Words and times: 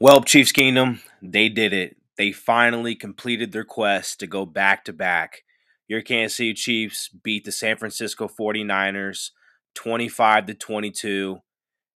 Well, 0.00 0.22
Chiefs 0.22 0.52
Kingdom, 0.52 1.00
they 1.20 1.48
did 1.48 1.72
it. 1.72 1.96
They 2.16 2.32
finally 2.32 2.94
completed 2.94 3.52
their 3.52 3.64
quest 3.64 4.20
to 4.20 4.26
go 4.26 4.46
back 4.46 4.84
to 4.84 4.92
back. 4.92 5.42
Your 5.88 6.02
Kansas 6.02 6.36
City 6.36 6.54
Chiefs 6.54 7.08
beat 7.08 7.44
the 7.44 7.52
San 7.52 7.76
Francisco 7.76 8.28
49ers 8.28 9.30
25 9.74 10.46
to 10.46 10.54
22. 10.54 11.38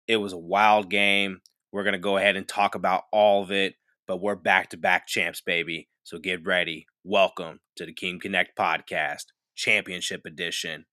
It 0.08 0.18
was 0.18 0.34
a 0.34 0.38
wild 0.38 0.90
game. 0.90 1.42
We're 1.72 1.84
going 1.84 1.94
to 1.94 2.00
go 2.00 2.18
ahead 2.18 2.36
and 2.36 2.48
talk 2.48 2.76
about 2.76 3.04
all 3.12 3.44
of 3.44 3.52
it, 3.52 3.76
but 4.08 4.22
we're 4.22 4.36
back 4.36 4.70
to 4.70 4.78
back 4.78 5.08
champs, 5.08 5.42
baby. 5.42 5.88
So 6.04 6.18
get 6.18 6.46
ready. 6.46 6.88
Welcome 7.04 7.60
to 7.78 7.86
the 7.86 7.94
Kingdom 7.94 8.20
Connect 8.22 8.58
podcast, 8.58 9.26
Championship 9.56 10.22
Edition. 10.26 10.86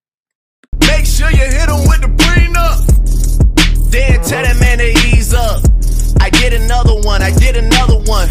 Make 0.80 1.06
sure 1.06 1.30
you 1.30 1.38
hit 1.38 1.68
him 1.68 1.88
with 1.88 2.00
the 2.00 2.14
prenup. 2.16 3.90
Then 3.90 4.22
tell 4.22 4.42
that 4.42 4.58
man 4.60 4.78
to 4.78 4.90
ease 5.08 5.32
up. 5.34 5.77
I 6.28 6.30
did 6.30 6.52
another 6.52 6.94
one, 6.94 7.22
I 7.22 7.30
did 7.30 7.56
another 7.56 7.96
one. 8.00 8.28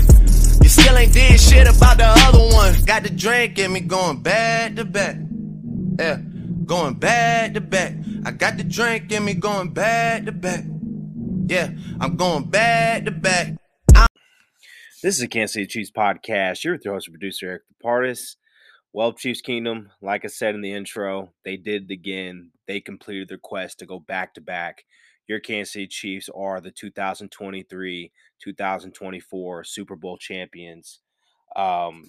You 0.61 0.69
still 0.69 0.95
ain't 0.95 1.13
did 1.13 1.41
shit 1.41 1.67
about 1.67 1.97
the 1.97 2.05
other 2.05 2.55
one. 2.55 2.75
Got 2.85 3.01
the 3.01 3.09
drink 3.09 3.57
in 3.57 3.73
me 3.73 3.79
going 3.79 4.21
back 4.21 4.75
to 4.75 4.85
back. 4.85 5.15
Yeah, 5.97 6.19
going 6.63 6.93
back 6.93 7.55
to 7.55 7.61
back. 7.61 7.95
I 8.23 8.29
got 8.29 8.57
the 8.57 8.63
drink 8.63 9.11
in 9.11 9.25
me 9.25 9.33
going 9.33 9.73
back 9.73 10.25
to 10.25 10.31
back. 10.31 10.63
Yeah, 11.47 11.71
I'm 11.99 12.17
going 12.17 12.43
back 12.51 13.05
to 13.05 13.11
back. 13.11 13.55
This 15.01 15.15
is 15.15 15.21
a 15.21 15.27
Kansas 15.27 15.53
City 15.53 15.65
Chiefs 15.65 15.89
podcast. 15.89 16.63
You're 16.63 16.75
with 16.75 16.85
your 16.85 16.93
host 16.93 17.07
and 17.07 17.15
producer, 17.15 17.47
Eric 17.47 17.63
Departis. 17.83 18.35
Well, 18.93 19.13
Chiefs 19.13 19.41
Kingdom, 19.41 19.89
like 20.03 20.23
I 20.23 20.27
said 20.27 20.53
in 20.53 20.61
the 20.61 20.73
intro, 20.73 21.31
they 21.43 21.57
did 21.57 21.89
it 21.89 21.93
again. 21.93 22.51
They 22.67 22.79
completed 22.79 23.27
their 23.27 23.39
quest 23.39 23.79
to 23.79 23.87
go 23.87 23.99
back 23.99 24.35
to 24.35 24.41
back. 24.41 24.83
Your 25.27 25.39
Kansas 25.39 25.73
City 25.73 25.87
Chiefs 25.87 26.29
are 26.35 26.61
the 26.61 26.71
2023 26.71 28.11
2024 28.39 29.63
Super 29.63 29.95
Bowl 29.95 30.17
champions. 30.17 30.99
Um, 31.55 32.03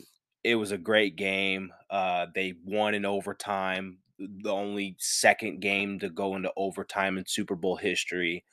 it 0.44 0.54
was 0.54 0.72
a 0.72 0.78
great 0.78 1.16
game. 1.16 1.72
Uh, 1.90 2.26
they 2.34 2.54
won 2.64 2.94
in 2.94 3.04
overtime, 3.04 3.98
the 4.18 4.52
only 4.52 4.96
second 4.98 5.60
game 5.60 5.98
to 5.98 6.08
go 6.08 6.36
into 6.36 6.52
overtime 6.56 7.18
in 7.18 7.26
Super 7.26 7.56
Bowl 7.56 7.76
history. 7.76 8.44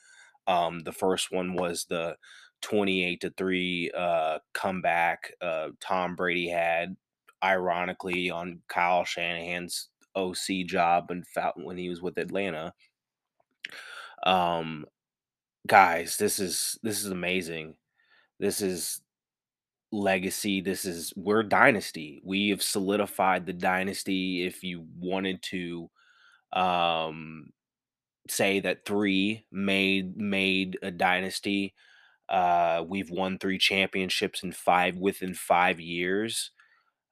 Um, 0.46 0.80
the 0.80 0.92
first 0.92 1.32
one 1.32 1.54
was 1.54 1.86
the 1.88 2.16
28 2.62 3.20
to 3.20 3.30
3 3.30 3.90
uh, 3.96 4.38
comeback 4.52 5.32
uh, 5.40 5.68
Tom 5.80 6.16
Brady 6.16 6.48
had, 6.48 6.96
ironically, 7.42 8.30
on 8.30 8.62
Kyle 8.68 9.04
Shanahan's 9.04 9.88
OC 10.14 10.66
job 10.66 11.10
and 11.10 11.24
when 11.56 11.76
he 11.76 11.88
was 11.88 12.00
with 12.00 12.18
Atlanta. 12.18 12.72
Um, 14.24 14.86
guys, 15.66 16.16
this 16.16 16.38
is 16.38 16.78
this 16.82 17.04
is 17.04 17.10
amazing. 17.10 17.76
This 18.40 18.60
is 18.62 19.00
legacy. 19.92 20.60
This 20.60 20.84
is 20.84 21.12
we're 21.16 21.42
dynasty. 21.42 22.22
We 22.24 22.50
have 22.50 22.62
solidified 22.62 23.46
the 23.46 23.52
dynasty. 23.52 24.46
If 24.46 24.62
you 24.64 24.86
wanted 24.98 25.42
to 25.44 25.90
um 26.52 27.50
say 28.28 28.60
that 28.60 28.84
three 28.86 29.46
made 29.52 30.16
made 30.16 30.78
a 30.82 30.90
dynasty, 30.90 31.74
uh 32.28 32.84
we've 32.88 33.10
won 33.10 33.38
three 33.38 33.58
championships 33.58 34.42
in 34.44 34.52
five 34.52 34.96
within 34.98 35.34
five 35.34 35.80
years. 35.80 36.50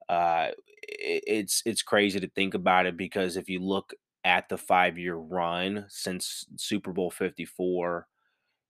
Uh 0.09 0.49
it, 0.83 1.25
it's 1.27 1.63
it's 1.67 1.83
crazy 1.83 2.21
to 2.21 2.29
think 2.31 2.55
about 2.55 2.87
it 2.87 2.97
because 2.97 3.37
if 3.37 3.49
you 3.49 3.61
look 3.61 3.95
at 4.25 4.49
the 4.49 4.59
five 4.59 4.99
year 4.99 5.17
run 5.17 5.85
since 5.89 6.47
Super 6.57 6.93
Bowl 6.93 7.11
54. 7.11 8.07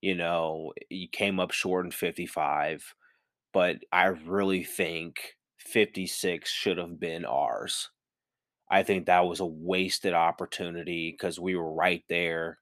You 0.01 0.15
know, 0.15 0.73
you 0.91 1.09
came 1.09 1.41
up 1.41 1.53
short 1.53 1.87
in 1.87 1.91
55, 1.91 2.95
but 3.53 3.79
I 3.93 4.07
really 4.07 4.65
think 4.65 5.37
56 5.59 6.51
should 6.51 6.79
have 6.79 7.01
been 7.01 7.25
ours. 7.25 7.91
I 8.71 8.83
think 8.83 9.07
that 9.07 9.27
was 9.27 9.41
a 9.41 9.47
wasted 9.47 10.15
opportunity 10.15 11.11
because 11.13 11.39
we 11.39 11.55
were 11.55 11.73
right 11.73 12.03
there, 12.09 12.59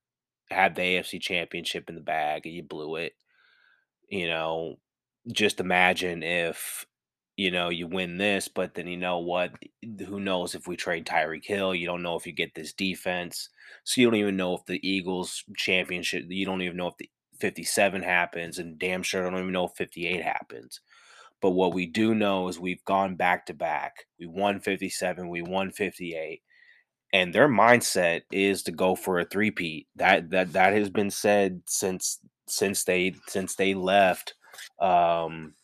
had 0.51 0.75
the 0.75 0.83
AFC 0.83 1.21
championship 1.21 1.89
in 1.89 1.95
the 1.95 2.01
bag, 2.01 2.47
and 2.47 2.55
you 2.55 2.63
blew 2.63 2.97
it. 2.97 3.15
You 4.09 4.29
know, 4.29 4.77
just 5.33 5.61
imagine 5.61 6.23
if 6.23 6.87
you 7.43 7.51
know, 7.51 7.71
you 7.71 7.89
win 7.89 8.19
this, 8.19 8.47
but 8.47 8.75
then 8.75 8.87
you 8.87 8.97
know 8.97 9.19
what? 9.19 9.53
Who 10.07 10.21
knows 10.21 10.55
if 10.55 10.69
we 10.69 10.77
trade 10.77 11.07
Tyreek 11.07 11.45
Hill? 11.45 11.75
You 11.75 11.89
don't 11.89 12.03
know 12.03 12.15
if 12.15 12.25
you 12.25 12.33
get 12.33 12.55
this 12.55 12.73
defense. 12.73 13.49
So 13.83 14.01
you 14.01 14.07
don't 14.07 14.21
even 14.21 14.37
know 14.37 14.55
if 14.55 14.65
the 14.65 14.79
Eagles 14.89 15.43
championship, 15.57 16.27
you 16.29 16.47
don't 16.47 16.63
even 16.63 16.77
know 16.77 16.87
if 16.87 16.97
the 16.99 17.11
57 17.41 18.01
happens, 18.01 18.61
and 18.61 18.79
damn 18.79 19.03
sure 19.03 19.27
I 19.27 19.31
don't 19.31 19.41
even 19.41 19.53
know 19.53 19.65
if 19.65 19.73
58 19.73 20.23
happens. 20.23 20.81
But 21.41 21.51
what 21.51 21.75
we 21.75 21.87
do 21.87 22.15
know 22.15 22.47
is 22.47 22.61
we've 22.61 22.85
gone 22.85 23.17
back 23.17 23.47
to 23.47 23.55
back. 23.55 24.07
We 24.21 24.27
won 24.27 24.61
57, 24.61 25.29
we 25.29 25.43
won 25.43 25.73
58. 25.73 26.43
And 27.13 27.35
their 27.35 27.49
mindset 27.49 28.21
is 28.31 28.63
to 28.63 28.71
go 28.71 28.95
for 28.95 29.19
a 29.19 29.25
three-peat. 29.25 29.89
That 29.97 30.31
that 30.31 30.53
that 30.53 30.75
has 30.75 30.91
been 30.91 31.11
said 31.11 31.63
since 31.67 32.21
since 32.47 32.85
they 32.85 33.17
since 33.27 33.57
they 33.57 33.75
left 33.75 34.35
um 34.79 35.55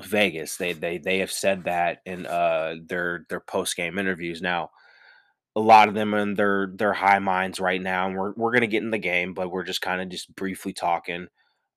Vegas. 0.00 0.56
They 0.56 0.72
they 0.72 0.98
they 0.98 1.18
have 1.18 1.32
said 1.32 1.64
that 1.64 2.00
in 2.06 2.26
uh 2.26 2.76
their 2.86 3.26
their 3.28 3.40
post 3.40 3.76
game 3.76 3.98
interviews. 3.98 4.42
Now, 4.42 4.70
a 5.56 5.60
lot 5.60 5.88
of 5.88 5.94
them 5.94 6.14
are 6.14 6.18
in 6.18 6.34
their 6.34 6.68
their 6.74 6.92
high 6.92 7.20
minds 7.20 7.60
right 7.60 7.80
now, 7.82 8.06
and 8.06 8.16
we're 8.16 8.32
we're 8.34 8.52
gonna 8.52 8.66
get 8.66 8.82
in 8.82 8.90
the 8.90 8.98
game, 8.98 9.34
but 9.34 9.50
we're 9.50 9.64
just 9.64 9.82
kind 9.82 10.00
of 10.02 10.08
just 10.08 10.34
briefly 10.34 10.72
talking. 10.72 11.28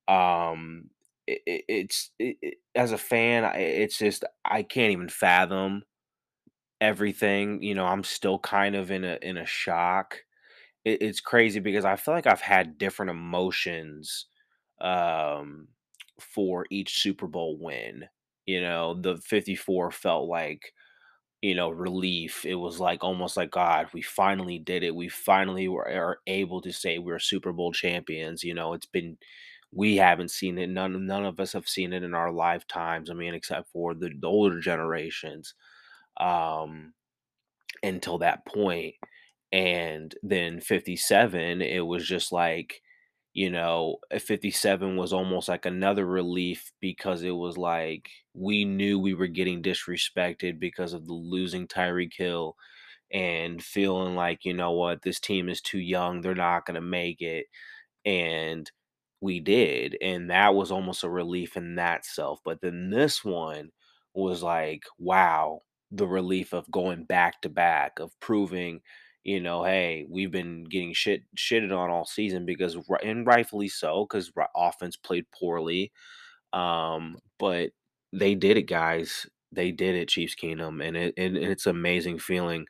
Um, 0.08 0.90
it, 1.28 1.42
it, 1.48 1.66
it's 1.70 2.12
it, 2.20 2.56
as 2.76 2.92
a 2.94 2.98
fan, 3.00 3.46
it's 3.56 3.98
just 4.00 4.26
I 4.46 4.64
can't 4.64 4.94
even 4.94 5.10
fathom 5.10 5.84
everything. 6.82 7.62
You 7.64 7.76
know, 7.76 7.86
I'm 7.86 8.04
still 8.04 8.40
kind 8.40 8.76
of 8.76 8.92
in 8.92 9.04
a 9.04 9.18
in 9.22 9.38
a 9.38 9.46
shock. 9.46 10.20
it's 10.86 11.22
crazy 11.22 11.60
because 11.62 11.86
I 11.86 11.98
feel 11.98 12.14
like 12.16 12.28
I've 12.28 12.42
had 12.42 12.78
different 12.80 13.12
emotions. 13.12 14.28
Um 14.82 15.70
for 16.22 16.66
each 16.72 17.00
Super 17.00 17.28
Bowl 17.28 17.58
win. 17.60 18.06
You 18.46 18.62
know, 18.62 18.94
the 19.00 19.18
54 19.18 19.92
felt 19.92 20.28
like, 20.30 20.74
you 21.42 21.56
know, 21.56 21.70
relief. 21.70 22.46
It 22.46 22.56
was 22.56 22.80
like 22.80 23.04
almost 23.04 23.38
like, 23.38 23.52
God, 23.52 23.88
we 23.94 24.02
finally 24.02 24.60
did 24.60 24.84
it. 24.84 24.96
We 24.96 25.10
finally 25.10 25.68
were 25.68 25.88
are 25.88 26.20
able 26.28 26.62
to 26.62 26.74
say 26.74 26.98
we're 27.00 27.20
Super 27.20 27.54
Bowl 27.54 27.72
champions. 27.74 28.44
You 28.44 28.54
know, 28.56 28.74
it's 28.74 28.86
been 28.88 29.18
we 29.74 29.98
haven't 29.98 30.32
seen 30.32 30.58
it. 30.58 30.70
None 30.70 31.06
none 31.08 31.26
of 31.26 31.40
us 31.40 31.54
have 31.54 31.68
seen 31.68 31.94
it 31.94 32.04
in 32.04 32.14
our 32.16 32.32
lifetimes. 32.32 33.10
I 33.12 33.14
mean, 33.14 33.34
except 33.36 33.70
for 33.72 33.94
the, 33.96 34.12
the 34.20 34.28
older 34.28 34.60
generations. 34.62 35.54
Um 36.20 36.94
until 37.84 38.18
that 38.20 38.46
point. 38.46 38.96
And 39.52 40.14
then 40.24 40.60
57, 40.60 41.62
it 41.62 41.82
was 41.82 42.08
just 42.08 42.32
like 42.32 42.82
you 43.38 43.52
know, 43.52 43.98
57 44.20 44.98
was 44.98 45.14
almost 45.14 45.50
like 45.50 45.68
another 45.68 46.08
relief 46.08 46.74
because 46.82 47.24
it 47.24 47.32
was 47.32 47.58
like 47.58 48.10
we 48.36 48.66
knew 48.66 49.00
we 49.00 49.14
were 49.16 49.28
getting 49.28 49.64
disrespected 49.64 50.60
because 50.60 50.94
of 50.94 51.08
the 51.08 51.14
losing 51.14 51.68
Tyreek 51.68 52.14
Hill 52.18 52.58
and 53.12 53.64
feeling 53.64 54.16
like, 54.16 54.46
you 54.46 54.54
know 54.54 54.72
what, 54.74 55.02
this 55.04 55.20
team 55.20 55.50
is 55.50 55.62
too 55.62 55.80
young, 55.80 56.22
they're 56.22 56.36
not 56.36 56.66
going 56.66 56.76
to 56.76 56.82
make 56.82 57.22
it. 57.22 57.48
And 58.06 58.70
we 59.22 59.40
did. 59.40 59.98
And 60.02 60.30
that 60.32 60.56
was 60.56 60.72
almost 60.72 61.04
a 61.04 61.10
relief 61.10 61.58
in 61.58 61.76
that 61.76 62.06
self. 62.06 62.40
But 62.46 62.62
then 62.62 62.90
this 62.92 63.24
one 63.26 63.72
was 64.14 64.44
like, 64.44 64.84
wow, 65.00 65.62
the 65.92 66.08
relief 66.08 66.54
of 66.54 66.70
going 66.72 67.06
back 67.06 67.42
to 67.42 67.50
back, 67.50 68.00
of 68.00 68.12
proving 68.20 68.82
you 69.28 69.42
know, 69.42 69.66
hey, 69.66 70.06
we've 70.10 70.32
been 70.32 70.64
getting 70.64 70.94
shit 70.94 71.24
shitted 71.36 71.78
on 71.78 71.90
all 71.90 72.06
season 72.06 72.46
because 72.46 72.78
and 73.04 73.28
rightfully 73.28 73.68
so 73.68 74.08
because 74.10 74.32
offense 74.56 74.96
played 74.96 75.26
poorly. 75.38 75.92
Um, 76.54 77.18
but 77.38 77.72
they 78.14 78.36
did 78.36 78.56
it, 78.58 78.64
guys. 78.70 79.28
They 79.52 79.72
did 79.72 79.96
it, 79.96 80.08
Chiefs 80.08 80.34
Kingdom, 80.34 80.80
and 80.80 80.96
it 80.96 81.14
and 81.18 81.36
it's 81.36 81.66
an 81.66 81.76
amazing 81.76 82.20
feeling. 82.20 82.68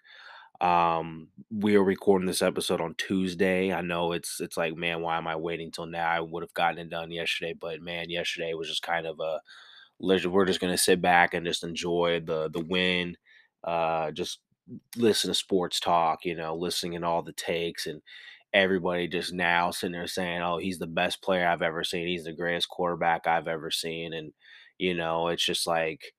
Um, 0.60 1.28
we 1.52 1.76
are 1.76 1.84
recording 1.84 2.26
this 2.26 2.42
episode 2.42 2.82
on 2.82 2.96
Tuesday. 2.98 3.72
I 3.72 3.82
know 3.82 4.14
it's 4.14 4.42
it's 4.42 4.58
like, 4.58 4.76
man, 4.76 5.04
why 5.04 5.18
am 5.18 5.28
I 5.28 5.36
waiting 5.36 5.70
till 5.72 5.86
now? 5.86 6.10
I 6.10 6.22
would 6.22 6.42
have 6.42 6.56
gotten 6.56 6.80
it 6.80 6.90
done 6.90 7.12
yesterday, 7.12 7.54
but 7.54 7.82
man, 7.82 8.10
yesterday 8.10 8.56
was 8.56 8.68
just 8.68 8.82
kind 8.82 9.06
of 9.06 9.20
a 9.20 9.42
we're 10.00 10.46
just 10.46 10.60
gonna 10.60 10.78
sit 10.78 11.04
back 11.04 11.36
and 11.36 11.46
just 11.46 11.64
enjoy 11.64 12.20
the 12.26 12.50
the 12.50 12.62
win. 12.62 13.16
Uh, 13.64 14.10
just 14.12 14.40
listen 14.96 15.30
to 15.30 15.34
sports 15.36 15.80
talk, 15.80 16.26
you 16.26 16.36
know, 16.36 16.56
listening 16.56 17.02
to 17.02 17.08
all 17.08 17.22
the 17.22 17.34
takes 17.34 17.88
and 17.88 18.02
everybody 18.54 19.08
just 19.08 19.34
now 19.34 19.72
sitting 19.72 19.94
there 19.94 20.08
saying, 20.08 20.42
"Oh, 20.42 20.58
he's 20.58 20.80
the 20.80 20.88
best 20.88 21.22
player 21.22 21.48
I've 21.48 21.62
ever 21.62 21.84
seen. 21.84 22.08
He's 22.08 22.26
the 22.26 22.34
greatest 22.34 22.70
quarterback 22.70 23.28
I've 23.28 23.48
ever 23.48 23.72
seen." 23.72 24.14
And 24.14 24.34
you 24.78 24.94
know, 24.96 25.28
it's 25.30 25.46
just 25.46 25.68
like 25.68 26.14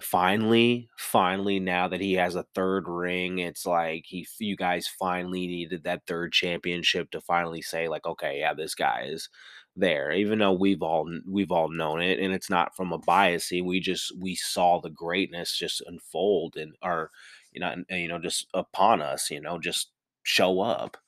finally, 0.00 0.88
finally 0.98 1.58
now 1.60 1.88
that 1.88 2.00
he 2.00 2.14
has 2.14 2.34
a 2.36 2.46
third 2.54 2.86
ring, 2.88 3.38
it's 3.38 3.66
like 3.66 4.04
he 4.06 4.26
you 4.38 4.56
guys 4.56 4.86
finally 4.88 5.46
needed 5.46 5.84
that 5.84 6.02
third 6.06 6.32
championship 6.32 7.10
to 7.12 7.20
finally 7.20 7.62
say 7.62 7.88
like, 7.88 8.06
"Okay, 8.06 8.40
yeah, 8.40 8.54
this 8.54 8.74
guy 8.74 9.04
is 9.08 9.28
there, 9.76 10.12
even 10.12 10.38
though 10.38 10.52
we've 10.52 10.82
all 10.82 11.08
we've 11.28 11.52
all 11.52 11.68
known 11.70 12.02
it, 12.02 12.18
and 12.20 12.34
it's 12.34 12.50
not 12.50 12.76
from 12.76 12.92
a 12.92 12.98
bias. 12.98 13.50
We 13.50 13.80
just 13.80 14.12
we 14.18 14.34
saw 14.34 14.80
the 14.80 14.90
greatness 14.90 15.56
just 15.56 15.82
unfold 15.86 16.56
and 16.56 16.74
our 16.82 17.10
you 17.56 17.60
know 17.60 17.74
you 17.90 18.08
know 18.08 18.18
just 18.20 18.46
upon 18.54 19.02
us, 19.02 19.30
you 19.30 19.40
know, 19.40 19.58
just 19.58 19.90
show 20.22 20.60
up, 20.60 20.98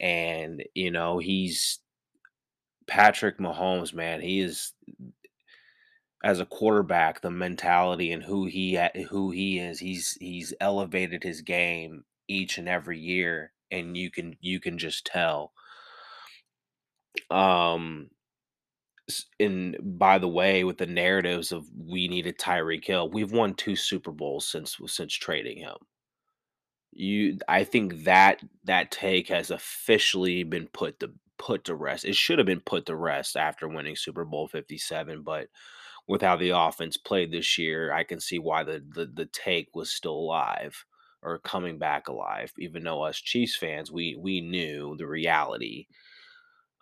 and 0.00 0.62
you 0.74 0.90
know 0.90 1.18
he's 1.18 1.80
Patrick 2.86 3.38
Mahomes, 3.38 3.94
man. 3.94 4.20
He 4.20 4.40
is 4.40 4.74
as 6.22 6.40
a 6.40 6.46
quarterback, 6.46 7.22
the 7.22 7.30
mentality 7.30 8.12
and 8.12 8.22
who 8.22 8.46
he 8.46 8.78
who 9.08 9.30
he 9.30 9.58
is. 9.58 9.78
He's 9.78 10.16
he's 10.20 10.52
elevated 10.60 11.22
his 11.22 11.42
game 11.42 12.04
each 12.28 12.58
and 12.58 12.68
every 12.68 12.98
year, 12.98 13.52
and 13.70 13.96
you 13.96 14.10
can 14.10 14.36
you 14.40 14.60
can 14.60 14.78
just 14.78 15.06
tell. 15.06 15.52
Um, 17.30 18.10
and 19.40 19.76
by 19.80 20.18
the 20.18 20.28
way, 20.28 20.64
with 20.64 20.78
the 20.78 20.86
narratives 20.86 21.52
of 21.52 21.66
we 21.76 22.08
needed 22.08 22.38
Tyreek 22.38 22.84
Hill, 22.84 23.10
we've 23.10 23.32
won 23.32 23.54
two 23.54 23.76
Super 23.76 24.12
Bowls 24.12 24.46
since 24.46 24.76
since 24.86 25.14
trading 25.14 25.58
him. 25.58 25.76
You, 26.92 27.38
I 27.48 27.64
think 27.64 28.04
that 28.04 28.42
that 28.64 28.90
take 28.90 29.28
has 29.28 29.50
officially 29.50 30.42
been 30.42 30.68
put 30.68 31.00
to 31.00 31.12
put 31.38 31.64
to 31.64 31.74
rest. 31.74 32.04
It 32.04 32.16
should 32.16 32.38
have 32.38 32.46
been 32.46 32.60
put 32.60 32.86
to 32.86 32.96
rest 32.96 33.36
after 33.36 33.68
winning 33.68 33.96
Super 33.96 34.24
Bowl 34.24 34.48
Fifty 34.48 34.78
Seven, 34.78 35.22
but 35.22 35.48
with 36.08 36.22
how 36.22 36.36
the 36.36 36.50
offense 36.50 36.96
played 36.96 37.30
this 37.30 37.58
year, 37.58 37.92
I 37.92 38.02
can 38.02 38.20
see 38.20 38.38
why 38.38 38.64
the, 38.64 38.84
the 38.94 39.06
the 39.06 39.26
take 39.26 39.68
was 39.74 39.90
still 39.90 40.14
alive 40.14 40.84
or 41.22 41.38
coming 41.38 41.78
back 41.78 42.08
alive. 42.08 42.52
Even 42.58 42.84
though 42.84 43.02
us 43.02 43.20
Chiefs 43.20 43.56
fans, 43.56 43.92
we 43.92 44.16
we 44.18 44.40
knew 44.40 44.96
the 44.96 45.06
reality 45.06 45.86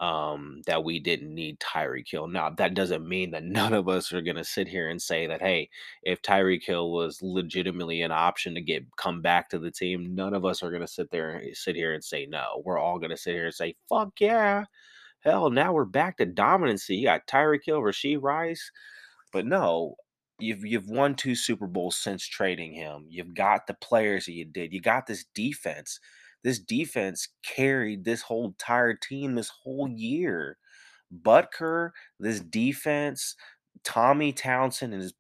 um, 0.01 0.61
that 0.67 0.85
we 0.85 1.01
didn't 1.01 1.35
need 1.35 1.59
Tyreek 1.61 2.11
Hill. 2.11 2.27
Now 2.29 2.51
that 2.51 2.75
doesn't 2.75 3.09
mean 3.09 3.31
that 3.33 3.45
none 3.45 3.73
of 3.73 3.89
us 3.89 4.13
are 4.13 4.23
gonna 4.23 4.45
sit 4.45 4.69
here 4.69 4.89
and 4.91 5.01
say 5.01 5.27
that 5.27 5.41
hey, 5.43 5.71
if 6.03 6.23
Tyreek 6.23 6.65
Hill 6.65 6.91
was 6.93 7.21
legitimately 7.23 8.03
an 8.03 8.13
option 8.13 8.55
to 8.55 8.61
get 8.61 8.85
come 8.97 9.23
back 9.23 9.49
to 9.51 9.59
the 9.59 9.71
team, 9.71 10.15
none 10.15 10.35
of 10.35 10.45
us 10.45 10.63
are 10.63 10.71
gonna 10.71 10.87
sit 10.87 11.11
there 11.11 11.31
and 11.31 11.57
sit 11.57 11.77
here 11.77 11.95
and 11.95 12.05
say 12.05 12.27
no. 12.27 12.63
We're 12.65 12.79
all 12.79 12.99
gonna 12.99 13.17
sit 13.17 13.35
here 13.35 13.47
and 13.47 13.55
say 13.55 13.77
fuck 13.89 14.13
yeah. 14.21 14.65
Hell, 15.21 15.51
now 15.51 15.73
we're 15.73 15.85
back 15.85 16.19
to 16.19 16.27
dominancy. 16.27 16.99
You 16.99 17.05
got 17.07 17.27
Tyreek 17.27 17.65
Hill, 17.65 17.81
Rashee 17.81 18.23
Rice. 18.23 18.71
But 19.33 19.47
no, 19.47 19.97
you've 20.39 20.65
you've 20.65 20.89
won 20.89 21.15
two 21.15 21.35
Super 21.35 21.67
Bowls 21.67 21.97
since 21.97 22.27
trading 22.27 22.73
him. 22.75 23.07
You've 23.09 23.35
got 23.35 23.67
the 23.67 23.75
players 23.75 24.27
that 24.27 24.33
you 24.33 24.45
did. 24.45 24.73
You 24.73 24.81
got 24.81 25.07
this 25.07 25.25
defense. 25.35 26.01
This 26.45 26.59
defense 26.59 27.29
carried 27.43 28.05
this 28.05 28.23
whole 28.23 28.47
entire 28.47 28.95
team 28.95 29.35
this 29.35 29.51
whole 29.63 29.89
year. 29.89 30.59
Butker, 31.23 31.91
this 32.21 32.41
defense, 32.41 33.37
Tommy 33.85 34.33
Townsend 34.33 34.93
and 34.95 35.03
his 35.03 35.15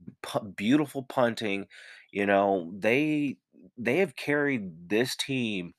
beautiful 0.56 1.02
punting, 1.04 1.66
you 2.12 2.26
know, 2.26 2.72
they 2.78 3.38
they 3.78 3.98
have 3.98 4.16
carried 4.16 4.88
this 4.88 5.16
team 5.16 5.74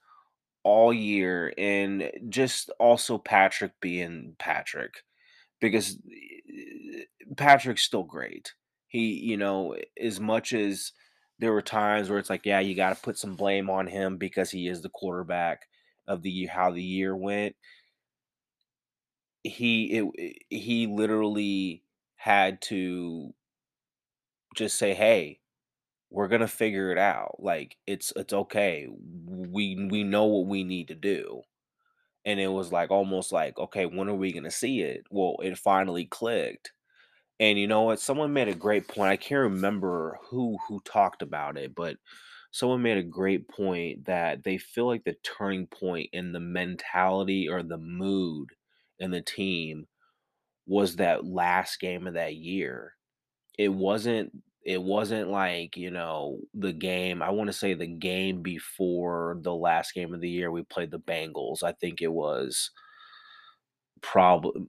all 0.63 0.93
year 0.93 1.53
and 1.57 2.11
just 2.29 2.69
also 2.79 3.17
Patrick 3.17 3.71
being 3.81 4.35
Patrick 4.39 4.93
because 5.61 5.97
eh, 6.11 7.03
Patrick's 7.37 7.83
still 7.83 8.03
great. 8.03 8.53
He, 8.87 9.13
you 9.13 9.37
know, 9.37 9.75
as 10.01 10.19
much 10.19 10.53
as 10.53 10.91
there 11.39 11.53
were 11.53 11.61
times 11.61 12.09
where 12.09 12.19
it's 12.19 12.29
like, 12.29 12.45
yeah, 12.45 12.59
you 12.59 12.75
got 12.75 12.95
to 12.95 13.01
put 13.01 13.17
some 13.17 13.35
blame 13.35 13.69
on 13.69 13.87
him 13.87 14.17
because 14.17 14.49
he 14.51 14.67
is 14.67 14.81
the 14.81 14.89
quarterback 14.89 15.67
of 16.07 16.21
the 16.21 16.45
how 16.47 16.71
the 16.71 16.83
year 16.83 17.15
went. 17.15 17.55
He, 19.43 19.85
it, 19.97 20.05
eh, 20.19 20.33
he 20.49 20.87
literally 20.87 21.83
had 22.15 22.61
to 22.63 23.33
just 24.55 24.77
say, 24.77 24.93
hey, 24.93 25.39
we're 26.09 26.27
gonna 26.29 26.47
figure 26.47 26.91
it 26.91 26.97
out. 26.97 27.35
Like 27.39 27.77
it's 27.85 28.13
it's 28.15 28.33
okay. 28.33 28.87
We 28.89 29.87
we 29.91 30.03
know 30.03 30.25
what 30.25 30.47
we 30.47 30.63
need 30.63 30.87
to 30.89 30.95
do 30.95 31.43
and 32.27 32.39
it 32.41 32.49
was 32.49 32.71
like 32.71 32.91
almost 32.91 33.31
like 33.31 33.57
okay 33.57 33.85
when 33.85 34.09
are 34.09 34.13
we 34.13 34.31
to 34.43 34.51
see 34.51 34.81
it 34.81 35.05
well 35.09 35.37
it 35.41 35.57
finally 35.57 36.05
clicked 36.05 36.73
and 37.39 37.59
you 37.59 37.67
know 37.67 37.83
what? 37.83 37.99
Someone 37.99 38.33
made 38.33 38.47
a 38.47 38.55
great 38.55 38.87
point 38.87 39.09
i 39.11 39.17
can't 39.17 39.41
remember 39.53 40.19
who 40.29 40.57
who 40.67 40.79
talked 40.81 41.21
about 41.21 41.57
it 41.57 41.75
but 41.75 41.97
someone 42.51 42.81
made 42.81 42.97
a 42.97 43.03
great 43.03 43.47
point 43.49 44.05
that 44.05 44.43
they 44.43 44.57
feel 44.57 44.87
like 44.87 45.03
the 45.03 45.15
turning 45.23 45.67
point 45.67 46.09
in 46.13 46.31
the 46.31 46.39
mentality 46.39 47.47
or 47.49 47.61
the 47.63 47.77
mood 47.77 48.49
in 48.99 49.11
the 49.11 49.21
team 49.21 49.87
was 50.65 50.97
that 50.97 51.25
last 51.25 51.79
game 51.79 52.07
of 52.07 52.13
that 52.15 52.35
year. 52.35 52.93
It 53.57 53.69
wasn't 53.69 54.33
it 54.65 54.81
wasn't 54.81 55.29
like 55.29 55.77
you 55.77 55.91
know 55.91 56.39
the 56.53 56.73
game 56.73 57.21
i 57.21 57.29
want 57.29 57.47
to 57.47 57.53
say 57.53 57.73
the 57.73 57.87
game 57.87 58.41
before 58.41 59.37
the 59.41 59.55
last 59.55 59.93
game 59.93 60.13
of 60.13 60.21
the 60.21 60.29
year 60.29 60.51
we 60.51 60.63
played 60.63 60.91
the 60.91 60.99
bengals 60.99 61.63
i 61.63 61.71
think 61.73 62.01
it 62.01 62.11
was 62.11 62.71
probably 64.01 64.67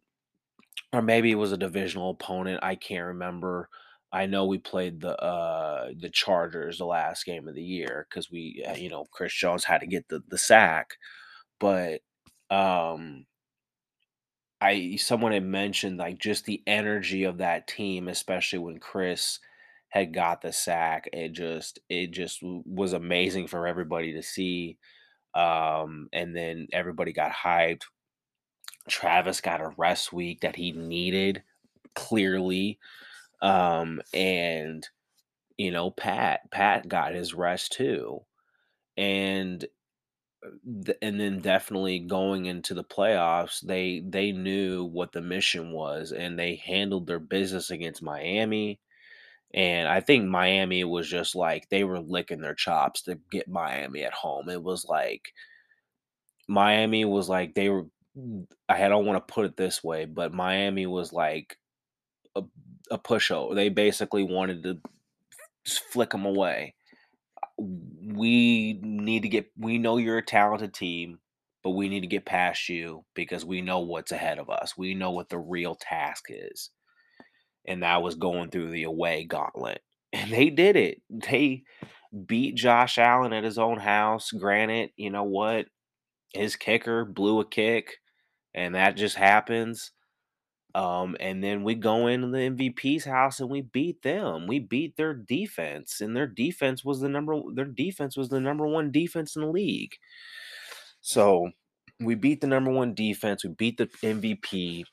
or 0.93 1.03
maybe 1.03 1.31
it 1.31 1.37
was 1.37 1.53
a 1.53 1.57
divisional 1.59 2.11
opponent 2.11 2.61
i 2.63 2.75
can't 2.75 3.07
remember 3.07 3.69
i 4.13 4.27
know 4.27 4.47
we 4.47 4.59
played 4.59 5.01
the 5.01 5.17
uh 5.23 5.89
the 6.01 6.11
chargers 6.11 6.79
the 6.79 6.85
last 6.87 7.25
game 7.25 7.49
of 7.49 7.55
the 7.55 7.63
year 7.63 8.07
because 8.11 8.31
we 8.31 8.65
uh, 8.69 8.75
you 8.75 8.89
know 8.91 9.05
chris 9.13 9.35
jones 9.35 9.65
had 9.65 9.81
to 9.81 9.87
get 9.87 10.09
the 10.09 10.23
the 10.29 10.39
sack 10.39 10.97
but 11.61 12.01
um 12.51 13.27
I 14.61 14.97
someone 14.97 15.33
had 15.33 15.45
mentioned 15.45 15.99
like 15.99 16.19
just 16.19 16.45
the 16.45 16.63
energy 16.67 17.25
of 17.25 17.39
that 17.39 17.69
team, 17.69 18.09
especially 18.09 18.59
when 18.59 18.79
Chris 18.81 19.39
had 19.91 20.13
got 20.13 20.43
the 20.43 20.53
sack. 20.53 21.09
It 21.13 21.33
just 21.33 21.79
it 21.89 22.11
just 22.11 22.41
was 22.43 22.93
amazing 22.93 23.47
for 23.49 23.67
everybody 23.67 24.15
to 24.15 24.23
see. 24.23 24.79
Um, 25.35 26.09
and 26.13 26.37
then 26.37 26.69
everybody 26.73 27.13
got 27.13 27.33
hyped. 27.33 27.83
Travis 28.89 29.41
got 29.41 29.61
a 29.61 29.75
rest 29.77 30.13
week 30.13 30.41
that 30.41 30.57
he 30.57 30.73
needed 30.73 31.43
clearly. 31.95 32.79
Um, 33.43 34.01
and 34.13 34.87
you 35.57 35.71
know, 35.73 35.91
Pat 35.91 36.51
Pat 36.51 36.89
got 36.89 37.15
his 37.15 37.35
rest 37.35 37.73
too. 37.73 38.21
And 38.97 39.65
uh, 40.45 40.93
and 41.03 41.21
then 41.21 41.41
definitely 41.41 41.99
going 42.01 42.47
into 42.47 42.75
the 42.75 42.85
playoffs, 42.85 43.61
they 43.61 44.03
they 44.07 44.33
knew 44.33 44.85
what 44.85 45.13
the 45.13 45.23
mission 45.23 45.73
was 45.73 46.13
and 46.13 46.39
they 46.39 46.57
handled 46.57 47.07
their 47.07 47.21
business 47.21 47.71
against 47.71 48.03
Miami. 48.03 48.81
And 49.55 49.89
I 49.89 50.01
think 50.01 50.27
Miami 50.27 50.85
was 50.85 51.09
just 51.09 51.35
like 51.35 51.69
they 51.71 51.85
were 51.85 52.01
licking 52.01 52.41
their 52.41 52.55
chops 52.55 53.03
to 53.03 53.19
get 53.31 53.49
Miami 53.49 54.05
at 54.05 54.13
home. 54.13 54.49
It 54.49 54.63
was 54.63 54.85
like 54.87 55.33
Miami 56.49 57.05
was 57.05 57.29
like 57.29 57.55
they 57.55 57.69
were 57.69 57.87
I 58.69 58.89
don't 58.89 59.07
want 59.07 59.27
to 59.27 59.33
put 59.33 59.47
it 59.47 59.57
this 59.57 59.83
way, 59.85 60.05
but 60.07 60.35
Miami 60.35 60.87
was 60.87 61.13
like 61.13 61.59
a, 62.37 62.43
a 62.91 62.99
pushover. 62.99 63.55
They 63.55 63.69
basically 63.69 64.25
wanted 64.25 64.63
to 64.65 64.79
flick 65.93 66.11
them 66.11 66.25
away. 66.27 66.75
Uh, 67.43 67.65
we 68.15 68.81
need 68.83 69.23
to 69.23 69.29
get 69.29 69.51
we 69.59 69.79
know 69.79 69.99
you're 69.99 70.19
a 70.19 70.25
talented 70.25 70.75
team, 70.75 71.21
but 71.65 71.71
we 71.71 71.89
need 71.89 72.01
to 72.01 72.07
get 72.09 72.25
past 72.27 72.69
you 72.69 73.05
because 73.15 73.45
we 73.45 73.61
know 73.63 73.81
what's 73.81 74.13
ahead 74.13 74.39
of 74.39 74.51
us. 74.51 74.77
We 74.77 74.95
know 74.95 75.13
what 75.13 75.29
the 75.29 75.39
real 75.39 75.75
task 75.77 76.27
is 76.31 76.71
and 77.67 77.83
that 77.83 78.03
was 78.03 78.15
going 78.17 78.51
through 78.51 78.71
the 78.71 78.85
away 78.85 79.25
gauntlet. 79.25 79.83
And 80.11 80.33
they 80.33 80.49
did 80.49 80.75
it. 80.75 81.03
They 81.11 81.65
beat 82.27 82.55
Josh 82.55 82.97
Allen 82.97 83.35
at 83.35 83.45
his 83.45 83.59
own 83.59 83.79
house. 83.79 84.33
Granted, 84.33 84.91
you 84.97 85.11
know 85.11 85.25
what? 85.25 85.67
His 86.33 86.57
kicker 86.57 87.05
blew 87.05 87.41
a 87.41 87.45
kick, 87.47 87.99
and 88.59 88.75
that 88.75 88.97
just 88.97 89.17
happens. 89.17 89.93
Um, 90.75 91.17
and 91.21 91.43
then 91.43 91.65
we 91.65 91.75
go 91.75 92.09
into 92.09 92.29
the 92.29 92.39
MVP's 92.39 93.05
house 93.05 93.41
and 93.41 93.51
we 93.51 93.63
beat 93.63 94.03
them. 94.03 94.47
We 94.47 94.59
beat 94.59 94.97
their 94.97 95.15
defense, 95.15 96.01
and 96.01 96.15
their 96.17 96.27
defense 96.27 96.85
was 96.85 97.01
the 97.01 97.09
number 97.09 97.41
their 97.55 97.65
defense 97.65 98.17
was 98.17 98.29
the 98.29 98.41
number 98.41 98.67
one 98.67 98.91
defense 98.93 99.37
in 99.37 99.43
the 99.43 99.49
league. 99.49 99.95
So 101.01 101.51
we 102.01 102.15
beat 102.15 102.41
the 102.41 102.47
number 102.47 102.71
one 102.71 102.95
defense, 102.95 103.45
we 103.45 103.51
beat 103.51 103.79
the 103.79 103.87
MVP, 104.03 104.85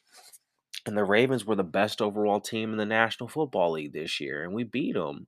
and 0.86 0.98
the 0.98 1.04
Ravens 1.04 1.46
were 1.46 1.56
the 1.56 1.64
best 1.64 2.02
overall 2.02 2.40
team 2.40 2.72
in 2.72 2.78
the 2.78 2.86
National 2.86 3.30
Football 3.30 3.72
League 3.74 3.94
this 3.94 4.20
year, 4.20 4.44
and 4.44 4.54
we 4.54 4.64
beat 4.64 4.94
them. 4.96 5.28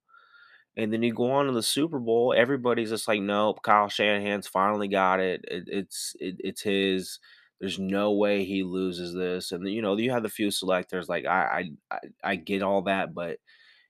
And 0.78 0.94
then 0.94 1.04
you 1.04 1.14
go 1.14 1.32
on 1.32 1.48
to 1.48 1.52
the 1.54 1.64
Super 1.64 2.00
Bowl, 2.00 2.34
everybody's 2.38 2.92
just 2.92 3.08
like, 3.08 3.22
nope, 3.22 3.62
Kyle 3.64 3.90
Shanahan's 3.90 4.48
finally 4.48 4.88
got 4.88 5.20
it. 5.20 5.44
it 5.50 5.64
it's 5.68 6.16
it, 6.20 6.36
it's 6.40 6.62
his. 6.62 7.20
There's 7.60 7.80
no 7.80 8.12
way 8.14 8.44
he 8.44 8.64
loses 8.64 9.14
this. 9.14 9.52
And 9.52 9.68
you 9.70 9.82
know, 9.82 9.98
you 9.98 10.12
have 10.12 10.24
the 10.24 10.30
few 10.30 10.52
selectors 10.52 11.10
like 11.10 11.26
I 11.26 11.72
I 11.92 12.00
I 12.24 12.36
get 12.36 12.62
all 12.62 12.84
that, 12.84 13.14
but 13.14 13.40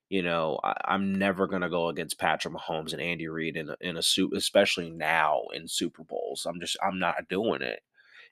you 0.10 0.24
know, 0.24 0.60
I, 0.64 0.96
am 0.96 1.16
never 1.16 1.48
gonna 1.48 1.70
go 1.70 1.90
against 1.90 2.20
Patrick 2.20 2.54
Mahomes 2.54 2.94
and 2.94 3.02
Andy 3.02 3.28
Reid 3.28 3.58
in 3.58 3.70
a, 3.70 3.76
in 3.82 3.98
a 3.98 4.04
suit, 4.04 4.34
especially 4.36 4.90
now 4.92 5.44
in 5.54 5.68
Super 5.68 6.04
Bowls. 6.04 6.46
I'm 6.48 6.60
just 6.62 6.78
I'm 6.84 7.00
not 7.00 7.28
doing 7.30 7.62
it. 7.62 7.82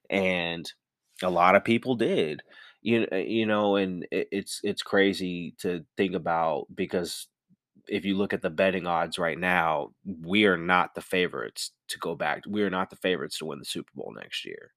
And 0.10 0.72
a 1.24 1.30
lot 1.30 1.56
of 1.56 1.63
people 1.65 1.96
did 1.96 2.42
you 2.86 3.08
eh, 3.12 3.18
you 3.27 3.46
know, 3.48 3.75
and 3.77 4.08
it 4.12 4.27
it's 4.32 4.62
it's 4.63 4.84
crazy 4.84 5.56
to 5.60 5.86
think 5.98 6.13
about 6.15 6.68
because 6.75 7.27
if 7.88 8.06
you 8.06 8.15
look 8.18 8.34
at 8.34 8.42
the 8.44 8.50
betting 8.51 8.88
odds 8.88 9.20
right 9.20 9.39
now, 9.39 9.92
we 10.06 10.46
are 10.46 10.58
not 10.58 10.96
the 10.96 11.01
favorites 11.01 11.72
to 11.89 12.00
go 12.00 12.15
back 12.15 12.44
we 12.48 12.63
are 12.63 12.70
not 12.72 12.89
the 12.89 12.96
favorites 12.98 13.38
to 13.39 13.46
win 13.46 13.60
the 13.60 13.65
Super 13.65 13.92
Bowl 13.96 14.13
next 14.15 14.46
year. 14.46 14.74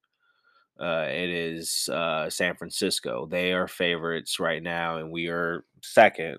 Uh, 0.81 1.07
it 1.09 1.29
is, 1.31 1.89
uh, 1.93 2.31
San 2.31 2.55
Francisco. 2.57 3.27
They 3.27 3.53
are 3.53 3.69
favorites 3.69 4.39
right 4.41 4.63
now, 4.63 4.99
and 4.99 5.11
we 5.11 5.29
are 5.29 5.65
2nd. 5.83 6.39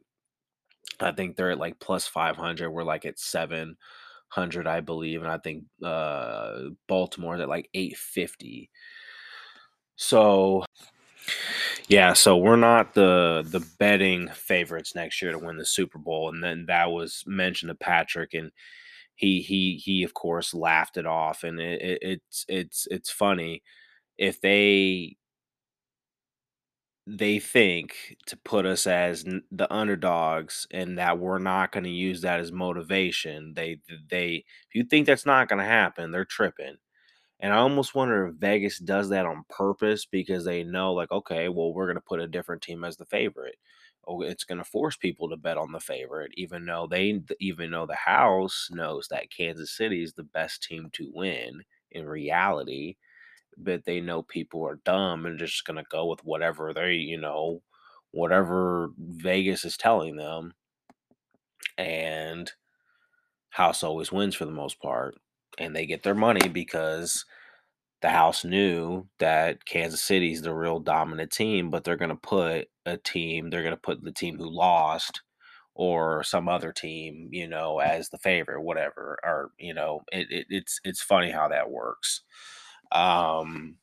I 1.00 1.12
think 1.13 1.36
they're 1.36 1.51
at, 1.51 1.60
like, 1.60 1.79
plus 1.79 2.08
500, 2.08 2.69
we're, 2.72 2.84
like, 2.84 3.05
at 3.05 3.19
700, 3.19 4.67
I 4.67 4.81
believe, 4.81 5.24
and 5.24 5.31
I 5.31 5.38
think, 5.39 5.65
uh, 5.84 6.69
Baltimore's 6.88 7.41
at, 7.41 7.50
like, 7.50 7.69
850. 7.74 8.69
So 9.96 10.65
yeah, 11.88 12.13
so 12.13 12.38
we're 12.38 12.55
not 12.55 12.93
the 12.93 13.43
the 13.50 13.65
betting 13.79 14.29
favorites 14.29 14.96
next 14.96 15.22
year 15.22 15.31
to 15.31 15.39
win 15.39 15.58
the 15.58 15.65
Super 15.65 15.98
Bowl, 16.00 16.29
and 16.29 16.43
then 16.43 16.65
that 16.67 16.91
was 16.91 17.24
mentioned 17.27 17.69
to 17.69 17.75
Patrick, 17.75 18.34
and 18.34 18.51
he 19.15 19.41
he 19.41 19.75
he, 19.77 20.03
of 20.03 20.13
course, 20.13 20.53
laughed 20.53 20.98
it 20.98 21.05
off, 21.08 21.43
and 21.43 21.60
it 21.60 21.81
it 21.81 22.00
it's 22.01 22.46
it's 22.50 22.88
it's 22.91 23.12
funny. 23.12 23.63
If 24.20 24.40
they 24.42 25.18
they 27.08 27.40
think 27.40 28.18
to 28.28 28.38
put 28.38 28.66
us 28.66 28.86
as 28.86 29.24
the 29.52 29.68
underdogs 29.74 30.68
and 30.72 30.98
that 31.00 31.18
we're 31.18 31.40
not 31.40 31.72
gonna 31.72 31.90
use 31.90 32.22
that 32.22 32.40
as 32.40 32.52
motivation, 32.52 33.54
they 33.56 33.80
they 34.10 34.36
if 34.70 34.76
you 34.76 34.84
think 34.84 35.08
that's 35.08 35.26
not 35.26 35.48
gonna 35.50 35.66
happen, 35.66 36.12
they're 36.12 36.26
tripping. 36.26 36.76
And 37.42 37.54
I 37.54 37.58
almost 37.58 37.96
wonder 37.96 38.28
if 38.28 38.36
Vegas 38.36 38.80
does 38.80 39.10
that 39.10 39.26
on 39.28 39.46
purpose 39.50 40.06
because 40.06 40.46
they 40.46 40.64
know, 40.64 40.94
like, 40.94 41.12
"Okay, 41.12 41.50
well, 41.50 41.74
we're 41.74 41.88
gonna 41.88 42.02
put 42.02 42.22
a 42.22 42.28
different 42.28 42.62
team 42.64 42.84
as 42.86 42.98
the 42.98 43.06
favorite." 43.08 43.58
Oh, 44.08 44.22
it's 44.24 44.44
gonna 44.46 44.64
force 44.66 44.98
people 44.98 45.30
to 45.30 45.38
bet 45.38 45.58
on 45.58 45.72
the 45.74 45.80
favorite 45.82 46.32
even 46.36 46.66
though 46.66 46.88
they 46.88 47.22
even 47.40 47.72
though 47.72 47.86
the 47.88 47.96
house 47.96 48.70
knows 48.72 49.08
that 49.10 49.32
Kansas 49.32 49.72
City 49.76 50.04
is 50.04 50.14
the 50.14 50.24
best 50.24 50.64
team 50.64 50.90
to 50.94 51.12
win 51.14 51.64
in 51.92 52.08
reality, 52.08 52.96
but 53.58 53.86
they 53.86 54.01
know 54.01 54.22
people 54.24 54.65
are 54.68 54.79
dumb 54.86 55.25
and 55.25 55.39
just 55.39 55.65
gonna 55.65 55.84
go 55.91 56.08
with 56.08 56.24
whatever 56.25 56.74
they 56.74 56.94
you 56.96 57.18
know, 57.20 57.62
whatever 58.12 58.89
Vegas 58.98 59.65
is 59.65 59.77
telling 59.77 60.15
them. 60.18 60.53
And 61.77 62.51
house 63.50 63.84
always 63.84 64.12
wins 64.12 64.36
for 64.36 64.46
the 64.46 64.51
most 64.51 64.79
part, 64.82 65.15
and 65.58 65.75
they 65.75 65.86
get 65.86 66.03
their 66.03 66.15
money 66.15 66.50
because 66.50 67.25
the 68.01 68.10
house 68.10 68.46
knew 68.46 69.08
that 69.20 69.65
Kansas 69.65 70.01
City's 70.03 70.41
the 70.44 70.53
real 70.53 70.79
dominant 70.79 71.32
team, 71.32 71.70
but 71.72 71.84
they're 71.84 71.98
gonna 71.98 72.15
put 72.18 72.70
a 72.86 72.98
team 72.98 73.50
they're 73.50 73.63
gonna 73.63 73.77
put 73.77 74.03
the 74.03 74.12
team 74.13 74.38
who 74.38 74.50
lost 74.50 75.22
or 75.75 76.24
some 76.24 76.50
other 76.50 76.72
team, 76.74 77.29
you 77.32 77.48
know, 77.48 77.79
as 77.79 78.10
the 78.10 78.18
favorite, 78.20 78.62
whatever, 78.63 79.20
or, 79.24 79.51
you 79.60 79.74
know, 79.74 80.01
it 80.12 80.27
it 80.32 80.48
it's 80.50 80.79
it's 80.86 81.01
funny 81.03 81.32
how 81.32 81.48
that 81.50 81.72
works. 81.72 82.24
Um, 82.91 83.77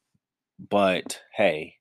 but 0.70 1.20
hey, 1.36 1.76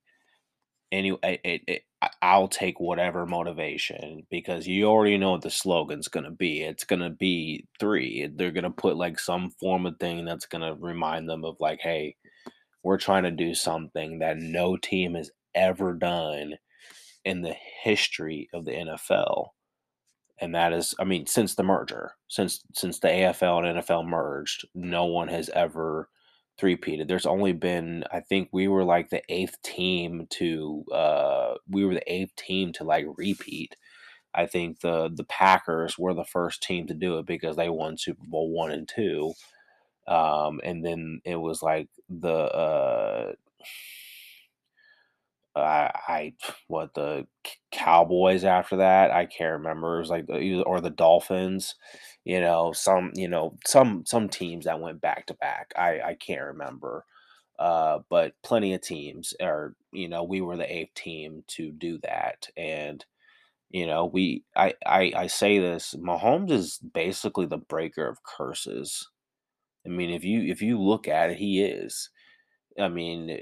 any 0.91 1.17
it 1.23 1.61
it 1.67 1.81
I'll 2.21 2.47
take 2.47 2.79
whatever 2.79 3.25
motivation 3.25 4.27
because 4.29 4.67
you 4.67 4.85
already 4.85 5.17
know 5.17 5.31
what 5.31 5.41
the 5.41 5.49
slogan's 5.51 6.07
gonna 6.07 6.31
be. 6.31 6.61
It's 6.63 6.83
gonna 6.85 7.09
be 7.09 7.67
3. 7.79 8.27
They're 8.35 8.51
gonna 8.51 8.71
put, 8.71 8.97
like, 8.97 9.19
some 9.19 9.51
form 9.51 9.85
of 9.87 9.97
thing 9.99 10.25
that's 10.25 10.45
gonna 10.45 10.75
remind 10.75 11.29
them 11.29 11.43
of, 11.45 11.57
like, 11.59 11.79
"Hey, 11.81 12.15
we're 12.83 12.97
trying 12.99 13.23
to 13.23 13.31
do 13.31 13.55
something 13.55 14.19
that 14.19 14.37
no 14.37 14.77
team 14.77 15.15
has 15.15 15.31
ever 15.55 15.93
done 15.93 16.55
in 17.25 17.41
the 17.41 17.55
history 17.83 18.49
of 18.53 18.65
the 18.65 18.73
NFL." 18.73 19.53
And 20.39 20.53
that 20.55 20.73
is 20.73 20.95
I 20.99 21.03
mean, 21.05 21.25
since 21.27 21.55
the 21.55 21.63
merger, 21.63 22.13
since 22.27 22.63
since 22.73 22.99
the 22.99 23.07
AFL 23.09 23.59
and 23.59 23.67
NFL 23.67 24.03
merged, 24.03 24.65
no 24.75 25.05
one 25.05 25.27
has 25.29 25.49
ever 25.49 26.09
three-peated. 26.57 27.07
There's 27.07 27.25
only 27.25 27.53
been 27.53 28.03
I 28.11 28.21
think 28.21 28.49
we 28.51 28.67
were, 28.67 28.83
like, 28.85 29.09
the 29.09 29.21
8th 29.29 29.61
team 29.63 30.27
to, 30.31 30.85
uh 30.93 31.55
we 31.69 31.85
were 31.85 31.95
the 31.95 32.13
8th 32.13 32.35
team 32.35 32.73
to, 32.73 32.83
like, 32.83 33.05
repeat. 33.17 33.75
I 34.35 34.45
think 34.47 34.81
the 34.81 35.09
the 35.13 35.25
Packers 35.25 35.97
were 35.99 36.13
the 36.15 36.25
1st 36.25 36.63
team 36.63 36.87
to 36.87 36.95
do 36.95 37.19
it 37.19 37.25
because 37.27 37.55
they 37.57 37.69
won 37.69 37.97
Super 37.97 38.25
Bowl 38.27 38.51
one 38.51 38.71
and 38.71 38.87
two, 38.89 39.33
Um, 40.07 40.61
and 40.63 40.85
then 40.85 41.21
it 41.25 41.37
was, 41.37 41.61
like, 41.63 41.89
the, 42.09 42.29
uh 42.33 43.33
I 45.55 45.91
I 46.07 46.33
what, 46.67 46.93
the 46.93 47.27
Cowboys 47.71 48.43
after 48.43 48.77
that? 48.77 49.11
I 49.11 49.25
can't 49.25 49.53
remember. 49.53 49.97
It 49.97 49.99
was, 50.01 50.09
like, 50.09 50.27
the 50.27 50.63
or 50.63 50.81
the 50.81 50.89
Dolphins, 50.89 51.75
you 52.25 52.41
know, 52.41 52.73
some 52.73 53.11
you 53.15 53.27
know, 53.27 53.57
some 53.65 54.03
some 54.05 54.29
teams 54.29 54.65
that 54.65 54.79
went 54.81 55.01
back 55.01 55.27
to 55.27 55.33
back. 55.35 55.71
I 55.77 56.01
I 56.01 56.15
can't 56.15 56.41
remember. 56.43 57.05
Uh, 57.59 57.99
but 58.09 58.33
plenty 58.43 58.73
of 58.73 58.81
teams 58.81 59.33
or 59.41 59.75
you 59.93 60.09
know, 60.09 60.23
we 60.23 60.41
were 60.41 60.57
the 60.57 60.65
8th 60.65 60.93
team 60.95 61.43
to 61.49 61.71
do 61.71 61.97
that, 62.03 62.47
and, 62.57 63.05
you 63.71 63.87
know, 63.87 64.05
we 64.05 64.43
I 64.55 64.73
I 64.85 65.13
I 65.15 65.27
say 65.27 65.59
this, 65.59 65.95
Mahomes 65.95 66.51
is 66.51 66.79
basically 66.79 67.45
the 67.47 67.57
breaker 67.57 68.07
of 68.07 68.23
curses. 68.23 69.09
I 69.85 69.89
mean, 69.89 70.11
if 70.11 70.23
you 70.25 70.43
if 70.51 70.61
you 70.61 70.79
look 70.81 71.07
at 71.07 71.31
it, 71.31 71.37
he 71.37 71.63
is. 71.63 72.09
I 72.79 72.89
mean, 72.89 73.39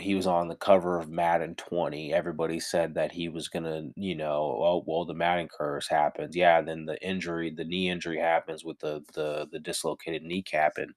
he 0.00 0.14
was 0.14 0.26
on 0.26 0.48
the 0.48 0.56
cover 0.56 0.98
of 0.98 1.08
Madden 1.10 1.54
20. 1.56 2.12
Everybody 2.12 2.60
said 2.60 2.94
that 2.94 3.12
he 3.12 3.28
was 3.28 3.48
gonna, 3.48 3.90
you 3.96 4.14
know, 4.14 4.58
"Oh, 4.62 4.84
well, 4.86 5.04
the 5.04 5.14
Madden 5.14 5.48
curse 5.48 5.88
happens." 5.88 6.36
Yeah, 6.36 6.60
then 6.62 6.86
the 6.86 7.00
injury 7.02 7.50
the 7.50 7.64
knee 7.64 7.88
injury 7.90 8.18
happens 8.18 8.64
with 8.64 8.78
the 8.80 9.02
the 9.14 9.48
the 9.50 9.58
dislocated 9.60 10.22
kneecap, 10.22 10.78
and 10.78 10.92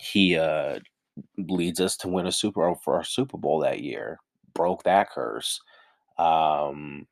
he, 0.00 0.36
uh, 0.36 0.80
leads 1.38 1.80
us 1.80 1.96
to 1.98 2.08
win 2.08 2.26
a 2.26 2.32
Super 2.32 2.62
Bowl 2.66 2.76
for 2.84 2.96
our 2.96 3.04
Super 3.04 3.38
Bowl 3.38 3.60
that 3.60 3.80
year, 3.82 4.18
broke 4.54 4.84
that 4.84 5.10
curse. 5.10 5.60
Um, 6.18 7.06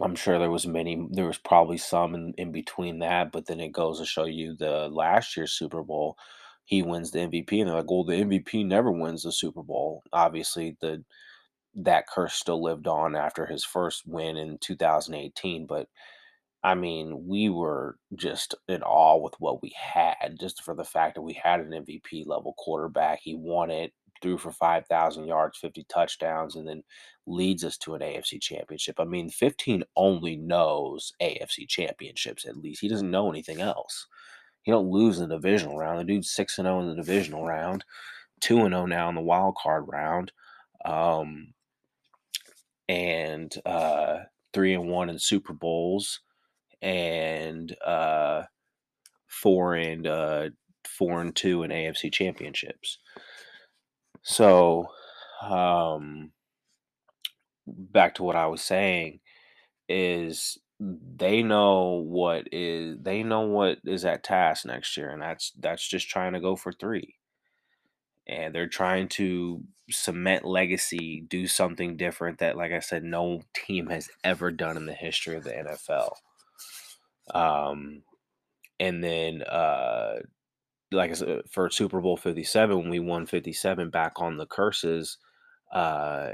I'm 0.00 0.16
sure 0.16 0.38
there 0.38 0.50
was 0.50 0.66
many 0.66 1.06
there 1.10 1.26
was 1.26 1.38
probably 1.38 1.78
some 1.78 2.14
in 2.14 2.34
in 2.38 2.52
between 2.52 3.00
that, 3.00 3.32
but 3.32 3.46
then 3.46 3.60
it 3.60 3.72
goes 3.72 3.98
to 3.98 4.06
show 4.06 4.24
you 4.24 4.56
the 4.56 4.88
last 4.90 5.36
year's 5.36 5.52
Super 5.52 5.82
Bowl, 5.82 6.16
he 6.70 6.82
wins 6.82 7.10
the 7.10 7.20
MVP, 7.20 7.60
and 7.60 7.68
they're 7.68 7.76
like, 7.76 7.90
"Well, 7.90 8.04
the 8.04 8.16
MVP 8.16 8.64
never 8.64 8.92
wins 8.92 9.24
the 9.24 9.32
Super 9.32 9.62
Bowl." 9.62 10.02
Obviously, 10.12 10.76
the 10.80 11.04
that 11.74 12.06
curse 12.08 12.34
still 12.34 12.62
lived 12.62 12.86
on 12.88 13.16
after 13.16 13.46
his 13.46 13.64
1st 13.64 14.06
win 14.06 14.36
in 14.36 14.58
2018, 14.58 15.66
but, 15.66 15.88
I 16.64 16.74
mean, 16.74 17.26
we 17.28 17.48
were 17.50 17.98
just 18.16 18.54
in 18.68 18.82
awe 18.82 19.16
with 19.18 19.34
what 19.40 19.62
we 19.62 19.72
had 19.76 20.38
just 20.40 20.62
for 20.62 20.74
the 20.74 20.84
fact 20.84 21.14
that 21.16 21.22
we 21.22 21.34
had 21.34 21.60
an 21.60 21.72
MVP 21.74 22.24
level 22.24 22.54
quarterback. 22.58 23.20
He 23.22 23.34
won 23.34 23.70
it, 23.70 23.92
threw 24.22 24.38
for 24.38 24.52
5,000 24.52 25.26
yards, 25.26 25.58
50 25.58 25.84
touchdowns, 25.88 26.56
and 26.56 26.68
then 26.68 26.82
leads 27.26 27.64
us 27.64 27.78
to 27.78 27.94
an 27.94 28.02
AFC 28.02 28.38
championship. 28.40 29.00
I 29.00 29.04
mean, 29.04 29.30
15 29.30 29.84
only 29.96 30.36
knows 30.36 31.12
AFC 31.22 31.66
championships, 31.68 32.46
at 32.46 32.56
least. 32.58 32.80
He 32.82 32.88
doesn't 32.88 33.10
know 33.10 33.30
anything 33.30 33.60
else. 33.60 34.06
He 34.62 34.70
don't 34.72 34.90
lose 34.90 35.18
in 35.18 35.28
the 35.28 35.36
divisional 35.36 35.78
round. 35.78 36.00
The 36.00 36.04
dude's 36.04 36.30
6 36.30 36.58
and 36.58 36.66
0 36.66 36.80
in 36.80 36.88
the 36.88 36.94
divisional 36.96 37.44
round, 37.46 37.84
2 38.40 38.60
and 38.60 38.74
0 38.74 38.86
now 38.86 39.08
in 39.08 39.14
the 39.16 39.22
wild 39.22 39.56
card 39.56 39.84
round, 39.88 40.32
um 40.84 41.54
and, 42.88 43.54
uh, 43.66 44.18
3 44.52 44.74
and 44.74 44.88
1 44.88 45.10
in 45.10 45.18
Super 45.18 45.52
Bowls, 45.52 46.20
and, 46.82 47.76
uh, 47.84 48.44
4 49.28 49.74
and, 49.76 50.06
uh 50.06 50.50
4 50.86 51.20
and 51.22 51.36
2 51.36 51.62
in 51.64 51.70
AFC 51.72 52.10
championships. 52.12 52.98
So, 54.22 54.88
um 55.42 56.32
back 57.66 58.14
to 58.16 58.22
what 58.22 58.36
I 58.36 58.46
was 58.46 58.62
saying 58.62 59.20
is 59.88 60.58
they 60.80 61.42
know 61.42 62.02
what 62.06 62.48
is 62.52 62.96
they 63.02 63.22
know 63.22 63.42
what 63.42 63.78
is 63.84 64.04
at 64.04 64.24
task 64.24 64.64
next 64.64 64.96
year, 64.96 65.10
and 65.10 65.20
that's 65.20 65.52
that's 65.58 65.86
just 65.86 66.08
trying 66.08 66.32
to 66.32 66.40
go 66.40 66.56
for 66.56 66.72
3. 66.72 67.14
And 68.26 68.54
they're 68.54 68.68
trying 68.68 69.08
to 69.08 69.62
cement 69.90 70.44
legacy, 70.44 71.24
do 71.28 71.46
something 71.46 71.96
different 71.96 72.38
that, 72.38 72.56
like 72.56 72.72
I 72.72 72.78
said, 72.78 73.02
no 73.02 73.42
team 73.54 73.88
has 73.88 74.08
ever 74.24 74.50
done 74.50 74.76
in 74.76 74.86
the 74.86 74.94
history 74.94 75.36
of 75.36 75.44
the 75.44 75.50
NFL. 75.50 76.12
Um, 77.34 78.02
and 78.78 79.02
then, 79.02 79.42
uh, 79.42 80.20
like 80.92 81.10
I 81.10 81.14
said, 81.14 81.42
for 81.50 81.70
Super 81.70 82.00
Bowl 82.00 82.16
57, 82.16 82.76
when 82.76 82.88
we 82.90 83.00
won 83.00 83.26
57 83.26 83.90
back 83.90 84.12
on 84.16 84.36
the 84.36 84.46
curses, 84.46 85.18
uh, 85.72 86.30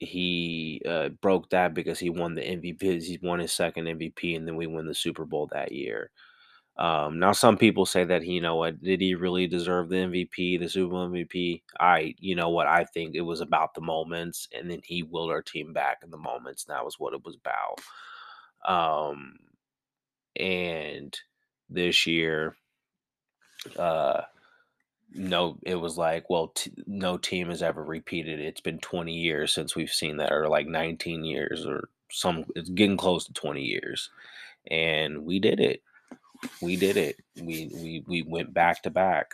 he, 0.00 0.82
uh, 0.88 1.08
broke 1.08 1.50
that 1.50 1.74
because 1.74 1.98
he 1.98 2.10
won 2.10 2.34
the 2.34 2.42
MVP 2.42 3.02
he 3.02 3.18
won 3.22 3.40
his 3.40 3.52
2nd 3.52 3.96
MVP, 3.98 4.36
and 4.36 4.46
then 4.46 4.56
we 4.56 4.66
win 4.66 4.86
the 4.86 4.94
Super 4.94 5.24
Bowl 5.24 5.48
that 5.52 5.72
year. 5.72 6.10
Um, 6.78 7.18
now, 7.18 7.32
some 7.32 7.56
people 7.56 7.86
say 7.86 8.04
that 8.04 8.26
you 8.26 8.40
know 8.40 8.56
what 8.56 8.82
did 8.82 9.00
he 9.00 9.14
really 9.14 9.46
deserve 9.46 9.88
the 9.88 9.96
MVP, 9.96 10.60
the 10.60 10.68
Super 10.68 10.90
Bowl 10.90 11.08
MVP? 11.08 11.62
I, 11.80 12.14
you 12.18 12.36
know 12.36 12.50
what, 12.50 12.66
I 12.66 12.84
think 12.84 13.14
it 13.14 13.22
was 13.22 13.40
about 13.40 13.74
the 13.74 13.80
moments, 13.80 14.48
and 14.54 14.70
then 14.70 14.80
he 14.84 15.02
willed 15.02 15.30
our 15.30 15.42
team 15.42 15.72
back 15.72 15.98
in 16.04 16.10
the 16.10 16.18
moments. 16.18 16.66
And 16.66 16.76
that 16.76 16.84
was 16.84 16.98
what 16.98 17.14
it 17.14 17.24
was 17.24 17.36
about. 17.36 17.80
Um, 18.70 19.36
and 20.38 21.18
this 21.70 22.06
year, 22.06 22.56
uh, 23.78 24.22
no, 25.14 25.58
it 25.64 25.76
was 25.76 25.96
like, 25.96 26.28
well, 26.30 26.48
t- 26.48 26.72
no 26.86 27.16
team 27.16 27.48
has 27.48 27.62
ever 27.62 27.82
repeated. 27.84 28.40
it. 28.40 28.46
It's 28.46 28.60
been 28.60 28.78
20 28.80 29.12
years 29.14 29.52
since 29.52 29.74
we've 29.76 29.92
seen 29.92 30.18
that, 30.18 30.32
or 30.32 30.48
like 30.48 30.66
19 30.66 31.24
years, 31.24 31.66
or 31.66 31.88
some. 32.10 32.44
It's 32.54 32.70
getting 32.70 32.96
close 32.96 33.24
to 33.26 33.32
20 33.32 33.62
years, 33.62 34.10
and 34.70 35.24
we 35.24 35.40
did 35.40 35.60
it 35.60 35.82
we 36.62 36.76
did 36.76 36.96
it. 36.96 37.16
We 37.40 37.70
we 37.74 38.04
we 38.06 38.22
went 38.22 38.52
back 38.54 38.82
to 38.82 38.90
back. 38.90 39.32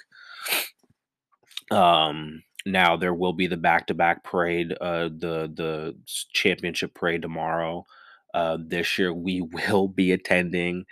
Um 1.71 2.43
now 2.65 2.97
there 2.97 3.15
will 3.15 3.33
be 3.33 3.47
the 3.47 3.57
back 3.57 3.87
to 3.89 3.95
back 3.95 4.23
parade, 4.25 4.73
uh 4.81 5.05
the 5.09 5.51
the 5.53 5.97
championship 6.33 6.95
parade 6.95 7.23
tomorrow. 7.23 7.87
Uh 8.35 8.59
this 8.61 8.99
year 8.99 9.13
we 9.13 9.41
will 9.71 9.89
be 9.89 10.13
attending. 10.13 10.85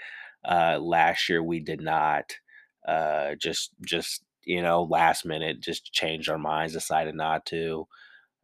Uh 0.44 0.78
last 0.80 1.28
year 1.28 1.42
we 1.42 1.60
did 1.60 1.80
not. 1.80 2.32
Uh 2.86 3.34
just 3.36 3.70
just 3.84 4.22
you 4.44 4.62
know, 4.62 4.84
last 4.84 5.24
minute 5.26 5.60
just 5.60 5.92
changed 5.92 6.28
our 6.30 6.38
minds, 6.38 6.72
decided 6.74 7.14
not 7.14 7.46
to. 7.46 7.86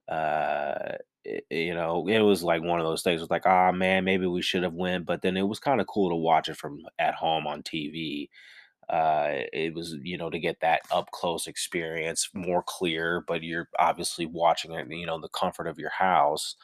Uh 0.09 0.97
it, 1.25 1.45
you 1.51 1.75
know, 1.75 2.07
it 2.09 2.21
was 2.21 2.45
like 2.45 2.63
one 2.63 2.79
of 2.79 2.87
those 2.87 3.03
things. 3.03 3.21
It 3.21 3.25
was 3.25 3.31
like, 3.31 3.47
ah, 3.47 3.69
oh, 3.71 3.73
man, 3.73 4.05
maybe 4.05 4.27
we 4.27 4.43
should 4.43 4.63
have 4.63 4.75
went, 4.75 5.07
but 5.07 5.23
then 5.23 5.37
it 5.37 5.43
was 5.43 5.59
kind 5.59 5.81
of 5.81 5.89
cool 5.89 6.09
to 6.11 6.15
watch 6.17 6.49
it 6.49 6.57
from 6.57 6.81
at 7.01 7.15
home 7.15 7.47
on 7.49 7.63
TV. 7.65 8.31
Uh, 8.89 9.43
it 9.53 9.75
was, 9.75 9.97
you 10.05 10.17
know, 10.17 10.31
to 10.31 10.39
get 10.39 10.61
that 10.61 10.83
up 10.93 11.11
close 11.11 11.49
experience, 11.49 12.29
more 12.33 12.63
clear, 12.65 13.25
but 13.27 13.43
you're 13.43 13.69
obviously 13.81 14.27
watching 14.27 14.71
it, 14.73 14.87
you 14.89 15.07
know, 15.07 15.21
the 15.21 15.29
comfort 15.31 15.67
of 15.67 15.79
your 15.81 15.91
house. 15.91 16.55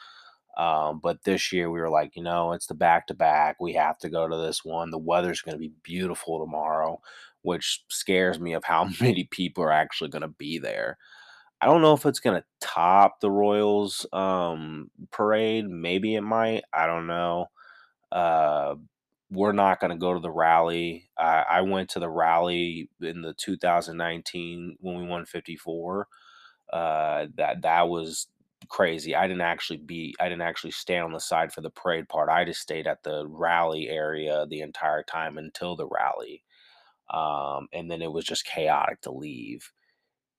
Um, 0.57 0.99
but 1.01 1.23
this 1.23 1.51
year 1.51 1.71
we 1.71 1.79
were 1.79 1.89
like, 1.89 2.15
you 2.15 2.23
know, 2.23 2.51
it's 2.53 2.67
the 2.67 2.75
back 2.75 3.07
to 3.07 3.15
back. 3.15 3.57
We 3.59 3.73
have 3.73 3.97
to 3.99 4.09
go 4.09 4.27
to 4.27 4.37
this 4.37 4.63
one. 4.63 4.91
The 4.91 4.99
weather's 4.99 5.41
going 5.41 5.55
to 5.55 5.59
be 5.59 5.73
beautiful 5.83 6.39
tomorrow, 6.39 7.01
which 7.43 7.83
scares 7.89 8.39
me 8.39 8.53
of 8.53 8.63
how 8.65 8.89
many 9.01 9.25
people 9.25 9.63
are 9.63 9.71
actually 9.71 10.09
going 10.09 10.23
to 10.23 10.27
be 10.27 10.57
there. 10.57 10.97
I 11.61 11.65
don't 11.67 11.81
know 11.81 11.93
if 11.93 12.05
it's 12.05 12.19
gonna 12.19 12.43
top 12.59 13.21
the 13.21 13.31
Royals 13.31 14.05
um, 14.11 14.91
parade. 15.11 15.65
Maybe 15.69 16.15
it 16.15 16.21
might. 16.21 16.63
I 16.73 16.87
don't 16.87 17.07
know. 17.07 17.47
Uh, 18.11 18.75
we're 19.31 19.53
not 19.53 19.79
gonna 19.79 19.97
go 19.97 20.13
to 20.13 20.19
the 20.19 20.31
rally. 20.31 21.09
I, 21.17 21.45
I 21.49 21.61
went 21.61 21.89
to 21.91 21.99
the 21.99 22.09
rally 22.09 22.89
in 23.01 23.21
the 23.21 23.33
2019 23.33 24.77
when 24.81 24.97
we 24.99 25.07
won 25.07 25.25
54. 25.25 26.07
Uh, 26.71 27.27
that 27.35 27.61
that 27.61 27.87
was 27.89 28.27
crazy. 28.69 29.15
I 29.15 29.27
didn't 29.27 29.41
actually 29.41 29.77
be. 29.77 30.15
I 30.19 30.25
didn't 30.29 30.41
actually 30.41 30.71
stand 30.71 31.05
on 31.05 31.13
the 31.13 31.19
side 31.19 31.53
for 31.53 31.61
the 31.61 31.69
parade 31.69 32.09
part. 32.09 32.29
I 32.29 32.45
just 32.45 32.61
stayed 32.61 32.87
at 32.87 33.03
the 33.03 33.25
rally 33.27 33.89
area 33.89 34.45
the 34.49 34.61
entire 34.61 35.03
time 35.03 35.37
until 35.37 35.75
the 35.75 35.87
rally, 35.87 36.43
um, 37.09 37.67
and 37.73 37.89
then 37.89 38.01
it 38.01 38.11
was 38.11 38.25
just 38.25 38.45
chaotic 38.45 39.01
to 39.01 39.11
leave. 39.11 39.71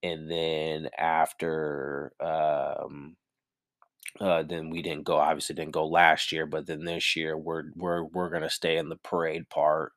And 0.03 0.31
then 0.31 0.89
after 0.99 2.13
um 2.21 3.17
uh 4.21 4.43
then 4.43 4.71
we 4.71 4.83
didn't 4.83 5.05
go 5.05 5.17
obviously 5.17 5.55
didn't 5.55 5.73
go 5.73 5.87
last 5.87 6.31
year 6.33 6.47
but 6.47 6.67
then 6.67 6.85
this 6.85 7.17
year 7.17 7.37
we're 7.37 7.65
we're 7.75 8.05
we're 8.05 8.31
gonna 8.31 8.51
stay 8.51 8.77
in 8.77 8.89
the 8.89 8.97
parade 8.97 9.49
part 9.51 9.93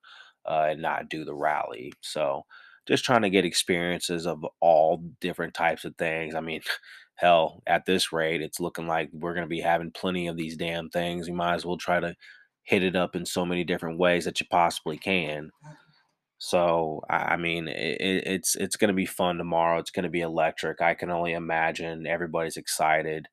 uh 0.46 0.68
and 0.70 0.82
not 0.82 1.10
do 1.10 1.24
the 1.26 1.36
rally. 1.36 1.94
So 2.02 2.44
just 2.88 3.04
trying 3.06 3.22
to 3.24 3.30
get 3.30 3.46
experiences 3.46 4.26
of 4.26 4.46
all 4.62 5.04
different 5.22 5.54
types 5.54 5.86
of 5.86 5.96
things. 5.98 6.36
I 6.36 6.42
mean 6.42 6.62
hell 7.16 7.62
at 7.68 7.86
this 7.86 8.12
rate 8.14 8.42
it's 8.42 8.60
looking 8.60 8.88
like 8.88 9.10
we're 9.14 9.34
gonna 9.36 9.48
be 9.48 9.62
having 9.62 9.92
plenty 9.92 10.28
of 10.28 10.38
these 10.38 10.58
damn 10.58 10.90
things. 10.90 11.28
You 11.28 11.34
might 11.34 11.56
as 11.56 11.66
well 11.66 11.78
try 11.78 12.00
to 12.00 12.16
hit 12.64 12.84
it 12.84 12.96
up 12.96 13.16
in 13.16 13.26
so 13.26 13.46
many 13.46 13.64
different 13.64 14.00
ways 14.00 14.26
that 14.26 14.40
you 14.40 14.48
possibly 14.50 14.98
can 14.98 15.52
so 16.38 17.02
I 17.10 17.36
mean, 17.38 17.68
it, 17.68 17.98
it's 18.00 18.56
it's 18.56 18.76
going 18.76 18.90
to 18.90 18.94
be 18.94 19.06
fun 19.06 19.38
tomorrow. 19.38 19.80
It's 19.80 19.92
going 19.92 20.04
to 20.04 20.10
be 20.10 20.22
electric. 20.22 20.82
I 20.82 20.94
can 20.94 21.10
only 21.10 21.34
imagine 21.34 22.06
everybody's 22.06 22.58
excited. 22.58 23.28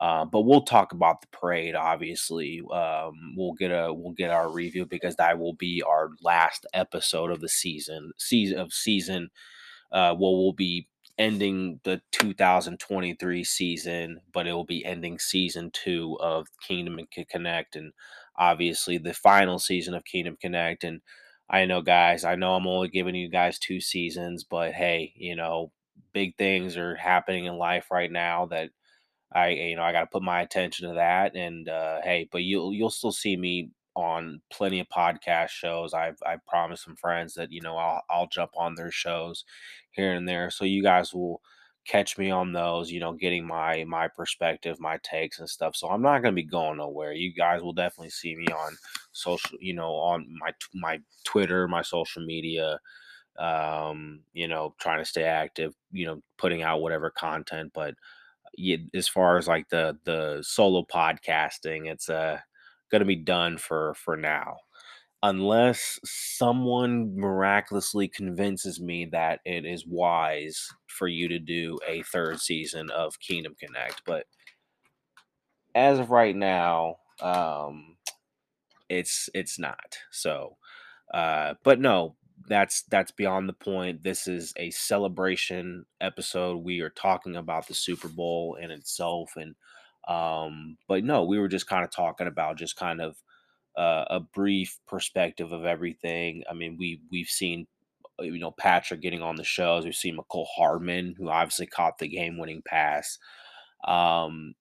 Uh, 0.00 0.24
but 0.24 0.42
we'll 0.42 0.62
talk 0.62 0.92
about 0.92 1.20
the 1.20 1.26
parade. 1.28 1.74
Obviously, 1.74 2.62
um, 2.72 3.34
we'll 3.36 3.52
get 3.52 3.70
a 3.70 3.92
we'll 3.92 4.14
get 4.14 4.30
our 4.30 4.50
review 4.50 4.86
because 4.86 5.16
that 5.16 5.38
will 5.38 5.52
be 5.54 5.82
our 5.86 6.10
last 6.22 6.66
episode 6.72 7.30
of 7.30 7.40
the 7.40 7.48
season 7.48 8.12
season 8.18 8.58
of 8.58 8.72
season. 8.72 9.30
Uh, 9.92 10.14
well, 10.18 10.36
we'll 10.38 10.52
be 10.54 10.88
ending 11.18 11.80
the 11.84 12.00
2023 12.12 13.44
season, 13.44 14.20
but 14.32 14.46
it 14.46 14.52
will 14.52 14.64
be 14.64 14.84
ending 14.86 15.18
season 15.18 15.70
two 15.70 16.16
of 16.20 16.46
Kingdom 16.66 16.98
and 16.98 17.28
Connect, 17.28 17.76
and 17.76 17.92
obviously 18.38 18.96
the 18.96 19.12
final 19.12 19.58
season 19.58 19.92
of 19.94 20.04
Kingdom 20.04 20.36
Connect 20.40 20.82
and 20.82 21.02
I 21.50 21.64
know, 21.66 21.82
guys, 21.82 22.24
I 22.24 22.36
know 22.36 22.54
I'm 22.54 22.66
only 22.66 22.88
giving 22.88 23.14
you 23.16 23.28
guys 23.28 23.58
two 23.58 23.80
seasons, 23.80 24.44
but 24.44 24.72
hey, 24.72 25.12
you 25.16 25.34
know, 25.36 25.72
big 26.12 26.36
things 26.36 26.76
are 26.76 26.96
happening 26.96 27.46
in 27.46 27.58
life 27.58 27.90
right 27.90 28.10
now 28.10 28.46
that 28.46 28.70
I, 29.32 29.48
you 29.50 29.76
know, 29.76 29.82
I 29.82 29.92
got 29.92 30.02
to 30.02 30.06
put 30.08 30.22
my 30.22 30.42
attention 30.42 30.88
to 30.88 30.94
that. 30.96 31.36
And 31.36 31.68
uh, 31.68 32.00
hey, 32.02 32.28
but 32.32 32.42
you'll 32.44 32.74
you'll 32.74 32.90
still 32.90 33.12
see 33.12 33.36
me 33.36 33.70
on 33.96 34.40
plenty 34.52 34.80
of 34.80 34.88
podcast 34.88 35.50
shows. 35.50 35.94
I've 35.94 36.18
I 36.26 36.36
promised 36.48 36.84
some 36.84 36.96
friends 36.96 37.34
that 37.34 37.52
you 37.52 37.60
know 37.62 37.76
I'll 37.76 38.02
I'll 38.10 38.28
jump 38.28 38.52
on 38.56 38.74
their 38.76 38.92
shows 38.92 39.44
here 39.92 40.12
and 40.14 40.28
there, 40.28 40.50
so 40.50 40.64
you 40.64 40.82
guys 40.82 41.14
will 41.14 41.40
catch 41.86 42.18
me 42.18 42.30
on 42.30 42.52
those. 42.52 42.90
You 42.90 43.00
know, 43.00 43.12
getting 43.12 43.46
my 43.46 43.84
my 43.84 44.08
perspective, 44.08 44.80
my 44.80 44.98
takes 45.02 45.38
and 45.40 45.48
stuff. 45.48 45.76
So 45.76 45.88
I'm 45.88 46.02
not 46.02 46.22
gonna 46.22 46.34
be 46.34 46.44
going 46.44 46.78
nowhere. 46.78 47.12
You 47.12 47.32
guys 47.34 47.62
will 47.62 47.72
definitely 47.72 48.10
see 48.10 48.36
me 48.36 48.46
on 48.48 48.76
social, 49.12 49.58
you 49.60 49.74
know, 49.74 49.92
on 49.94 50.26
my 50.40 50.52
my 50.74 51.00
Twitter, 51.24 51.68
my 51.68 51.82
social 51.82 52.24
media. 52.24 52.78
Um, 53.38 54.22
you 54.34 54.48
know, 54.48 54.74
trying 54.80 54.98
to 55.00 55.04
stay 55.04 55.24
active. 55.24 55.74
You 55.92 56.06
know, 56.06 56.22
putting 56.38 56.62
out 56.62 56.82
whatever 56.82 57.10
content, 57.10 57.72
but. 57.74 57.94
Yeah, 58.56 58.78
as 58.94 59.08
far 59.08 59.38
as 59.38 59.48
like 59.48 59.68
the 59.70 59.98
the 60.04 60.42
solo 60.42 60.84
podcasting, 60.84 61.90
it's 61.90 62.08
uh 62.08 62.40
gonna 62.90 63.04
be 63.04 63.16
done 63.16 63.58
for 63.58 63.94
for 63.94 64.16
now 64.16 64.56
unless 65.22 65.98
someone 66.04 67.14
miraculously 67.16 68.08
convinces 68.08 68.80
me 68.80 69.04
that 69.12 69.40
it 69.44 69.66
is 69.66 69.86
wise 69.86 70.68
for 70.86 71.08
you 71.08 71.28
to 71.28 71.38
do 71.38 71.78
a 71.86 72.02
third 72.04 72.40
season 72.40 72.90
of 72.90 73.20
Kingdom 73.20 73.54
Connect. 73.60 74.02
But 74.06 74.26
as 75.74 75.98
of 75.98 76.10
right 76.10 76.34
now, 76.34 76.96
um, 77.20 77.96
it's 78.90 79.30
it's 79.32 79.58
not. 79.58 79.96
So, 80.10 80.56
uh, 81.14 81.54
but 81.64 81.80
no, 81.80 82.16
that's 82.48 82.82
that's 82.90 83.12
beyond 83.12 83.48
the 83.48 83.54
point. 83.54 84.02
This 84.02 84.26
is 84.26 84.52
a 84.56 84.70
celebration 84.70 85.86
episode. 86.00 86.58
We 86.58 86.80
are 86.80 86.90
talking 86.90 87.36
about 87.36 87.68
the 87.68 87.74
Super 87.74 88.08
Bowl 88.08 88.58
in 88.60 88.70
itself, 88.70 89.32
and 89.36 89.54
um, 90.08 90.76
but 90.88 91.04
no, 91.04 91.24
we 91.24 91.38
were 91.38 91.48
just 91.48 91.68
kind 91.68 91.84
of 91.84 91.90
talking 91.90 92.26
about 92.26 92.58
just 92.58 92.76
kind 92.76 93.00
of 93.00 93.16
uh, 93.78 94.04
a 94.10 94.20
brief 94.20 94.78
perspective 94.86 95.52
of 95.52 95.64
everything. 95.64 96.42
I 96.50 96.54
mean, 96.54 96.76
we 96.78 97.00
we've 97.12 97.28
seen 97.28 97.68
uh, 98.18 98.24
you 98.24 98.40
know 98.40 98.50
Patrick 98.50 99.00
getting 99.00 99.22
on 99.22 99.36
the 99.36 99.44
shows. 99.44 99.84
We've 99.84 99.94
seen 99.94 100.18
Mecole 100.18 100.46
Hardman, 100.56 101.14
who 101.16 101.30
obviously 101.30 101.66
caught 101.66 101.98
the 101.98 102.08
game-winning 102.08 102.62
pass. 102.66 103.18
Um, 103.86 104.54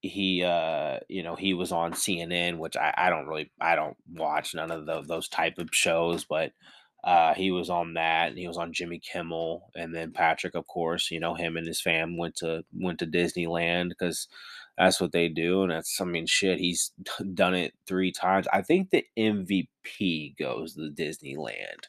he 0.00 0.44
uh 0.44 0.98
you 1.08 1.22
know 1.22 1.34
he 1.34 1.54
was 1.54 1.72
on 1.72 1.92
cnn 1.92 2.58
which 2.58 2.76
i, 2.76 2.94
I 2.96 3.10
don't 3.10 3.26
really 3.26 3.50
i 3.60 3.74
don't 3.74 3.96
watch 4.12 4.54
none 4.54 4.70
of 4.70 4.86
the, 4.86 5.02
those 5.02 5.28
type 5.28 5.58
of 5.58 5.70
shows 5.72 6.24
but 6.24 6.52
uh 7.02 7.34
he 7.34 7.50
was 7.50 7.68
on 7.68 7.94
that 7.94 8.28
and 8.28 8.38
he 8.38 8.46
was 8.46 8.58
on 8.58 8.72
jimmy 8.72 9.00
kimmel 9.00 9.70
and 9.74 9.94
then 9.94 10.12
patrick 10.12 10.54
of 10.54 10.66
course 10.68 11.10
you 11.10 11.18
know 11.18 11.34
him 11.34 11.56
and 11.56 11.66
his 11.66 11.80
fam 11.80 12.16
went 12.16 12.36
to 12.36 12.62
went 12.72 12.98
to 13.00 13.06
disneyland 13.06 13.88
because 13.88 14.28
that's 14.78 15.00
what 15.00 15.12
they 15.12 15.28
do. 15.28 15.62
And 15.62 15.72
that's, 15.72 16.00
I 16.00 16.04
mean, 16.04 16.26
shit, 16.26 16.58
he's 16.60 16.92
done 17.34 17.54
it 17.54 17.74
three 17.86 18.12
times. 18.12 18.46
I 18.52 18.62
think 18.62 18.90
the 18.90 19.04
MVP 19.18 20.38
goes 20.38 20.74
to 20.74 20.90
Disneyland. 20.90 21.88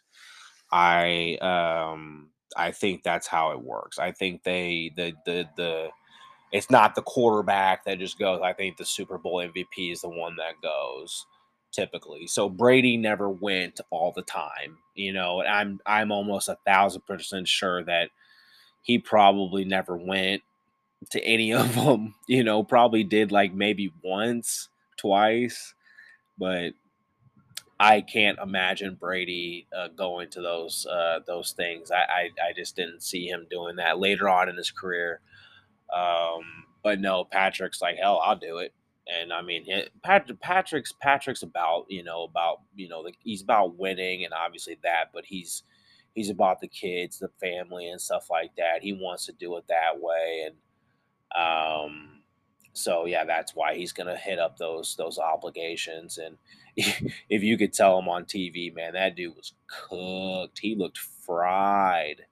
I, 0.71 1.37
um, 1.41 2.31
I 2.57 2.71
think 2.71 3.03
that's 3.03 3.27
how 3.27 3.51
it 3.51 3.61
works. 3.61 3.99
I 3.99 4.11
think 4.11 4.43
they, 4.43 4.91
the, 4.95 5.13
the, 5.25 5.45
the, 5.55 5.89
it's 6.51 6.69
not 6.69 6.95
the 6.95 7.01
quarterback 7.01 7.85
that 7.85 7.99
just 7.99 8.17
goes. 8.17 8.41
I 8.43 8.53
think 8.53 8.77
the 8.77 8.85
Super 8.85 9.17
Bowl 9.17 9.37
MVP 9.37 9.91
is 9.91 10.01
the 10.01 10.09
one 10.09 10.35
that 10.37 10.61
goes 10.61 11.25
typically. 11.71 12.27
So 12.27 12.49
Brady 12.49 12.97
never 12.97 13.29
went 13.29 13.79
all 13.91 14.11
the 14.11 14.23
time, 14.23 14.77
you 14.95 15.13
know. 15.13 15.43
I'm 15.43 15.79
I'm 15.85 16.11
almost 16.11 16.49
a 16.49 16.57
thousand 16.65 17.05
percent 17.05 17.47
sure 17.47 17.83
that 17.83 18.09
he 18.81 18.97
probably 18.97 19.65
never 19.65 19.95
went 19.95 20.41
to 21.11 21.23
any 21.23 21.53
of 21.53 21.75
them. 21.75 22.15
You 22.27 22.43
know, 22.43 22.63
probably 22.63 23.03
did 23.03 23.31
like 23.31 23.53
maybe 23.53 23.93
once, 24.03 24.69
twice, 24.97 25.73
but 26.37 26.73
I 27.79 28.01
can't 28.01 28.39
imagine 28.39 28.95
Brady 28.99 29.65
uh, 29.75 29.87
going 29.89 30.29
to 30.31 30.41
those 30.41 30.85
uh, 30.85 31.19
those 31.25 31.53
things. 31.53 31.91
I, 31.91 31.95
I, 31.95 32.49
I 32.49 32.53
just 32.55 32.75
didn't 32.75 33.03
see 33.03 33.27
him 33.27 33.47
doing 33.49 33.77
that 33.77 33.99
later 33.99 34.27
on 34.27 34.49
in 34.49 34.57
his 34.57 34.71
career. 34.71 35.21
Um, 35.95 36.65
but 36.83 36.99
no, 36.99 37.23
Patrick's 37.25 37.81
like 37.81 37.97
hell. 37.97 38.21
I'll 38.23 38.35
do 38.35 38.57
it. 38.57 38.73
And 39.07 39.33
I 39.33 39.41
mean, 39.41 39.65
Patrick, 40.03 40.39
Patrick's 40.39 40.93
Patrick's 40.93 41.41
about 41.43 41.85
you 41.89 42.03
know 42.03 42.23
about 42.23 42.61
you 42.75 42.87
know 42.87 43.03
the, 43.03 43.13
he's 43.23 43.41
about 43.41 43.77
winning 43.77 44.23
and 44.23 44.33
obviously 44.33 44.77
that, 44.83 45.05
but 45.13 45.25
he's 45.25 45.63
he's 46.13 46.29
about 46.29 46.61
the 46.61 46.67
kids, 46.67 47.19
the 47.19 47.29
family, 47.39 47.89
and 47.89 47.99
stuff 47.99 48.29
like 48.29 48.51
that. 48.57 48.83
He 48.83 48.93
wants 48.93 49.25
to 49.25 49.31
do 49.33 49.57
it 49.57 49.65
that 49.67 49.99
way, 49.99 50.47
and 50.47 50.55
um, 51.35 52.21
so 52.73 53.05
yeah, 53.05 53.25
that's 53.25 53.55
why 53.55 53.75
he's 53.75 53.93
gonna 53.93 54.17
hit 54.17 54.39
up 54.39 54.57
those 54.57 54.95
those 54.95 55.17
obligations. 55.17 56.17
And 56.19 56.37
if 57.29 57.43
you 57.43 57.57
could 57.57 57.73
tell 57.73 57.97
him 57.99 58.07
on 58.09 58.25
TV, 58.25 58.73
man, 58.73 58.93
that 58.93 59.15
dude 59.15 59.35
was 59.35 59.53
cooked. 59.67 60.59
He 60.59 60.75
looked 60.75 60.97
fried. 60.97 62.25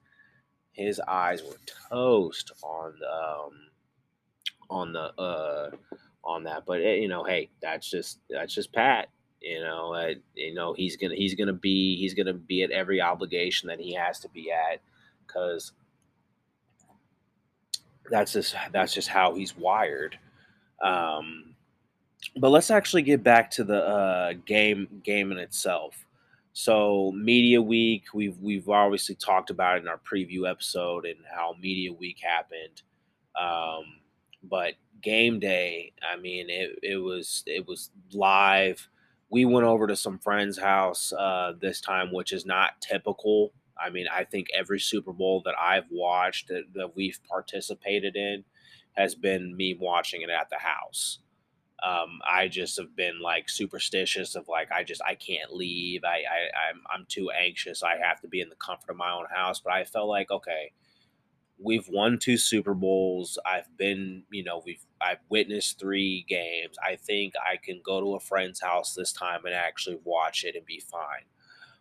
His 0.78 1.02
eyes 1.08 1.44
were 1.44 1.58
toast 1.90 2.52
on 2.64 2.94
um, 3.12 3.52
on 4.70 4.94
the 4.94 5.14
uh, 5.22 5.72
on 6.24 6.44
that. 6.44 6.66
But 6.66 6.82
eh, 6.82 6.96
you 6.96 7.08
know, 7.08 7.24
hey, 7.24 7.50
that's 7.62 7.90
just 7.90 8.20
that's 8.30 8.54
just 8.54 8.74
Pat. 8.74 9.10
You 9.42 9.62
know, 9.62 9.94
uh, 9.94 10.14
you 10.36 10.54
know 10.54 10.74
he's 10.74 10.98
gonna 10.98 11.16
he's 11.16 11.36
gonna 11.36 11.54
be 11.54 11.98
he's 11.98 12.14
gonna 12.14 12.34
be 12.34 12.64
at 12.64 12.72
every 12.72 13.02
obligation 13.02 13.68
that 13.70 13.80
he 13.80 13.94
has 13.96 14.20
to 14.22 14.30
be 14.30 14.52
at 14.52 14.82
because 15.26 15.74
that's 18.10 18.34
just 18.34 18.56
that's 18.72 18.94
just 18.94 19.10
how 19.10 19.36
he's 19.36 19.58
wired. 19.58 20.18
Um, 20.84 21.56
but 22.38 22.52
let's 22.52 22.72
actually 22.72 23.04
get 23.04 23.24
back 23.24 23.52
to 23.52 23.66
the 23.66 23.84
uh, 23.86 24.34
game 24.48 25.02
game 25.04 25.32
in 25.34 25.40
itself. 25.40 26.07
So 26.60 27.12
media 27.12 27.62
week, 27.62 28.06
we've 28.16 28.40
we've 28.40 28.68
obviously 28.68 29.14
talked 29.14 29.52
about 29.52 29.78
it 29.78 29.84
in 29.84 29.88
our 29.88 30.00
preview 30.00 30.50
episode 30.50 31.06
and 31.06 31.20
how 31.32 31.54
media 31.62 31.94
week 31.94 32.18
happened. 32.20 32.82
Um, 33.40 33.84
but 34.42 34.74
game 35.04 35.40
day, 35.40 35.94
I 36.02 36.20
mean, 36.20 36.50
it, 36.50 36.80
it 36.82 36.98
was 36.98 37.44
it 37.46 37.68
was 37.68 37.92
live. 38.12 38.90
We 39.30 39.46
went 39.46 39.68
over 39.68 39.86
to 39.86 39.96
some 39.96 40.18
friend's 40.18 40.58
house 40.58 41.14
uh, 41.14 41.54
this 41.62 41.80
time, 41.80 42.12
which 42.12 42.34
is 42.34 42.44
not 42.44 42.82
typical. 42.82 43.54
I 43.80 43.92
mean, 43.92 44.08
I 44.12 44.24
think 44.24 44.48
every 44.52 44.80
Super 44.80 45.14
Bowl 45.14 45.44
that 45.46 45.54
I've 45.62 45.86
watched 45.92 46.48
that, 46.48 46.64
that 46.74 46.96
we've 46.96 47.20
participated 47.30 48.16
in 48.16 48.44
has 48.94 49.14
been 49.14 49.56
me 49.56 49.78
watching 49.80 50.24
it 50.24 50.32
at 50.32 50.50
the 50.50 50.58
house. 50.58 51.20
Um, 51.84 52.20
I 52.28 52.48
just 52.48 52.78
have 52.78 52.96
been 52.96 53.20
like 53.22 53.50
superstitious 53.50 54.36
of 54.36 54.48
like 54.48 54.72
I 54.72 54.84
just 54.84 55.02
I 55.06 55.16
can't 55.16 55.54
leave. 55.54 56.04
I, 56.04 56.18
I 56.18 56.70
I'm 56.70 56.82
I'm 56.92 57.06
too 57.08 57.30
anxious. 57.30 57.84
I 57.84 57.98
have 57.98 58.20
to 58.22 58.28
be 58.28 58.42
in 58.42 58.50
the 58.50 58.56
comfort 58.56 58.92
of 58.92 58.98
my 58.98 59.12
own 59.12 59.26
house. 59.34 59.60
But 59.60 59.74
I 59.74 59.84
felt 59.86 60.10
like 60.10 60.32
okay, 60.32 60.72
we've 61.60 61.88
won 61.90 62.18
two 62.18 62.38
Super 62.38 62.74
Bowls. 62.74 63.38
I've 63.46 63.76
been 63.78 64.24
you 64.32 64.44
know 64.44 64.62
we've 64.66 64.84
I've 65.02 65.20
witnessed 65.30 65.80
three 65.80 66.26
games. 66.28 66.78
I 66.84 66.96
think 66.96 67.34
I 67.36 67.58
can 67.58 67.82
go 67.86 68.02
to 68.02 68.16
a 68.16 68.20
friend's 68.20 68.62
house 68.62 68.96
this 68.96 69.14
time 69.14 69.46
and 69.46 69.54
actually 69.54 70.00
watch 70.04 70.44
it 70.44 70.56
and 70.56 70.66
be 70.66 70.80
fine. 70.80 71.26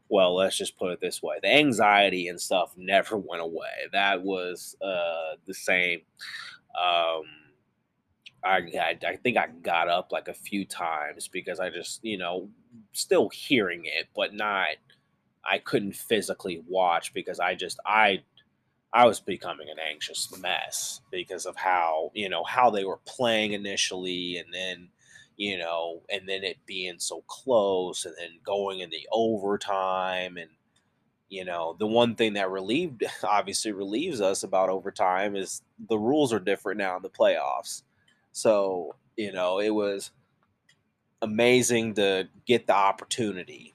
Well, 0.09 0.37
let's 0.37 0.57
just 0.59 0.79
put 0.79 0.93
it 0.93 1.01
this 1.01 1.23
way: 1.23 1.37
the 1.43 1.55
anxiety 1.55 2.29
and 2.29 2.41
stuff 2.41 2.75
never 2.77 3.17
went 3.17 3.43
away. 3.43 3.89
That 3.93 4.23
was 4.23 4.77
uh, 4.83 5.37
the 5.47 5.55
same. 5.55 6.01
Um, 6.79 7.23
I, 8.47 8.59
I, 8.79 8.99
I 9.07 9.17
think 9.17 9.37
I 9.37 9.49
got 9.63 9.89
up 9.89 10.13
like 10.13 10.29
a 10.29 10.35
few 10.35 10.65
times 10.65 11.29
because 11.29 11.61
I 11.61 11.71
just 11.71 12.05
you 12.05 12.19
know 12.19 12.49
still 12.93 13.29
hearing 13.31 13.83
it, 13.85 14.09
but 14.15 14.35
not. 14.35 14.69
I 15.49 15.59
couldn't 15.59 15.95
physically 15.95 16.63
watch 16.69 17.15
because 17.15 17.39
I 17.41 17.55
just 17.55 17.79
I 17.87 18.23
I 18.93 19.07
was 19.07 19.21
becoming 19.21 19.69
an 19.69 19.79
anxious 19.79 20.33
mess 20.41 21.01
because 21.11 21.47
of 21.47 21.57
how 21.57 22.11
you 22.15 22.29
know 22.29 22.45
how 22.45 22.71
they 22.71 22.85
were 22.85 23.01
playing 23.07 23.53
initially, 23.53 24.39
and 24.39 24.53
then 24.53 24.89
you 25.37 25.59
know, 25.59 26.03
and 26.11 26.29
then 26.29 26.45
it 26.45 26.59
being 26.67 26.99
so 26.99 27.23
close, 27.27 28.07
and 28.07 28.15
then 28.19 28.39
going 28.45 28.81
in 28.81 28.91
the 28.91 29.07
overtime, 29.13 30.39
and 30.39 30.51
you 31.29 31.45
know, 31.45 31.77
the 31.79 31.87
one 31.87 32.15
thing 32.15 32.35
that 32.35 32.51
relieved, 32.51 33.05
obviously 33.25 33.73
relieves 33.73 34.21
us 34.21 34.43
about 34.43 34.71
overtime 34.71 35.37
is 35.37 35.63
the 35.89 35.99
rules 35.99 36.33
are 36.33 36.41
different 36.41 36.79
now 36.79 36.97
in 36.97 37.03
the 37.03 37.11
playoffs. 37.11 37.83
So, 38.37 38.95
you 39.17 39.33
know, 39.33 39.61
it 39.61 39.71
was 39.71 40.11
amazing 41.23 41.95
to 41.95 42.29
get 42.47 42.67
the 42.67 42.75
opportunity. 42.75 43.73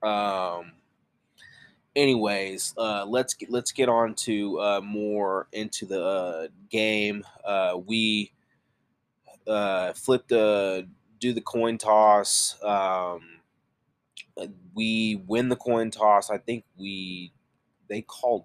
Um, 0.00 0.74
anyways, 1.96 2.72
uh, 2.78 3.04
let's 3.04 3.34
get, 3.34 3.50
let's 3.50 3.72
get 3.72 3.88
on 3.88 4.14
to 4.14 4.60
uh, 4.60 4.80
more 4.80 5.48
into 5.50 5.86
the 5.86 6.04
uh, 6.04 6.46
game. 6.70 7.24
Uh, 7.44 7.80
we 7.84 8.30
uh, 9.48 9.92
flip 9.94 10.28
the 10.28 10.86
do 11.18 11.32
the 11.32 11.40
coin 11.40 11.78
toss. 11.78 12.56
Um, 12.62 13.40
uh, 14.40 14.46
we 14.72 15.20
win 15.26 15.48
the 15.48 15.56
coin 15.56 15.90
toss. 15.90 16.30
I 16.30 16.38
think 16.38 16.62
we 16.78 17.32
they 17.88 18.02
called 18.02 18.44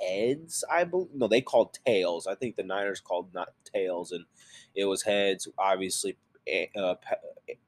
heads. 0.00 0.64
I 0.70 0.84
believe 0.84 1.08
no, 1.14 1.28
they 1.28 1.40
called 1.40 1.78
tails. 1.86 2.26
I 2.26 2.34
think 2.34 2.56
the 2.56 2.62
Niners 2.62 3.00
called 3.00 3.32
not 3.34 3.48
tails, 3.64 4.12
and 4.12 4.24
it 4.76 4.84
was 4.84 5.02
heads. 5.02 5.48
Obviously, 5.58 6.16
uh, 6.76 6.94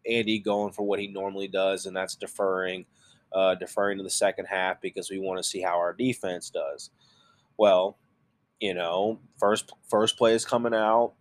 Andy 0.08 0.38
going 0.38 0.72
for 0.72 0.86
what 0.86 1.00
he 1.00 1.08
normally 1.08 1.48
does, 1.48 1.86
and 1.86 1.96
that's 1.96 2.14
deferring, 2.14 2.84
uh, 3.32 3.54
deferring 3.56 3.98
to 3.98 4.04
the 4.04 4.10
second 4.10 4.46
half 4.46 4.80
because 4.80 5.10
we 5.10 5.18
want 5.18 5.38
to 5.38 5.48
see 5.48 5.60
how 5.60 5.78
our 5.78 5.92
defense 5.92 6.50
does. 6.50 6.90
Well, 7.56 7.98
you 8.60 8.74
know, 8.74 9.18
first 9.38 9.72
first 9.88 10.16
play 10.16 10.34
is 10.34 10.44
coming 10.44 10.74
out. 10.74 11.14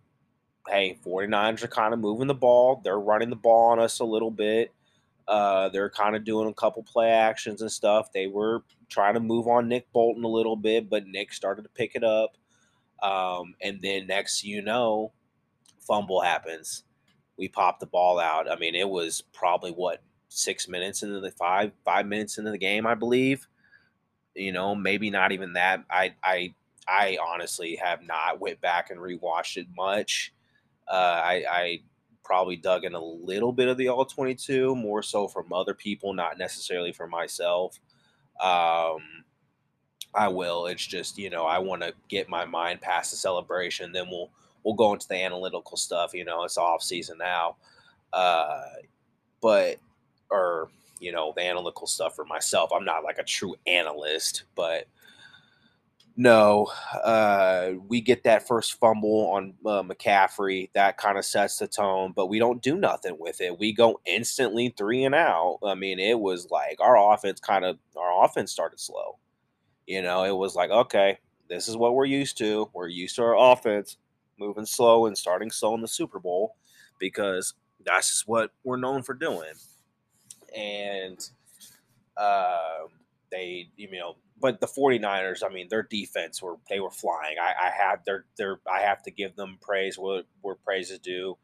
Hey, 0.68 0.98
49ers 1.04 1.64
are 1.64 1.68
kind 1.68 1.94
of 1.94 2.00
moving 2.00 2.26
the 2.26 2.34
ball. 2.34 2.80
They're 2.84 3.00
running 3.00 3.30
the 3.30 3.36
ball 3.36 3.70
on 3.70 3.80
us 3.80 4.00
a 4.00 4.04
little 4.04 4.30
bit. 4.30 4.72
Uh, 5.26 5.68
they're 5.70 5.90
kind 5.90 6.16
of 6.16 6.24
doing 6.24 6.48
a 6.48 6.54
couple 6.54 6.82
play 6.82 7.10
actions 7.10 7.62
and 7.62 7.70
stuff. 7.70 8.12
They 8.12 8.26
were 8.26 8.64
trying 8.88 9.14
to 9.14 9.20
move 9.20 9.46
on 9.46 9.68
Nick 9.68 9.90
Bolton 9.92 10.24
a 10.24 10.28
little 10.28 10.56
bit, 10.56 10.88
but 10.90 11.06
Nick 11.06 11.32
started 11.32 11.62
to 11.62 11.68
pick 11.68 11.94
it 11.94 12.04
up. 12.04 12.36
Um, 13.02 13.54
and 13.60 13.80
then 13.80 14.06
next 14.06 14.42
you 14.44 14.62
know, 14.62 15.12
fumble 15.88 16.20
happens. 16.20 16.84
We 17.36 17.48
pop 17.48 17.80
the 17.80 17.86
ball 17.86 18.20
out. 18.20 18.50
I 18.50 18.56
mean, 18.56 18.74
it 18.74 18.88
was 18.88 19.22
probably 19.32 19.70
what 19.72 20.02
six 20.28 20.68
minutes 20.68 21.02
into 21.02 21.20
the 21.20 21.30
five 21.30 21.72
five 21.84 22.06
minutes 22.06 22.38
into 22.38 22.50
the 22.50 22.58
game, 22.58 22.86
I 22.86 22.94
believe. 22.94 23.48
You 24.34 24.52
know, 24.52 24.74
maybe 24.74 25.10
not 25.10 25.32
even 25.32 25.54
that. 25.54 25.84
I 25.90 26.14
I 26.22 26.54
I 26.86 27.18
honestly 27.22 27.76
have 27.76 28.02
not 28.02 28.40
went 28.40 28.60
back 28.60 28.90
and 28.90 29.00
rewatched 29.00 29.56
it 29.56 29.66
much. 29.76 30.32
Uh, 30.90 31.20
I, 31.22 31.44
I 31.50 31.80
probably 32.24 32.56
dug 32.56 32.84
in 32.84 32.94
a 32.94 33.00
little 33.00 33.52
bit 33.52 33.68
of 33.68 33.76
the 33.76 33.88
all 33.88 34.06
22, 34.06 34.74
more 34.74 35.02
so 35.02 35.28
from 35.28 35.52
other 35.52 35.74
people, 35.74 36.14
not 36.14 36.38
necessarily 36.38 36.92
for 36.92 37.06
myself. 37.06 37.78
Um, 38.40 39.24
I 40.14 40.28
will. 40.28 40.66
It's 40.66 40.86
just 40.86 41.18
you 41.18 41.30
know 41.30 41.44
I 41.44 41.58
want 41.58 41.82
to 41.82 41.92
get 42.08 42.28
my 42.28 42.44
mind 42.44 42.80
past 42.80 43.10
the 43.10 43.16
celebration. 43.16 43.92
Then 43.92 44.08
we'll 44.08 44.30
we'll 44.68 44.74
go 44.74 44.92
into 44.92 45.08
the 45.08 45.16
analytical 45.16 45.78
stuff. 45.78 46.12
You 46.12 46.26
know, 46.26 46.44
it's 46.44 46.58
off 46.58 46.82
season 46.82 47.16
now, 47.18 47.56
uh, 48.12 48.64
but 49.40 49.78
or 50.30 50.68
you 51.00 51.10
know 51.10 51.32
the 51.34 51.42
analytical 51.42 51.86
stuff 51.86 52.14
for 52.14 52.26
myself. 52.26 52.70
I'm 52.74 52.84
not 52.84 53.02
like 53.02 53.16
a 53.18 53.24
true 53.24 53.54
analyst, 53.66 54.42
but 54.54 54.86
no, 56.18 56.66
uh, 57.02 57.70
we 57.86 58.02
get 58.02 58.24
that 58.24 58.46
first 58.46 58.78
fumble 58.78 59.30
on 59.30 59.54
uh, 59.64 59.82
McCaffrey. 59.82 60.68
That 60.74 60.98
kind 60.98 61.16
of 61.16 61.24
sets 61.24 61.58
the 61.58 61.66
tone, 61.66 62.12
but 62.14 62.26
we 62.26 62.38
don't 62.38 62.60
do 62.60 62.76
nothing 62.76 63.16
with 63.18 63.40
it. 63.40 63.58
We 63.58 63.72
go 63.72 64.00
instantly 64.04 64.74
three 64.76 65.04
and 65.04 65.14
out. 65.14 65.60
I 65.64 65.76
mean, 65.76 65.98
it 65.98 66.18
was 66.20 66.50
like 66.50 66.78
our 66.80 67.14
offense 67.14 67.40
kind 67.40 67.64
of 67.64 67.78
our 67.96 68.22
offense 68.24 68.52
started 68.52 68.80
slow. 68.80 69.16
You 69.86 70.02
know, 70.02 70.24
it 70.24 70.36
was 70.36 70.54
like 70.54 70.70
okay, 70.70 71.20
this 71.48 71.68
is 71.68 71.76
what 71.78 71.94
we're 71.94 72.04
used 72.04 72.36
to. 72.36 72.68
We're 72.74 72.88
used 72.88 73.16
to 73.16 73.22
our 73.22 73.52
offense 73.52 73.96
moving 74.38 74.66
slow 74.66 75.06
and 75.06 75.16
starting 75.16 75.50
slow 75.50 75.74
in 75.74 75.80
the 75.80 75.88
Super 75.88 76.18
Bowl 76.18 76.56
because 76.98 77.54
that's 77.84 78.10
just 78.10 78.28
what 78.28 78.50
we're 78.64 78.76
known 78.76 79.02
for 79.02 79.14
doing. 79.14 79.52
And 80.56 81.18
uh, 82.16 82.86
they, 83.30 83.68
you 83.76 83.90
know, 83.92 84.16
but 84.40 84.60
the 84.60 84.66
49ers, 84.66 85.42
I 85.44 85.52
mean, 85.52 85.68
their 85.68 85.82
defense 85.82 86.42
were 86.42 86.56
they 86.68 86.80
were 86.80 86.90
flying. 86.90 87.36
I, 87.40 87.68
I 87.68 87.70
have 87.70 88.04
their 88.04 88.24
their 88.36 88.60
I 88.72 88.80
have 88.82 89.02
to 89.04 89.10
give 89.10 89.36
them 89.36 89.58
praise 89.60 89.98
where, 89.98 90.22
where 90.42 90.54
praise 90.54 90.90
is 90.90 90.98
due. 91.00 91.36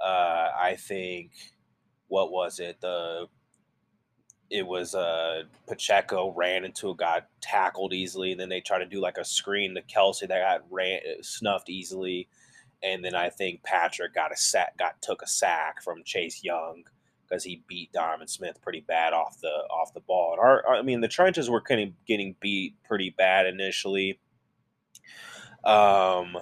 Uh, 0.00 0.50
I 0.60 0.76
think 0.78 1.32
what 2.08 2.30
was 2.30 2.58
it? 2.58 2.80
The 2.80 3.26
it 4.50 4.66
was 4.66 4.94
uh 4.94 5.42
Pacheco 5.66 6.32
ran 6.32 6.64
into 6.64 6.90
a 6.90 6.96
guy 6.96 7.22
tackled 7.40 7.92
easily, 7.92 8.34
then 8.34 8.48
they 8.48 8.60
tried 8.60 8.78
to 8.78 8.86
do 8.86 9.00
like 9.00 9.18
a 9.18 9.24
screen 9.24 9.74
to 9.74 9.82
Kelce 9.82 10.28
that 10.28 10.28
got 10.28 10.64
ran 10.70 11.00
snuffed 11.22 11.70
easily, 11.70 12.28
and 12.82 13.04
then 13.04 13.14
I 13.14 13.30
think 13.30 13.62
Patrick 13.62 14.14
got 14.14 14.32
a 14.32 14.36
sack 14.36 14.76
got 14.76 15.00
took 15.02 15.22
a 15.22 15.26
sack 15.26 15.82
from 15.82 16.04
Chase 16.04 16.44
Young 16.44 16.84
because 17.26 17.44
he 17.44 17.62
beat 17.66 17.92
Donovan 17.92 18.28
Smith 18.28 18.60
pretty 18.62 18.80
bad 18.80 19.12
off 19.12 19.40
the 19.40 19.48
off 19.48 19.94
the 19.94 20.00
ball. 20.00 20.32
And 20.32 20.40
our, 20.40 20.76
I 20.76 20.82
mean, 20.82 21.00
the 21.00 21.08
trenches 21.08 21.50
were 21.50 21.60
kind 21.60 21.80
of 21.80 21.88
getting 22.06 22.36
beat 22.40 22.74
pretty 22.84 23.10
bad 23.10 23.46
initially. 23.46 24.18
Um, 25.64 26.36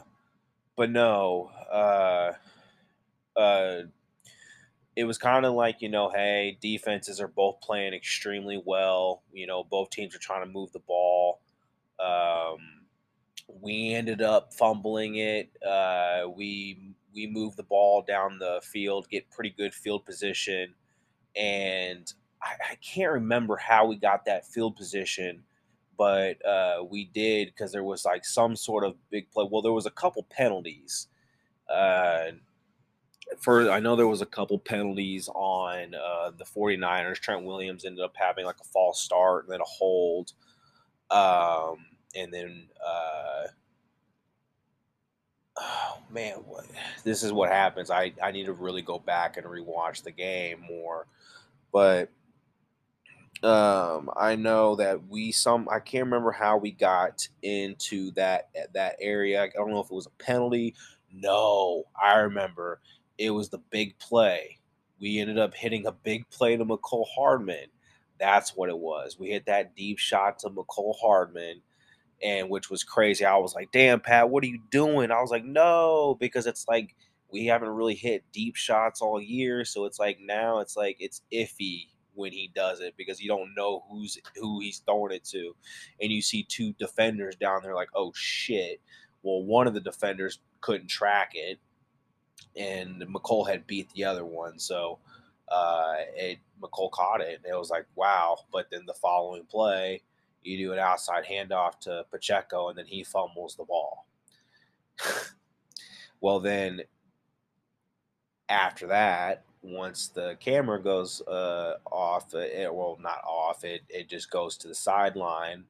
but 0.76 0.90
no, 0.90 1.50
uh, 1.70 2.32
uh, 3.36 3.82
it 4.94 5.04
was 5.04 5.18
kind 5.18 5.46
of 5.46 5.54
like 5.54 5.80
you 5.80 5.88
know, 5.88 6.10
hey, 6.10 6.58
defenses 6.60 7.20
are 7.20 7.28
both 7.28 7.60
playing 7.60 7.94
extremely 7.94 8.60
well. 8.64 9.22
You 9.32 9.46
know, 9.46 9.64
both 9.64 9.90
teams 9.90 10.14
are 10.14 10.20
trying 10.20 10.44
to 10.44 10.50
move 10.50 10.72
the 10.72 10.80
ball. 10.80 11.40
Um, 11.98 12.58
we 13.60 13.94
ended 13.94 14.22
up 14.22 14.52
fumbling 14.54 15.16
it. 15.16 15.50
Uh, 15.62 16.28
we 16.34 16.94
we 17.14 17.26
moved 17.26 17.56
the 17.56 17.62
ball 17.62 18.02
down 18.02 18.38
the 18.38 18.60
field, 18.64 19.08
get 19.08 19.30
pretty 19.30 19.50
good 19.50 19.74
field 19.74 20.04
position, 20.04 20.74
and 21.36 22.12
I, 22.42 22.72
I 22.72 22.74
can't 22.76 23.12
remember 23.12 23.56
how 23.56 23.86
we 23.86 23.96
got 23.96 24.24
that 24.26 24.46
field 24.46 24.76
position, 24.76 25.44
but 25.96 26.44
uh, 26.44 26.84
we 26.88 27.06
did 27.06 27.48
because 27.48 27.72
there 27.72 27.84
was 27.84 28.04
like 28.04 28.24
some 28.24 28.56
sort 28.56 28.84
of 28.84 28.96
big 29.10 29.30
play. 29.30 29.46
Well, 29.50 29.62
there 29.62 29.72
was 29.72 29.86
a 29.86 29.90
couple 29.90 30.26
penalties. 30.30 31.08
Uh, 31.68 32.32
for 33.40 33.70
I 33.70 33.80
know 33.80 33.96
there 33.96 34.08
was 34.08 34.22
a 34.22 34.26
couple 34.26 34.58
penalties 34.58 35.28
on 35.34 35.94
uh, 35.94 36.30
the 36.36 36.44
49ers. 36.44 37.20
Trent 37.20 37.44
Williams 37.44 37.84
ended 37.84 38.04
up 38.04 38.14
having 38.14 38.44
like 38.44 38.60
a 38.60 38.64
false 38.64 39.00
start 39.00 39.44
and 39.44 39.52
then 39.52 39.60
a 39.60 39.64
hold. 39.64 40.32
Um, 41.10 41.78
and 42.14 42.32
then 42.32 42.68
uh, 42.84 43.46
oh 45.58 45.98
man, 46.10 46.36
what, 46.46 46.66
this 47.04 47.22
is 47.22 47.32
what 47.32 47.50
happens. 47.50 47.90
I, 47.90 48.12
I 48.22 48.30
need 48.30 48.46
to 48.46 48.52
really 48.52 48.82
go 48.82 48.98
back 48.98 49.36
and 49.36 49.46
rewatch 49.46 50.02
the 50.02 50.12
game 50.12 50.64
more. 50.68 51.06
But 51.72 52.10
um, 53.42 54.10
I 54.16 54.36
know 54.36 54.76
that 54.76 55.08
we 55.08 55.32
some 55.32 55.68
I 55.68 55.80
can't 55.80 56.04
remember 56.04 56.30
how 56.30 56.58
we 56.58 56.70
got 56.70 57.26
into 57.42 58.12
that 58.12 58.50
that 58.72 58.96
area. 59.00 59.42
I 59.42 59.48
don't 59.48 59.70
know 59.70 59.80
if 59.80 59.90
it 59.90 59.94
was 59.94 60.06
a 60.06 60.22
penalty. 60.22 60.74
No, 61.12 61.84
I 62.00 62.18
remember 62.18 62.80
it 63.22 63.30
was 63.30 63.50
the 63.50 63.58
big 63.70 63.98
play. 63.98 64.58
We 65.00 65.20
ended 65.20 65.38
up 65.38 65.54
hitting 65.54 65.86
a 65.86 65.92
big 65.92 66.28
play 66.30 66.56
to 66.56 66.64
Mecole 66.64 67.06
Hardman. 67.14 67.66
That's 68.18 68.56
what 68.56 68.68
it 68.68 68.78
was. 68.78 69.18
We 69.18 69.30
hit 69.30 69.46
that 69.46 69.76
deep 69.76 69.98
shot 69.98 70.40
to 70.40 70.50
Mecole 70.50 70.96
Hardman 71.00 71.62
and 72.22 72.48
which 72.50 72.70
was 72.70 72.84
crazy. 72.84 73.24
I 73.24 73.36
was 73.36 73.54
like, 73.54 73.72
"Damn, 73.72 74.00
Pat, 74.00 74.30
what 74.30 74.44
are 74.44 74.48
you 74.48 74.60
doing?" 74.70 75.10
I 75.10 75.20
was 75.20 75.30
like, 75.30 75.44
"No," 75.44 76.16
because 76.20 76.46
it's 76.46 76.66
like 76.68 76.96
we 77.30 77.46
haven't 77.46 77.70
really 77.70 77.94
hit 77.94 78.24
deep 78.32 78.56
shots 78.56 79.02
all 79.02 79.20
year, 79.20 79.64
so 79.64 79.84
it's 79.86 79.98
like 79.98 80.20
now 80.20 80.60
it's 80.60 80.76
like 80.76 80.96
it's 81.00 81.22
iffy 81.32 81.88
when 82.14 82.32
he 82.32 82.50
does 82.54 82.80
it 82.80 82.94
because 82.96 83.20
you 83.20 83.28
don't 83.28 83.54
know 83.56 83.84
who's 83.90 84.18
who 84.36 84.60
he's 84.60 84.80
throwing 84.80 85.12
it 85.12 85.24
to, 85.24 85.54
and 86.00 86.12
you 86.12 86.22
see 86.22 86.44
two 86.44 86.72
defenders 86.74 87.36
down 87.36 87.62
there 87.62 87.74
like, 87.74 87.90
"Oh 87.94 88.12
shit!" 88.14 88.80
Well, 89.22 89.44
one 89.44 89.66
of 89.66 89.74
the 89.74 89.80
defenders 89.80 90.40
couldn't 90.60 90.88
track 90.88 91.32
it, 91.34 91.58
and 92.56 93.02
Mecole 93.02 93.48
had 93.48 93.66
beat 93.66 93.90
the 93.90 94.04
other 94.04 94.24
one, 94.24 94.58
so 94.58 94.98
uh, 95.48 95.94
it 96.14 96.38
Mecole 96.60 96.90
caught 96.90 97.20
it, 97.20 97.40
and 97.42 97.52
it 97.52 97.58
was 97.58 97.70
like, 97.70 97.86
"Wow!" 97.94 98.38
But 98.52 98.70
then 98.70 98.86
the 98.86 98.94
following 98.94 99.44
play 99.44 100.02
you 100.42 100.58
do 100.58 100.72
an 100.72 100.78
outside 100.78 101.24
handoff 101.24 101.78
to 101.80 102.04
Pacheco, 102.10 102.68
and 102.68 102.78
then 102.78 102.86
he 102.86 103.04
fumbles 103.04 103.56
the 103.56 103.64
ball. 103.64 104.06
well, 106.20 106.40
then 106.40 106.82
after 108.48 108.86
that, 108.88 109.44
once 109.62 110.08
the 110.08 110.36
camera 110.40 110.82
goes 110.82 111.20
uh, 111.22 111.76
off, 111.86 112.34
uh, 112.34 112.38
it, 112.38 112.74
well, 112.74 112.98
not 113.00 113.22
off, 113.24 113.64
it, 113.64 113.82
it 113.88 114.08
just 114.08 114.30
goes 114.30 114.56
to 114.58 114.68
the 114.68 114.74
sideline 114.74 115.64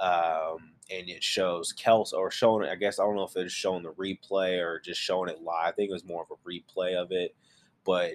um, 0.00 0.72
and 0.90 1.08
it 1.08 1.22
shows 1.22 1.72
Kelce 1.74 2.12
or 2.12 2.30
showing, 2.30 2.68
I 2.68 2.74
guess, 2.76 2.98
I 2.98 3.04
don't 3.04 3.16
know 3.16 3.24
if 3.24 3.36
it's 3.36 3.52
showing 3.52 3.82
the 3.82 3.92
replay 3.92 4.58
or 4.62 4.80
just 4.80 5.00
showing 5.00 5.30
it 5.30 5.42
live. 5.42 5.68
I 5.68 5.72
think 5.72 5.90
it 5.90 5.94
was 5.94 6.04
more 6.04 6.22
of 6.22 6.30
a 6.30 6.48
replay 6.48 6.94
of 6.94 7.12
it, 7.12 7.34
but 7.84 8.14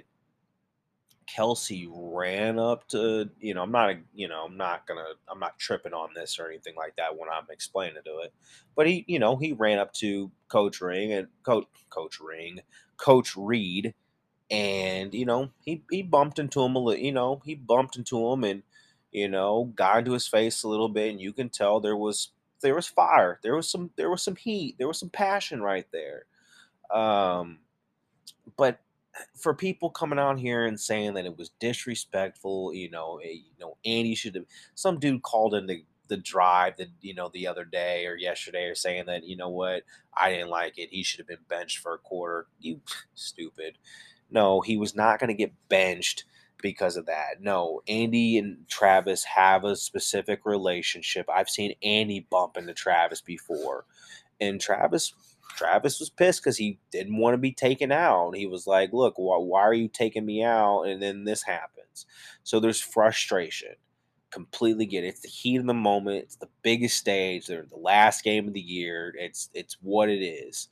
Kelce 1.28 1.88
ran 1.92 2.60
up 2.60 2.88
to, 2.90 3.30
you 3.40 3.54
know, 3.54 3.64
I'm 3.64 3.72
not, 3.72 3.96
you 4.14 4.28
know, 4.28 4.44
I'm 4.46 4.58
not 4.58 4.86
gonna, 4.88 5.06
I'm 5.30 5.40
not 5.40 5.58
tripping 5.60 5.94
on 5.94 6.10
this 6.16 6.40
or 6.40 6.48
anything 6.48 6.76
like 6.76 6.96
that 6.98 7.18
when 7.18 7.30
I'm 7.30 7.48
explaining 7.50 8.04
to 8.06 8.20
it. 8.20 8.34
But 8.76 8.88
he, 8.88 9.06
you 9.08 9.20
know, 9.20 9.38
he 9.38 9.54
ran 9.54 9.80
up 9.80 9.94
to 9.96 10.32
Coach 10.50 10.82
Ring 10.82 11.14
and 11.14 11.28
Coach 11.44 11.68
Coach 11.90 12.20
Ring, 12.20 12.60
Coach 12.98 13.36
Reid, 13.38 13.94
and 14.52 15.14
you 15.14 15.26
know, 15.26 15.52
he 15.62 15.84
he 15.92 16.04
bumped 16.04 16.40
into 16.40 16.62
him 16.62 16.76
a 16.76 16.80
little, 16.80 17.04
you 17.04 17.12
know, 17.14 17.42
he 17.46 17.56
bumped 17.56 17.98
into 17.98 18.28
him 18.32 18.44
and 18.44 18.64
you 19.14 19.30
know, 19.30 19.72
got 19.76 20.00
into 20.00 20.14
his 20.14 20.28
face 20.28 20.64
a 20.64 20.68
little 20.68 20.90
bit, 20.90 21.12
and 21.12 21.22
you 21.22 21.32
can 21.32 21.50
tell 21.50 21.80
there 21.80 21.96
was 21.96 22.30
there 22.62 22.76
was 22.76 22.88
fire, 22.88 23.40
there 23.44 23.56
was 23.56 23.70
some 23.70 23.92
there 23.96 24.10
was 24.10 24.24
some 24.24 24.36
heat, 24.36 24.76
there 24.78 24.88
was 24.88 25.00
some 25.00 25.10
passion 25.10 25.62
right 25.62 25.86
there. 25.92 26.26
Um, 26.92 27.60
but 28.58 28.80
for 29.36 29.54
people 29.54 29.90
coming 29.92 30.18
out 30.18 30.40
here 30.40 30.66
and 30.66 30.80
saying 30.80 31.14
that 31.14 31.26
it 31.26 31.38
was 31.38 31.52
disrespectful, 31.60 32.74
you 32.74 32.90
know, 32.90 33.20
a, 33.24 33.32
you 33.32 33.60
know, 33.60 33.78
Andy 33.86 34.16
should 34.16 34.36
have. 34.36 34.46
Some 34.74 35.00
dude 35.00 35.22
called 35.22 35.54
in 35.54 35.68
the 35.68 35.86
the 36.10 36.18
drive 36.18 36.76
that 36.78 36.90
you 37.02 37.14
know 37.14 37.30
the 37.34 37.48
other 37.48 37.64
day 37.64 38.06
or 38.06 38.16
yesterday 38.16 38.66
or 38.66 38.76
saying 38.76 39.06
that 39.06 39.24
you 39.24 39.38
know 39.38 39.50
what 39.50 39.84
I 40.18 40.32
didn't 40.32 40.50
like 40.50 40.78
it. 40.78 40.90
He 40.90 41.04
should 41.04 41.20
have 41.20 41.28
been 41.28 41.38
benched 41.48 41.80
for 41.80 41.94
a 41.94 42.00
quarter. 42.00 42.48
You 42.60 42.82
stupid. 43.14 43.78
No, 44.32 44.62
he 44.62 44.78
was 44.78 44.96
not 44.96 45.20
going 45.20 45.28
to 45.28 45.36
get 45.36 45.54
benched 45.70 46.26
because 46.64 46.98
of 46.98 47.06
that. 47.06 47.42
No, 47.42 47.82
Andy 47.88 48.40
and 48.40 48.68
Travis 48.68 49.24
have 49.26 49.66
a 49.66 49.76
specific 49.76 50.46
relationship. 50.46 51.28
I've 51.32 51.50
seen 51.50 51.76
Andy 51.84 52.26
bump 52.32 52.58
into 52.58 52.74
Travis 52.74 53.22
before, 53.22 53.86
and 54.42 54.60
Travis 54.60 55.14
Travis 55.56 56.00
was 56.00 56.10
pissed 56.10 56.42
because 56.42 56.58
he 56.58 56.80
didn't 56.92 57.18
want 57.18 57.36
to 57.36 57.38
be 57.38 57.52
taken 57.52 57.92
out. 57.92 58.36
He 58.36 58.48
was 58.48 58.66
like, 58.66 58.92
"Look, 58.94 59.16
why, 59.18 59.38
why 59.38 59.62
are 59.62 59.74
you 59.74 59.88
taking 59.88 60.26
me 60.26 60.44
out?" 60.44 60.84
And 60.84 61.02
then 61.04 61.26
this 61.26 61.44
happens. 61.44 62.08
So 62.44 62.60
there's 62.60 62.82
frustration. 62.82 63.76
Completely 64.32 64.88
get 64.88 65.04
it. 65.04 65.10
It's 65.10 65.22
the 65.22 65.28
heat 65.28 65.58
of 65.58 65.68
the 65.68 65.76
moment. 65.76 66.24
It's 66.24 66.38
the 66.38 66.50
biggest 66.64 66.98
stage. 66.98 67.46
They're 67.46 67.68
the 67.70 67.78
last 67.78 68.24
game 68.24 68.48
of 68.48 68.54
the 68.56 68.62
year. 68.62 69.14
It's 69.20 69.50
it's 69.54 69.78
what 69.82 70.10
it 70.10 70.24
is. 70.24 70.70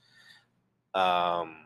Um, 0.96 1.58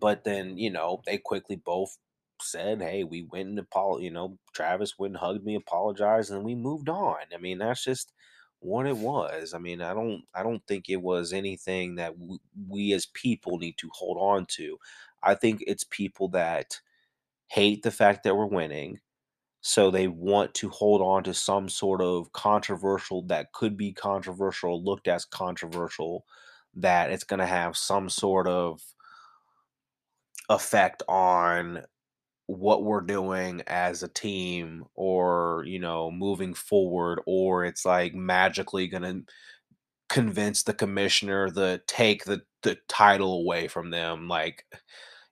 but 0.00 0.24
then 0.24 0.58
you 0.58 0.70
know 0.70 1.02
they 1.06 1.18
quickly 1.18 1.56
both 1.56 1.98
said, 2.44 2.82
"Hey, 2.82 3.04
we 3.04 3.22
went 3.22 3.48
and 3.50 3.58
apologized." 3.58 4.04
You 4.04 4.10
know, 4.12 4.38
Travis 4.54 4.98
went 4.98 5.12
and 5.14 5.18
hugged 5.18 5.44
me, 5.44 5.54
apologized, 5.56 6.30
and 6.32 6.44
we 6.44 6.54
moved 6.54 6.88
on. 6.88 7.18
I 7.34 7.38
mean, 7.38 7.58
that's 7.58 7.84
just 7.84 8.12
what 8.60 8.86
it 8.86 8.96
was. 8.96 9.54
I 9.54 9.58
mean, 9.58 9.82
I 9.82 9.94
don't 9.94 10.24
I 10.34 10.42
don't 10.42 10.66
think 10.66 10.88
it 10.88 11.02
was 11.02 11.32
anything 11.32 11.96
that 11.96 12.18
w- 12.18 12.38
we 12.68 12.92
as 12.94 13.06
people 13.06 13.58
need 13.58 13.76
to 13.78 13.90
hold 13.94 14.18
on 14.18 14.46
to. 14.56 14.78
I 15.22 15.34
think 15.34 15.62
it's 15.66 15.84
people 15.84 16.28
that 16.30 16.80
hate 17.48 17.82
the 17.82 17.90
fact 17.90 18.22
that 18.24 18.36
we're 18.36 18.46
winning, 18.46 19.00
so 19.62 19.90
they 19.90 20.08
want 20.08 20.54
to 20.54 20.68
hold 20.70 21.02
on 21.02 21.24
to 21.24 21.34
some 21.34 21.68
sort 21.68 22.02
of 22.02 22.32
controversial 22.32 23.22
that 23.24 23.52
could 23.52 23.76
be 23.76 23.92
controversial, 23.92 24.82
looked 24.84 25.08
as 25.08 25.24
controversial, 25.24 26.26
that 26.74 27.10
it's 27.10 27.24
going 27.24 27.40
to 27.40 27.46
have 27.46 27.76
some 27.76 28.10
sort 28.10 28.48
of 28.48 28.82
effect 30.48 31.02
on 31.08 31.84
what 32.46 32.84
we're 32.84 33.00
doing 33.00 33.62
as 33.66 34.02
a 34.02 34.08
team 34.08 34.84
or 34.94 35.64
you 35.66 35.78
know 35.78 36.10
moving 36.10 36.54
forward 36.54 37.20
or 37.26 37.64
it's 37.64 37.84
like 37.84 38.14
magically 38.14 38.88
to 38.88 39.22
convince 40.08 40.62
the 40.62 40.74
commissioner 40.74 41.48
to 41.50 41.80
take 41.86 42.24
the 42.24 42.42
the 42.62 42.76
title 42.88 43.40
away 43.40 43.68
from 43.68 43.90
them 43.90 44.28
like 44.28 44.64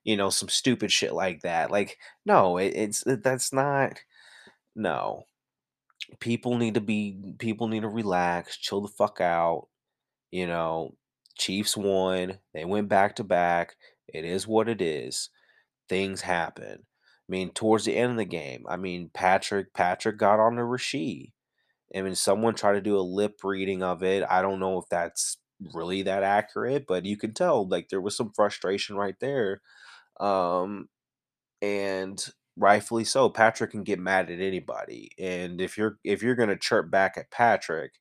you 0.03 0.17
know 0.17 0.29
some 0.29 0.49
stupid 0.49 0.91
shit 0.91 1.13
like 1.13 1.41
that. 1.41 1.71
Like 1.71 1.97
no 2.25 2.57
it, 2.57 2.73
it's 2.75 3.03
that's 3.05 3.53
not 3.53 3.99
no. 4.75 5.23
People 6.19 6.57
need 6.57 6.75
to 6.75 6.81
be 6.81 7.35
people 7.39 7.67
need 7.67 7.81
to 7.81 7.89
relax 7.89 8.57
chill 8.57 8.81
the 8.81 8.87
fuck 8.89 9.21
out 9.21 9.67
you 10.31 10.47
know 10.47 10.95
chiefs 11.37 11.77
won 11.77 12.37
they 12.53 12.65
went 12.65 12.89
back 12.89 13.15
to 13.15 13.23
back 13.23 13.75
it 14.07 14.25
is 14.25 14.47
what 14.47 14.69
it 14.69 14.81
is 14.81 15.29
things 15.89 16.21
happen 16.21 16.83
mean, 17.33 17.49
towards 17.51 17.85
the 17.85 17.97
end 17.97 18.11
of 18.11 18.17
the 18.17 18.25
game, 18.25 18.65
I 18.69 18.77
mean, 18.77 19.09
Patrick 19.11 19.73
Patrick 19.73 20.17
got 20.17 20.39
on 20.39 20.55
to 20.57 20.61
Rashee. 20.61 21.31
I 21.95 22.01
mean, 22.03 22.15
someone 22.15 22.53
tried 22.55 22.73
to 22.73 22.81
do 22.81 22.97
a 22.97 23.01
lip 23.01 23.39
reading 23.43 23.81
of 23.83 24.03
it. 24.03 24.23
I 24.29 24.41
don't 24.43 24.59
know 24.59 24.77
if 24.79 24.85
that's 24.89 25.37
really 25.73 26.03
that 26.03 26.23
accurate, 26.23 26.85
but 26.87 27.05
you 27.05 27.17
can 27.17 27.33
tell 27.33 27.67
like 27.67 27.89
there 27.89 28.01
was 28.01 28.15
some 28.15 28.31
frustration 28.35 28.95
right 28.97 29.15
there. 29.19 29.61
Um, 30.19 30.89
and 31.61 32.23
rightfully 32.57 33.05
so. 33.05 33.29
Patrick 33.29 33.71
can 33.71 33.83
get 33.83 33.99
mad 33.99 34.29
at 34.31 34.39
anybody, 34.39 35.11
and 35.19 35.61
if 35.61 35.77
you're 35.77 35.97
if 36.03 36.23
you're 36.23 36.35
gonna 36.35 36.57
chirp 36.57 36.91
back 36.91 37.17
at 37.17 37.31
Patrick, 37.31 37.93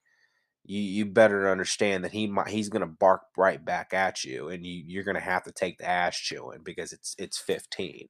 you 0.65 0.81
you 0.81 1.07
better 1.07 1.51
understand 1.51 2.05
that 2.05 2.13
he 2.13 2.27
might 2.29 2.49
he's 2.49 2.69
gonna 2.69 2.87
bark 2.87 3.23
right 3.37 3.65
back 3.65 3.95
at 3.95 4.25
you, 4.25 4.49
and 4.51 4.67
you 4.67 4.85
you're 4.87 5.05
gonna 5.05 5.21
have 5.21 5.45
to 5.45 5.53
take 5.53 5.79
the 5.79 5.89
ass 5.89 6.17
chewing 6.19 6.61
because 6.65 6.93
it's 6.93 7.15
it's 7.19 7.39
15. 7.39 8.09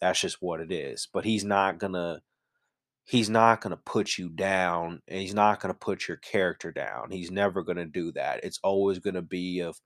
That's 0.00 0.20
just 0.20 0.42
what 0.42 0.60
it 0.60 0.72
is. 0.72 1.08
But 1.12 1.24
he's 1.24 1.44
not 1.44 1.78
gonna 1.78 2.22
he's 3.04 3.30
not 3.30 3.60
to 3.70 3.76
put 3.76 4.18
you 4.18 4.28
down 4.28 5.00
and 5.08 5.20
he's 5.20 5.34
not 5.34 5.60
to 5.72 5.78
put 5.78 6.08
your 6.08 6.16
character 6.18 6.72
down. 6.72 7.10
He's 7.10 7.30
never 7.30 7.62
to 7.76 7.86
do 7.86 8.12
that. 8.12 8.44
It's 8.44 8.58
always 8.62 8.98
to 9.14 9.22
be 9.22 9.60
of 9.60 9.80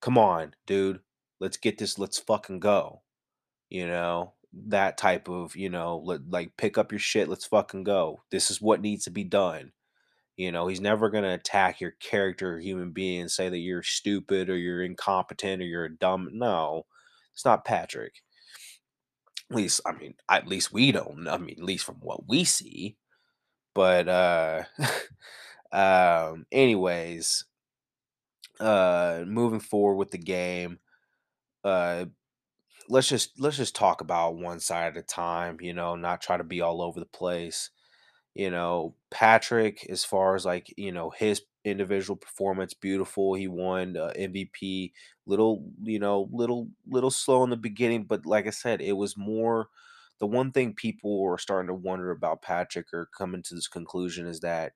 come 0.00 0.18
on, 0.18 0.54
dude, 0.66 1.00
let's 1.40 1.58
get 1.58 1.78
this 1.78 1.98
let's 1.98 2.18
fucking 2.18 2.60
go. 2.60 3.02
You 3.68 3.86
know, 3.86 4.34
that 4.68 4.98
type 4.98 5.28
of, 5.28 5.54
you 5.56 5.68
know, 5.68 5.98
like 6.28 6.56
pick 6.56 6.78
up 6.78 6.92
your 6.92 6.98
shit, 6.98 7.28
let's 7.28 7.46
fucking 7.46 7.84
go. 7.84 8.22
This 8.30 8.50
is 8.50 8.60
what 8.60 8.80
needs 8.80 9.04
to 9.04 9.10
be 9.10 9.24
done. 9.24 9.72
You 10.36 10.50
know, 10.52 10.66
he's 10.68 10.80
never 10.80 11.10
going 11.10 11.24
to 11.24 11.34
attack 11.34 11.80
your 11.80 11.92
character, 12.00 12.58
human 12.58 12.92
being, 12.92 13.28
say 13.28 13.50
that 13.50 13.58
you're 13.58 13.82
stupid 13.82 14.48
or 14.48 14.56
you're 14.56 14.82
incompetent 14.82 15.60
or 15.60 15.66
you're 15.66 15.84
a 15.84 15.94
dumb. 15.94 16.30
No, 16.32 16.86
it's 17.34 17.44
not 17.44 17.66
Patrick. 17.66 18.22
At 19.50 19.56
least, 19.56 19.80
I 19.84 19.92
mean, 19.92 20.14
at 20.28 20.46
least 20.46 20.72
we 20.72 20.92
don't. 20.92 21.26
I 21.28 21.36
mean, 21.38 21.56
at 21.58 21.64
least 21.64 21.84
from 21.84 21.96
what 21.96 22.28
we 22.28 22.44
see. 22.44 22.96
But 23.74 24.08
uh, 24.08 24.64
um, 25.72 26.46
anyways, 26.52 27.44
uh, 28.58 29.24
moving 29.26 29.60
forward 29.60 29.96
with 29.96 30.10
the 30.10 30.18
game, 30.18 30.78
uh, 31.64 32.06
let's 32.88 33.08
just 33.08 33.40
let's 33.40 33.58
just 33.58 33.76
talk 33.76 34.00
about 34.00 34.36
one 34.36 34.60
side 34.60 34.96
at 34.96 34.98
a 34.98 35.02
time. 35.02 35.58
You 35.60 35.74
know, 35.74 35.96
not 35.96 36.22
try 36.22 36.36
to 36.36 36.44
be 36.44 36.60
all 36.60 36.82
over 36.82 37.00
the 37.00 37.06
place 37.06 37.70
you 38.36 38.50
know, 38.50 38.94
Patrick, 39.10 39.86
as 39.90 40.04
far 40.04 40.36
as 40.36 40.46
like, 40.46 40.72
you 40.76 40.92
know, 40.92 41.10
his 41.10 41.42
individual 41.64 42.16
performance, 42.16 42.74
beautiful. 42.74 43.34
He 43.34 43.48
won 43.48 43.96
uh, 43.96 44.12
MVP. 44.16 44.92
Little, 45.30 45.64
you 45.82 45.98
know, 45.98 46.28
little, 46.32 46.68
little 46.88 47.10
slow 47.10 47.44
in 47.44 47.50
the 47.50 47.56
beginning, 47.56 48.04
but 48.04 48.26
like 48.26 48.46
I 48.46 48.50
said, 48.50 48.80
it 48.80 48.92
was 48.92 49.16
more. 49.16 49.68
The 50.18 50.26
one 50.26 50.52
thing 50.52 50.74
people 50.74 51.24
are 51.24 51.38
starting 51.38 51.68
to 51.68 51.74
wonder 51.74 52.10
about 52.10 52.42
Patrick 52.42 52.92
or 52.92 53.08
coming 53.16 53.42
to 53.44 53.54
this 53.54 53.68
conclusion 53.68 54.26
is 54.26 54.40
that 54.40 54.72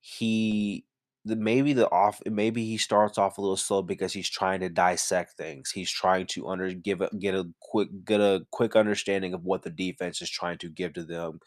he 0.00 0.84
the 1.24 1.36
maybe 1.36 1.72
the 1.72 1.90
off 1.90 2.20
maybe 2.26 2.64
he 2.66 2.76
starts 2.76 3.16
off 3.16 3.38
a 3.38 3.40
little 3.40 3.56
slow 3.56 3.80
because 3.82 4.12
he's 4.12 4.28
trying 4.28 4.60
to 4.60 4.68
dissect 4.68 5.32
things. 5.38 5.70
He's 5.70 5.90
trying 5.90 6.26
to 6.28 6.48
under 6.48 6.72
give 6.74 7.00
a, 7.00 7.08
get 7.18 7.34
a 7.34 7.48
quick 7.60 7.88
get 8.04 8.20
a 8.20 8.46
quick 8.50 8.76
understanding 8.76 9.32
of 9.32 9.44
what 9.44 9.62
the 9.62 9.70
defense 9.70 10.20
is 10.20 10.28
trying 10.30 10.58
to 10.58 10.68
give 10.68 10.92
to 10.94 11.04
them 11.04 11.40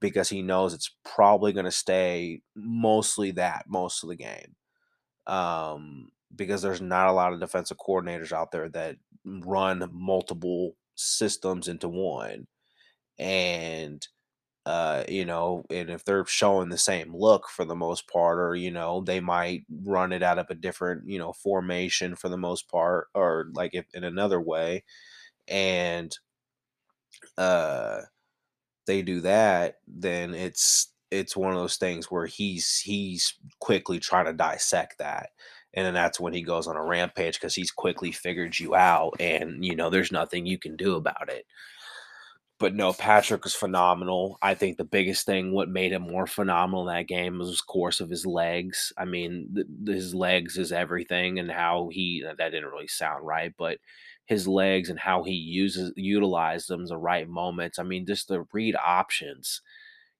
because 0.00 0.28
he 0.28 0.42
knows 0.42 0.72
it's 0.72 0.94
probably 1.04 1.52
going 1.52 1.64
to 1.64 1.72
stay 1.72 2.42
mostly 2.54 3.32
that 3.32 3.64
most 3.68 4.04
of 4.04 4.08
the 4.08 4.16
game. 4.16 4.54
Um, 5.26 6.10
because 6.34 6.62
there's 6.62 6.80
not 6.80 7.08
a 7.08 7.12
lot 7.12 7.32
of 7.32 7.40
defensive 7.40 7.78
coordinators 7.78 8.32
out 8.32 8.52
there 8.52 8.68
that 8.70 8.96
run 9.24 9.88
multiple 9.92 10.74
systems 10.94 11.68
into 11.68 11.88
one. 11.88 12.46
And 13.18 14.06
uh, 14.66 15.04
you 15.08 15.24
know, 15.26 15.64
and 15.70 15.90
if 15.90 16.04
they're 16.04 16.26
showing 16.26 16.68
the 16.70 16.78
same 16.78 17.14
look 17.16 17.48
for 17.48 17.64
the 17.64 17.76
most 17.76 18.08
part, 18.08 18.38
or 18.38 18.54
you 18.56 18.70
know, 18.70 19.02
they 19.02 19.20
might 19.20 19.64
run 19.84 20.12
it 20.12 20.22
out 20.22 20.38
of 20.38 20.46
a 20.50 20.54
different, 20.54 21.08
you 21.08 21.18
know, 21.18 21.32
formation 21.32 22.16
for 22.16 22.28
the 22.28 22.36
most 22.38 22.68
part, 22.70 23.08
or 23.14 23.48
like 23.54 23.74
if 23.74 23.86
in 23.94 24.04
another 24.04 24.40
way, 24.40 24.84
and 25.48 26.16
uh 27.36 28.00
they 28.86 29.02
do 29.02 29.20
that, 29.22 29.76
then 29.88 30.34
it's 30.34 30.92
it's 31.10 31.36
one 31.36 31.52
of 31.52 31.58
those 31.58 31.76
things 31.76 32.10
where 32.10 32.26
he's 32.26 32.78
he's 32.80 33.34
quickly 33.60 33.98
trying 34.00 34.26
to 34.26 34.32
dissect 34.32 34.98
that 34.98 35.30
and 35.74 35.86
then 35.86 35.94
that's 35.94 36.20
when 36.20 36.32
he 36.32 36.42
goes 36.42 36.66
on 36.66 36.76
a 36.76 36.84
rampage 36.84 37.34
because 37.38 37.54
he's 37.54 37.70
quickly 37.70 38.12
figured 38.12 38.58
you 38.58 38.74
out 38.74 39.14
and 39.20 39.64
you 39.64 39.76
know 39.76 39.90
there's 39.90 40.12
nothing 40.12 40.46
you 40.46 40.58
can 40.58 40.76
do 40.76 40.96
about 40.96 41.28
it 41.28 41.46
but 42.58 42.74
no 42.74 42.92
patrick 42.92 43.44
was 43.44 43.54
phenomenal 43.54 44.38
i 44.42 44.54
think 44.54 44.76
the 44.76 44.84
biggest 44.84 45.24
thing 45.26 45.52
what 45.52 45.68
made 45.68 45.92
him 45.92 46.02
more 46.02 46.26
phenomenal 46.26 46.88
in 46.88 46.94
that 46.94 47.06
game 47.08 47.38
was 47.38 47.60
course 47.60 48.00
of 48.00 48.10
his 48.10 48.26
legs 48.26 48.92
i 48.98 49.04
mean 49.04 49.48
th- 49.54 49.66
his 49.96 50.14
legs 50.14 50.56
is 50.58 50.72
everything 50.72 51.38
and 51.38 51.50
how 51.50 51.88
he 51.92 52.22
that 52.24 52.50
didn't 52.50 52.70
really 52.70 52.88
sound 52.88 53.24
right 53.24 53.54
but 53.58 53.78
his 54.28 54.46
legs 54.46 54.90
and 54.90 54.98
how 54.98 55.22
he 55.22 55.32
uses 55.32 55.90
utilized 55.96 56.68
them 56.68 56.84
the 56.86 56.98
right 56.98 57.26
moments. 57.26 57.78
I 57.78 57.82
mean, 57.82 58.04
just 58.04 58.28
the 58.28 58.44
read 58.52 58.76
options. 58.76 59.62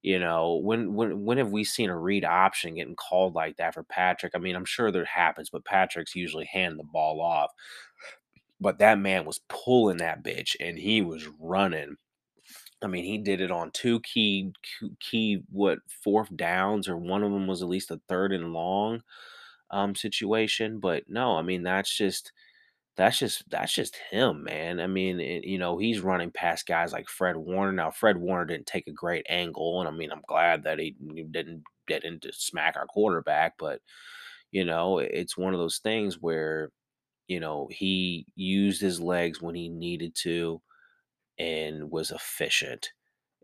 You 0.02 0.18
know, 0.20 0.56
when 0.56 0.94
when 0.94 1.24
when 1.24 1.38
have 1.38 1.50
we 1.50 1.64
seen 1.64 1.90
a 1.90 1.98
read 1.98 2.24
option 2.24 2.76
getting 2.76 2.94
called 2.96 3.34
like 3.34 3.56
that 3.56 3.74
for 3.74 3.82
Patrick? 3.82 4.32
I 4.34 4.38
mean, 4.38 4.54
I'm 4.54 4.64
sure 4.64 4.92
that 4.92 5.06
happens, 5.06 5.50
but 5.50 5.64
Patrick's 5.64 6.14
usually 6.14 6.46
hand 6.46 6.78
the 6.78 6.84
ball 6.84 7.20
off. 7.20 7.50
But 8.60 8.78
that 8.78 8.98
man 8.98 9.24
was 9.24 9.40
pulling 9.48 9.98
that 9.98 10.22
bitch 10.24 10.56
and 10.60 10.78
he 10.78 11.00
was 11.02 11.28
running. 11.38 11.96
I 12.82 12.86
mean, 12.88 13.04
he 13.04 13.18
did 13.18 13.40
it 13.40 13.50
on 13.50 13.70
two 13.72 14.00
key 14.00 14.52
key 15.00 15.42
what 15.50 15.80
fourth 16.04 16.34
downs, 16.36 16.88
or 16.88 16.96
one 16.96 17.24
of 17.24 17.32
them 17.32 17.46
was 17.46 17.62
at 17.62 17.68
least 17.68 17.90
a 17.90 18.00
third 18.08 18.32
and 18.32 18.52
long 18.52 19.02
um 19.70 19.94
situation. 19.96 20.80
But 20.80 21.04
no, 21.08 21.36
I 21.38 21.42
mean 21.42 21.62
that's 21.64 21.96
just 21.96 22.32
that's 22.98 23.18
just 23.20 23.48
that's 23.50 23.72
just 23.74 23.96
him, 24.10 24.44
man. 24.44 24.80
I 24.80 24.88
mean, 24.88 25.20
it, 25.20 25.44
you 25.44 25.58
know, 25.58 25.78
he's 25.78 26.00
running 26.02 26.32
past 26.32 26.66
guys 26.66 26.92
like 26.92 27.08
Fred 27.08 27.36
Warner. 27.38 27.72
Now, 27.72 27.92
Fred 27.92 28.18
Warner 28.18 28.46
didn't 28.46 28.66
take 28.66 28.88
a 28.88 28.92
great 28.92 29.26
angle, 29.30 29.80
and 29.80 29.88
I 29.88 29.92
mean, 29.92 30.12
I'm 30.12 30.22
glad 30.28 30.64
that 30.64 30.80
he 30.80 30.96
didn't 31.32 31.64
get 31.88 32.04
into 32.04 32.30
smack 32.34 32.76
our 32.76 32.86
quarterback, 32.86 33.54
but 33.58 33.80
you 34.52 34.64
know, 34.64 34.98
it's 34.98 35.36
one 35.38 35.54
of 35.54 35.60
those 35.60 35.78
things 35.78 36.18
where 36.20 36.70
you 37.28 37.40
know 37.40 37.68
he 37.72 38.26
used 38.36 38.80
his 38.82 39.00
legs 39.00 39.42
when 39.42 39.54
he 39.56 39.68
needed 39.70 40.14
to 40.24 40.62
and 41.38 41.90
was 41.90 42.10
efficient, 42.10 42.90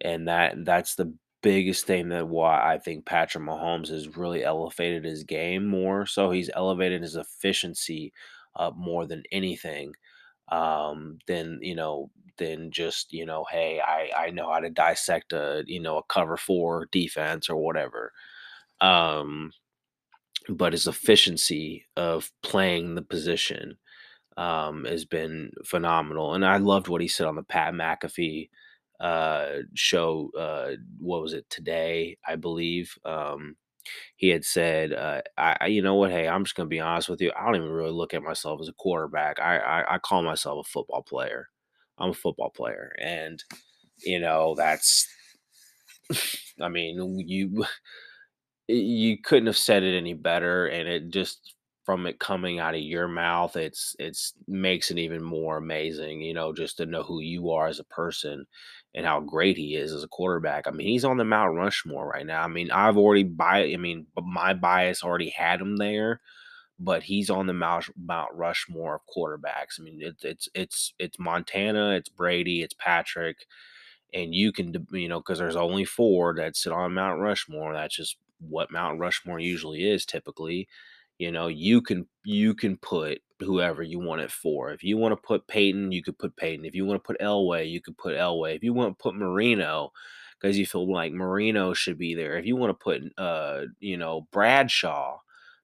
and 0.03 0.29
that 0.29 0.55
that's 0.65 0.95
the 0.97 1.15
biggest 1.43 1.87
thing 1.87 2.09
that 2.09 2.29
why 2.29 2.75
I 2.75 2.79
think 2.79 3.07
Patrick 3.07 3.45
Mahomes 3.45 3.89
has 3.91 4.17
really 4.17 4.45
elevated 4.45 5.05
his 5.05 5.25
game 5.25 5.67
more. 5.67 6.07
So 6.07 6.31
he's 6.31 6.51
elevated 6.55 7.03
his 7.03 7.17
efficiency 7.17 8.13
uh, 8.57 8.71
more 8.77 9.07
than 9.07 9.23
anything 9.33 9.93
um 10.51 11.19
than 11.27 11.59
you 11.63 11.75
know 11.75 12.11
than 12.39 12.71
just 12.71 13.13
you 13.13 13.25
know 13.25 13.45
hey 13.51 13.81
i 13.81 14.11
i 14.17 14.31
know 14.31 14.51
how 14.53 14.61
to 14.61 14.71
dissect 14.71 15.33
a 15.33 15.65
you 15.67 15.81
know 15.81 15.99
a 15.99 16.03
cover 16.05 16.37
four 16.37 16.87
defense 16.93 17.49
or 17.49 17.57
whatever. 17.57 18.13
Um 18.81 19.53
but 20.49 20.73
his 20.73 20.87
efficiency 20.87 21.85
of 21.97 22.31
playing 22.43 22.95
the 22.95 23.03
position 23.03 23.77
um 24.37 24.85
has 24.85 25.05
been 25.05 25.51
phenomenal 25.65 26.35
and 26.35 26.45
i 26.45 26.57
loved 26.59 26.89
what 26.89 27.01
he 27.01 27.09
said 27.09 27.27
on 27.27 27.37
the 27.37 27.43
pat 27.45 27.75
mcafee 27.75 28.49
uh 29.01 29.59
show 29.75 30.31
uh 30.39 30.73
what 30.99 31.23
was 31.23 31.35
it 31.35 31.47
today 31.51 32.17
i 32.27 32.37
believe 32.37 32.97
um 33.05 33.57
he 34.17 34.29
had 34.29 34.45
said, 34.45 34.93
uh, 34.93 35.23
I, 35.37 35.67
you 35.67 35.83
know 35.83 35.95
what? 35.97 36.11
Hey, 36.11 36.29
I'm 36.29 36.45
just 36.45 36.57
gonna 36.57 36.69
be 36.69 36.81
honest 36.81 37.09
with 37.09 37.21
you. 37.21 37.33
I 37.39 37.45
don't 37.45 37.57
even 37.57 37.71
really 37.71 37.93
look 37.93 38.15
at 38.15 38.23
myself 38.23 38.61
as 38.61 38.69
a 38.69 38.73
quarterback. 38.75 39.41
I, 39.41 39.59
I, 39.59 39.95
I 39.95 39.99
call 39.99 40.23
myself 40.23 40.67
a 40.67 40.71
football 40.71 41.03
player. 41.03 41.49
I'm 41.99 42.11
a 42.11 42.15
football 42.15 42.51
player, 42.51 42.95
and 43.01 43.43
you 44.05 44.21
know 44.21 44.55
that's. 44.57 45.09
I 46.61 46.69
mean, 46.69 47.19
you 47.27 47.65
you 48.69 49.19
couldn't 49.23 49.47
have 49.47 49.57
said 49.59 49.83
it 49.83 49.97
any 49.97 50.15
better, 50.15 50.67
and 50.67 50.89
it 50.89 51.11
just 51.11 51.55
from 51.85 52.07
it 52.07 52.19
coming 52.19 52.59
out 52.61 52.75
of 52.75 52.81
your 52.81 53.09
mouth, 53.09 53.57
it's 53.57 53.95
it's 53.99 54.33
makes 54.49 54.91
it 54.91 54.99
even 54.99 55.23
more 55.23 55.59
amazing. 55.59 56.21
You 56.23 56.35
know, 56.35 56.53
just 56.53 56.79
to 56.79 56.87
know 56.87 57.03
who 57.03 57.21
you 57.21 57.51
are 57.51 57.67
as 57.69 57.81
a 57.81 57.85
person 57.85 58.47
and 58.95 59.07
how 59.07 59.21
great 59.21 59.57
he 59.57 59.75
is 59.77 59.93
as 59.93 60.05
a 60.05 60.09
quarterback. 60.09 60.67
I 60.67 60.71
mean, 60.71 60.87
he's 60.87 61.05
on 61.05 61.17
the 61.17 61.25
Mount 61.25 61.57
Rushmore 61.57 62.09
right 62.09 62.27
now. 62.27 62.43
I 62.43 62.49
mean, 62.49 62.71
I've 62.71 62.97
already 62.97 63.25
by 63.25 63.65
I 63.65 63.77
mean, 63.77 64.07
my 64.23 64.55
bias 64.55 65.03
already 65.03 65.31
had 65.31 65.61
him 65.61 65.77
there, 65.77 66.21
but 66.79 67.05
he's 67.05 67.31
on 67.31 67.47
the 67.47 67.53
Mount 67.55 67.87
Mount 67.97 68.33
Rushmore 68.35 68.97
of 68.97 69.03
quarterbacks. 69.15 69.81
I 69.81 69.83
mean, 69.85 70.01
it's 70.03 70.25
it's 70.25 70.49
it's 70.55 70.95
it's 70.99 71.19
Montana, 71.19 71.93
it's 71.93 72.09
Brady, 72.09 72.63
it's 72.63 72.75
Patrick, 72.75 73.47
and 74.13 74.35
you 74.35 74.53
can 74.53 74.87
you 74.93 75.09
know 75.09 75.21
because 75.21 75.39
there's 75.39 75.57
only 75.57 75.85
four 75.85 76.35
that 76.35 76.57
sit 76.57 76.73
on 76.73 76.95
Mount 76.95 77.21
Rushmore. 77.21 77.73
That's 77.75 77.97
just 77.97 78.17
what 78.41 78.71
Mount 78.71 78.99
Rushmore 78.99 79.41
usually 79.41 79.89
is 79.91 80.05
typically. 80.05 80.69
You 81.19 81.33
know, 81.33 81.49
you 81.49 81.81
can 81.81 82.07
you 82.25 82.55
can 82.55 82.77
put 82.77 83.21
whoever 83.41 83.83
you 83.83 83.99
want 83.99 84.21
it 84.23 84.31
for. 84.31 84.73
If 84.73 84.83
you 84.83 84.97
want 84.97 85.13
to 85.13 85.27
put 85.27 85.47
Peyton, 85.47 85.93
you 85.93 86.03
could 86.03 86.19
put 86.19 86.37
Peyton. 86.37 86.65
If 86.65 86.75
you 86.75 86.85
want 86.85 87.03
to 87.03 87.07
put 87.07 87.21
Elway, 87.21 87.71
you 87.71 87.81
could 87.81 87.97
put 87.99 88.17
Elway. 88.17 88.57
If 88.57 88.65
you 88.65 88.73
want 88.73 88.97
to 88.97 89.03
put 89.03 89.15
Marino, 89.15 89.93
because 90.41 90.59
you 90.59 90.67
feel 90.67 90.91
like 90.91 91.13
Marino 91.13 91.73
should 91.73 91.99
be 91.99 92.15
there. 92.15 92.37
If 92.37 92.47
you 92.47 92.57
want 92.57 92.71
to 92.71 92.83
put 92.83 93.03
uh, 93.19 93.67
you 93.81 93.97
know, 93.97 94.27
Bradshaw, 94.33 95.19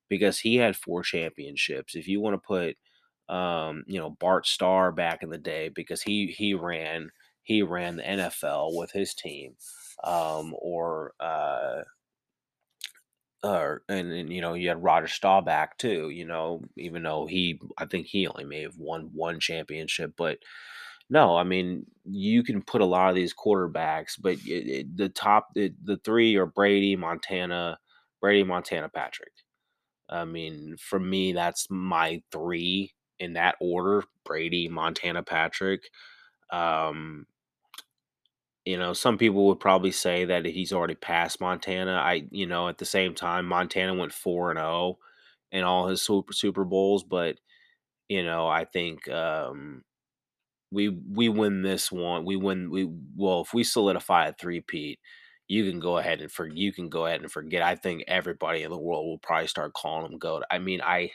because 0.08 0.38
he 0.38 0.56
had 0.56 0.76
four 0.76 1.02
championships. 1.02 1.94
If 1.96 2.08
you 2.08 2.20
want 2.20 2.34
to 2.34 2.46
put 2.46 2.76
um, 3.30 3.84
you 3.86 4.00
know, 4.00 4.10
Bart 4.10 4.46
Starr 4.46 4.90
back 4.92 5.22
in 5.22 5.30
the 5.30 5.38
day 5.38 5.68
because 5.68 6.02
he 6.02 6.26
he 6.26 6.54
ran 6.54 7.10
he 7.42 7.62
ran 7.62 7.96
the 7.96 8.02
NFL 8.02 8.76
with 8.76 8.90
his 8.92 9.14
team. 9.14 9.54
Um, 10.02 10.54
or 10.58 11.12
uh 11.20 11.82
uh, 13.42 13.76
and, 13.88 14.12
and 14.12 14.32
you 14.32 14.40
know 14.40 14.54
you 14.54 14.68
had 14.68 14.82
Roger 14.82 15.08
Staubach 15.08 15.78
too. 15.78 16.10
You 16.10 16.26
know, 16.26 16.62
even 16.76 17.02
though 17.02 17.26
he, 17.26 17.60
I 17.78 17.86
think 17.86 18.06
he 18.06 18.26
only 18.26 18.44
may 18.44 18.62
have 18.62 18.76
won 18.78 19.10
one 19.14 19.40
championship, 19.40 20.12
but 20.16 20.38
No, 21.10 21.36
I 21.36 21.44
mean, 21.44 21.86
you 22.06 22.42
can 22.44 22.62
put 22.62 22.82
a 22.82 22.86
lot 22.86 23.10
of 23.10 23.16
these 23.16 23.34
quarterbacks, 23.34 24.14
but 24.20 24.34
it, 24.46 24.68
it, 24.68 24.96
the 24.96 25.08
top, 25.10 25.48
the, 25.54 25.72
the 25.84 25.98
three 25.98 26.36
are 26.36 26.46
Brady, 26.46 26.96
Montana, 26.96 27.78
Brady, 28.20 28.44
Montana, 28.44 28.88
Patrick. 28.90 29.32
I 30.08 30.24
mean, 30.24 30.76
for 30.78 30.98
me, 31.00 31.32
that's 31.32 31.68
my 31.70 32.22
three 32.32 32.92
in 33.18 33.34
that 33.34 33.56
order: 33.60 34.04
Brady, 34.24 34.68
Montana, 34.68 35.22
Patrick. 35.22 35.82
Um, 36.52 37.26
you 38.64 38.78
know, 38.78 38.92
some 38.92 39.18
people 39.18 39.46
would 39.48 39.60
probably 39.60 39.92
say 39.92 40.24
that 40.26 40.44
he's 40.44 40.72
already 40.72 40.94
passed 40.94 41.40
Montana. 41.40 41.92
I, 41.92 42.24
you 42.30 42.46
know, 42.46 42.68
at 42.68 42.78
the 42.78 42.84
same 42.84 43.14
time, 43.14 43.46
Montana 43.46 43.94
went 43.94 44.12
four 44.12 44.50
and 44.50 44.58
zero 44.58 44.98
in 45.52 45.64
all 45.64 45.88
his 45.88 46.02
super 46.02 46.32
Super 46.32 46.64
Bowls, 46.64 47.04
but 47.04 47.38
you 48.08 48.24
know, 48.24 48.48
I 48.48 48.64
think 48.64 49.08
um, 49.10 49.82
we 50.70 50.88
we 50.88 51.28
win 51.28 51.62
this 51.62 51.90
one. 51.92 52.24
We 52.24 52.36
win. 52.36 52.70
We 52.70 52.88
well, 53.16 53.42
if 53.42 53.54
we 53.54 53.64
solidify 53.64 54.28
a 54.28 54.32
three-peat, 54.34 54.98
you 55.48 55.68
can 55.70 55.80
go 55.80 55.98
ahead 55.98 56.20
and 56.20 56.30
for 56.32 56.46
you 56.46 56.72
can 56.72 56.88
go 56.88 57.06
ahead 57.06 57.22
and 57.22 57.30
forget. 57.32 57.62
I 57.62 57.76
think 57.76 58.04
everybody 58.08 58.62
in 58.62 58.70
the 58.70 58.78
world 58.78 59.06
will 59.06 59.18
probably 59.18 59.48
start 59.48 59.74
calling 59.74 60.12
him 60.12 60.18
goat. 60.18 60.44
I 60.50 60.58
mean, 60.58 60.80
I 60.82 61.10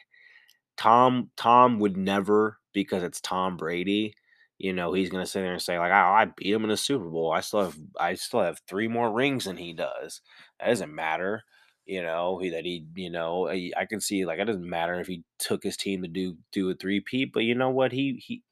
Tom 0.77 1.31
Tom 1.37 1.79
would 1.79 1.97
never 1.97 2.59
because 2.73 3.03
it's 3.03 3.21
Tom 3.21 3.57
Brady. 3.57 4.15
You 4.57 4.73
know, 4.73 4.93
he's 4.93 5.09
gonna 5.09 5.25
sit 5.25 5.41
there 5.41 5.51
and 5.53 5.61
say 5.61 5.77
like, 5.79 5.91
"Oh, 5.91 5.95
I 5.95 6.25
beat 6.25 6.53
him 6.53 6.63
in 6.63 6.69
the 6.69 6.77
Super 6.77 7.09
Bowl. 7.09 7.31
I 7.31 7.41
still 7.41 7.63
have 7.65 7.77
I 7.99 8.13
still 8.15 8.41
have 8.41 8.59
three 8.67 8.87
more 8.87 9.11
rings 9.11 9.45
than 9.45 9.57
he 9.57 9.73
does. 9.73 10.21
That 10.59 10.67
doesn't 10.67 10.93
matter." 10.95 11.43
You 11.85 12.01
know, 12.01 12.39
he 12.39 12.49
that 12.49 12.65
he, 12.65 12.85
you 12.95 13.09
know, 13.11 13.47
I, 13.49 13.71
I 13.77 13.85
can 13.85 14.01
see 14.01 14.25
like 14.25 14.39
it 14.39 14.45
doesn't 14.45 14.67
matter 14.69 14.99
if 14.99 15.07
he 15.07 15.23
took 15.39 15.61
his 15.63 15.77
team 15.77 16.01
to 16.03 16.07
do 16.07 16.37
do 16.51 16.69
a 16.69 16.75
three 16.75 16.99
peat, 17.01 17.31
but 17.33 17.43
you 17.43 17.53
know 17.55 17.69
what? 17.69 17.91
He 17.91 18.13
he 18.25 18.43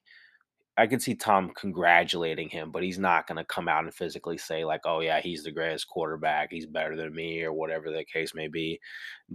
I 0.75 0.87
can 0.87 0.99
see 0.99 1.13
Tom 1.15 1.51
congratulating 1.55 2.49
him, 2.49 2.71
but 2.71 2.81
he's 2.81 2.97
not 2.97 3.27
going 3.27 3.37
to 3.37 3.45
come 3.45 3.67
out 3.69 3.83
and 3.83 3.93
physically 3.93 4.37
say 4.39 4.65
like, 4.65 4.81
"Oh 4.85 5.01
yeah, 5.01 5.21
he's 5.21 5.43
the 5.43 5.51
greatest 5.51 5.87
quarterback. 5.87 6.49
He's 6.51 6.65
better 6.65 6.95
than 6.95 7.13
me," 7.13 7.43
or 7.43 7.53
whatever 7.53 7.91
the 7.91 8.03
case 8.05 8.33
may 8.33 8.47
be. 8.47 8.79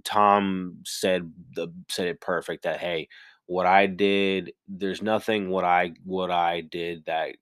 Tom 0.04 0.78
said 0.84 1.32
the 1.54 1.68
said 1.88 2.08
it 2.08 2.20
perfect 2.20 2.64
that 2.64 2.80
hey, 2.80 3.08
what 3.48 3.66
I 3.66 3.86
did, 3.86 4.52
there's 4.68 5.02
nothing 5.02 5.48
what 5.48 5.64
I 5.64 5.94
what 6.04 6.30
I 6.30 6.60
did 6.60 7.04
that 7.06 7.34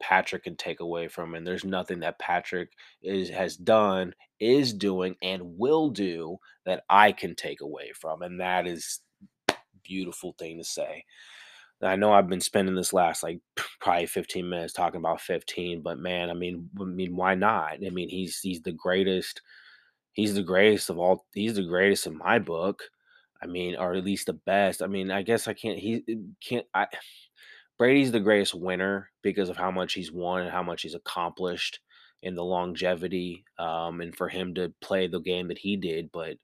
Patrick 0.00 0.44
can 0.44 0.56
take 0.56 0.80
away 0.80 1.08
from, 1.08 1.34
and 1.34 1.46
there's 1.46 1.64
nothing 1.64 2.00
that 2.00 2.20
Patrick 2.20 2.70
is 3.02 3.28
has 3.30 3.56
done, 3.56 4.14
is 4.38 4.72
doing, 4.72 5.16
and 5.22 5.58
will 5.58 5.90
do 5.90 6.38
that 6.66 6.84
I 6.88 7.12
can 7.12 7.34
take 7.34 7.60
away 7.60 7.90
from, 7.94 8.22
and 8.22 8.40
that 8.40 8.66
is 8.68 9.00
beautiful 9.82 10.34
thing 10.38 10.58
to 10.58 10.64
say. 10.64 11.04
I 11.82 11.96
know 11.96 12.12
I've 12.12 12.28
been 12.28 12.40
spending 12.40 12.76
this 12.76 12.92
last 12.92 13.22
like 13.24 13.40
probably 13.80 14.06
15 14.06 14.48
minutes 14.48 14.72
talking 14.72 15.00
about 15.00 15.20
15, 15.20 15.82
but 15.82 15.98
man, 15.98 16.30
I 16.30 16.34
mean, 16.34 16.70
I 16.80 16.84
mean, 16.84 17.16
why 17.16 17.34
not? 17.34 17.84
I 17.84 17.90
mean, 17.90 18.08
he's 18.08 18.38
he's 18.40 18.62
the 18.62 18.72
greatest. 18.72 19.42
He's 20.12 20.34
the 20.34 20.42
greatest 20.44 20.90
of 20.90 20.98
all. 20.98 21.26
He's 21.34 21.54
the 21.54 21.66
greatest 21.66 22.06
in 22.06 22.18
my 22.18 22.38
book. 22.38 22.82
I 23.42 23.46
mean, 23.46 23.76
or 23.76 23.94
at 23.94 24.04
least 24.04 24.26
the 24.26 24.34
best. 24.34 24.82
I 24.82 24.86
mean, 24.86 25.10
I 25.10 25.22
guess 25.22 25.48
I 25.48 25.54
can't. 25.54 25.78
He 25.78 26.02
eh, 26.08 26.14
can't. 26.46 26.66
I 26.74 26.86
Brady's 27.78 28.12
the 28.12 28.20
greatest 28.20 28.54
winner 28.54 29.10
because 29.22 29.48
of 29.48 29.56
how 29.56 29.70
much 29.70 29.94
he's 29.94 30.12
won 30.12 30.42
and 30.42 30.50
how 30.50 30.62
much 30.62 30.82
he's 30.82 30.94
accomplished 30.94 31.80
and 32.22 32.36
the 32.36 32.44
longevity. 32.44 33.44
Um, 33.58 34.00
and 34.02 34.14
for 34.14 34.28
him 34.28 34.54
to 34.54 34.72
play 34.82 35.06
the 35.06 35.20
game 35.20 35.48
that 35.48 35.58
he 35.58 35.76
did, 35.76 36.10
but 36.12 36.36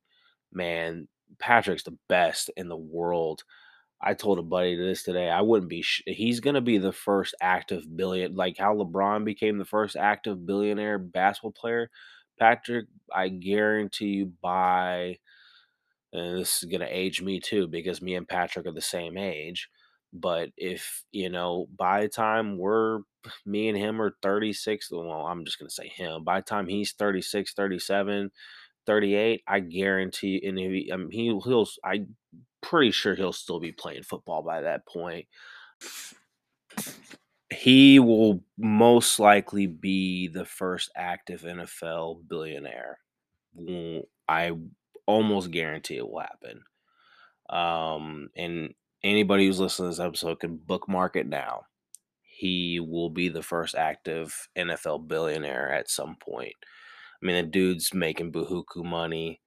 man, 0.52 1.08
Patrick's 1.38 1.82
the 1.82 1.98
best 2.08 2.50
in 2.56 2.68
the 2.68 2.76
world 2.76 3.42
I 4.00 4.14
told 4.14 4.38
a 4.38 4.42
buddy 4.42 4.76
this 4.76 5.02
today. 5.02 5.30
I 5.30 5.40
wouldn't 5.40 5.70
be. 5.70 5.82
Sh- 5.82 6.02
he's 6.06 6.40
to 6.40 6.60
be 6.60 6.78
the 6.78 6.92
first 6.92 7.34
active 7.40 7.84
billion, 7.96 8.34
like 8.34 8.58
how 8.58 8.74
LeBron 8.74 9.24
became 9.24 9.58
the 9.58 9.64
first 9.64 9.96
active 9.96 10.44
billionaire 10.46 10.98
basketball 10.98 11.52
player. 11.52 11.90
Patrick, 12.38 12.86
I 13.14 13.28
guarantee 13.28 14.08
you 14.08 14.32
by, 14.42 15.18
and 16.16 16.38
this 16.38 16.62
is 16.62 16.68
going 16.68 16.80
to 16.80 16.96
age 16.96 17.22
me 17.22 17.40
too 17.40 17.68
because 17.68 18.02
me 18.02 18.14
and 18.14 18.28
Patrick 18.28 18.66
are 18.66 18.72
the 18.72 18.80
same 18.80 19.16
age. 19.16 19.68
But 20.12 20.50
if 20.56 21.04
you 21.12 21.28
know, 21.28 21.66
by 21.76 22.02
the 22.02 22.08
time 22.08 22.58
we're 22.58 23.00
me 23.46 23.68
and 23.68 23.78
him 23.78 24.00
are 24.00 24.16
36, 24.22 24.90
well, 24.92 25.26
I'm 25.26 25.44
just 25.44 25.58
going 25.58 25.68
to 25.68 25.74
say 25.74 25.88
him. 25.88 26.24
By 26.24 26.40
the 26.40 26.44
time 26.44 26.66
he's 26.66 26.92
36, 26.92 27.54
37, 27.54 28.30
38, 28.86 29.42
I 29.46 29.60
guarantee, 29.60 30.42
and 30.46 30.58
he, 30.58 30.90
I 30.92 30.96
mean, 30.96 31.10
he, 31.10 31.26
he'll, 31.26 31.66
I 31.84 32.06
pretty 32.62 32.90
sure 32.90 33.14
he'll 33.14 33.32
still 33.32 33.60
be 33.60 33.72
playing 33.72 34.04
football 34.04 34.42
by 34.42 34.62
that 34.62 34.86
point. 34.86 35.26
He 37.52 37.98
will 37.98 38.42
most 38.58 39.20
likely 39.20 39.66
be 39.66 40.28
the 40.28 40.44
first 40.44 40.90
active 40.96 41.42
NFL 41.42 42.28
billionaire. 42.28 42.98
I 44.28 44.52
almost 45.06 45.50
guarantee 45.50 45.96
it 45.96 46.08
will 46.08 46.20
happen. 46.20 46.62
Um, 47.48 48.30
and 48.36 48.74
anybody 49.02 49.46
who's 49.46 49.60
listening 49.60 49.90
to 49.90 49.96
this 49.96 50.04
episode 50.04 50.40
can 50.40 50.56
bookmark 50.56 51.16
it 51.16 51.28
now. 51.28 51.62
He 52.22 52.80
will 52.80 53.10
be 53.10 53.28
the 53.28 53.42
first 53.42 53.74
active 53.74 54.48
NFL 54.56 55.08
billionaire 55.08 55.72
at 55.72 55.90
some 55.90 56.16
point. 56.20 56.54
I 57.22 57.26
mean, 57.26 57.36
the 57.36 57.50
dude's 57.50 57.94
making 57.94 58.32
buhuku 58.32 58.84
money. 58.84 59.40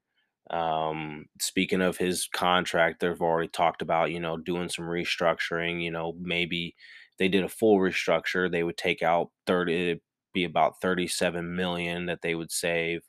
Um, 0.49 1.25
speaking 1.39 1.81
of 1.81 1.97
his 1.97 2.27
contract, 2.27 2.99
they've 3.01 3.21
already 3.21 3.49
talked 3.49 3.83
about, 3.83 4.11
you 4.11 4.19
know, 4.19 4.37
doing 4.37 4.69
some 4.69 4.85
restructuring. 4.85 5.83
You 5.83 5.91
know, 5.91 6.13
maybe 6.19 6.75
they 7.19 7.27
did 7.27 7.43
a 7.43 7.49
full 7.49 7.77
restructure, 7.77 8.49
they 8.51 8.63
would 8.63 8.77
take 8.77 9.03
out 9.03 9.29
30, 9.45 9.73
it'd 9.73 10.01
be 10.33 10.45
about 10.45 10.81
37 10.81 11.55
million 11.55 12.05
that 12.07 12.21
they 12.21 12.33
would 12.33 12.51
save. 12.51 13.01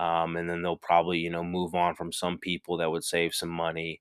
Um, 0.00 0.36
and 0.36 0.48
then 0.48 0.62
they'll 0.62 0.78
probably, 0.78 1.18
you 1.18 1.28
know, 1.28 1.44
move 1.44 1.74
on 1.74 1.94
from 1.94 2.10
some 2.10 2.38
people 2.38 2.78
that 2.78 2.90
would 2.90 3.04
save 3.04 3.34
some 3.34 3.50
money 3.50 4.00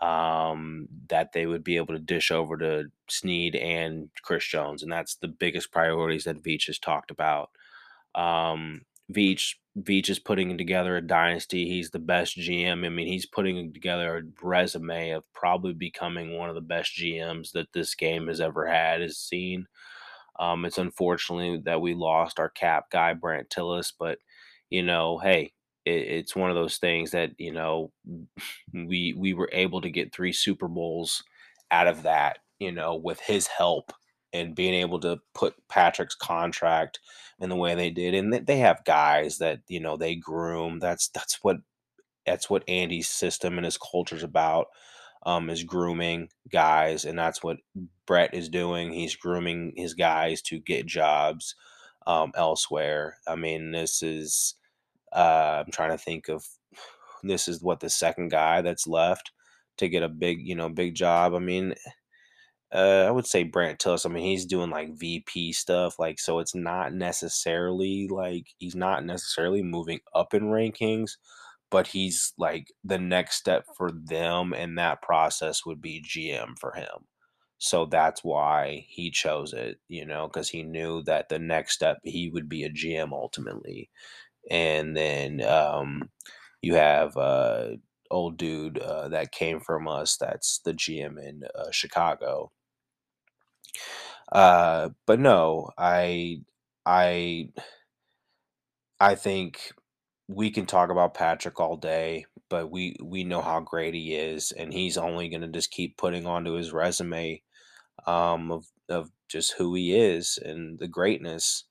um, 0.00 0.88
that 1.10 1.32
they 1.32 1.44
would 1.44 1.62
be 1.62 1.76
able 1.76 1.92
to 1.92 2.00
dish 2.00 2.30
over 2.30 2.56
to 2.56 2.86
Sneed 3.10 3.54
and 3.54 4.08
Chris 4.22 4.46
Jones. 4.46 4.82
And 4.82 4.90
that's 4.90 5.16
the 5.16 5.28
biggest 5.28 5.70
priorities 5.70 6.24
that 6.24 6.42
Veach 6.42 6.66
has 6.68 6.78
talked 6.78 7.10
about. 7.10 7.50
Um, 8.14 8.86
Veach 9.12 9.56
Veach 9.78 10.08
is 10.08 10.18
putting 10.18 10.56
together 10.56 10.96
a 10.96 11.06
dynasty. 11.06 11.68
He's 11.68 11.90
the 11.90 11.98
best 11.98 12.38
GM. 12.38 12.86
I 12.86 12.88
mean, 12.88 13.08
he's 13.08 13.26
putting 13.26 13.72
together 13.72 14.16
a 14.16 14.46
resume 14.46 15.10
of 15.10 15.30
probably 15.34 15.74
becoming 15.74 16.38
one 16.38 16.48
of 16.48 16.54
the 16.54 16.60
best 16.62 16.96
GMs 16.96 17.52
that 17.52 17.72
this 17.74 17.94
game 17.94 18.28
has 18.28 18.40
ever 18.40 18.66
had, 18.66 19.02
has 19.02 19.18
seen. 19.18 19.66
Um, 20.38 20.64
it's 20.64 20.78
unfortunately 20.78 21.60
that 21.64 21.80
we 21.82 21.92
lost 21.92 22.38
our 22.38 22.48
cap 22.48 22.90
guy, 22.90 23.14
Brandt 23.14 23.50
Tilis, 23.50 23.92
but 23.98 24.18
you 24.74 24.82
know, 24.82 25.18
hey, 25.18 25.52
it, 25.84 25.90
it's 25.92 26.34
one 26.34 26.50
of 26.50 26.56
those 26.56 26.78
things 26.78 27.12
that 27.12 27.30
you 27.38 27.52
know 27.52 27.92
we 28.72 29.14
we 29.16 29.32
were 29.34 29.50
able 29.52 29.80
to 29.80 29.90
get 29.90 30.12
three 30.12 30.32
Super 30.32 30.66
Bowls 30.66 31.22
out 31.70 31.86
of 31.86 32.02
that, 32.02 32.38
you 32.58 32.72
know, 32.72 32.96
with 32.96 33.20
his 33.20 33.46
help 33.46 33.92
and 34.32 34.56
being 34.56 34.74
able 34.74 34.98
to 35.00 35.20
put 35.32 35.54
Patrick's 35.68 36.16
contract 36.16 36.98
in 37.38 37.50
the 37.50 37.56
way 37.56 37.76
they 37.76 37.90
did. 37.90 38.14
And 38.14 38.32
they 38.32 38.56
have 38.58 38.84
guys 38.84 39.38
that, 39.38 39.60
you 39.68 39.78
know, 39.78 39.96
they 39.96 40.16
groom. 40.16 40.80
That's 40.80 41.08
that's 41.08 41.38
what 41.42 41.58
that's 42.26 42.50
what 42.50 42.68
Andy's 42.68 43.08
system 43.08 43.56
and 43.58 43.64
his 43.64 43.78
culture 43.78 44.16
is 44.16 44.24
about. 44.24 44.66
Um, 45.26 45.48
is 45.50 45.64
grooming 45.64 46.28
guys, 46.52 47.06
and 47.06 47.18
that's 47.18 47.42
what 47.42 47.56
Brett 48.06 48.34
is 48.34 48.50
doing. 48.50 48.92
He's 48.92 49.16
grooming 49.16 49.72
his 49.74 49.94
guys 49.94 50.42
to 50.42 50.58
get 50.60 50.84
jobs 50.84 51.54
um, 52.06 52.32
elsewhere. 52.36 53.18
I 53.26 53.36
mean, 53.36 53.72
this 53.72 54.02
is 54.02 54.56
uh, 55.14 55.62
I'm 55.64 55.72
trying 55.72 55.90
to 55.90 55.98
think 55.98 56.28
of 56.28 56.44
this 57.22 57.48
is 57.48 57.62
what 57.62 57.80
the 57.80 57.90
second 57.90 58.30
guy 58.30 58.62
that's 58.62 58.86
left 58.86 59.32
to 59.78 59.88
get 59.88 60.02
a 60.02 60.08
big, 60.08 60.38
you 60.46 60.54
know, 60.54 60.68
big 60.68 60.94
job. 60.94 61.34
I 61.34 61.38
mean, 61.38 61.74
uh, 62.72 63.04
I 63.06 63.10
would 63.10 63.26
say 63.26 63.44
Brandt 63.44 63.78
Tilis. 63.78 64.04
I 64.04 64.08
mean, 64.08 64.24
he's 64.24 64.44
doing 64.46 64.70
like 64.70 64.98
VP 64.98 65.52
stuff, 65.52 65.98
like 65.98 66.18
so. 66.18 66.40
It's 66.40 66.54
not 66.54 66.92
necessarily 66.92 68.08
like 68.10 68.48
he's 68.58 68.74
not 68.74 69.04
necessarily 69.04 69.62
moving 69.62 70.00
up 70.14 70.34
in 70.34 70.44
rankings, 70.44 71.12
but 71.70 71.88
he's 71.88 72.32
like 72.38 72.68
the 72.82 72.98
next 72.98 73.36
step 73.36 73.64
for 73.76 73.90
them, 73.92 74.52
and 74.52 74.76
that 74.78 75.02
process 75.02 75.64
would 75.64 75.80
be 75.80 76.02
GM 76.02 76.58
for 76.58 76.72
him. 76.72 77.06
So 77.58 77.86
that's 77.86 78.22
why 78.24 78.86
he 78.88 79.10
chose 79.10 79.52
it, 79.52 79.78
you 79.88 80.04
know, 80.04 80.26
because 80.28 80.50
he 80.50 80.62
knew 80.62 81.02
that 81.04 81.28
the 81.28 81.38
next 81.38 81.74
step 81.74 81.98
he 82.02 82.28
would 82.28 82.48
be 82.48 82.64
a 82.64 82.70
GM 82.70 83.12
ultimately, 83.12 83.90
and 84.50 84.96
then 84.96 85.42
um, 85.42 86.10
you 86.62 86.74
have 86.74 87.16
uh, 87.16 87.68
old 88.10 88.36
dude 88.38 88.78
uh, 88.78 89.08
that 89.08 89.32
came 89.32 89.60
from 89.60 89.88
us 89.88 90.16
that's 90.18 90.60
the 90.60 90.72
GM 90.74 91.18
in 91.18 91.42
uh, 91.54 91.70
Chicago 91.72 92.50
uh, 94.32 94.90
but 95.06 95.20
no, 95.20 95.70
I 95.78 96.42
I 96.86 97.50
I 99.00 99.14
think 99.14 99.72
we 100.28 100.50
can 100.50 100.66
talk 100.66 100.90
about 100.90 101.14
Patrick 101.14 101.60
all 101.60 101.76
day, 101.76 102.26
but 102.50 102.70
we 102.70 102.96
we 103.02 103.24
know 103.24 103.42
how 103.42 103.60
great 103.60 103.94
he 103.94 104.14
is, 104.14 104.52
and 104.52 104.72
he's 104.72 104.98
only 104.98 105.28
going 105.28 105.42
to 105.42 105.48
just 105.48 105.70
keep 105.72 105.96
putting 105.98 106.26
onto 106.26 106.54
his 106.54 106.72
resume 106.72 107.42
um, 108.06 108.52
of 108.52 108.66
of 108.88 109.10
just 109.28 109.54
who 109.58 109.74
he 109.74 109.94
is 109.96 110.38
and 110.44 110.78
the 110.78 110.88
greatness. 110.88 111.64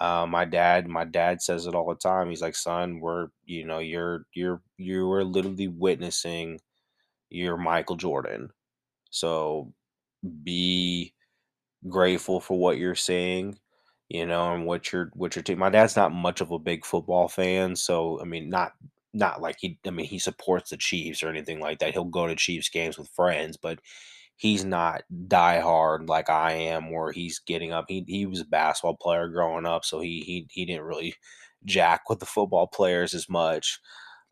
Uh, 0.00 0.26
my 0.28 0.44
dad, 0.44 0.88
my 0.88 1.04
dad 1.04 1.42
says 1.42 1.66
it 1.66 1.74
all 1.74 1.88
the 1.88 1.96
time. 1.96 2.28
He's 2.30 2.42
like, 2.42 2.54
"Son, 2.56 3.00
we're 3.00 3.28
you 3.44 3.64
know 3.64 3.78
you're 3.80 4.26
you're 4.34 4.62
you 4.78 5.10
are 5.12 5.24
literally 5.24 5.68
witnessing 5.68 6.60
your 7.30 7.56
Michael 7.58 7.96
Jordan. 7.96 8.50
So 9.10 9.72
be 10.44 11.14
grateful 11.88 12.40
for 12.40 12.58
what 12.58 12.78
you're 12.78 12.94
seeing, 12.94 13.58
you 14.08 14.26
know, 14.26 14.54
and 14.54 14.66
what 14.66 14.92
you're 14.92 15.10
what 15.14 15.36
you're 15.36 15.42
taking. 15.42 15.60
My 15.60 15.70
dad's 15.70 15.96
not 15.96 16.12
much 16.12 16.40
of 16.40 16.50
a 16.50 16.58
big 16.58 16.84
football 16.86 17.28
fan, 17.28 17.76
so 17.76 18.20
I 18.20 18.24
mean, 18.24 18.48
not 18.50 18.72
not 19.14 19.40
like 19.42 19.56
he. 19.60 19.78
I 19.86 19.90
mean, 19.90 20.06
he 20.06 20.18
supports 20.18 20.70
the 20.70 20.76
Chiefs 20.76 21.22
or 21.22 21.28
anything 21.28 21.60
like 21.60 21.78
that. 21.80 21.92
He'll 21.94 22.04
go 22.04 22.26
to 22.26 22.36
Chiefs 22.36 22.68
games 22.70 22.98
with 22.98 23.08
friends, 23.10 23.56
but 23.56 23.80
he's 24.38 24.64
not 24.64 25.02
diehard 25.28 26.08
like 26.08 26.30
I 26.30 26.52
am, 26.54 26.90
where 26.92 27.12
he's 27.12 27.40
getting 27.40 27.72
up. 27.72 27.86
He 27.88 28.04
he 28.08 28.26
was 28.26 28.40
a 28.40 28.46
basketball 28.46 28.96
player 28.96 29.28
growing 29.28 29.66
up, 29.66 29.84
so 29.84 30.00
he 30.00 30.22
he 30.22 30.48
he 30.50 30.66
didn't 30.66 30.84
really 30.84 31.14
jack 31.66 32.08
with 32.08 32.20
the 32.20 32.26
football 32.26 32.66
players 32.68 33.14
as 33.14 33.28
much. 33.28 33.80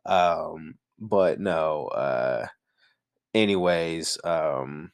Um, 0.06 0.76
but 0.98 1.40
no, 1.40 1.88
uh, 1.88 2.46
anyways, 3.34 4.18
um, 4.24 4.92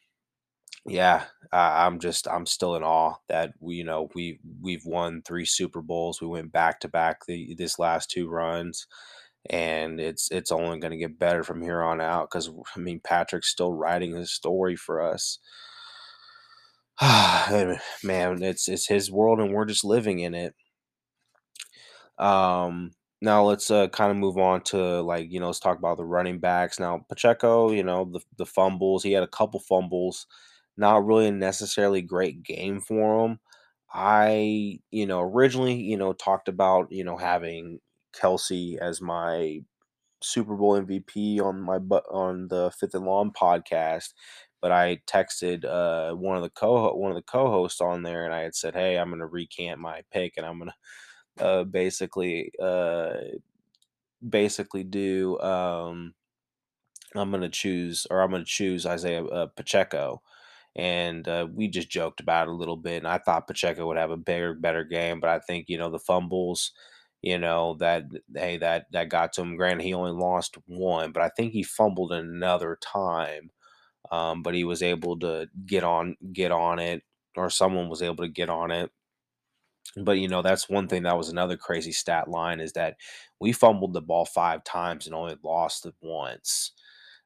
yeah, 0.86 1.24
I, 1.52 1.86
I'm 1.86 2.00
just 2.00 2.26
I'm 2.28 2.46
still 2.46 2.76
in 2.76 2.82
awe 2.82 3.14
that 3.28 3.52
we 3.60 3.76
you 3.76 3.84
know 3.84 4.08
we 4.14 4.40
we've 4.60 4.84
won 4.86 5.22
three 5.22 5.44
Super 5.44 5.82
Bowls. 5.82 6.20
We 6.20 6.26
went 6.28 6.52
back 6.52 6.80
to 6.80 6.88
back 6.88 7.26
the 7.26 7.54
this 7.56 7.78
last 7.78 8.10
two 8.10 8.28
runs, 8.28 8.86
and 9.50 10.00
it's 10.00 10.30
it's 10.30 10.52
only 10.52 10.78
going 10.78 10.92
to 10.92 10.96
get 10.96 11.18
better 11.18 11.42
from 11.42 11.62
here 11.62 11.82
on 11.82 12.00
out 12.00 12.30
because 12.30 12.50
I 12.76 12.80
mean 12.80 13.00
Patrick's 13.02 13.50
still 13.50 13.72
writing 13.72 14.14
his 14.14 14.32
story 14.32 14.76
for 14.76 15.02
us. 15.02 15.38
Man, 18.04 18.42
it's 18.42 18.68
it's 18.68 18.86
his 18.86 19.10
world 19.10 19.40
and 19.40 19.52
we're 19.52 19.64
just 19.64 19.84
living 19.84 20.20
in 20.20 20.34
it. 20.34 20.54
Um, 22.18 22.92
now 23.20 23.44
let's 23.44 23.70
uh, 23.70 23.88
kind 23.88 24.10
of 24.10 24.16
move 24.16 24.38
on 24.38 24.62
to 24.64 25.00
like 25.02 25.30
you 25.30 25.40
know 25.40 25.46
let's 25.46 25.60
talk 25.60 25.78
about 25.78 25.96
the 25.96 26.04
running 26.04 26.38
backs. 26.38 26.78
Now 26.80 27.04
Pacheco, 27.08 27.70
you 27.70 27.82
know 27.82 28.04
the 28.04 28.20
the 28.38 28.46
fumbles. 28.46 29.02
He 29.02 29.12
had 29.12 29.22
a 29.22 29.28
couple 29.28 29.60
fumbles, 29.60 30.26
not 30.76 31.04
really 31.06 31.28
a 31.28 31.32
necessarily 31.32 32.02
great 32.02 32.42
game 32.42 32.80
for 32.80 33.26
him. 33.26 33.40
I 33.92 34.78
you 34.90 35.06
know 35.06 35.20
originally 35.20 35.74
you 35.74 35.96
know 35.96 36.12
talked 36.12 36.48
about 36.48 36.90
you 36.92 37.04
know 37.04 37.16
having 37.16 37.80
Kelce 38.12 38.78
as 38.78 39.00
my 39.00 39.60
Super 40.22 40.56
Bowl 40.56 40.76
MVP 40.76 41.40
on 41.40 41.60
my 41.60 41.76
on 41.76 42.48
the 42.48 42.70
Fifth 42.78 42.94
and 42.94 43.04
Long 43.06 43.32
podcast, 43.32 44.14
but 44.60 44.72
I 44.72 44.98
texted 45.06 45.64
uh, 45.64 46.14
one 46.14 46.36
of 46.36 46.42
the 46.42 46.50
co 46.50 46.94
one 46.94 47.10
of 47.10 47.16
the 47.16 47.22
co-hosts 47.22 47.80
on 47.80 48.02
there, 48.02 48.24
and 48.24 48.34
I 48.34 48.40
had 48.42 48.54
said, 48.54 48.74
"Hey, 48.74 48.98
I'm 48.98 49.08
going 49.08 49.20
to 49.20 49.26
recant 49.26 49.80
my 49.80 50.02
pick, 50.12 50.34
and 50.36 50.46
I'm 50.46 50.58
going 50.58 50.70
to 51.38 51.44
uh, 51.44 51.64
basically 51.64 52.52
uh, 52.62 53.14
basically 54.26 54.84
do 54.84 55.38
um, 55.40 56.14
I'm 57.14 57.30
going 57.30 57.42
to 57.42 57.48
choose 57.48 58.06
or 58.10 58.22
I'm 58.22 58.30
going 58.30 58.42
to 58.42 58.48
choose 58.50 58.86
Isaiah 58.86 59.24
uh, 59.24 59.46
Pacheco." 59.46 60.22
And 60.74 61.28
uh, 61.28 61.48
we 61.52 61.68
just 61.68 61.90
joked 61.90 62.20
about 62.20 62.48
it 62.48 62.52
a 62.52 62.54
little 62.54 62.78
bit, 62.78 62.98
and 62.98 63.08
I 63.08 63.18
thought 63.18 63.46
Pacheco 63.46 63.86
would 63.86 63.98
have 63.98 64.10
a 64.10 64.16
bigger, 64.16 64.54
better 64.54 64.84
game, 64.84 65.20
but 65.20 65.28
I 65.28 65.38
think 65.40 65.66
you 65.68 65.76
know 65.78 65.90
the 65.90 65.98
fumbles 65.98 66.72
you 67.22 67.38
know 67.38 67.74
that 67.80 68.04
hey 68.34 68.58
that 68.58 68.86
that 68.92 69.08
got 69.10 69.32
to 69.34 69.42
him. 69.42 69.56
Granted, 69.56 69.84
he 69.84 69.94
only 69.94 70.12
lost 70.12 70.56
one, 70.66 71.12
but 71.12 71.22
I 71.22 71.30
think 71.30 71.52
he 71.52 71.62
fumbled 71.62 72.12
another 72.12 72.78
time. 72.80 73.50
Um, 74.12 74.42
but 74.42 74.54
he 74.54 74.64
was 74.64 74.82
able 74.82 75.18
to 75.20 75.48
get 75.66 75.84
on 75.84 76.16
get 76.32 76.52
on 76.52 76.78
it, 76.80 77.02
or 77.36 77.50
someone 77.50 77.88
was 77.90 78.02
able 78.02 78.24
to 78.24 78.28
get 78.28 78.50
on 78.50 78.70
it. 78.70 78.90
But 79.96 80.12
you 80.18 80.28
know 80.28 80.42
that's 80.42 80.68
one 80.68 80.88
thing 80.88 81.02
that 81.02 81.16
was 81.18 81.28
another 81.28 81.56
crazy 81.56 81.92
stat 81.92 82.28
line 82.28 82.60
is 82.60 82.72
that 82.72 82.96
we 83.40 83.52
fumbled 83.52 83.92
the 83.92 84.00
ball 84.00 84.24
five 84.24 84.64
times 84.64 85.06
and 85.06 85.14
only 85.14 85.36
lost 85.42 85.84
it 85.86 85.94
once. 86.00 86.72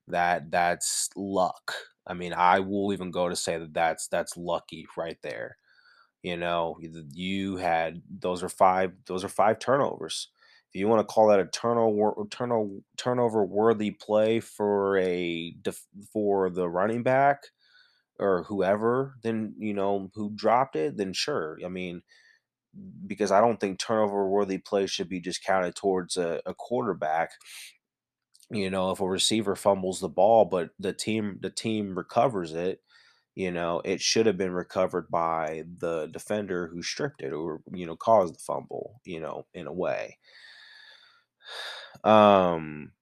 That 0.08 0.50
that's 0.50 1.10
luck. 1.16 1.72
I 2.06 2.14
mean, 2.14 2.32
I 2.34 2.60
will 2.60 2.92
even 2.92 3.10
go 3.10 3.28
to 3.28 3.36
say 3.36 3.58
that 3.58 3.74
that's 3.74 4.08
that's 4.08 4.36
lucky 4.36 4.86
right 4.96 5.18
there. 5.22 5.58
You 6.26 6.36
know, 6.36 6.76
you 7.12 7.56
had 7.56 8.02
those 8.10 8.42
are 8.42 8.48
five 8.48 8.92
those 9.06 9.22
are 9.22 9.28
five 9.28 9.60
turnovers. 9.60 10.28
If 10.74 10.80
you 10.80 10.88
want 10.88 11.06
to 11.06 11.12
call 11.14 11.28
that 11.28 11.38
a 11.38 11.46
turnover 11.46 12.26
turnover 12.30 12.80
turnover 12.96 13.44
worthy 13.44 13.92
play 13.92 14.40
for 14.40 14.98
a 14.98 15.54
for 16.12 16.50
the 16.50 16.68
running 16.68 17.04
back 17.04 17.44
or 18.18 18.44
whoever, 18.44 19.16
then 19.22 19.54
you 19.58 19.74
know 19.74 20.10
who 20.14 20.32
dropped 20.34 20.76
it, 20.76 20.96
then 20.96 21.12
sure. 21.12 21.58
I 21.64 21.68
mean, 21.68 22.02
because 23.06 23.30
I 23.32 23.40
don't 23.40 23.58
think 23.58 23.78
turnover 23.78 24.28
worthy 24.28 24.58
plays 24.58 24.90
should 24.90 25.08
be 25.08 25.20
just 25.20 25.44
counted 25.44 25.74
towards 25.74 26.16
a, 26.16 26.40
a 26.46 26.54
quarterback. 26.54 27.30
You 28.50 28.70
know, 28.70 28.92
if 28.92 29.00
a 29.00 29.08
receiver 29.08 29.56
fumbles 29.56 30.00
the 30.00 30.08
ball, 30.08 30.44
but 30.44 30.70
the 30.78 30.92
team 30.92 31.38
the 31.40 31.50
team 31.50 31.96
recovers 31.96 32.52
it, 32.52 32.80
you 33.36 33.52
know, 33.52 33.82
it 33.84 34.00
should 34.02 34.26
have 34.26 34.38
been 34.38 34.52
recovered 34.52 35.10
by 35.10 35.64
the 35.78 36.08
defender 36.12 36.68
who 36.68 36.82
stripped 36.82 37.22
it 37.22 37.32
or, 37.34 37.62
you 37.72 37.86
know, 37.86 37.96
caused 37.96 38.34
the 38.36 38.40
fumble, 38.40 39.00
you 39.06 39.20
know, 39.20 39.46
in 39.54 39.68
a 39.68 39.74
way. 39.74 40.18
Um, 42.04 42.92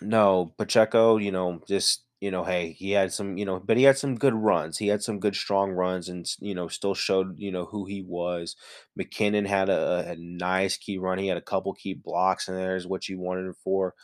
no, 0.00 0.54
Pacheco, 0.58 1.16
you 1.16 1.32
know, 1.32 1.60
just, 1.66 2.04
you 2.20 2.30
know, 2.30 2.44
hey, 2.44 2.72
he 2.72 2.92
had 2.92 3.12
some, 3.12 3.36
you 3.36 3.44
know, 3.44 3.60
but 3.60 3.76
he 3.76 3.82
had 3.84 3.98
some 3.98 4.14
good 4.16 4.34
runs. 4.34 4.78
He 4.78 4.88
had 4.88 5.02
some 5.02 5.18
good, 5.20 5.34
strong 5.34 5.70
runs 5.72 6.08
and, 6.08 6.26
you 6.40 6.54
know, 6.54 6.68
still 6.68 6.94
showed, 6.94 7.38
you 7.38 7.50
know, 7.50 7.64
who 7.66 7.84
he 7.86 8.02
was. 8.02 8.56
McKinnon 8.98 9.46
had 9.46 9.68
a, 9.68 10.10
a 10.10 10.16
nice 10.16 10.76
key 10.76 10.98
run. 10.98 11.18
He 11.18 11.28
had 11.28 11.36
a 11.36 11.40
couple 11.42 11.72
key 11.74 11.94
blocks, 11.94 12.48
and 12.48 12.56
there's 12.56 12.86
what 12.86 13.08
you 13.08 13.18
wanted 13.20 13.46
him 13.46 13.54
for. 13.62 13.94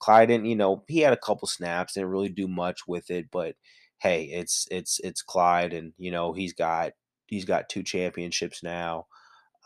Clyde 0.00 0.28
didn't, 0.28 0.46
you 0.46 0.56
know, 0.56 0.84
he 0.88 1.00
had 1.00 1.12
a 1.12 1.16
couple 1.16 1.46
snaps, 1.48 1.94
didn't 1.94 2.10
really 2.10 2.28
do 2.28 2.48
much 2.48 2.86
with 2.86 3.10
it, 3.10 3.26
but 3.30 3.54
hey, 3.98 4.24
it's 4.24 4.66
it's 4.70 5.00
it's 5.02 5.22
Clyde, 5.22 5.72
and 5.72 5.92
you 5.98 6.10
know 6.10 6.32
he's 6.32 6.52
got 6.52 6.92
he's 7.26 7.44
got 7.44 7.68
two 7.68 7.82
championships 7.82 8.62
now. 8.62 9.06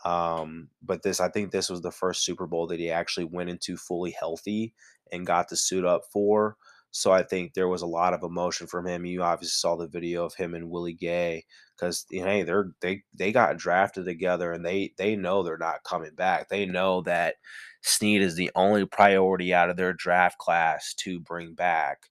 Um, 0.05 0.69
but 0.81 1.03
this, 1.03 1.19
I 1.19 1.29
think 1.29 1.51
this 1.51 1.69
was 1.69 1.81
the 1.81 1.91
first 1.91 2.23
Super 2.23 2.47
Bowl 2.47 2.67
that 2.67 2.79
he 2.79 2.89
actually 2.89 3.25
went 3.25 3.49
into 3.49 3.75
fully 3.77 4.11
healthy 4.17 4.73
and 5.11 5.25
got 5.25 5.49
to 5.49 5.57
suit 5.57 5.85
up 5.85 6.03
for. 6.11 6.55
So 6.91 7.11
I 7.11 7.23
think 7.23 7.53
there 7.53 7.67
was 7.67 7.81
a 7.83 7.87
lot 7.87 8.13
of 8.13 8.23
emotion 8.23 8.65
from 8.65 8.87
him. 8.87 9.05
You 9.05 9.21
obviously 9.21 9.57
saw 9.59 9.75
the 9.75 9.87
video 9.87 10.25
of 10.25 10.33
him 10.33 10.55
and 10.55 10.71
Willie 10.71 10.93
Gay 10.93 11.45
because 11.77 12.05
hey, 12.09 12.43
they're 12.43 12.71
they 12.81 13.03
they 13.13 13.31
got 13.31 13.57
drafted 13.57 14.05
together 14.05 14.51
and 14.51 14.65
they 14.65 14.93
they 14.97 15.15
know 15.15 15.43
they're 15.43 15.57
not 15.57 15.83
coming 15.83 16.15
back. 16.15 16.49
They 16.49 16.65
know 16.65 17.01
that 17.01 17.35
Sneed 17.81 18.21
is 18.21 18.35
the 18.35 18.51
only 18.55 18.85
priority 18.85 19.53
out 19.53 19.69
of 19.69 19.77
their 19.77 19.93
draft 19.93 20.37
class 20.39 20.93
to 20.99 21.19
bring 21.19 21.53
back. 21.53 22.09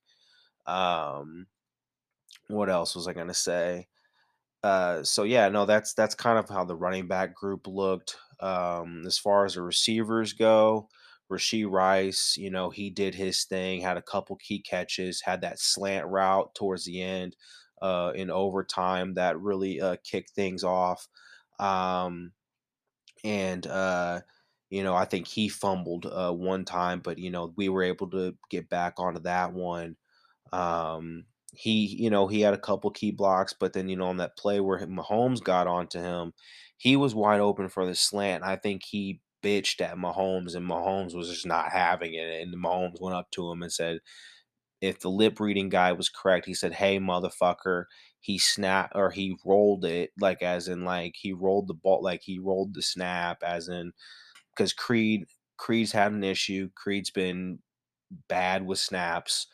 Um, 0.65 1.47
what 2.49 2.69
else 2.69 2.95
was 2.95 3.07
I 3.07 3.13
gonna 3.13 3.35
say? 3.35 3.89
Uh, 4.63 5.03
so 5.03 5.23
yeah, 5.23 5.49
no, 5.49 5.65
that's 5.65 5.93
that's 5.93 6.15
kind 6.15 6.37
of 6.39 6.49
how 6.49 6.65
the 6.65 6.75
running 6.75 7.07
back 7.07 7.35
group 7.35 7.67
looked. 7.67 8.17
Um, 8.41 9.03
as 9.05 9.17
far 9.17 9.45
as 9.45 9.55
the 9.55 9.61
receivers 9.61 10.33
go, 10.33 10.89
Rashee 11.31 11.69
Rice, 11.69 12.35
you 12.37 12.51
know, 12.51 12.69
he 12.69 12.89
did 12.89 13.15
his 13.15 13.45
thing, 13.45 13.81
had 13.81 13.97
a 13.97 14.01
couple 14.01 14.35
key 14.37 14.61
catches, 14.61 15.21
had 15.21 15.41
that 15.41 15.59
slant 15.59 16.07
route 16.07 16.55
towards 16.55 16.85
the 16.85 17.01
end 17.01 17.35
uh, 17.81 18.13
in 18.15 18.29
overtime 18.31 19.15
that 19.15 19.39
really 19.39 19.81
uh, 19.81 19.97
kicked 20.03 20.31
things 20.31 20.63
off. 20.63 21.07
Um, 21.59 22.33
and 23.23 23.65
uh, 23.67 24.21
you 24.69 24.83
know, 24.83 24.95
I 24.95 25.05
think 25.05 25.27
he 25.27 25.49
fumbled 25.49 26.05
uh, 26.05 26.31
one 26.31 26.65
time, 26.65 26.99
but 27.01 27.17
you 27.17 27.29
know, 27.31 27.53
we 27.57 27.69
were 27.69 27.83
able 27.83 28.09
to 28.11 28.35
get 28.49 28.69
back 28.69 28.95
onto 28.99 29.21
that 29.21 29.53
one. 29.53 29.97
Um, 30.53 31.25
he, 31.55 31.85
you 31.99 32.09
know, 32.09 32.27
he 32.27 32.41
had 32.41 32.53
a 32.53 32.57
couple 32.59 32.91
key 32.91 33.11
blocks, 33.11 33.53
but 33.59 33.73
then, 33.73 33.89
you 33.89 33.95
know, 33.95 34.07
on 34.07 34.17
that 34.17 34.37
play 34.37 34.59
where 34.59 34.79
Mahomes 34.87 35.43
got 35.43 35.67
onto 35.67 35.99
him, 35.99 36.33
he 36.77 36.95
was 36.95 37.15
wide 37.15 37.41
open 37.41 37.69
for 37.69 37.85
the 37.85 37.95
slant. 37.95 38.43
I 38.43 38.55
think 38.55 38.83
he 38.85 39.21
bitched 39.43 39.81
at 39.81 39.97
Mahomes, 39.97 40.55
and 40.55 40.67
Mahomes 40.69 41.15
was 41.15 41.29
just 41.29 41.45
not 41.45 41.71
having 41.71 42.13
it. 42.13 42.41
And 42.41 42.53
Mahomes 42.55 43.01
went 43.01 43.15
up 43.15 43.31
to 43.31 43.51
him 43.51 43.63
and 43.63 43.71
said, 43.71 43.99
if 44.81 44.99
the 44.99 45.09
lip 45.09 45.39
reading 45.39 45.69
guy 45.69 45.91
was 45.91 46.09
correct, 46.09 46.45
he 46.45 46.53
said, 46.53 46.73
Hey, 46.73 46.99
motherfucker. 46.99 47.85
He 48.21 48.37
snapped 48.37 48.93
or 48.95 49.11
he 49.11 49.37
rolled 49.45 49.85
it, 49.85 50.11
like, 50.19 50.41
as 50.41 50.67
in, 50.67 50.83
like, 50.83 51.15
he 51.17 51.31
rolled 51.31 51.67
the 51.69 51.73
ball, 51.73 52.03
like, 52.03 52.21
he 52.21 52.37
rolled 52.37 52.73
the 52.73 52.81
snap, 52.81 53.41
as 53.43 53.69
in, 53.69 53.93
because 54.55 54.73
Creed, 54.73 55.25
Creed's 55.57 55.93
had 55.93 56.11
an 56.11 56.23
issue. 56.23 56.69
Creed's 56.75 57.11
been 57.11 57.59
bad 58.29 58.65
with 58.65 58.79
snaps 58.79 59.47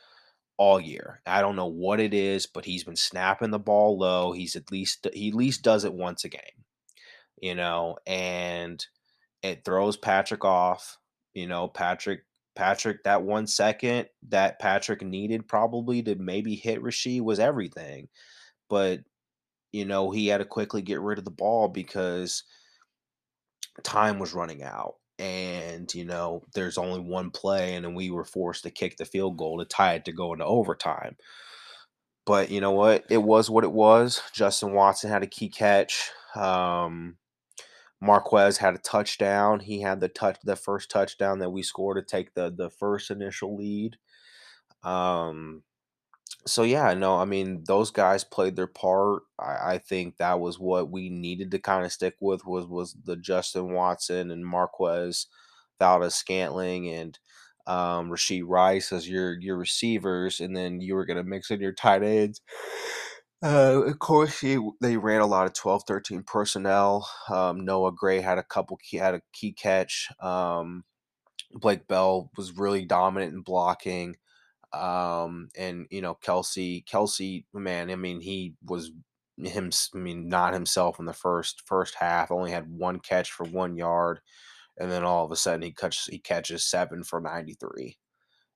all 0.57 0.79
year. 0.79 1.21
I 1.25 1.41
don't 1.41 1.55
know 1.55 1.65
what 1.67 1.99
it 1.99 2.13
is, 2.13 2.45
but 2.45 2.65
he's 2.65 2.83
been 2.83 2.95
snapping 2.95 3.51
the 3.51 3.59
ball 3.59 3.97
low. 3.97 4.31
He's 4.31 4.55
at 4.55 4.71
least 4.71 5.07
he 5.13 5.29
at 5.29 5.35
least 5.35 5.63
does 5.63 5.83
it 5.83 5.93
once 5.93 6.23
a 6.23 6.29
game, 6.29 6.41
you 7.41 7.55
know, 7.55 7.97
and 8.07 8.85
it 9.43 9.65
throws 9.65 9.97
Patrick 9.97 10.45
off. 10.45 10.97
You 11.33 11.47
know, 11.47 11.67
Patrick 11.67 12.21
Patrick 12.55 13.03
that 13.03 13.23
one 13.23 13.47
second 13.47 14.07
that 14.29 14.59
Patrick 14.59 15.01
needed 15.01 15.47
probably 15.47 16.01
to 16.03 16.15
maybe 16.15 16.55
hit 16.55 16.81
Rashee 16.81 17.21
was 17.21 17.39
everything. 17.39 18.07
But 18.69 19.01
you 19.71 19.85
know, 19.85 20.09
he 20.11 20.27
had 20.27 20.37
to 20.37 20.45
quickly 20.45 20.81
get 20.81 21.01
rid 21.01 21.19
of 21.19 21.25
the 21.25 21.31
ball 21.31 21.67
because 21.67 22.43
time 23.83 24.19
was 24.19 24.33
running 24.33 24.63
out. 24.63 24.95
And, 25.17 25.93
you 25.93 26.05
know, 26.05 26.43
there's 26.53 26.77
only 26.77 26.99
one 26.99 27.31
play, 27.31 27.75
and 27.75 27.85
then 27.85 27.95
we 27.95 28.11
were 28.11 28.25
forced 28.25 28.63
to 28.63 28.71
kick 28.71 28.97
the 28.97 29.05
field 29.05 29.37
goal 29.37 29.59
to 29.59 29.65
tie 29.65 29.93
it 29.93 30.05
to 30.05 30.11
go 30.11 30.33
into 30.33 30.45
overtime. 30.45 31.15
But 32.25 32.49
you 32.49 32.59
know 32.59 32.71
what? 32.71 33.05
It 33.09 33.19
was 33.19 33.49
what 33.49 33.63
it 33.63 33.71
was. 33.71 34.21
Justin 34.33 34.73
Watson 34.73 35.09
had 35.09 35.23
a 35.23 35.27
key 35.27 35.47
catch. 35.47 36.11
Um, 36.35 37.17
Marquez 38.01 38.57
had 38.57 38.75
a 38.75 38.79
touchdown. 38.79 39.59
He 39.59 39.81
had 39.81 39.99
the 39.99 40.09
touch, 40.09 40.37
the 40.43 40.55
first 40.55 40.89
touchdown 40.89 41.39
that 41.39 41.51
we 41.51 41.63
scored 41.63 41.97
to 41.97 42.03
take 42.03 42.33
the 42.33 42.51
the 42.51 42.69
first 42.69 43.11
initial 43.11 43.55
lead. 43.55 43.97
Um, 44.83 45.63
so 46.47 46.63
yeah, 46.63 46.93
no, 46.93 47.17
I 47.17 47.25
mean 47.25 47.63
those 47.67 47.91
guys 47.91 48.23
played 48.23 48.55
their 48.55 48.67
part. 48.67 49.23
I, 49.39 49.73
I 49.73 49.77
think 49.79 50.17
that 50.17 50.39
was 50.39 50.59
what 50.59 50.91
we 50.91 51.09
needed 51.09 51.51
to 51.51 51.59
kind 51.59 51.85
of 51.85 51.91
stick 51.91 52.15
with 52.21 52.45
was 52.45 52.67
was 52.67 52.95
the 53.03 53.15
Justin 53.15 53.73
Watson 53.73 54.31
and 54.31 54.45
Marquez, 54.45 55.27
Valdes-Scantling 55.79 56.89
and 56.89 57.19
um, 57.67 58.09
Rashee 58.11 58.43
Rice 58.45 58.91
as 58.93 59.09
your 59.09 59.39
your 59.39 59.57
receivers, 59.57 60.39
and 60.39 60.55
then 60.55 60.81
you 60.81 60.95
were 60.95 61.05
gonna 61.05 61.23
mix 61.23 61.49
in 61.51 61.61
your 61.61 61.73
tight 61.73 62.03
ends. 62.03 62.41
Uh, 63.43 63.83
of 63.85 63.99
course, 63.99 64.39
he, 64.39 64.57
they 64.81 64.97
ran 64.97 65.21
a 65.21 65.25
lot 65.25 65.45
of 65.45 65.53
12, 65.53 65.83
13 65.87 66.23
personnel. 66.23 67.07
Um, 67.29 67.63
Noah 67.65 67.91
Gray 67.91 68.21
had 68.21 68.37
a 68.37 68.43
couple 68.43 68.77
key, 68.77 68.97
had 68.97 69.13
a 69.15 69.21
key 69.33 69.51
catch. 69.53 70.09
Um, 70.19 70.83
Blake 71.53 71.87
Bell 71.87 72.31
was 72.37 72.57
really 72.57 72.85
dominant 72.85 73.33
in 73.33 73.41
blocking. 73.41 74.15
Um, 74.75 75.49
and 75.57 75.87
you 75.89 76.01
know, 76.01 76.15
Kelce, 76.15 76.83
Kelce, 76.85 77.45
man, 77.53 77.89
I 77.89 77.95
mean, 77.95 78.21
he 78.21 78.55
was 78.65 78.91
him, 79.37 79.69
I 79.93 79.97
mean, 79.97 80.29
not 80.29 80.53
himself 80.53 80.99
in 80.99 81.05
the 81.05 81.13
first 81.13 81.63
first 81.65 81.95
half. 81.95 82.31
Only 82.31 82.51
had 82.51 82.69
one 82.69 82.99
catch 82.99 83.31
for 83.31 83.45
one 83.45 83.75
yard, 83.77 84.19
and 84.77 84.91
then 84.91 85.03
all 85.03 85.25
of 85.25 85.31
a 85.31 85.35
sudden 85.35 85.61
he 85.61 85.71
catches 85.71 86.05
he 86.05 86.19
catches 86.19 86.65
seven 86.65 87.03
for 87.03 87.21
ninety 87.21 87.53
three 87.59 87.97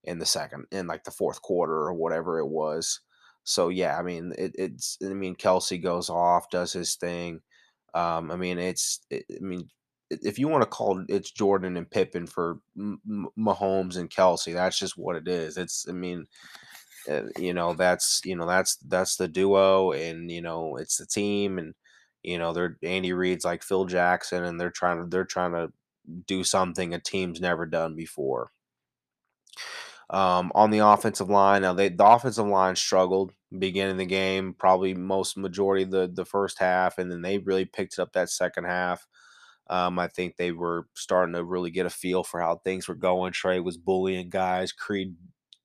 in 0.04 0.20
the 0.20 0.26
second 0.26 0.66
in 0.72 0.88
like 0.88 1.04
the 1.04 1.12
fourth 1.12 1.42
quarter 1.42 1.74
or 1.74 1.94
whatever 1.94 2.40
it 2.40 2.48
was. 2.48 3.02
So 3.44 3.70
yeah, 3.70 3.98
I 3.98 4.04
mean, 4.04 4.34
it, 4.38 4.52
it's 4.56 4.98
I 5.04 5.14
mean, 5.14 5.36
Kelce 5.36 5.82
goes 5.82 6.10
off, 6.10 6.50
does 6.52 6.74
his 6.74 6.96
thing. 6.96 7.42
Um, 7.94 8.32
I 8.32 8.36
mean, 8.36 8.60
it's 8.60 9.02
it, 9.10 9.26
I 9.32 9.44
mean, 9.44 9.70
if 10.10 10.40
you 10.40 10.48
want 10.48 10.64
to 10.64 10.70
call 10.70 11.00
it, 11.00 11.06
it's 11.10 11.32
Jordan 11.32 11.78
and 11.78 11.90
Pippen 11.90 12.28
for 12.28 12.60
Mahomes 12.78 13.98
and 13.98 14.10
Kelce, 14.10 14.54
that's 14.54 14.80
just 14.80 14.98
what 14.98 15.16
it 15.16 15.28
is. 15.28 15.58
It's, 15.58 15.86
I 15.88 15.92
mean, 15.92 16.26
uh, 17.10 17.24
you 17.38 17.54
know, 17.54 17.74
that's 17.74 18.22
you 18.26 18.36
know 18.36 18.46
that's 18.48 18.76
that's 18.78 19.16
the 19.18 19.28
duo, 19.28 19.92
and 19.92 20.32
you 20.32 20.42
know 20.42 20.78
it's 20.78 20.98
the 20.98 21.06
team, 21.06 21.58
and 21.58 21.74
you 22.24 22.38
know 22.38 22.54
they're 22.54 22.78
Andy 22.84 23.14
Reid's 23.14 23.46
like 23.46 23.64
Phil 23.64 23.86
Jackson, 23.86 24.44
and 24.44 24.60
they're 24.60 24.70
trying 24.72 25.02
to 25.02 25.08
they're 25.08 25.26
trying 25.26 25.54
to 25.54 25.72
do 26.28 26.44
something 26.44 26.94
a 26.94 27.00
team's 27.00 27.40
never 27.42 27.66
done 27.66 27.96
before. 27.96 28.52
Um, 30.10 30.52
on 30.56 30.72
the 30.72 30.80
offensive 30.80 31.30
line, 31.30 31.62
now 31.62 31.74
they 31.74 31.90
the 31.90 32.06
offensive 32.06 32.48
line 32.48 32.76
struggled 32.76 33.32
beginning 33.58 33.98
the 33.98 34.06
game, 34.06 34.56
probably 34.58 34.94
most 34.96 35.38
majority 35.38 35.84
of 35.84 35.92
the 35.92 36.10
the 36.12 36.26
first 36.26 36.60
half, 36.60 36.98
and 36.98 37.12
then 37.12 37.22
they 37.22 37.38
really 37.38 37.66
picked 37.66 37.94
it 37.94 38.00
up 38.02 38.14
that 38.14 38.30
second 38.30 38.66
half. 38.66 39.06
Um, 39.70 40.00
I 40.00 40.08
think 40.08 40.36
they 40.38 40.52
were 40.52 40.88
starting 40.96 41.34
to 41.36 41.44
really 41.44 41.72
get 41.72 41.86
a 41.86 41.90
feel 41.92 42.24
for 42.24 42.40
how 42.42 42.58
things 42.58 42.88
were 42.88 42.96
going. 42.96 43.34
Trey 43.34 43.60
was 43.60 43.78
bullying 43.78 44.30
guys, 44.30 44.72
Creed 44.72 45.16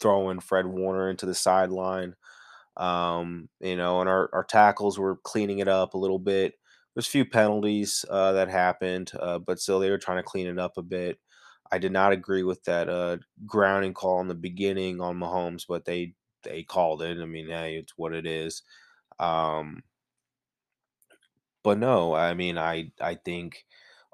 throwing 0.01 0.41
Fred 0.41 0.67
Warner 0.67 1.11
into 1.11 1.27
the 1.27 1.35
sideline. 1.35 2.15
Um, 2.77 3.49
you 3.61 3.77
know, 3.77 4.01
and 4.01 4.09
our, 4.09 4.29
our 4.33 4.45
tackles 4.45 4.99
were 4.99 5.17
cleaning 5.17 5.61
it 5.61 5.69
up 5.69 5.95
a 5.95 5.99
little 5.99 6.19
bit. 6.19 6.55
There's 6.95 7.07
a 7.07 7.11
few 7.11 7.25
penalties 7.25 8.05
uh, 8.11 8.33
that 8.33 8.49
happened, 8.49 9.13
uh, 9.19 9.39
but 9.39 9.61
still 9.61 9.79
they 9.81 9.91
were 9.91 9.99
trying 9.99 10.19
to 10.19 10.23
clean 10.23 10.47
it 10.47 10.59
up 10.59 10.77
a 10.77 10.83
bit. 10.83 11.19
I 11.73 11.79
did 11.79 11.93
not 11.93 12.13
agree 12.13 12.43
with 12.43 12.63
that 12.65 12.89
uh, 12.89 13.19
grounding 13.47 13.95
call 13.95 14.21
in 14.21 14.29
the 14.29 14.35
beginning 14.35 15.01
on 15.01 15.19
Mahomes, 15.19 15.65
but 15.69 15.85
they 15.85 16.15
they 16.43 16.63
called 16.63 17.03
it. 17.03 17.19
I 17.21 17.25
mean, 17.25 17.49
hey, 17.49 17.77
it's 17.77 17.95
what 17.97 18.13
it 18.13 18.27
is. 18.27 18.63
Um, 19.19 19.83
but 21.63 21.79
no, 21.79 22.15
I 22.15 22.35
mean, 22.35 22.59
I 22.59 22.91
I 23.01 23.15
think 23.15 23.65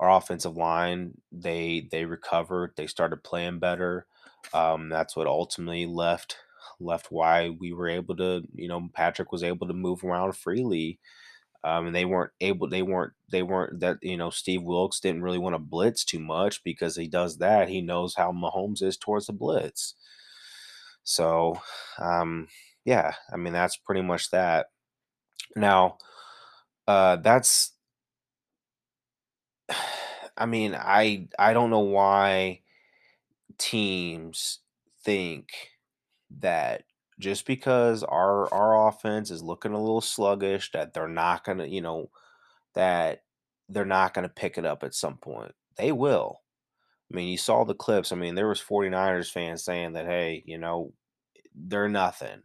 our 0.00 0.10
offensive 0.10 0.56
line 0.56 1.12
they 1.30 1.86
they 1.92 2.04
recovered. 2.04 2.72
They 2.76 2.88
started 2.88 3.22
playing 3.22 3.60
better. 3.60 4.06
Um, 4.52 4.88
that's 4.88 5.14
what 5.14 5.28
ultimately 5.28 5.86
left 5.86 6.36
left 6.80 7.12
why 7.12 7.50
we 7.50 7.72
were 7.72 7.88
able 7.88 8.16
to, 8.16 8.42
you 8.54 8.66
know, 8.66 8.88
Patrick 8.94 9.30
was 9.30 9.44
able 9.44 9.66
to 9.68 9.74
move 9.74 10.02
around 10.02 10.36
freely. 10.36 10.98
Um, 11.62 11.88
and 11.88 11.94
they 11.94 12.06
weren't 12.06 12.32
able, 12.40 12.70
they 12.70 12.80
weren't, 12.80 13.12
they 13.30 13.42
weren't 13.42 13.80
that, 13.80 13.98
you 14.00 14.16
know, 14.16 14.30
Steve 14.30 14.62
Wilks 14.62 14.98
didn't 14.98 15.22
really 15.22 15.38
want 15.38 15.54
to 15.54 15.58
blitz 15.58 16.06
too 16.06 16.18
much 16.18 16.64
because 16.64 16.96
he 16.96 17.06
does 17.06 17.36
that. 17.36 17.68
He 17.68 17.82
knows 17.82 18.14
how 18.14 18.32
Mahomes 18.32 18.82
is 18.82 18.96
towards 18.96 19.26
the 19.26 19.34
blitz. 19.34 19.94
So, 21.04 21.60
um, 21.98 22.48
yeah, 22.86 23.12
I 23.30 23.36
mean, 23.36 23.52
that's 23.52 23.76
pretty 23.76 24.00
much 24.00 24.30
that. 24.30 24.68
Now, 25.54 25.98
uh, 26.88 27.16
that's, 27.16 27.72
I 30.36 30.46
mean, 30.46 30.74
I, 30.74 31.28
I 31.38 31.52
don't 31.52 31.70
know 31.70 31.80
why 31.80 32.60
teams 33.58 34.60
think 35.04 35.50
that 36.38 36.84
just 37.18 37.46
because 37.46 38.02
our 38.02 38.52
our 38.52 38.88
offense 38.88 39.30
is 39.30 39.42
looking 39.42 39.72
a 39.72 39.80
little 39.80 40.00
sluggish 40.00 40.72
that 40.72 40.94
they're 40.94 41.08
not 41.08 41.44
going 41.44 41.58
to, 41.58 41.68
you 41.68 41.82
know, 41.82 42.10
that 42.74 43.22
they're 43.68 43.84
not 43.84 44.14
going 44.14 44.22
to 44.22 44.34
pick 44.34 44.56
it 44.58 44.64
up 44.64 44.82
at 44.82 44.94
some 44.94 45.18
point. 45.18 45.52
They 45.76 45.92
will. 45.92 46.40
I 47.12 47.16
mean, 47.16 47.28
you 47.28 47.36
saw 47.36 47.64
the 47.64 47.74
clips. 47.74 48.12
I 48.12 48.16
mean, 48.16 48.34
there 48.34 48.48
was 48.48 48.60
49ers 48.60 49.30
fans 49.30 49.64
saying 49.64 49.92
that 49.94 50.06
hey, 50.06 50.42
you 50.46 50.58
know, 50.58 50.92
they're 51.54 51.88
nothing. 51.88 52.42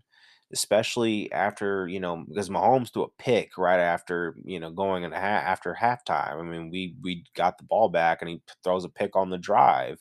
Especially 0.54 1.32
after, 1.32 1.88
you 1.88 2.00
know, 2.00 2.24
because 2.28 2.50
Mahomes 2.50 2.94
threw 2.94 3.04
a 3.04 3.10
pick 3.20 3.58
right 3.58 3.80
after, 3.80 4.36
you 4.46 4.60
know, 4.60 4.70
going 4.72 5.04
in 5.04 5.12
ha- 5.12 5.18
after 5.18 5.76
halftime. 5.80 6.40
I 6.40 6.44
mean, 6.44 6.70
we 6.70 6.96
we 7.02 7.26
got 7.36 7.58
the 7.58 7.64
ball 7.66 7.90
back 7.90 8.22
and 8.22 8.30
he 8.30 8.42
throws 8.64 8.86
a 8.86 8.90
pick 8.90 9.16
on 9.16 9.32
the 9.32 9.38
drive 9.40 10.00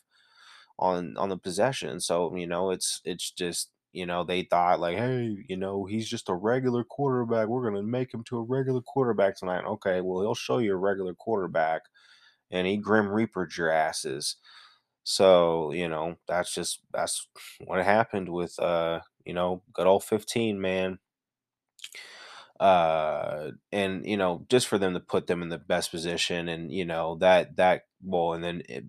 on 0.79 1.17
on 1.17 1.29
the 1.29 1.37
possession. 1.39 2.01
So, 2.01 2.35
you 2.37 2.47
know, 2.47 2.71
it's 2.71 3.01
it's 3.05 3.31
just 3.31 3.71
you 3.93 4.07
know, 4.07 4.25
they 4.25 4.43
thought 4.43 4.81
like, 4.81 4.97
hey, 4.99 5.37
you 5.49 5.57
know, 5.57 5.85
he's 5.85 6.09
just 6.09 6.29
a 6.29 6.35
regular 6.35 6.83
quarterback. 6.85 7.47
We're 7.49 7.63
gonna 7.71 7.83
make 7.83 8.13
him 8.13 8.25
to 8.25 8.39
a 8.39 8.43
regular 8.43 8.81
quarterback 8.83 9.37
tonight. 9.39 9.65
Okay, 9.65 10.01
well, 10.01 10.21
he'll 10.23 10.35
show 10.35 10.59
you 10.59 10.73
a 10.75 10.77
regular 10.77 11.15
quarterback, 11.15 11.83
and 12.51 12.67
he 12.67 12.77
grim 12.77 13.09
reapered 13.09 13.57
your 13.57 13.71
asses. 13.71 14.37
So, 15.05 15.73
you 15.73 15.89
know, 15.89 16.17
that's 16.29 16.55
just 16.55 16.81
that's 16.93 17.29
what 17.65 17.85
happened 17.85 18.29
with 18.31 18.59
uh, 18.59 19.01
you 19.25 19.35
know, 19.35 19.63
good 19.73 19.87
old 19.87 20.05
15, 20.05 20.61
man. 20.61 20.99
Uh 22.61 23.51
and 23.73 24.07
you 24.07 24.17
know, 24.17 24.47
just 24.49 24.69
for 24.69 24.79
them 24.79 24.95
to 24.95 25.01
put 25.01 25.27
them 25.27 25.43
in 25.43 25.49
the 25.49 25.59
best 25.59 25.91
position 25.91 26.49
and 26.49 26.71
you 26.73 26.85
know, 26.85 27.17
that 27.17 27.57
that 27.57 27.83
well 28.03 28.33
and 28.35 28.45
then 28.45 28.63
it, 28.69 28.85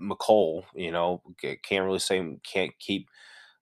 Mecole, 0.00 0.64
you 0.74 0.90
know, 0.90 1.22
can't 1.62 1.84
really 1.84 1.98
say 1.98 2.38
can't 2.44 2.72
keep 2.78 3.08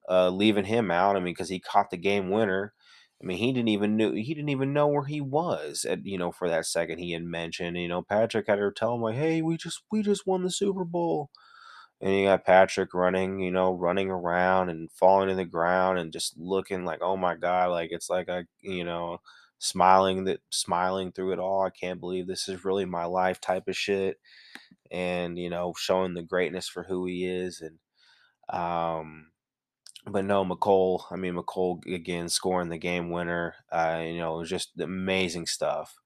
uh, 0.09 0.31
leaving 0.31 0.67
him 0.67 0.91
out. 0.91 1.17
I 1.17 1.21
mean, 1.21 1.35
because 1.35 1.49
he 1.51 1.61
caught 1.61 1.91
the 1.91 1.97
game 1.99 2.31
winner. 2.31 2.75
I 3.23 3.27
mean, 3.27 3.39
he 3.39 3.53
didn't 3.53 3.69
even 3.69 3.97
knew 3.97 4.13
he 4.15 4.35
didn't 4.35 4.51
even 4.51 4.73
know 4.73 4.89
where 4.89 5.05
he 5.07 5.21
was 5.21 5.85
at 5.87 6.07
you 6.07 6.19
know 6.19 6.33
for 6.33 6.49
that 6.49 6.67
second 6.67 6.99
he 6.99 7.13
had 7.13 7.25
mentioned. 7.25 7.77
You 7.79 7.89
know, 7.89 8.03
Patrick 8.03 8.47
had 8.49 8.57
to 8.57 8.71
tell 8.73 8.95
him 8.97 9.03
like, 9.03 9.17
"Hey, 9.17 9.43
we 9.43 9.57
just 9.59 9.83
we 9.93 10.03
just 10.03 10.27
won 10.27 10.43
the 10.45 10.51
Super 10.51 10.85
Bowl," 10.85 11.31
and 12.03 12.15
you 12.17 12.27
got 12.27 12.47
Patrick 12.47 12.95
running, 12.95 13.41
you 13.41 13.53
know, 13.53 13.73
running 13.75 14.11
around 14.11 14.71
and 14.71 14.93
falling 14.93 15.31
to 15.31 15.37
the 15.37 15.47
ground 15.47 16.01
and 16.01 16.13
just 16.13 16.39
looking 16.39 16.85
like, 16.87 17.01
"Oh 17.03 17.17
my 17.19 17.37
god!" 17.37 17.71
Like 17.73 17.91
it's 17.93 18.11
like 18.11 18.29
I, 18.31 18.45
you 18.63 18.85
know, 18.85 19.21
smiling 19.61 20.25
that 20.27 20.41
smiling 20.51 21.13
through 21.13 21.33
it 21.35 21.41
all. 21.41 21.63
I 21.65 21.71
can't 21.71 22.01
believe 22.01 22.29
this 22.29 22.49
is 22.49 22.65
really 22.67 22.87
my 22.87 23.07
life 23.07 23.41
type 23.41 23.69
of 23.69 23.77
shit, 23.79 24.19
and 24.91 25.39
you 25.39 25.51
know, 25.51 25.75
showing 25.79 26.15
the 26.15 26.23
greatness 26.23 26.69
for 26.69 26.85
who 26.85 27.07
he 27.07 27.27
is 27.27 27.61
and 27.63 27.79
um 28.51 29.27
but 30.07 30.25
no, 30.25 30.45
Mecole. 30.45 31.05
I 31.11 31.17
mean, 31.17 31.35
Mecole 31.35 31.81
again 31.93 32.29
scoring 32.29 32.69
the 32.71 32.79
game 32.79 33.11
winner. 33.11 33.55
Uh, 33.71 34.03
you 34.05 34.19
know, 34.19 34.37
it 34.37 34.39
was 34.41 34.51
just 34.51 34.71
amazing 34.81 35.47
stuff. 35.47 35.97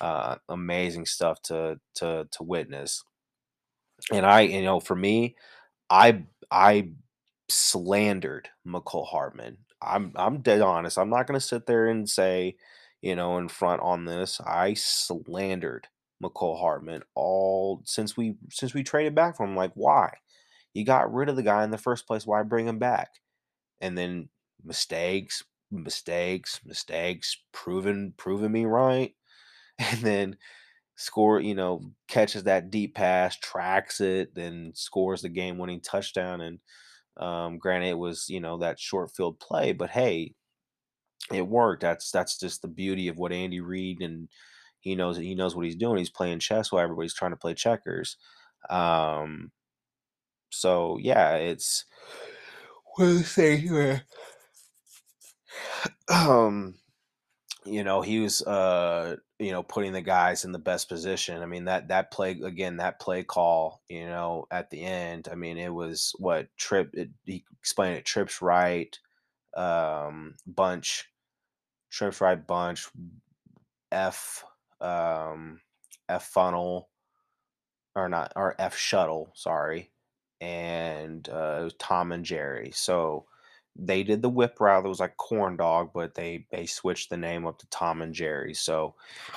Uh, 0.00 0.36
amazing 0.48 1.06
stuff 1.06 1.42
to 1.42 1.80
to 1.96 2.28
to 2.32 2.42
witness. 2.44 3.04
And 4.12 4.26
I, 4.26 4.42
you 4.42 4.62
know, 4.62 4.80
for 4.80 4.96
me, 4.96 5.36
I 5.90 6.24
I 6.50 6.90
slandered 7.50 8.48
Mecole 8.66 9.06
Hardman. 9.08 9.58
I'm 9.82 10.12
I'm 10.16 10.42
dead 10.42 10.62
honest. 10.62 10.98
I'm 10.98 11.10
not 11.10 11.26
gonna 11.26 11.40
sit 11.40 11.66
there 11.66 11.88
and 11.88 12.08
say, 12.08 12.56
you 13.02 13.16
know, 13.16 13.38
in 13.38 13.48
front 13.48 13.82
on 13.82 14.04
this. 14.06 14.40
I 14.46 14.74
slandered 14.74 15.88
Mecole 16.22 16.60
Hardman 16.60 17.02
all 17.14 17.82
since 17.86 18.16
we 18.16 18.36
since 18.50 18.74
we 18.74 18.82
traded 18.84 19.14
back 19.14 19.36
from 19.36 19.50
him. 19.50 19.56
Like, 19.56 19.72
why? 19.74 20.14
You 20.74 20.84
got 20.84 21.12
rid 21.12 21.28
of 21.28 21.36
the 21.36 21.42
guy 21.44 21.64
in 21.64 21.70
the 21.70 21.78
first 21.78 22.06
place. 22.06 22.26
Why 22.26 22.42
bring 22.42 22.68
him 22.68 22.78
back? 22.78 23.10
and 23.80 23.96
then 23.96 24.28
mistakes, 24.64 25.44
mistakes, 25.70 26.60
mistakes, 26.64 27.36
proven 27.52 28.14
proven 28.16 28.52
me 28.52 28.64
right, 28.64 29.14
and 29.78 30.00
then 30.00 30.36
score, 31.00 31.40
you 31.40 31.54
know, 31.54 31.80
catches 32.08 32.44
that 32.44 32.70
deep 32.70 32.94
pass, 32.94 33.36
tracks 33.36 34.00
it, 34.00 34.34
then 34.34 34.72
scores 34.74 35.22
the 35.22 35.28
game-winning 35.28 35.80
touchdown. 35.80 36.40
And 36.42 36.58
um, 37.16 37.58
granted, 37.58 37.88
it 37.88 37.98
was 37.98 38.26
you 38.28 38.40
know 38.40 38.58
that 38.58 38.78
short 38.78 39.10
field 39.10 39.40
play, 39.40 39.72
but 39.72 39.90
hey, 39.90 40.34
it 41.32 41.46
worked. 41.46 41.82
That's 41.82 42.10
that's 42.10 42.38
just 42.38 42.62
the 42.62 42.68
beauty 42.68 43.08
of 43.08 43.18
what 43.18 43.32
Andy 43.32 43.60
Reid 43.60 44.00
and 44.02 44.28
he 44.80 44.94
knows 44.94 45.16
he 45.16 45.34
knows 45.34 45.54
what 45.54 45.64
he's 45.66 45.76
doing. 45.76 45.98
He's 45.98 46.10
playing 46.10 46.40
chess 46.40 46.72
while 46.72 46.82
everybody's 46.82 47.14
trying 47.14 47.32
to 47.32 47.36
play 47.36 47.54
checkers. 47.54 48.16
Um, 48.68 49.52
so 50.50 50.98
yeah, 51.00 51.36
it's 51.36 51.84
what 52.96 53.06
to 53.06 53.22
say 53.22 53.56
here. 53.56 54.02
Um, 56.08 56.74
you 57.64 57.84
know, 57.84 58.00
he 58.02 58.20
was 58.20 58.42
uh, 58.42 59.16
you 59.40 59.52
know, 59.52 59.62
putting 59.62 59.92
the 59.92 60.02
guys 60.02 60.44
in 60.44 60.52
the 60.52 60.58
best 60.58 60.88
position. 60.88 61.42
I 61.42 61.46
mean, 61.46 61.64
that 61.64 61.88
that 61.88 62.10
play 62.10 62.32
again, 62.44 62.76
that 62.76 63.00
play 63.00 63.24
call, 63.24 63.80
you 63.88 64.06
know, 64.06 64.46
at 64.50 64.68
the 64.70 64.84
end. 64.84 65.28
I 65.32 65.34
mean, 65.34 65.56
it 65.56 65.72
was 65.72 66.14
what 66.18 66.48
trip. 66.58 66.90
It, 66.92 67.08
he 67.24 67.44
explained 67.58 67.96
it. 67.96 68.04
Trips 68.04 68.42
right, 68.42 68.96
um, 69.56 70.34
bunch, 70.46 71.06
trips 71.90 72.20
right, 72.20 72.46
bunch, 72.46 72.86
F, 73.90 74.44
um, 74.82 75.62
F 76.10 76.26
funnel, 76.26 76.90
or 77.96 78.10
not, 78.10 78.34
or 78.36 78.54
F 78.58 78.76
shuttle. 78.76 79.32
Sorry, 79.34 79.90
and 80.42 81.26
uh, 81.30 81.70
Tom 81.78 82.12
and 82.12 82.26
Jerry. 82.26 82.72
So 82.74 83.24
they 83.76 84.02
did 84.02 84.22
the 84.22 84.28
whip 84.28 84.60
route 84.60 84.82
that 84.82 84.88
was 84.88 85.00
like 85.00 85.16
corn 85.16 85.56
dog, 85.56 85.90
but 85.94 86.14
they 86.14 86.46
they 86.50 86.66
switched 86.66 87.10
the 87.10 87.16
name 87.16 87.46
up 87.46 87.58
to 87.58 87.68
Tom 87.70 88.02
and 88.02 88.14
Jerry. 88.14 88.54
So 88.54 88.94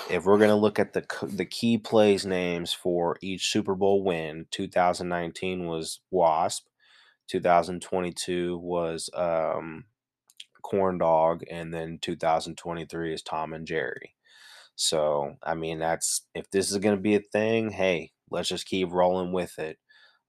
if 0.10 0.26
we're 0.26 0.40
gonna 0.40 0.56
look 0.56 0.80
at 0.80 0.94
the 0.94 1.06
the 1.24 1.46
key 1.46 1.78
plays 1.78 2.26
names 2.26 2.74
for 2.74 3.18
each 3.22 3.52
Super 3.52 3.76
Bowl 3.76 4.04
win, 4.04 4.48
2019 4.52 5.68
was 5.68 6.00
Wasp, 6.12 6.68
2022 7.28 8.58
was 8.58 9.10
um, 9.14 9.86
corn 10.62 10.98
dog, 10.98 11.44
and 11.50 11.74
then 11.74 12.00
2023 12.02 13.14
is 13.14 13.22
Tom 13.22 13.54
and 13.54 13.68
Jerry. 13.68 14.16
So 14.76 15.38
I 15.44 15.56
mean, 15.56 15.80
that's 15.80 16.26
if 16.36 16.50
this 16.52 16.72
is 16.72 16.78
gonna 16.80 16.98
be 16.98 17.16
a 17.16 17.20
thing, 17.20 17.72
hey, 17.72 18.12
let's 18.30 18.50
just 18.50 18.66
keep 18.66 18.92
rolling 18.92 19.32
with 19.32 19.60
it. 19.60 19.78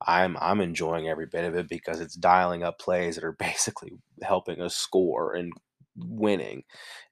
I'm 0.07 0.37
I'm 0.41 0.61
enjoying 0.61 1.09
every 1.09 1.27
bit 1.27 1.45
of 1.45 1.55
it 1.55 1.69
because 1.69 2.01
it's 2.01 2.15
dialing 2.15 2.63
up 2.63 2.79
plays 2.79 3.15
that 3.17 3.25
are 3.25 3.33
basically 3.39 3.93
helping 4.23 4.61
us 4.61 4.77
score 4.77 5.35
and 5.35 5.53
winning. 5.97 6.63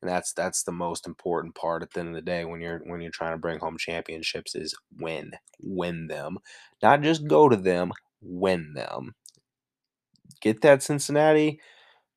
And 0.00 0.10
that's 0.10 0.32
that's 0.32 0.62
the 0.64 0.72
most 0.72 1.06
important 1.06 1.54
part 1.54 1.82
at 1.82 1.92
the 1.92 2.00
end 2.00 2.10
of 2.10 2.14
the 2.14 2.22
day 2.22 2.44
when 2.44 2.60
you're 2.60 2.80
when 2.84 3.00
you're 3.00 3.10
trying 3.12 3.32
to 3.32 3.38
bring 3.38 3.58
home 3.58 3.78
championships 3.78 4.54
is 4.54 4.74
win. 4.98 5.32
Win 5.60 6.08
them. 6.08 6.38
Not 6.82 7.02
just 7.02 7.26
go 7.26 7.48
to 7.48 7.56
them, 7.56 7.92
win 8.20 8.72
them. 8.74 9.14
Get 10.40 10.60
that 10.62 10.82
Cincinnati. 10.82 11.60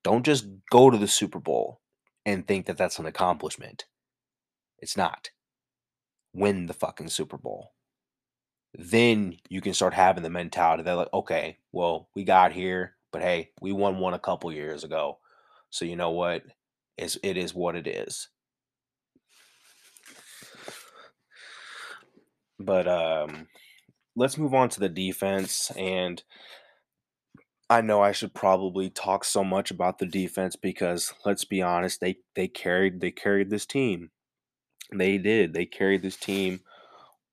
Don't 0.04 0.26
just 0.26 0.48
go 0.72 0.90
to 0.90 0.98
the 0.98 1.08
Super 1.08 1.40
Bowl 1.40 1.80
and 2.26 2.48
think 2.48 2.66
that 2.66 2.78
that's 2.78 3.00
an 3.00 3.06
accomplishment. 3.06 3.86
It's 4.80 4.98
not. 4.98 5.30
Win 6.34 6.66
the 6.66 6.74
fucking 6.74 7.10
Super 7.10 7.38
Bowl 7.38 7.72
then 8.78 9.38
you 9.50 9.62
can 9.62 9.74
start 9.74 9.94
having 9.94 10.24
the 10.24 10.30
mentality 10.30 10.84
that 10.84 10.94
like, 10.94 11.14
okay, 11.14 11.58
well, 11.72 12.10
we 12.16 12.24
got 12.24 12.52
here, 12.52 12.96
but 13.12 13.22
hey, 13.22 13.52
we 13.62 13.72
won 13.72 14.00
one 14.00 14.14
a 14.14 14.20
couple 14.20 14.52
years 14.52 14.84
ago. 14.84 15.20
So 15.70 15.86
you 15.86 15.96
know 15.96 16.12
what? 16.12 16.44
It's, 16.98 17.18
it 17.24 17.38
is 17.38 17.54
what 17.54 17.76
it 17.76 17.88
is. 17.88 18.30
But 22.60 22.88
um 22.88 23.48
let's 24.16 24.38
move 24.38 24.54
on 24.54 24.70
to 24.70 24.80
the 24.80 24.90
defense 24.90 25.72
and 25.78 26.24
I 27.70 27.82
know 27.82 28.02
I 28.02 28.12
should 28.12 28.34
probably 28.34 28.90
talk 28.90 29.26
so 29.26 29.44
much 29.44 29.72
about 29.72 29.98
the 29.98 30.06
defense 30.06 30.56
because 30.56 31.14
let's 31.26 31.46
be 31.46 31.62
honest, 31.62 32.00
they 32.00 32.18
they 32.36 32.48
carried 32.48 33.02
they 33.02 33.12
carried 33.12 33.50
this 33.50 33.66
team. 33.66 34.12
They 34.94 35.18
did. 35.18 35.54
They 35.54 35.66
carried 35.66 36.02
this 36.02 36.16
team 36.16 36.62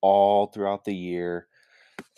all 0.03 0.49
throughout 0.49 0.85
the 0.85 0.95
year, 0.97 1.49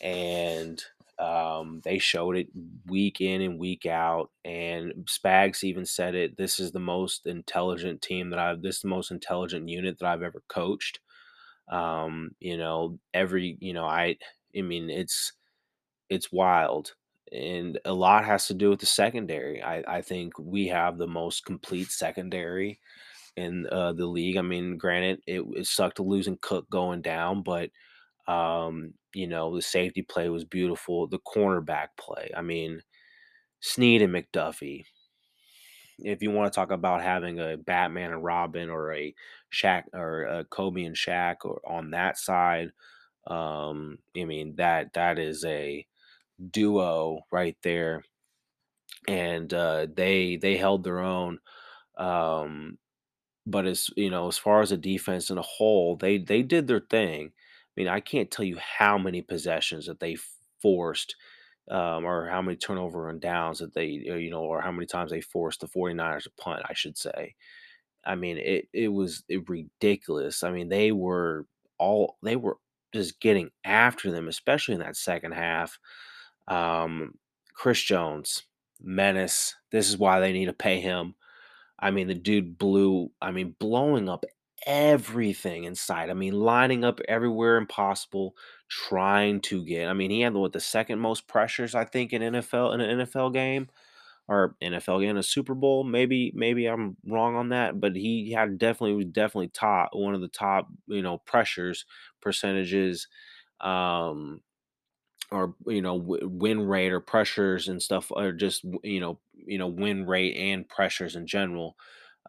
and 0.02 0.82
um, 1.18 1.80
they 1.84 1.98
showed 1.98 2.36
it 2.36 2.48
week 2.86 3.20
in 3.20 3.40
and 3.42 3.58
week 3.58 3.86
out. 3.86 4.30
And 4.44 4.92
Spags 5.06 5.64
even 5.64 5.86
said 5.86 6.14
it. 6.14 6.36
This 6.36 6.60
is 6.60 6.72
the 6.72 6.80
most 6.80 7.26
intelligent 7.26 8.02
team 8.02 8.30
that 8.30 8.38
I've. 8.38 8.62
This 8.62 8.76
is 8.76 8.82
the 8.82 8.88
most 8.88 9.10
intelligent 9.10 9.68
unit 9.68 9.98
that 9.98 10.08
I've 10.08 10.22
ever 10.22 10.42
coached. 10.48 11.00
Um, 11.68 12.32
you 12.40 12.56
know, 12.58 12.98
every 13.14 13.56
you 13.60 13.72
know, 13.74 13.86
I. 13.86 14.16
I 14.56 14.62
mean, 14.62 14.90
it's 14.90 15.32
it's 16.10 16.32
wild. 16.32 16.94
And 17.32 17.80
a 17.84 17.92
lot 17.92 18.24
has 18.24 18.46
to 18.46 18.54
do 18.54 18.70
with 18.70 18.80
the 18.80 18.86
secondary. 18.86 19.62
I, 19.62 19.82
I 19.98 20.02
think 20.02 20.38
we 20.38 20.68
have 20.68 20.98
the 20.98 21.06
most 21.08 21.44
complete 21.44 21.90
secondary 21.90 22.78
in 23.36 23.66
uh, 23.70 23.92
the 23.92 24.06
league. 24.06 24.36
I 24.36 24.42
mean, 24.42 24.76
granted, 24.76 25.20
it, 25.26 25.42
it 25.56 25.66
sucked 25.66 26.00
losing 26.00 26.38
Cook 26.40 26.68
going 26.70 27.02
down, 27.02 27.42
but 27.42 27.70
um, 28.26 28.94
you 29.14 29.26
know 29.26 29.54
the 29.54 29.62
safety 29.62 30.02
play 30.02 30.28
was 30.28 30.44
beautiful. 30.44 31.06
The 31.06 31.18
cornerback 31.20 31.88
play, 31.98 32.30
I 32.36 32.42
mean, 32.42 32.82
Sneed 33.60 34.02
and 34.02 34.14
McDuffie. 34.14 34.84
If 35.98 36.22
you 36.22 36.30
want 36.30 36.52
to 36.52 36.56
talk 36.56 36.70
about 36.72 37.02
having 37.02 37.38
a 37.38 37.56
Batman 37.56 38.12
and 38.12 38.24
Robin 38.24 38.68
or 38.68 38.92
a 38.92 39.14
Shaq 39.52 39.84
or 39.92 40.24
a 40.24 40.44
Kobe 40.44 40.84
and 40.84 40.96
Shaq 40.96 41.36
or 41.44 41.60
on 41.66 41.90
that 41.90 42.18
side, 42.18 42.70
um, 43.26 43.98
I 44.16 44.24
mean 44.24 44.56
that 44.56 44.92
that 44.94 45.18
is 45.18 45.44
a 45.44 45.86
duo 46.50 47.20
right 47.30 47.56
there, 47.62 48.04
and 49.08 49.52
uh, 49.52 49.86
they 49.94 50.36
they 50.36 50.56
held 50.56 50.84
their 50.84 51.00
own. 51.00 51.38
Um, 51.96 52.78
but 53.46 53.66
as 53.66 53.90
you 53.96 54.10
know, 54.10 54.28
as 54.28 54.38
far 54.38 54.62
as 54.62 54.70
the 54.70 54.76
defense 54.76 55.30
in 55.30 55.38
a 55.38 55.42
whole, 55.42 55.96
they 55.96 56.18
they 56.18 56.42
did 56.42 56.66
their 56.66 56.80
thing. 56.80 57.32
I 57.36 57.72
mean, 57.80 57.88
I 57.88 58.00
can't 58.00 58.30
tell 58.30 58.44
you 58.44 58.58
how 58.58 58.98
many 58.98 59.22
possessions 59.22 59.86
that 59.86 60.00
they 60.00 60.16
forced, 60.62 61.16
um, 61.70 62.04
or 62.04 62.28
how 62.28 62.42
many 62.42 62.56
turnover 62.56 63.08
and 63.10 63.20
downs 63.20 63.58
that 63.58 63.74
they, 63.74 63.86
you 63.86 64.30
know, 64.30 64.42
or 64.42 64.60
how 64.60 64.72
many 64.72 64.86
times 64.86 65.10
they 65.10 65.20
forced 65.20 65.60
the 65.60 65.68
49ers 65.68 66.24
to 66.24 66.30
punt, 66.38 66.62
I 66.68 66.74
should 66.74 66.96
say. 66.98 67.34
I 68.04 68.14
mean, 68.16 68.38
it 68.38 68.68
it 68.72 68.88
was 68.88 69.24
ridiculous. 69.48 70.42
I 70.42 70.50
mean, 70.50 70.68
they 70.68 70.92
were 70.92 71.46
all 71.78 72.16
they 72.22 72.36
were 72.36 72.58
just 72.92 73.20
getting 73.20 73.50
after 73.64 74.10
them, 74.12 74.28
especially 74.28 74.74
in 74.74 74.80
that 74.80 74.96
second 74.96 75.32
half. 75.32 75.78
Um, 76.48 77.18
Chris 77.54 77.80
Jones, 77.82 78.44
menace. 78.80 79.54
This 79.72 79.88
is 79.88 79.98
why 79.98 80.20
they 80.20 80.32
need 80.32 80.46
to 80.46 80.52
pay 80.52 80.80
him. 80.80 81.14
I 81.84 81.90
mean, 81.90 82.08
the 82.08 82.14
dude 82.14 82.58
blew, 82.58 83.10
I 83.20 83.30
mean, 83.30 83.54
blowing 83.60 84.08
up 84.08 84.24
everything 84.66 85.64
inside. 85.64 86.08
I 86.10 86.14
mean, 86.14 86.32
lining 86.32 86.82
up 86.82 87.00
everywhere 87.08 87.58
impossible, 87.58 88.34
trying 88.70 89.42
to 89.42 89.64
get. 89.66 89.88
I 89.88 89.92
mean, 89.92 90.10
he 90.10 90.22
had 90.22 90.34
what 90.34 90.54
the 90.54 90.60
second 90.60 90.98
most 91.00 91.28
pressures, 91.28 91.74
I 91.74 91.84
think, 91.84 92.14
in 92.14 92.22
NFL 92.22 92.74
in 92.74 92.80
an 92.80 93.00
NFL 93.00 93.34
game 93.34 93.68
or 94.28 94.56
NFL 94.62 95.02
game, 95.02 95.18
a 95.18 95.22
Super 95.22 95.54
Bowl. 95.54 95.84
Maybe, 95.84 96.32
maybe 96.34 96.66
I'm 96.66 96.96
wrong 97.06 97.36
on 97.36 97.50
that, 97.50 97.78
but 97.80 97.94
he 97.94 98.32
had 98.32 98.58
definitely 98.58 98.96
was 98.96 99.06
definitely 99.06 99.48
top 99.48 99.90
one 99.92 100.14
of 100.14 100.22
the 100.22 100.28
top, 100.28 100.68
you 100.86 101.02
know, 101.02 101.18
pressures 101.18 101.84
percentages. 102.22 103.08
Um, 103.60 104.40
or 105.34 105.54
you 105.66 105.82
know 105.82 105.94
win 105.96 106.60
rate 106.66 106.92
or 106.92 107.00
pressures 107.00 107.68
and 107.68 107.82
stuff 107.82 108.10
or 108.10 108.32
just 108.32 108.64
you 108.82 109.00
know 109.00 109.20
you 109.34 109.58
know 109.58 109.68
win 109.68 110.06
rate 110.06 110.36
and 110.36 110.68
pressures 110.68 111.16
in 111.16 111.26
general 111.26 111.76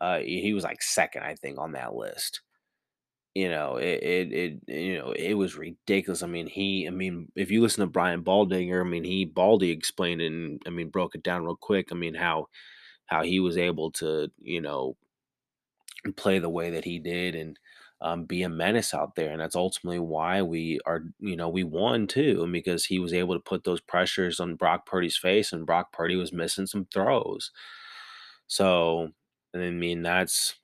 uh 0.02 0.20
he 0.20 0.54
was 0.54 0.64
like 0.64 0.82
second 0.82 1.24
i 1.24 1.36
think 1.36 1.58
on 1.60 1.74
that 1.74 1.96
list. 1.96 2.42
You 3.36 3.50
know 3.50 3.76
it, 3.76 4.02
it 4.02 4.34
it 4.34 4.60
you 4.68 4.98
know 4.98 5.12
it 5.12 5.34
was 5.34 5.58
ridiculous. 5.58 6.24
I 6.24 6.28
mean 6.28 6.48
he 6.48 6.88
i 6.88 6.90
mean 6.90 7.32
if 7.36 7.52
you 7.52 7.62
listen 7.62 7.82
to 7.82 7.88
brian 7.88 8.24
baldinger 8.24 8.80
i 8.80 8.90
mean 8.90 9.04
he 9.04 9.26
baldy 9.26 9.72
explained 9.72 10.22
it 10.22 10.32
and 10.32 10.62
i 10.66 10.70
mean 10.70 10.90
broke 10.90 11.16
it 11.16 11.24
down 11.24 11.44
real 11.44 11.58
quick. 11.58 11.90
I 11.92 11.96
mean 11.96 12.14
how 12.16 12.48
how 13.08 13.24
he 13.24 13.40
was 13.42 13.58
able 13.58 13.92
to 13.94 14.32
you 14.42 14.62
know 14.62 14.96
play 16.16 16.40
the 16.40 16.50
way 16.50 16.70
that 16.72 16.86
he 16.86 17.00
did 17.00 17.36
and 17.36 17.58
um, 18.06 18.26
be 18.26 18.44
a 18.44 18.50
menace 18.50 18.94
out 18.94 19.16
there. 19.16 19.32
And 19.32 19.42
that's 19.42 19.58
ultimately 19.58 20.00
why 20.00 20.44
we 20.44 20.80
are, 20.86 21.04
you 21.20 21.36
know, 21.38 21.50
we 21.50 21.64
won 21.66 22.08
too, 22.08 22.48
because 22.52 22.86
he 22.86 23.00
was 23.00 23.14
able 23.14 23.36
to 23.36 23.42
put 23.42 23.66
those 23.66 23.82
pressures 23.82 24.40
on 24.40 24.56
Brock 24.56 24.86
Purdy's 24.88 25.18
face, 25.18 25.54
and 25.54 25.66
Brock 25.68 25.92
Purdy 25.94 26.16
was 26.18 26.34
missing 26.34 26.68
some 26.68 26.88
throws. 26.94 27.52
So, 28.48 29.12
I 29.56 29.58
mean, 29.72 30.04
that's 30.04 30.56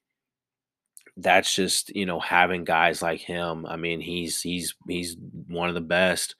that's 1.17 1.53
just 1.53 1.93
you 1.95 2.05
know 2.05 2.19
having 2.19 2.63
guys 2.63 3.01
like 3.01 3.19
him. 3.21 3.65
I 3.65 3.75
mean, 3.75 3.99
he's 4.01 4.41
he's 4.41 4.75
he's 4.87 5.17
one 5.47 5.69
of 5.69 5.75
the 5.75 5.81
best 5.81 6.35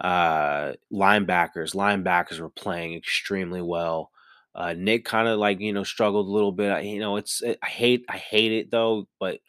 uh 0.00 0.72
linebackers. 0.92 1.74
Linebackers 1.74 2.40
were 2.40 2.50
playing 2.50 2.94
extremely 2.94 3.62
well. 3.62 4.10
Uh, 4.54 4.74
Nick 4.76 5.04
kind 5.04 5.28
of 5.28 5.38
like 5.38 5.60
you 5.60 5.72
know 5.72 5.84
struggled 5.84 6.28
a 6.28 6.32
little 6.32 6.52
bit. 6.52 6.84
You 6.84 7.00
know, 7.00 7.16
it's 7.16 7.42
it, 7.42 7.58
I 7.62 7.68
hate 7.68 8.04
I 8.08 8.18
hate 8.18 8.52
it 8.52 8.70
though, 8.70 9.08
but 9.20 9.40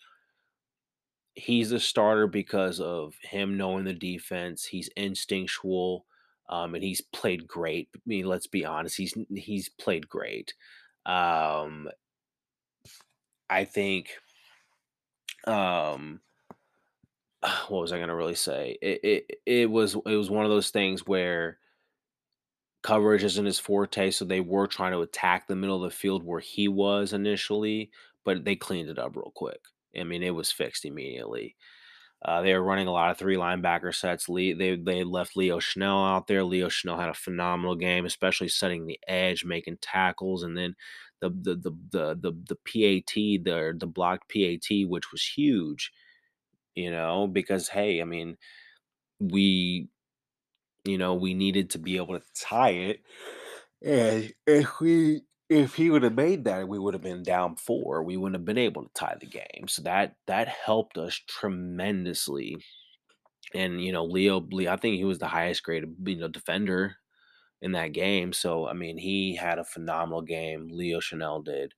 he's 1.38 1.71
a 1.71 1.79
starter 1.79 2.25
because 2.25 2.79
of 2.79 3.13
him 3.21 3.57
knowing 3.57 3.85
the 3.85 3.93
defense. 3.93 4.65
He's 4.65 4.89
instinctual, 4.97 6.05
um, 6.49 6.73
and 6.73 6.83
he's 6.83 7.01
played 7.01 7.47
great. 7.47 7.89
I 7.95 7.99
mean, 8.05 8.25
let's 8.25 8.47
be 8.47 8.65
honest, 8.65 8.97
he's 8.97 9.13
he's 9.35 9.69
played 9.69 10.09
great. 10.09 10.53
Um, 11.05 11.89
I 13.49 13.63
think. 13.65 14.09
Um, 15.45 16.19
what 17.69 17.81
was 17.81 17.93
I 17.93 17.97
going 17.97 18.09
to 18.09 18.15
really 18.15 18.35
say? 18.35 18.77
It, 18.81 18.99
it 19.03 19.39
it 19.45 19.71
was 19.71 19.95
it 19.95 20.15
was 20.15 20.29
one 20.29 20.43
of 20.43 20.51
those 20.51 20.71
things 20.71 21.05
where 21.05 21.59
coverage 22.81 23.23
isn't 23.23 23.45
his 23.45 23.59
forte, 23.59 24.11
so 24.11 24.25
they 24.25 24.41
were 24.41 24.67
trying 24.67 24.93
to 24.93 25.01
attack 25.01 25.47
the 25.47 25.55
middle 25.55 25.83
of 25.83 25.89
the 25.89 25.95
field 25.95 26.23
where 26.23 26.39
he 26.39 26.67
was 26.67 27.13
initially, 27.13 27.91
but 28.23 28.43
they 28.43 28.55
cleaned 28.55 28.89
it 28.89 28.99
up 28.99 29.15
real 29.15 29.31
quick. 29.35 29.59
I 29.98 30.04
mean, 30.04 30.24
it 30.24 30.36
was 30.36 30.52
fixed 30.52 30.86
immediately. 30.86 31.56
Uh, 32.24 32.41
they 32.41 32.54
were 32.54 32.64
running 32.64 32.88
a 32.88 32.91
lot 32.91 33.12
of 33.12 33.18
three 33.18 33.36
linebacker 33.36 33.93
sets. 33.93 34.28
Lee, 34.28 34.54
they 34.54 34.76
they 34.76 35.04
left 35.04 35.38
Leo 35.38 35.60
Chenal 35.60 36.16
out 36.16 36.28
there. 36.28 36.43
Leo 36.43 36.68
Chenal 36.68 37.00
had 37.00 37.10
a 37.10 37.14
phenomenal 37.14 37.76
game, 37.76 38.06
especially 38.06 38.50
setting 38.50 38.86
the 38.88 39.00
edge, 39.08 39.45
making 39.45 39.78
tackles, 39.82 40.43
and 40.43 40.58
then 40.58 40.76
the 41.22 41.30
the 41.30 41.56
the 41.56 41.72
the 41.91 42.16
the, 42.16 42.32
the 42.50 42.56
PAT, 42.56 43.14
the 43.43 43.76
the 43.78 43.88
blocked 43.88 44.32
PAT, 44.32 44.88
which 44.88 45.12
was 45.12 45.24
huge. 45.24 45.91
You 46.76 46.91
know, 46.91 47.28
because 47.28 47.70
hey, 47.70 48.02
I 48.02 48.06
mean, 48.06 48.38
we 49.20 49.89
you 50.86 50.98
know, 50.98 51.14
we 51.14 51.34
needed 51.34 51.72
to 51.72 51.80
be 51.80 51.98
able 51.98 52.20
to 52.20 52.26
tie 52.34 52.70
it. 52.72 53.02
And 53.84 54.34
if 54.48 54.80
we 54.80 55.22
if 55.50 55.76
he 55.76 55.89
would 55.89 56.04
have 56.04 56.16
made 56.16 56.43
that, 56.45 56.68
we 56.68 56.78
would 56.80 56.93
have 56.93 57.04
been 57.04 57.24
down 57.24 57.56
four. 57.56 58.04
We 58.04 58.18
wouldn't 58.18 58.36
have 58.36 58.45
been 58.45 58.58
able 58.58 58.84
to 58.84 58.93
tie 58.93 59.16
the 59.20 59.26
game. 59.28 59.68
So 59.68 59.82
that 59.84 60.16
that 60.28 60.48
helped 60.48 60.98
us 60.98 61.20
tremendously. 61.28 62.58
And 63.54 63.82
you 63.84 63.91
know, 63.91 64.06
Leo, 64.06 64.41
Leo 64.52 64.72
I 64.74 64.78
think 64.78 64.98
he 64.98 65.06
was 65.06 65.20
the 65.20 65.28
highest 65.28 65.64
graded 65.64 65.95
you 66.06 66.18
know 66.18 66.28
defender 66.28 66.98
in 67.62 67.74
that 67.74 67.93
game. 67.93 68.34
So 68.34 68.68
I 68.68 68.74
mean, 68.74 68.98
he 68.98 69.36
had 69.36 69.60
a 69.60 69.66
phenomenal 69.66 70.22
game. 70.24 70.70
Leo 70.72 71.00
Chenal 71.00 71.43
did. 71.45 71.74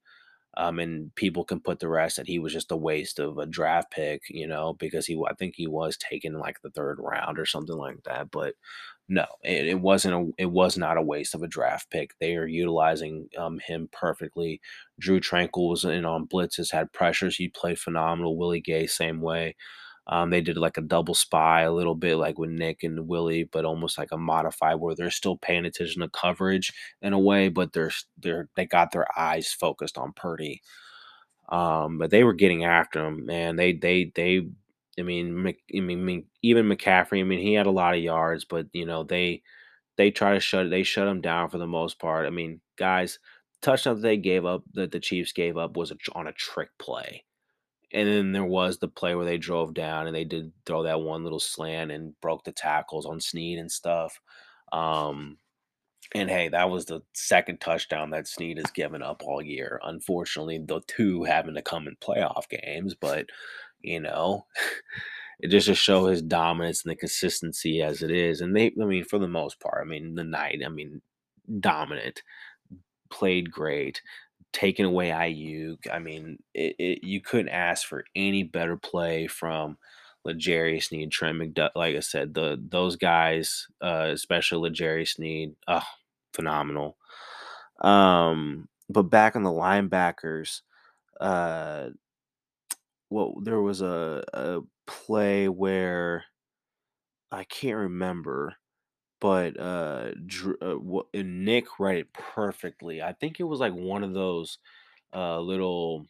Um, 0.58 0.80
and 0.80 1.14
people 1.16 1.46
can 1.46 1.62
put 1.62 1.80
the 1.80 1.90
rest 1.90 2.18
that 2.18 2.28
he 2.28 2.40
was 2.40 2.54
just 2.54 2.72
a 2.72 2.78
waste 2.78 3.20
of 3.20 3.38
a 3.38 3.46
draft 3.46 3.92
pick, 3.92 4.24
you 4.30 4.48
know, 4.48 4.74
because 4.74 5.06
he 5.06 5.22
I 5.30 5.34
think 5.36 5.56
he 5.56 5.68
was 5.68 5.98
taken 5.98 6.34
like 6.40 6.62
the 6.62 6.72
third 6.72 6.98
round 7.00 7.40
or 7.40 7.46
something 7.46 7.78
like 7.78 8.04
that. 8.06 8.32
But 8.32 8.56
no, 9.10 9.26
it, 9.44 9.68
it 9.68 9.80
wasn't 9.82 10.16
a 10.16 10.32
it 10.44 10.46
was 10.52 10.78
not 10.78 10.98
a 10.98 11.02
waste 11.02 11.36
of 11.36 11.44
a 11.44 11.48
draft 11.48 11.90
pick. 11.92 12.12
They 12.20 12.36
are 12.38 12.48
utilizing 12.48 13.30
um, 13.38 13.60
him 13.60 13.90
perfectly. 13.92 14.62
Drue 15.00 15.20
Tranquill 15.20 15.70
was 15.70 15.86
in 15.86 16.06
on 16.06 16.28
blitzes, 16.28 16.72
had 16.72 16.94
pressures. 16.94 17.36
He 17.38 17.50
played 17.50 17.80
phenomenal. 17.80 18.38
Willie 18.38 18.62
Gay 18.62 18.88
same 18.88 19.22
way. 19.22 19.56
Um, 20.08 20.32
they 20.32 20.42
did 20.42 20.58
like 20.58 20.78
a 20.78 20.82
double 20.82 21.14
spy 21.16 21.62
a 21.62 21.72
little 21.72 21.96
bit 21.96 22.18
like 22.18 22.40
with 22.40 22.50
Nick 22.50 22.84
and 22.84 23.08
Willie, 23.08 23.44
but 23.44 23.66
almost 23.66 23.98
like 23.98 24.12
a 24.12 24.18
modified 24.18 24.80
where 24.80 24.96
they're 24.96 25.12
still 25.12 25.38
paying 25.38 25.66
attention 25.66 26.02
to 26.02 26.10
coverage 26.10 26.74
in 27.02 27.14
a 27.14 27.20
way, 27.20 27.50
but 27.50 27.74
they're 27.74 27.92
they're 28.20 28.50
they 28.56 28.66
got 28.66 28.92
their 28.92 29.08
eyes 29.20 29.52
focused 29.54 29.98
on 29.98 30.14
Purdy. 30.14 30.62
Um, 31.50 31.98
but 31.98 32.12
they 32.12 32.24
were 32.24 32.34
getting 32.34 32.64
after 32.64 33.06
him, 33.06 33.26
man. 33.26 33.56
They 33.56 33.74
they 33.74 34.12
they. 34.16 34.48
I 35.00 35.04
mean, 35.04 35.48
I 35.48 35.80
mean, 35.80 36.26
even 36.42 36.68
McCaffrey. 36.68 37.20
I 37.20 37.24
mean, 37.24 37.40
he 37.40 37.54
had 37.54 37.68
a 37.68 37.72
lot 37.72 37.94
of 37.94 38.02
yards, 38.02 38.46
but 38.46 38.68
you 38.74 38.86
know 38.86 39.04
they 39.04 39.42
they 39.98 40.12
try 40.12 40.34
to 40.34 40.40
shut 40.40 40.70
they 40.70 40.84
shut 40.84 41.08
him 41.08 41.22
down 41.22 41.50
for 41.50 41.58
the 41.58 41.68
most 41.68 42.00
part. 42.00 42.26
I 42.26 42.30
mean, 42.30 42.62
guys, 42.78 43.20
touchdown 43.62 43.96
that 43.96 44.02
they 44.02 44.18
gave 44.18 44.46
up 44.46 44.64
that 44.74 44.92
the 44.92 45.00
Chiefs 45.00 45.32
gave 45.32 45.58
up 45.58 45.76
was 45.76 45.92
a, 45.92 45.98
on 46.14 46.28
a 46.28 46.34
trick 46.34 46.70
play. 46.80 47.26
And 47.92 48.08
then 48.08 48.32
there 48.32 48.46
was 48.46 48.78
the 48.78 48.88
play 48.88 49.16
where 49.16 49.26
they 49.26 49.38
drove 49.38 49.74
down 49.74 50.08
and 50.08 50.16
they 50.16 50.24
did 50.24 50.52
throw 50.66 50.84
that 50.84 51.02
one 51.02 51.24
little 51.24 51.40
slant 51.40 51.92
and 51.92 52.14
broke 52.22 52.44
the 52.44 52.52
tackles 52.52 53.06
on 53.06 53.20
Sneed 53.20 53.58
and 53.58 53.72
stuff. 53.72 54.20
Um, 54.72 55.38
and 56.14 56.30
hey, 56.30 56.50
that 56.50 56.70
was 56.70 56.86
the 56.86 57.02
second 57.14 57.60
touchdown 57.60 58.12
that 58.12 58.28
Sneed 58.28 58.58
has 58.58 58.72
given 58.72 59.02
up 59.02 59.24
all 59.26 59.42
year. 59.42 59.80
Unfortunately, 59.84 60.60
the 60.60 60.82
two 60.88 61.24
having 61.24 61.56
to 61.56 61.62
come 61.62 61.88
in 61.88 61.96
playoff 61.98 62.48
games, 62.50 62.96
but 62.96 63.28
you 63.82 64.00
know, 64.00 64.46
it 65.40 65.50
just 65.50 65.68
to 65.68 65.76
show 65.76 66.08
his 66.08 66.22
dominance 66.22 66.84
and 66.84 66.92
the 66.92 66.96
consistency 66.96 67.82
as 67.82 68.04
it 68.04 68.12
is. 68.12 68.42
And 68.42 68.56
they, 68.56 68.72
I 68.82 68.86
mean, 68.86 69.04
for 69.04 69.20
the 69.20 69.28
most 69.28 69.60
part, 69.60 69.82
I 69.82 69.90
mean, 69.90 70.16
the 70.16 70.24
night, 70.24 70.62
I 70.66 70.70
mean, 70.70 71.02
dominant, 71.60 72.22
played 73.10 73.52
great 73.52 74.02
taking 74.54 74.86
away 74.86 75.10
Aiyuk. 75.10 75.78
I 75.92 76.00
mean, 76.00 76.40
it, 76.54 76.76
it, 76.80 77.04
you 77.04 77.22
couldn't 77.22 77.50
ask 77.50 77.88
for 77.88 78.04
any 78.16 78.44
better 78.44 78.78
play 78.78 79.28
from 79.28 79.78
L'Jarius 80.26 80.86
Sneed, 80.86 81.12
Trent 81.12 81.38
McDuffie. 81.38 81.76
Like 81.76 81.96
I 81.96 82.00
said, 82.00 82.34
the 82.34 82.58
those 82.70 82.96
guys, 82.96 83.68
uh, 83.82 84.10
especially 84.12 84.70
L'Jarius 84.70 85.16
Sneed, 85.16 85.56
oh, 85.68 85.84
phenomenal. 86.34 86.98
Um, 87.82 88.68
but 88.90 89.04
back 89.04 89.36
on 89.36 89.44
the 89.44 89.52
linebackers, 89.52 90.62
uh, 91.22 91.90
well, 93.10 93.36
there 93.42 93.62
was 93.62 93.82
a, 93.82 94.24
a 94.34 94.62
play 94.88 95.50
where 95.50 96.26
I 97.32 97.44
can't 97.44 97.78
remember 97.78 98.56
but 99.22 99.60
uh, 99.60 100.12
uh 100.62 100.80
wha- 100.80 101.04
and 101.14 101.46
Nick 101.46 101.80
read 101.80 101.98
it 101.98 102.14
perfectly. 102.14 103.02
I 103.02 103.14
think 103.14 103.40
it 103.40 103.44
was 103.46 103.60
like 103.62 103.74
one 103.74 104.04
of 104.04 104.14
those 104.14 104.60
uh 105.14 105.40
little 105.42 106.08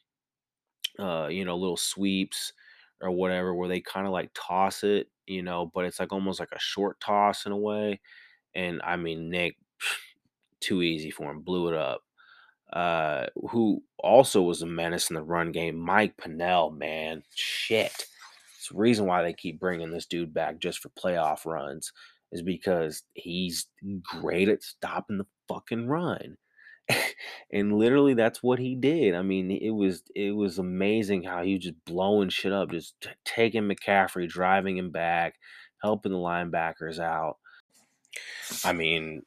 uh 0.97 1.27
you 1.27 1.45
know 1.45 1.57
little 1.57 1.77
sweeps 1.77 2.53
or 3.01 3.11
whatever 3.11 3.53
where 3.53 3.69
they 3.69 3.79
kind 3.81 4.05
of 4.05 4.11
like 4.13 4.29
toss 4.33 4.83
it, 4.83 5.07
you 5.25 5.41
know, 5.41 5.65
but 5.73 5.85
it's 5.85 5.99
like 5.99 6.11
almost 6.11 6.39
like 6.39 6.51
a 6.51 6.59
short 6.59 6.99
toss 6.99 7.45
in 7.45 7.51
a 7.51 7.57
way. 7.57 8.01
And 8.55 8.81
I 8.83 8.97
mean 8.97 9.29
Nick 9.29 9.57
too 10.61 10.81
easy 10.83 11.11
for 11.11 11.31
him, 11.31 11.41
blew 11.41 11.69
it 11.69 11.75
up. 11.75 12.03
Uh 12.72 13.28
who 13.49 13.82
also 13.97 14.41
was 14.41 14.61
a 14.61 14.67
menace 14.67 15.09
in 15.09 15.15
the 15.15 15.24
run 15.24 15.51
game, 15.51 15.78
Mike 15.78 16.17
Pennel, 16.17 16.72
man. 16.72 17.24
Shit. 17.36 18.05
It's 18.57 18.70
the 18.70 18.78
reason 18.78 19.05
why 19.05 19.24
they 19.24 19.34
keep 19.34 19.59
bringing 19.59 19.91
this 19.91 20.05
dude 20.05 20.34
back 20.34 20.59
just 20.59 20.80
for 20.80 20.89
playoff 20.89 21.45
runs 21.45 21.91
is 22.32 22.41
because 22.41 23.03
he's 23.13 23.67
great 24.03 24.49
at 24.49 24.63
stopping 24.63 25.17
the 25.17 25.26
fucking 25.47 25.88
run. 25.88 26.38
and 27.51 27.78
literally 27.78 28.13
that's 28.13 28.41
what 28.41 28.59
he 28.59 28.76
did. 28.76 29.15
I 29.15 29.22
mean, 29.22 29.51
it 29.51 29.72
was 29.72 30.03
it 30.15 30.32
was 30.32 30.57
amazing 30.59 31.24
how 31.24 31.43
he 31.43 31.55
was 31.55 31.63
just 31.63 31.86
blowing 31.86 32.30
shit 32.30 32.51
up, 32.51 32.72
just 32.72 32.95
t- 33.01 33.09
taking 33.26 33.63
McCaffrey, 33.63 34.28
driving 34.28 34.78
him 34.78 34.91
back, 34.91 35.36
helping 35.84 36.11
the 36.11 36.17
linebackers 36.17 36.99
out. 36.99 37.38
I 38.63 38.74
mean, 38.74 39.22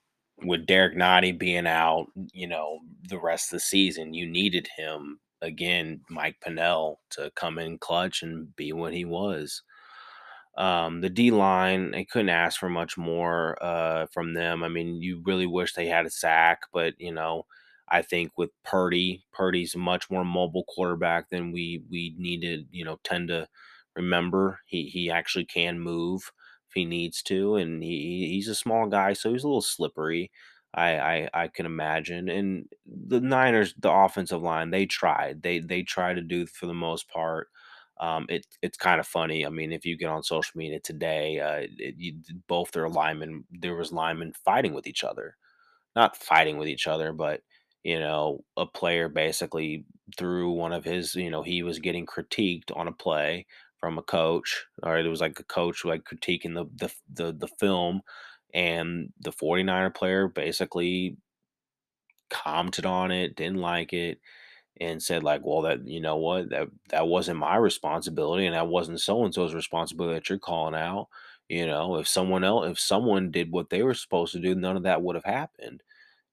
with 0.45 0.67
Derrick 0.67 0.97
Nnadi 0.97 1.39
being 1.39 1.67
out, 1.67 2.07
you 2.33 2.47
know, 2.47 2.81
the 3.09 3.19
rest 3.19 3.49
of 3.53 3.57
the 3.57 3.61
season, 3.61 4.15
you 4.15 4.27
needed 4.27 4.69
him 4.77 5.21
again, 5.41 6.01
Mike 6.11 6.37
Pennel, 6.43 7.01
to 7.11 7.31
come 7.37 7.59
in 7.59 7.79
clutch 7.79 8.23
and 8.23 8.55
be 8.57 8.73
what 8.73 8.95
he 8.95 9.05
was. 9.05 9.63
Um, 10.59 11.01
the 11.01 11.09
D 11.09 11.31
line, 11.31 11.95
I 11.95 12.05
couldn't 12.05 12.29
ask 12.29 12.61
for 12.61 12.69
much 12.69 12.99
more 12.99 13.57
uh, 13.63 14.07
from 14.13 14.35
them. 14.35 14.63
I 14.63 14.69
mean, 14.69 15.01
you 15.01 15.23
really 15.25 15.47
wish 15.47 15.73
they 15.75 15.87
had 15.87 16.05
a 16.05 16.11
sack, 16.11 16.61
but 16.73 16.95
you 16.99 17.13
know, 17.13 17.45
I 17.89 18.03
think 18.03 18.33
with 18.37 18.51
Purdy, 18.65 19.25
Purdy's 19.33 19.75
a 19.75 19.79
much 19.79 20.11
more 20.11 20.25
mobile 20.25 20.65
quarterback 20.69 21.31
than 21.31 21.53
we 21.53 21.83
we 21.91 22.15
needed. 22.19 22.69
You 22.71 22.85
know, 22.85 22.99
tend 23.03 23.29
to 23.29 23.49
remember 23.97 24.61
he 24.67 24.89
he 24.89 25.11
actually 25.11 25.47
can 25.47 25.81
move 25.81 26.31
if 26.73 26.75
he 26.75 26.85
needs 26.85 27.23
to, 27.25 27.57
and 27.57 27.83
he 27.83 28.29
he's 28.29 28.49
a 28.49 28.55
small 28.55 28.87
guy, 28.89 29.13
so 29.15 29.33
he's 29.33 29.45
a 29.45 29.49
little 29.49 29.63
slippery. 29.63 30.31
I, 30.75 30.99
I 30.99 31.29
I 31.45 31.49
can 31.49 31.67
imagine, 31.67 32.29
and 32.31 32.67
the 32.87 33.21
Niners, 33.21 33.75
the 33.79 33.91
offensive 33.93 34.43
line, 34.43 34.71
they 34.71 34.87
tried. 34.87 35.43
They 35.43 35.59
they 35.61 35.83
tried 35.83 36.15
to 36.15 36.23
do 36.23 36.47
for 36.47 36.67
the 36.67 36.75
most 36.75 37.09
part 37.11 37.49
um, 38.01 38.27
it 38.29 38.47
it's 38.63 38.79
kind 38.79 38.99
of 39.01 39.07
funny. 39.07 39.47
I 39.47 39.51
mean, 39.51 39.73
if 39.73 39.85
you 39.87 39.97
get 39.97 40.09
on 40.11 40.23
social 40.23 40.59
media 40.59 40.81
today, 40.81 41.39
uh, 41.41 41.67
it, 41.79 41.95
you, 41.99 42.15
both 42.49 42.73
their 42.73 42.89
linemen, 42.89 43.45
there 43.51 43.77
was 43.77 43.93
linemen 43.93 44.33
fighting 44.45 44.73
with 44.75 44.87
each 44.87 45.05
other, 45.05 45.37
not 45.97 46.17
fighting 46.17 46.59
with 46.59 46.69
each 46.69 46.87
other, 46.87 47.13
but 47.13 47.43
you 47.85 47.99
know, 47.99 48.45
a 48.57 48.67
player 48.67 49.09
basically 49.09 49.85
threw 50.17 50.53
one 50.53 50.73
of 50.73 50.85
his, 50.85 51.15
you 51.17 51.31
know, 51.31 51.43
he 51.43 51.63
was 51.65 51.81
getting 51.81 52.07
critiqued 52.07 52.71
on 52.77 52.89
a 52.89 52.93
play 52.93 53.47
from 53.83 53.99
a 53.99 54.05
coach, 54.05 54.67
or 54.85 54.99
it 54.99 55.09
was 55.09 55.23
like 55.23 55.41
a 55.41 55.45
coach 55.45 55.85
like 55.85 56.05
critiquing 56.05 56.55
the 56.55 56.67
the 56.77 56.95
the, 57.13 57.33
the 57.35 57.49
film, 57.61 58.03
and 58.55 59.13
the 59.21 59.33
49er 59.33 59.91
player 59.91 60.29
basically 60.29 61.19
commented 62.31 62.87
on 62.87 63.11
it, 63.11 63.37
didn't 63.37 63.59
like 63.61 63.93
it 63.93 64.19
and 64.81 65.03
said 65.03 65.25
like, 65.25 65.43
well, 65.45 65.63
that 65.63 65.87
you 65.87 66.01
know 66.01 66.17
what 66.17 66.51
that 66.51 66.69
that 66.91 67.09
wasn't 67.09 67.39
my 67.39 67.57
responsibility, 67.57 68.47
and 68.47 68.57
that 68.57 68.69
wasn't 68.69 69.01
so 69.01 69.25
and 69.25 69.35
so's 69.35 69.55
responsibility 69.55 70.15
that 70.17 70.31
you're 70.31 70.39
calling 70.39 70.77
out. 70.77 71.09
You 71.49 71.67
know, 71.67 71.97
if 71.99 72.09
someone 72.09 72.45
else, 72.45 72.69
if 72.71 72.81
someone 72.81 73.31
did 73.33 73.53
what 73.53 73.71
they 73.71 73.83
were 73.83 73.95
supposed 73.95 74.33
to 74.35 74.41
do, 74.41 74.55
none 74.55 74.77
of 74.77 74.85
that 74.85 75.03
would 75.03 75.17
have 75.17 75.25
happened. 75.25 75.83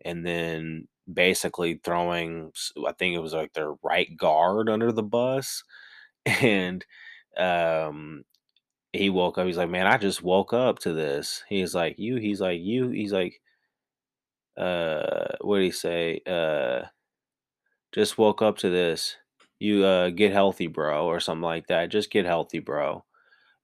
And 0.05 0.25
then 0.25 0.87
basically 1.11 1.81
throwing 1.83 2.51
I 2.87 2.93
think 2.93 3.15
it 3.15 3.19
was 3.21 3.33
like 3.33 3.53
their 3.53 3.73
right 3.83 4.15
guard 4.17 4.69
under 4.69 4.91
the 4.91 5.03
bus 5.03 5.63
and 6.25 6.85
um 7.37 8.23
he 8.93 9.09
woke 9.09 9.37
up 9.37 9.47
he's 9.47 9.57
like 9.57 9.69
man 9.69 9.87
I 9.87 9.97
just 9.97 10.23
woke 10.23 10.53
up 10.53 10.79
to 10.79 10.93
this. 10.93 11.43
He's 11.49 11.75
like 11.75 11.99
you 11.99 12.17
he's 12.17 12.41
like 12.41 12.61
you 12.61 12.89
he's 12.89 13.13
like 13.13 13.41
uh 14.57 15.35
what 15.41 15.57
did 15.57 15.65
he 15.65 15.71
say? 15.71 16.21
Uh 16.25 16.83
just 17.91 18.17
woke 18.17 18.41
up 18.41 18.57
to 18.59 18.69
this. 18.69 19.15
You 19.59 19.83
uh 19.85 20.09
get 20.09 20.31
healthy 20.31 20.67
bro 20.67 21.05
or 21.05 21.19
something 21.19 21.41
like 21.43 21.67
that 21.67 21.89
just 21.89 22.11
get 22.11 22.25
healthy 22.25 22.59
bro. 22.59 23.03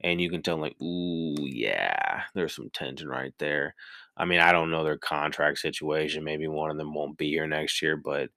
And 0.02 0.22
you 0.22 0.30
can 0.30 0.42
tell 0.44 0.58
like 0.58 0.80
ooh 0.82 1.36
yeah 1.40 2.24
there's 2.36 2.56
some 2.56 2.70
tension 2.72 3.08
right 3.10 3.34
there. 3.40 3.76
I 4.18 4.26
mean 4.26 4.40
i 4.42 4.52
don't 4.54 4.72
know 4.72 4.84
their 4.84 4.98
contract 4.98 5.60
situation 5.60 6.24
maybe 6.24 6.48
one 6.48 6.72
of 6.72 6.78
them 6.78 6.94
won't 6.94 7.18
be 7.18 7.30
here 7.30 7.48
next 7.48 7.82
year 7.82 7.98
but 7.98 8.30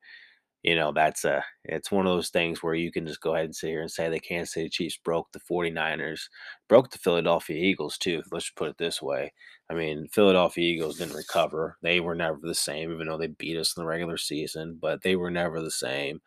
you 0.63 0.75
know 0.75 0.93
that's 0.93 1.25
a 1.25 1.45
it's 1.65 1.93
one 1.93 2.07
of 2.07 2.13
those 2.13 2.31
things 2.31 2.63
where 2.63 2.75
you 2.75 2.91
can 2.93 3.07
just 3.07 3.21
go 3.21 3.35
ahead 3.35 3.47
and 3.47 3.55
sit 3.55 3.69
here 3.69 3.81
and 3.81 3.91
say 3.91 4.09
the 4.09 4.19
kansas 4.21 4.55
city 4.55 4.69
chiefs 4.69 4.99
broke 5.05 5.29
the 5.33 5.41
49ers 5.41 6.23
broke 6.69 6.91
the 6.91 6.99
philadelphia 6.99 7.57
eagles 7.57 7.97
too 7.99 8.23
let's 8.33 8.51
put 8.51 8.69
it 8.69 8.79
this 8.79 9.01
way 9.01 9.33
i 9.71 9.75
mean 9.75 10.09
philadelphia 10.13 10.65
eagles 10.65 10.99
didn't 10.99 11.15
recover 11.17 11.77
they 11.83 12.01
were 12.01 12.15
never 12.17 12.39
the 12.43 12.55
same 12.55 12.93
even 12.93 13.07
though 13.07 13.19
they 13.19 13.29
beat 13.29 13.57
us 13.57 13.77
in 13.77 13.83
the 13.83 13.87
regular 13.87 14.17
season 14.17 14.79
but 14.81 15.03
they 15.03 15.17
were 15.17 15.31
never 15.31 15.61
the 15.63 15.71
same 15.71 16.21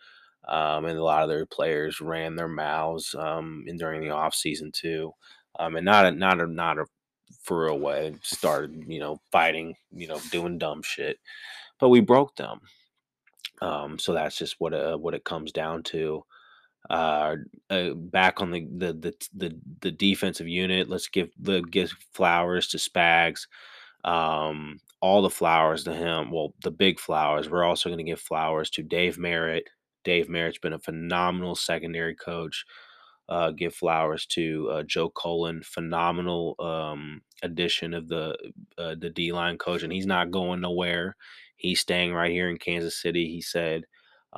um, 0.47 0.85
and 0.85 0.97
a 0.97 1.03
lot 1.03 1.23
of 1.23 1.29
their 1.29 1.45
players 1.45 2.01
ran 2.01 2.35
their 2.35 2.47
mouths 2.47 3.13
um, 3.17 3.65
during 3.77 4.01
the 4.01 4.09
off 4.09 4.33
season 4.33 4.71
too, 4.71 5.13
um, 5.59 5.75
and 5.75 5.85
not 5.85 6.05
a, 6.05 6.11
not 6.11 6.41
a 6.41 6.47
not 6.47 6.79
a 6.79 6.85
for 7.43 7.65
real 7.65 7.79
way 7.79 8.13
started 8.23 8.83
you 8.87 8.99
know 8.99 9.21
fighting 9.31 9.75
you 9.91 10.07
know 10.07 10.19
doing 10.31 10.57
dumb 10.57 10.81
shit, 10.81 11.19
but 11.79 11.89
we 11.89 11.99
broke 12.01 12.35
them. 12.35 12.59
Um, 13.61 13.99
so 13.99 14.13
that's 14.13 14.37
just 14.37 14.55
what 14.59 14.73
uh, 14.73 14.97
what 14.97 15.13
it 15.13 15.23
comes 15.23 15.51
down 15.51 15.83
to. 15.83 16.23
Uh, 16.89 17.35
uh, 17.69 17.93
back 17.93 18.41
on 18.41 18.51
the, 18.51 18.67
the 18.77 18.93
the 18.93 19.13
the 19.35 19.59
the 19.81 19.91
defensive 19.91 20.47
unit, 20.47 20.89
let's 20.89 21.07
give 21.07 21.29
the 21.39 21.61
give 21.61 21.93
flowers 22.13 22.67
to 22.69 22.77
Spags. 22.77 23.47
Um, 24.03 24.79
all 24.99 25.21
the 25.21 25.29
flowers 25.29 25.83
to 25.83 25.93
him. 25.93 26.31
Well, 26.31 26.53
the 26.63 26.71
big 26.71 26.99
flowers. 26.99 27.49
We're 27.49 27.63
also 27.63 27.89
going 27.89 28.03
to 28.03 28.11
give 28.11 28.19
flowers 28.19 28.69
to 28.71 28.83
Dave 28.83 29.17
Merritt, 29.17 29.67
Dave 30.03 30.29
Merritt's 30.29 30.57
been 30.57 30.73
a 30.73 30.79
phenomenal 30.79 31.55
secondary 31.55 32.15
coach. 32.15 32.65
Uh, 33.29 33.51
give 33.51 33.73
flowers 33.73 34.25
to 34.25 34.69
uh, 34.71 34.83
Joe 34.83 35.09
Cullen, 35.09 35.61
phenomenal 35.63 36.55
um, 36.59 37.21
addition 37.43 37.93
of 37.93 38.09
the 38.09 38.35
uh, 38.77 38.95
the 38.99 39.09
D 39.09 39.31
line 39.31 39.57
coach, 39.57 39.83
and 39.83 39.93
he's 39.93 40.05
not 40.05 40.31
going 40.31 40.59
nowhere. 40.59 41.15
He's 41.61 41.79
staying 41.81 42.13
right 42.13 42.31
here 42.31 42.49
in 42.49 42.57
Kansas 42.57 42.99
City. 43.01 43.27
He 43.27 43.41
said, 43.41 43.83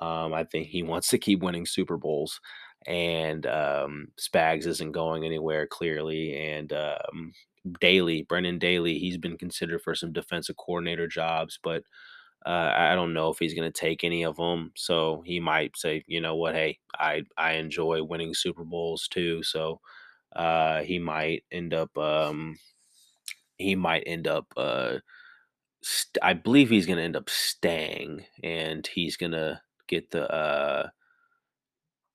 um, 0.01 0.33
"I 0.33 0.43
think 0.45 0.67
he 0.67 0.83
wants 0.91 1.09
to 1.09 1.17
keep 1.17 1.41
winning 1.41 1.65
Super 1.65 1.97
Bowls." 1.97 2.39
And 2.85 3.45
um, 3.47 4.07
Spags 4.19 4.67
isn't 4.67 4.91
going 4.91 5.23
anywhere 5.25 5.67
clearly, 5.67 6.35
and 6.37 6.73
um, 6.73 7.33
Daly, 7.79 8.23
Brendan 8.23 8.59
Daly, 8.59 8.99
he's 8.99 9.17
been 9.17 9.37
considered 9.37 9.81
for 9.81 9.95
some 9.95 10.11
defensive 10.11 10.57
coordinator 10.57 11.07
jobs, 11.07 11.57
but 11.63 11.83
uh, 12.45 12.71
I 12.75 12.95
don't 12.95 13.13
know 13.13 13.29
if 13.29 13.39
he's 13.39 13.53
going 13.53 13.71
to 13.71 13.79
take 13.79 14.03
any 14.03 14.23
of 14.23 14.35
them. 14.37 14.71
So 14.75 15.23
he 15.25 15.39
might 15.39 15.77
say, 15.77 16.03
you 16.07 16.19
know 16.21 16.35
what, 16.35 16.55
hey, 16.55 16.79
I 16.93 17.23
I 17.37 17.53
enjoy 17.53 18.03
winning 18.03 18.33
Super 18.33 18.65
Bowls 18.65 19.07
too. 19.07 19.43
So 19.43 19.79
uh, 20.35 20.81
he 20.83 20.99
might 20.99 21.43
end 21.51 21.73
up 21.73 21.97
um, 21.97 22.57
he 23.57 23.75
might 23.75 24.03
end 24.05 24.27
up 24.27 24.45
uh, 24.57 24.97
st- 25.83 26.23
I 26.23 26.33
believe 26.33 26.69
he's 26.69 26.85
going 26.85 26.97
to 26.97 27.03
end 27.03 27.15
up 27.15 27.29
staying, 27.29 28.25
and 28.43 28.85
he's 28.87 29.17
going 29.17 29.33
to 29.33 29.61
get 29.87 30.11
the 30.11 30.29
uh, 30.31 30.89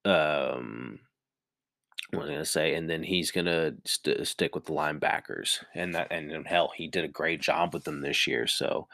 um 0.04 1.00
what 2.10 2.22
was 2.22 2.30
I 2.30 2.32
gonna 2.32 2.44
say? 2.44 2.74
And 2.74 2.88
then 2.88 3.02
he's 3.02 3.30
gonna 3.30 3.74
st- 3.84 4.26
stick 4.26 4.54
with 4.54 4.64
the 4.64 4.72
linebackers, 4.72 5.62
and 5.74 5.94
that 5.94 6.10
and 6.10 6.46
hell, 6.46 6.72
he 6.74 6.88
did 6.88 7.04
a 7.04 7.08
great 7.08 7.40
job 7.42 7.74
with 7.74 7.84
them 7.84 8.00
this 8.00 8.26
year. 8.26 8.46
So 8.46 8.88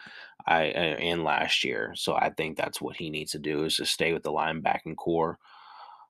I 0.47 0.64
and 0.64 1.22
last 1.22 1.62
year, 1.62 1.93
so 1.95 2.14
I 2.14 2.31
think 2.31 2.57
that's 2.57 2.81
what 2.81 2.97
he 2.97 3.11
needs 3.11 3.33
to 3.33 3.39
do 3.39 3.64
is 3.64 3.77
to 3.77 3.87
stay 3.87 4.12
with 4.12 4.25
the 4.25 4.33
linebacking 4.33 4.97
corps. 4.97 5.39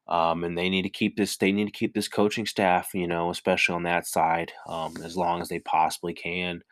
Um, 0.07 0.45
and 0.45 0.57
they 0.57 0.69
need 0.69 0.83
to 0.83 0.91
keep 0.91 1.17
this. 1.17 1.37
They 1.37 1.53
need 1.53 1.67
to 1.67 1.71
keep 1.71 1.95
this 1.95 2.09
coaching 2.09 2.47
staff, 2.47 2.91
you 2.95 3.07
know, 3.07 3.31
especially 3.31 3.75
on 3.75 3.83
that 3.85 4.07
side, 4.07 4.53
um, 4.69 4.95
as 5.03 5.17
long 5.17 5.41
as 5.43 5.49
they 5.49 5.61
possibly 5.61 6.15
can. 6.15 6.63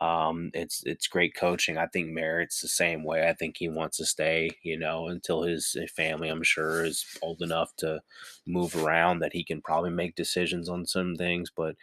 Um, 0.00 0.50
it's 0.54 0.82
it's 0.84 1.06
great 1.06 1.34
coaching. 1.34 1.78
I 1.78 1.86
think 1.86 2.08
Merritt's 2.10 2.60
the 2.60 2.68
same 2.68 3.04
way. 3.04 3.28
I 3.28 3.32
think 3.34 3.56
he 3.56 3.68
wants 3.68 3.96
to 3.98 4.06
stay, 4.06 4.50
you 4.62 4.78
know, 4.78 5.08
until 5.08 5.42
his 5.42 5.76
family, 5.94 6.28
I'm 6.28 6.42
sure, 6.42 6.84
is 6.84 7.04
old 7.22 7.42
enough 7.42 7.74
to 7.78 8.02
move 8.46 8.76
around 8.76 9.20
that 9.20 9.32
he 9.32 9.44
can 9.44 9.62
probably 9.62 9.90
make 9.90 10.14
decisions 10.16 10.68
on 10.68 10.86
some 10.86 11.16
things. 11.16 11.50
But 11.54 11.76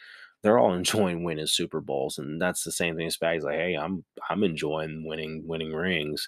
they're 0.43 0.59
all 0.59 0.73
enjoying 0.75 1.23
winning 1.23 1.47
Super 1.47 1.81
Bowls, 1.81 2.17
and 2.17 2.41
that's 2.41 2.63
the 2.63 2.71
same 2.71 2.95
thing. 2.95 3.09
Spags 3.09 3.43
like, 3.43 3.57
hey, 3.57 3.75
I'm 3.75 4.03
I'm 4.29 4.43
enjoying 4.43 5.05
winning 5.05 5.47
winning 5.47 5.73
rings, 5.73 6.27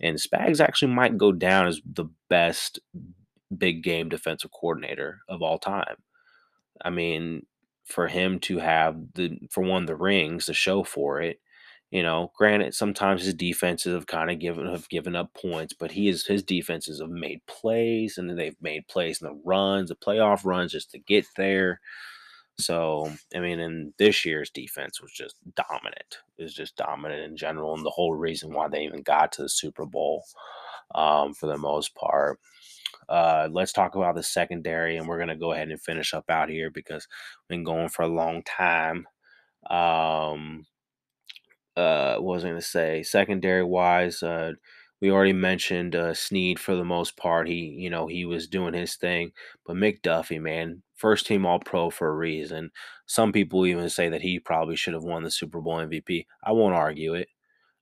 and 0.00 0.16
Spags 0.18 0.60
actually 0.60 0.92
might 0.92 1.18
go 1.18 1.32
down 1.32 1.68
as 1.68 1.80
the 1.84 2.06
best 2.28 2.80
big 3.56 3.82
game 3.82 4.08
defensive 4.08 4.50
coordinator 4.52 5.20
of 5.28 5.42
all 5.42 5.58
time. 5.58 5.96
I 6.84 6.90
mean, 6.90 7.46
for 7.90 8.08
him 8.08 8.38
to 8.40 8.58
have 8.58 8.96
the 9.14 9.38
for 9.50 9.62
one 9.62 9.86
the 9.86 9.96
rings 9.96 10.46
to 10.46 10.54
show 10.54 10.84
for 10.84 11.20
it. 11.20 11.40
You 11.90 12.04
know, 12.04 12.30
granted, 12.36 12.74
sometimes 12.74 13.24
his 13.24 13.34
defenses 13.34 13.94
have 13.94 14.06
kind 14.06 14.30
of 14.30 14.38
given 14.38 14.66
have 14.66 14.88
given 14.88 15.16
up 15.16 15.34
points, 15.34 15.74
but 15.74 15.90
he 15.92 16.08
is 16.08 16.26
his 16.26 16.42
defenses 16.42 17.00
have 17.00 17.10
made 17.10 17.44
plays 17.46 18.16
and 18.18 18.38
they've 18.38 18.56
made 18.60 18.86
plays 18.88 19.20
in 19.20 19.28
the 19.28 19.40
runs, 19.44 19.88
the 19.88 19.96
playoff 19.96 20.44
runs 20.44 20.72
just 20.72 20.90
to 20.92 20.98
get 20.98 21.26
there. 21.36 21.80
So 22.58 23.10
I 23.34 23.40
mean, 23.40 23.60
and 23.60 23.92
this 23.98 24.24
year's 24.24 24.50
defense 24.50 25.00
was 25.00 25.12
just 25.12 25.36
dominant. 25.56 26.18
It 26.38 26.44
was 26.44 26.54
just 26.54 26.76
dominant 26.76 27.22
in 27.22 27.36
general, 27.36 27.74
and 27.74 27.84
the 27.84 27.90
whole 27.90 28.14
reason 28.14 28.52
why 28.52 28.68
they 28.68 28.84
even 28.84 29.02
got 29.02 29.32
to 29.32 29.42
the 29.42 29.48
Super 29.48 29.86
Bowl, 29.86 30.24
um, 30.94 31.34
for 31.34 31.46
the 31.46 31.58
most 31.58 31.94
part. 31.94 32.38
Uh, 33.10 33.48
let's 33.50 33.72
talk 33.72 33.96
about 33.96 34.14
the 34.14 34.22
secondary, 34.22 34.96
and 34.96 35.08
we're 35.08 35.18
gonna 35.18 35.36
go 35.36 35.52
ahead 35.52 35.68
and 35.68 35.82
finish 35.82 36.14
up 36.14 36.30
out 36.30 36.48
here 36.48 36.70
because 36.70 37.08
we've 37.48 37.56
been 37.56 37.64
going 37.64 37.88
for 37.88 38.02
a 38.02 38.08
long 38.08 38.42
time. 38.44 39.06
Um, 39.68 40.64
uh, 41.76 42.16
what 42.16 42.34
was 42.34 42.44
I 42.44 42.48
gonna 42.48 42.62
say? 42.62 43.02
Secondary 43.02 43.64
wise, 43.64 44.22
uh, 44.22 44.52
we 45.00 45.10
already 45.10 45.32
mentioned 45.32 45.96
uh, 45.96 46.14
Sneed 46.14 46.58
for 46.60 46.76
the 46.76 46.84
most 46.84 47.16
part. 47.16 47.48
He, 47.48 47.54
you 47.54 47.90
know, 47.90 48.06
he 48.06 48.24
was 48.26 48.46
doing 48.46 48.74
his 48.74 48.96
thing, 48.96 49.32
but 49.66 49.76
McDuffie, 49.76 50.40
man, 50.40 50.82
first 50.94 51.26
team 51.26 51.46
All 51.46 51.58
Pro 51.58 51.90
for 51.90 52.08
a 52.08 52.14
reason. 52.16 52.70
Some 53.06 53.32
people 53.32 53.66
even 53.66 53.90
say 53.90 54.08
that 54.10 54.22
he 54.22 54.38
probably 54.38 54.76
should 54.76 54.94
have 54.94 55.02
won 55.02 55.24
the 55.24 55.30
Super 55.30 55.60
Bowl 55.60 55.78
MVP. 55.78 56.26
I 56.44 56.52
won't 56.52 56.74
argue 56.74 57.14
it. 57.14 57.28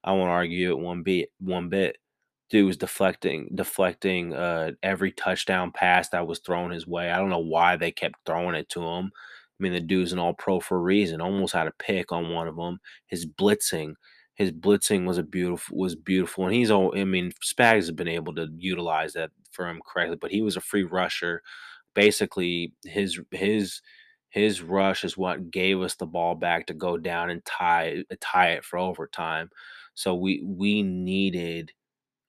I 0.03 0.13
won't 0.13 0.29
argue 0.29 0.71
it 0.71 0.79
one 0.79 1.03
bit. 1.03 1.29
One 1.39 1.69
bit 1.69 1.97
dude 2.49 2.65
was 2.65 2.77
deflecting 2.77 3.49
deflecting 3.55 4.33
uh, 4.33 4.71
every 4.83 5.11
touchdown 5.11 5.71
pass 5.71 6.09
that 6.09 6.27
was 6.27 6.39
thrown 6.39 6.71
his 6.71 6.87
way. 6.87 7.09
I 7.11 7.17
don't 7.17 7.29
know 7.29 7.39
why 7.39 7.75
they 7.75 7.91
kept 7.91 8.15
throwing 8.25 8.55
it 8.55 8.69
to 8.69 8.81
him. 8.81 9.11
I 9.59 9.63
mean, 9.63 9.73
the 9.73 9.81
dude's 9.81 10.13
an 10.13 10.19
all 10.19 10.33
pro 10.33 10.59
for 10.59 10.77
a 10.77 10.81
reason. 10.81 11.21
Almost 11.21 11.53
had 11.53 11.67
a 11.67 11.71
pick 11.79 12.11
on 12.11 12.31
one 12.31 12.47
of 12.47 12.55
them. 12.55 12.79
His 13.07 13.25
blitzing, 13.25 13.93
his 14.35 14.51
blitzing 14.51 15.05
was 15.05 15.17
a 15.17 15.23
beautiful 15.23 15.77
was 15.77 15.95
beautiful, 15.95 16.45
and 16.45 16.55
he's 16.55 16.71
all. 16.71 16.93
I 16.97 17.03
mean, 17.03 17.31
Spags 17.43 17.75
has 17.77 17.91
been 17.91 18.07
able 18.07 18.33
to 18.35 18.47
utilize 18.57 19.13
that 19.13 19.31
for 19.51 19.67
him 19.67 19.81
correctly, 19.85 20.17
but 20.19 20.31
he 20.31 20.41
was 20.41 20.55
a 20.57 20.61
free 20.61 20.83
rusher. 20.83 21.41
Basically, 21.95 22.73
his 22.85 23.19
his 23.31 23.81
his 24.29 24.61
rush 24.61 25.03
is 25.03 25.17
what 25.17 25.51
gave 25.51 25.81
us 25.81 25.95
the 25.95 26.05
ball 26.05 26.35
back 26.35 26.67
to 26.67 26.73
go 26.73 26.97
down 26.97 27.29
and 27.29 27.43
tie 27.45 28.03
tie 28.21 28.51
it 28.51 28.63
for 28.65 28.77
overtime. 28.79 29.49
So 29.95 30.15
we 30.15 30.41
we 30.45 30.83
needed 30.83 31.71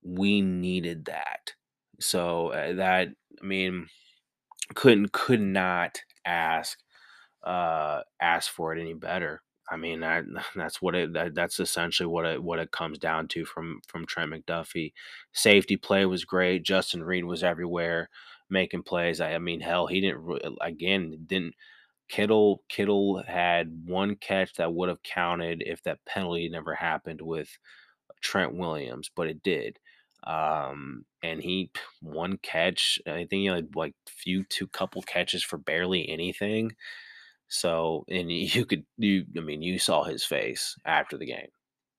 we 0.03 0.41
needed 0.41 1.07
that. 1.07 1.53
So 2.01 2.49
uh, 2.49 2.75
that 2.75 3.09
I 3.43 3.47
mean, 3.47 3.89
couldn't 4.75 5.13
could 5.13 5.41
not 5.41 5.99
ask 6.25 6.79
uh 7.45 8.03
ask 8.21 8.51
for 8.53 8.75
it 8.75 8.81
any 8.81 8.95
better. 8.95 9.43
I 9.71 9.77
mean 9.77 10.01
that 10.01 10.25
that's 10.57 10.83
what 10.83 10.95
it 10.95 11.13
that, 11.15 11.35
that's 11.35 11.61
essentially 11.61 12.07
what 12.07 12.27
it 12.27 12.43
what 12.43 12.59
it 12.59 12.71
comes 12.73 12.99
down 12.99 13.29
to 13.29 13.45
from 13.45 13.81
from 13.89 14.07
Trent 14.07 14.33
McDuffie. 14.33 14.93
Safety 15.33 15.77
play 15.77 16.07
was 16.07 16.25
great. 16.25 16.65
Justin 16.65 17.03
Reid 17.05 17.25
was 17.25 17.43
everywhere 17.45 18.09
making 18.51 18.83
plays. 18.83 19.21
I, 19.21 19.35
I 19.35 19.39
mean 19.39 19.61
hell 19.61 19.87
he 19.87 20.01
didn't 20.01 20.41
again 20.61 21.25
didn't 21.27 21.55
Kittle 22.09 22.63
Kittle 22.69 23.23
had 23.27 23.71
one 23.87 24.17
catch 24.17 24.55
that 24.55 24.75
would 24.75 24.89
have 24.89 25.03
counted 25.03 25.63
if 25.67 25.83
that 25.85 26.05
penalty 26.07 26.49
never 26.49 26.75
happened 26.75 27.21
with 27.23 27.49
Trent 28.21 28.55
Williams, 28.55 29.11
but 29.15 29.29
it 29.29 29.43
did. 29.43 29.79
Um, 30.25 31.05
and 31.23 31.43
he 31.43 31.71
one 32.03 32.39
catch. 32.39 33.01
I 33.07 33.11
think 33.25 33.31
he 33.31 33.47
had 33.47 33.75
like 33.77 33.95
few 34.09 34.45
two 34.45 34.69
couple 34.69 35.03
catches 35.03 35.43
for 35.43 35.59
barely 35.59 36.09
anything. 36.09 36.73
So 37.49 38.05
and 38.09 38.31
you 38.33 38.65
could 38.67 38.85
you 38.99 39.25
I 39.37 39.41
mean 39.41 39.63
you 39.63 39.79
saw 39.79 40.05
his 40.05 40.25
face 40.25 40.77
after 40.85 41.17
the 41.17 41.27
game. 41.27 41.49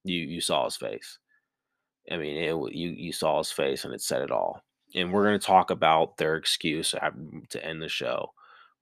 You 0.04 0.20
you 0.20 0.42
saw 0.42 0.66
his 0.66 0.78
face. 0.78 1.20
I 2.12 2.18
mean, 2.18 2.38
it, 2.38 2.56
you 2.74 2.90
you 2.90 3.12
saw 3.14 3.40
his 3.40 3.52
face 3.52 3.86
and 3.86 3.94
it 3.94 4.02
said 4.02 4.22
it 4.22 4.32
all. 4.32 4.62
And 4.96 5.14
we're 5.14 5.24
going 5.26 5.40
to 5.40 5.46
talk 5.46 5.72
about 5.72 6.18
their 6.18 6.36
excuse 6.36 6.92
to 7.50 7.66
end 7.66 7.82
the 7.82 7.88
show, 7.88 8.32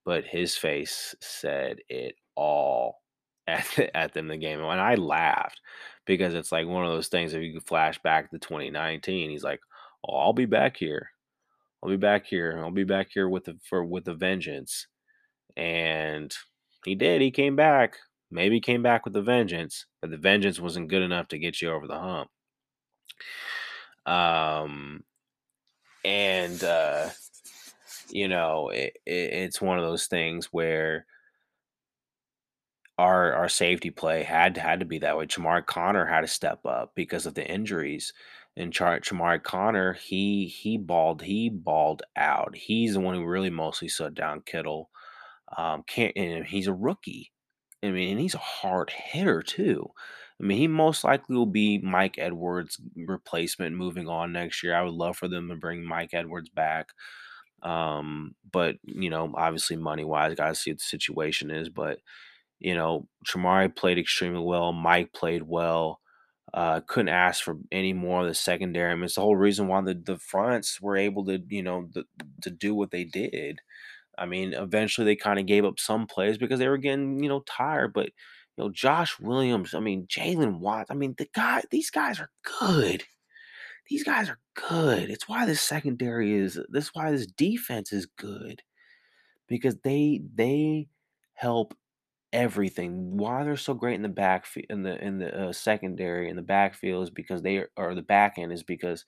but 0.06 0.26
his 0.26 0.56
face 0.56 1.14
said 1.22 1.78
it 1.88 2.16
all 2.36 3.02
at 3.48 3.66
the, 3.76 3.96
at 3.96 4.14
the 4.14 4.20
end 4.20 4.32
of 4.32 4.34
the 4.34 4.38
game. 4.38 4.60
And 4.60 4.82
I 4.82 4.96
laughed 4.96 5.62
because 6.10 6.34
it's 6.34 6.52
like 6.52 6.66
one 6.66 6.84
of 6.84 6.92
those 6.92 7.08
things. 7.08 7.36
If 7.36 7.44
you 7.44 7.54
could 7.54 7.68
flash 7.68 8.02
back 8.02 8.32
to 8.32 8.40
2019, 8.40 9.30
he's 9.30 9.44
like, 9.44 9.60
"Oh, 10.04 10.18
I'll 10.18 10.34
be 10.34 10.48
back 10.48 10.76
here. 10.76 11.12
I'll 11.84 11.90
be 11.92 11.98
back 11.98 12.26
here. 12.26 12.60
I'll 12.60 12.72
be 12.72 12.84
back 12.84 13.10
here 13.14 13.30
with 13.30 13.46
the 13.46 13.60
for 13.64 13.86
with 13.86 14.06
the 14.06 14.16
vengeance." 14.16 14.88
And 15.56 16.34
he 16.84 16.96
did. 16.96 17.22
He 17.22 17.30
came 17.30 17.56
back. 17.56 17.98
Maybe 18.32 18.60
came 18.60 18.82
back 18.82 19.06
with 19.06 19.14
the 19.14 19.22
vengeance, 19.22 19.86
but 20.02 20.10
the 20.10 20.18
vengeance 20.18 20.60
wasn't 20.60 20.90
good 20.90 21.04
enough 21.04 21.28
to 21.30 21.38
get 21.38 21.62
you 21.62 21.72
over 21.72 21.86
the 21.86 22.00
hump. 22.00 22.30
Um, 24.08 25.04
and 26.04 26.64
uh, 26.64 27.10
you 28.10 28.28
know, 28.28 28.70
it, 28.70 28.98
it, 29.06 29.34
it's 29.34 29.62
one 29.62 29.78
of 29.78 29.86
those 29.86 30.08
things 30.08 30.48
where 30.48 31.06
our 33.00 33.34
our 33.34 33.50
safety 33.50 33.92
play 33.92 34.24
had 34.24 34.58
had 34.58 34.80
to 34.82 34.86
be 34.86 35.00
that 35.00 35.18
way. 35.18 35.26
Chamarri 35.28 35.66
Conner 35.66 36.06
had 36.06 36.22
to 36.22 36.28
step 36.28 36.66
up 36.66 36.94
because 36.96 37.26
of 37.26 37.36
the 37.36 37.48
injuries. 37.50 38.14
And 38.58 38.74
Char- 38.74 39.00
Conner, 39.44 39.94
he 39.94 40.48
he 40.48 40.78
balled 40.78 41.22
he 41.24 41.50
balled 41.50 42.04
out. 42.16 42.56
He's 42.56 42.94
the 42.94 43.00
one 43.00 43.16
who 43.16 43.26
really 43.26 43.50
mostly 43.50 43.88
shut 43.90 44.14
down 44.16 44.42
Kittle. 44.46 44.90
Um, 45.58 45.84
can't 45.88 46.14
and 46.16 46.46
he's 46.46 46.68
a 46.68 46.74
rookie. 46.74 47.32
I 47.84 47.92
mean, 47.92 48.12
and 48.12 48.20
he's 48.20 48.36
a 48.36 48.40
hard 48.40 48.92
hitter 48.92 49.42
too. 49.42 49.90
I 50.42 50.46
mean, 50.46 50.58
he 50.58 50.68
most 50.68 51.04
likely 51.04 51.36
will 51.36 51.46
be 51.46 51.80
Mike 51.80 52.18
Edwards' 52.18 52.80
replacement 52.96 53.76
moving 53.76 54.08
on 54.08 54.32
next 54.34 54.64
year. 54.64 54.76
I 54.76 54.84
would 54.84 54.94
love 54.94 55.18
for 55.18 55.28
them 55.28 55.50
to 55.50 55.56
bring 55.56 55.84
Mike 55.86 56.14
Edwards 56.14 56.50
back. 56.50 56.90
Um, 57.64 58.36
but 58.52 58.78
you 58.84 59.10
know, 59.10 59.34
obviously 59.36 59.76
money 59.76 60.06
wise, 60.06 60.36
gotta 60.36 60.56
see 60.56 60.72
what 60.72 60.80
the 60.80 60.84
situation 60.86 61.52
is. 61.52 61.70
But 61.70 62.00
you 62.60 62.76
know, 62.76 63.08
Chamarri 63.26 63.74
played 63.76 63.98
extremely 63.98 64.42
well. 64.42 64.74
Mike 64.74 65.14
played 65.14 65.44
well. 65.44 66.00
Uh, 66.54 66.82
couldn't 66.88 67.10
ask 67.10 67.44
for 67.44 67.58
any 67.72 67.94
more 67.94 68.22
of 68.22 68.28
the 68.28 68.34
secondary. 68.34 68.92
I 68.92 68.96
mean, 68.96 69.04
it's 69.04 69.16
the 69.16 69.22
whole 69.22 69.36
reason 69.36 69.68
why 69.68 69.82
the, 69.82 69.94
the 69.94 70.18
fronts 70.18 70.82
were 70.82 70.98
able 70.98 71.24
to, 71.26 71.40
you 71.48 71.62
know, 71.62 71.88
the, 71.94 72.06
to 72.42 72.50
do 72.50 72.74
what 72.74 72.92
they 72.92 73.04
did. 73.04 73.62
I 74.18 74.26
mean, 74.26 74.54
eventually 74.54 75.06
they 75.06 75.16
kind 75.16 75.40
of 75.40 75.46
gave 75.46 75.64
up 75.64 75.80
some 75.80 76.08
plays 76.08 76.38
because 76.38 76.60
they 76.60 76.68
were 76.68 76.78
getting, 76.78 77.22
you 77.24 77.30
know, 77.30 77.42
tired. 77.42 77.94
But 77.94 78.08
you 78.58 78.64
know, 78.64 78.70
Josh 78.70 79.20
Williams, 79.20 79.74
I 79.74 79.80
mean, 79.80 80.08
Jalen 80.08 80.60
Watts, 80.60 80.92
I 80.92 80.96
mean, 80.96 81.16
the 81.18 81.30
guy, 81.34 81.64
these 81.70 81.92
guys 81.92 82.20
are 82.20 82.32
good. 82.60 83.04
These 83.88 84.04
guys 84.04 84.30
are 84.30 84.40
good. 84.56 85.10
It's 85.10 85.30
why 85.30 85.46
this 85.46 85.62
secondary 85.62 86.34
is. 86.34 86.60
This 86.70 86.90
why 86.94 87.12
this 87.12 87.26
defense 87.26 87.94
is 87.94 88.06
good 88.06 88.62
because 89.48 89.78
they 89.84 90.22
they 90.36 90.88
help 91.34 91.76
everything. 92.34 93.18
Why 93.18 93.44
they're 93.44 93.58
so 93.58 93.74
great 93.74 93.96
in 93.96 94.02
the 94.02 94.10
back 94.10 94.48
in 94.70 94.84
the 94.84 95.04
in 95.04 95.20
the 95.20 95.50
uh, 95.50 95.54
secondary 95.54 96.30
in 96.30 96.36
the 96.36 96.42
backfield 96.42 97.04
is 97.04 97.10
because 97.10 97.42
they 97.42 97.58
are, 97.58 97.70
or 97.78 97.96
the 97.96 98.02
back 98.02 98.38
end 98.38 98.52
is 98.52 98.64
because 98.64 99.06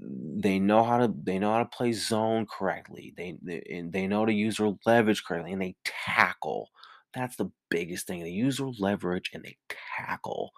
they 0.00 0.58
know 0.58 0.84
how 0.84 0.98
to 0.98 1.12
they 1.24 1.38
know 1.38 1.52
how 1.52 1.58
to 1.58 1.64
play 1.64 1.92
zone 1.92 2.46
correctly. 2.46 3.14
They 3.16 3.36
they, 3.42 3.62
and 3.70 3.92
they 3.92 4.06
know 4.06 4.26
to 4.26 4.32
use 4.32 4.58
their 4.58 4.72
leverage 4.86 5.24
correctly, 5.24 5.52
and 5.52 5.62
they 5.62 5.76
tackle. 5.84 6.68
That's 7.14 7.36
the 7.36 7.50
biggest 7.70 8.06
thing. 8.06 8.22
They 8.22 8.30
use 8.30 8.58
their 8.58 8.70
leverage 8.78 9.30
and 9.34 9.42
they 9.42 9.56
tackle, 9.96 10.52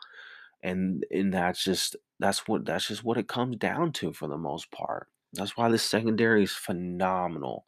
and 0.63 1.05
and 1.11 1.33
that's 1.33 1.65
just 1.65 1.97
that's 2.19 2.49
what 2.49 2.65
that's 2.67 2.89
just 2.89 3.05
what 3.05 3.19
it 3.19 3.29
comes 3.29 3.57
down 3.57 3.93
to 3.95 4.13
for 4.13 4.29
the 4.29 4.39
most 4.39 4.71
part. 4.73 5.09
That's 5.33 5.57
why 5.57 5.69
the 5.71 5.79
secondary 5.79 6.45
is 6.45 6.53
phenomenal. 6.53 7.67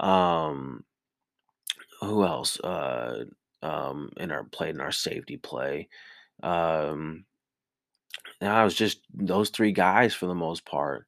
Um, 0.00 0.84
who 2.04 2.24
else? 2.24 2.58
Uh, 2.60 3.24
um, 3.62 4.10
in 4.18 4.30
our 4.30 4.44
played 4.44 4.74
in 4.74 4.80
our 4.80 4.92
safety 4.92 5.36
play. 5.36 5.88
Um, 6.42 7.24
and 8.40 8.50
I 8.50 8.64
was 8.64 8.74
just 8.74 9.00
those 9.12 9.50
three 9.50 9.72
guys 9.72 10.14
for 10.14 10.26
the 10.26 10.34
most 10.34 10.66
part. 10.66 11.06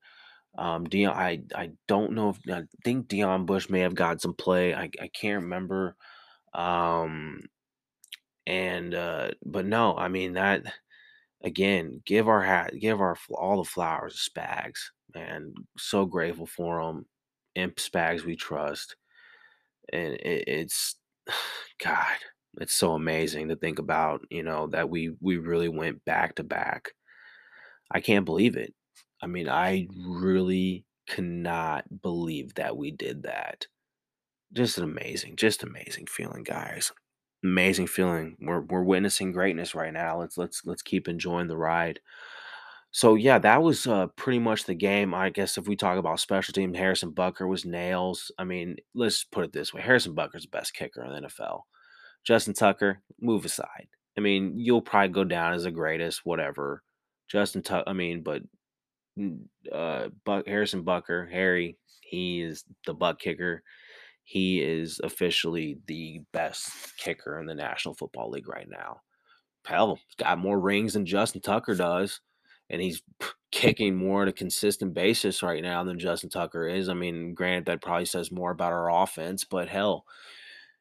Um, 0.59 0.85
Dion, 0.85 1.15
I 1.15 1.43
I 1.55 1.73
don't 1.87 2.13
know 2.13 2.31
if 2.31 2.39
I 2.51 2.63
think 2.85 3.09
Deon 3.09 3.47
Bush 3.47 3.69
may 3.69 3.81
have 3.81 3.95
got 3.95 4.23
some 4.23 4.35
play. 4.35 4.75
I 4.75 4.91
I 5.01 5.09
can't 5.09 5.43
remember. 5.43 5.97
Um, 6.55 7.43
and 8.47 8.95
uh, 8.95 9.31
but 9.45 9.67
no, 9.67 9.97
I 9.97 10.09
mean 10.09 10.35
that 10.35 10.65
again. 11.43 12.01
Give 12.07 12.29
our 12.29 12.43
hat, 12.43 12.73
give 12.81 13.01
our 13.01 13.17
all 13.31 13.59
the 13.59 13.69
flowers 13.69 14.29
Spags, 14.31 14.79
man. 15.15 15.55
So 15.79 16.07
grateful 16.07 16.47
for 16.47 16.83
them. 16.83 17.07
Imp 17.55 17.77
Spags, 17.77 18.25
we 18.25 18.37
trust, 18.37 18.97
and 19.93 20.15
it, 20.15 20.45
it's 20.49 20.97
God, 21.85 22.17
it's 22.59 22.75
so 22.75 22.93
amazing 22.93 23.49
to 23.49 23.57
think 23.57 23.79
about. 23.79 24.23
You 24.31 24.43
know 24.43 24.69
that 24.69 24.91
we 24.91 25.15
we 25.21 25.37
really 25.39 25.69
went 25.69 26.05
back 26.05 26.37
to 26.37 26.45
back. 26.45 26.93
I 27.91 28.01
can't 28.01 28.25
believe 28.25 28.57
it. 28.57 28.75
I 29.23 29.27
mean, 29.27 29.49
I 29.49 29.89
really 30.07 30.85
cannot 31.09 32.03
believe 32.03 32.55
that 32.55 32.77
we 32.77 32.91
did 32.91 33.23
that. 33.25 33.67
Just 34.53 34.79
an 34.79 34.85
amazing, 34.85 35.37
just 35.37 35.63
amazing 35.63 36.07
feeling, 36.07 36.43
guys. 36.43 36.93
Amazing 37.45 37.87
feeling. 37.89 38.37
We're 38.41 38.61
we're 38.63 38.83
witnessing 38.83 39.33
greatness 39.33 39.75
right 39.75 39.93
now. 39.93 40.21
Let's 40.21 40.39
let's 40.39 40.63
let's 40.65 40.83
keep 40.83 41.09
enjoying 41.09 41.49
the 41.49 41.57
ride. 41.57 42.01
So 42.97 43.15
yeah, 43.15 43.39
that 43.41 43.63
was 43.63 43.87
uh, 43.87 44.07
pretty 44.17 44.39
much 44.39 44.65
the 44.65 44.75
game. 44.75 45.13
I 45.13 45.29
guess 45.29 45.59
if 45.59 45.69
we 45.69 45.77
talk 45.77 45.99
about 45.99 46.19
special 46.19 46.55
team, 46.55 46.73
Harrison 46.73 47.13
Butker 47.13 47.47
was 47.47 47.67
nails. 47.67 48.33
I 48.39 48.45
mean, 48.45 48.77
let's 48.95 49.23
put 49.23 49.45
it 49.45 49.53
this 49.53 49.75
way: 49.75 49.83
Harrison 49.83 50.15
Butker's 50.15 50.45
the 50.45 50.49
best 50.49 50.73
kicker 50.73 51.05
in 51.05 51.13
the 51.13 51.29
NFL. 51.29 51.65
Justin 52.25 52.55
Tucker, 52.55 53.03
move 53.21 53.45
aside. 53.45 53.89
I 54.17 54.23
mean, 54.23 54.55
you'll 54.57 54.81
probably 54.81 55.11
go 55.11 55.25
down 55.25 55.53
as 55.53 55.65
the 55.65 55.71
greatest, 55.71 56.23
whatever. 56.25 56.83
Justin 57.31 57.63
Tucker, 57.63 57.87
I 57.87 57.93
mean, 57.93 58.23
but 58.23 58.41
uh, 59.71 60.09
Buck 60.25 60.47
Harrison 60.47 60.83
Butker, 60.83 61.31
Harry, 61.31 61.77
he 62.01 62.41
is 62.41 62.65
the 62.87 62.95
butt 62.95 63.21
kicker. 63.21 63.63
He 64.25 64.63
is 64.63 65.03
officially 65.05 65.77
the 65.87 66.23
best 66.33 66.97
kicker 66.97 67.39
in 67.41 67.45
the 67.45 67.55
National 67.55 67.93
Football 67.93 68.31
League 68.31 68.49
right 68.49 68.71
now. 68.71 69.03
Hell, 69.67 69.99
got 70.17 70.39
more 70.39 70.59
rings 70.59 70.95
than 70.95 71.05
Justin 71.05 71.43
Tucker 71.43 71.75
does, 71.75 72.23
and 72.71 72.81
he's 72.83 73.03
kicking 73.53 73.95
more 73.95 74.23
on 74.23 74.29
a 74.29 74.33
consistent 74.33 74.95
basis 74.95 75.43
right 75.43 75.63
now 75.63 75.85
than 75.85 75.99
Justin 75.99 76.31
Tucker 76.31 76.67
is. 76.67 76.89
I 76.89 76.95
mean, 76.95 77.35
granted, 77.35 77.67
that 77.67 77.83
probably 77.83 78.05
says 78.07 78.31
more 78.33 78.51
about 78.51 78.73
our 78.73 78.91
offense, 78.91 79.45
but 79.45 79.69
hell, 79.69 80.05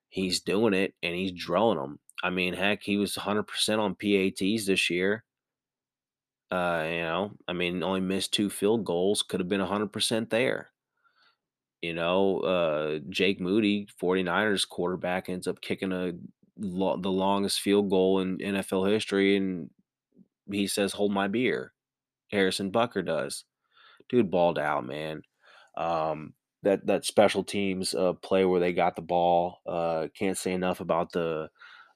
he's 0.10 0.42
doing 0.42 0.74
it 0.74 0.94
and 1.04 1.16
he's 1.16 1.32
drilling 1.32 1.78
them. 1.78 2.00
I 2.24 2.30
mean, 2.30 2.54
heck, 2.54 2.84
he 2.84 2.98
was 2.98 3.16
100% 3.16 3.80
on 3.80 3.96
PATs 3.96 4.66
this 4.66 4.90
year. 4.90 5.24
Uh, 6.52 6.86
you 6.88 7.02
know, 7.02 7.32
I 7.48 7.54
mean, 7.54 7.84
only 7.84 8.02
missed 8.02 8.34
two 8.34 8.50
field 8.50 8.86
goals, 8.86 9.24
could 9.24 9.40
have 9.40 9.50
been 9.50 9.62
100% 9.62 10.30
there. 10.30 10.72
You 11.82 11.94
know, 11.94 12.40
uh, 12.40 13.00
Jake 13.10 13.40
Moody, 13.40 13.88
49ers 14.02 14.68
quarterback, 14.68 15.30
ends 15.30 15.48
up 15.48 15.62
kicking 15.62 15.92
a 15.92 16.14
lo- 16.58 16.98
the 16.98 17.12
longest 17.12 17.60
field 17.60 17.90
goal 17.90 18.20
in 18.22 18.40
NFL 18.40 18.90
history, 18.92 19.36
and 19.36 19.70
he 20.52 20.68
says, 20.68 20.94
"Hold 20.94 21.14
my 21.14 21.28
beer." 21.28 21.75
Harrison 22.32 22.72
Butker 22.72 23.06
does. 23.06 23.46
Dude 24.10 24.32
balled 24.32 24.60
out, 24.60 24.86
man. 24.86 25.22
Um, 25.78 26.34
that 26.64 26.86
that 26.88 27.06
special 27.06 27.44
teams 27.44 27.94
uh, 27.94 28.14
play 28.14 28.46
where 28.46 28.60
they 28.60 28.74
got 28.74 28.96
the 28.96 29.02
ball. 29.02 29.60
Uh, 29.66 30.08
can't 30.18 30.38
say 30.38 30.52
enough 30.52 30.80
about 30.80 31.12
the 31.12 31.50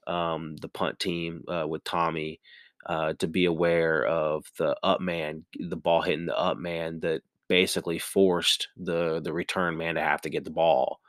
um, 0.07 0.55
the 0.57 0.69
punt 0.69 0.99
team 0.99 1.43
uh, 1.47 1.67
with 1.67 1.83
Tommy 1.83 2.39
uh, 2.85 3.13
to 3.19 3.27
be 3.27 3.45
aware 3.45 4.05
of 4.05 4.45
the 4.57 4.75
up 4.83 5.01
man, 5.01 5.45
the 5.59 5.75
ball 5.75 6.01
hitting 6.01 6.25
the 6.25 6.37
up 6.37 6.57
man 6.57 6.99
that 7.01 7.21
basically 7.47 7.99
forced 7.99 8.69
the 8.77 9.19
the 9.19 9.33
return 9.33 9.77
man 9.77 9.95
to 9.95 10.01
have 10.01 10.21
to 10.21 10.29
get 10.29 10.45
the 10.45 10.51
ball, 10.51 10.99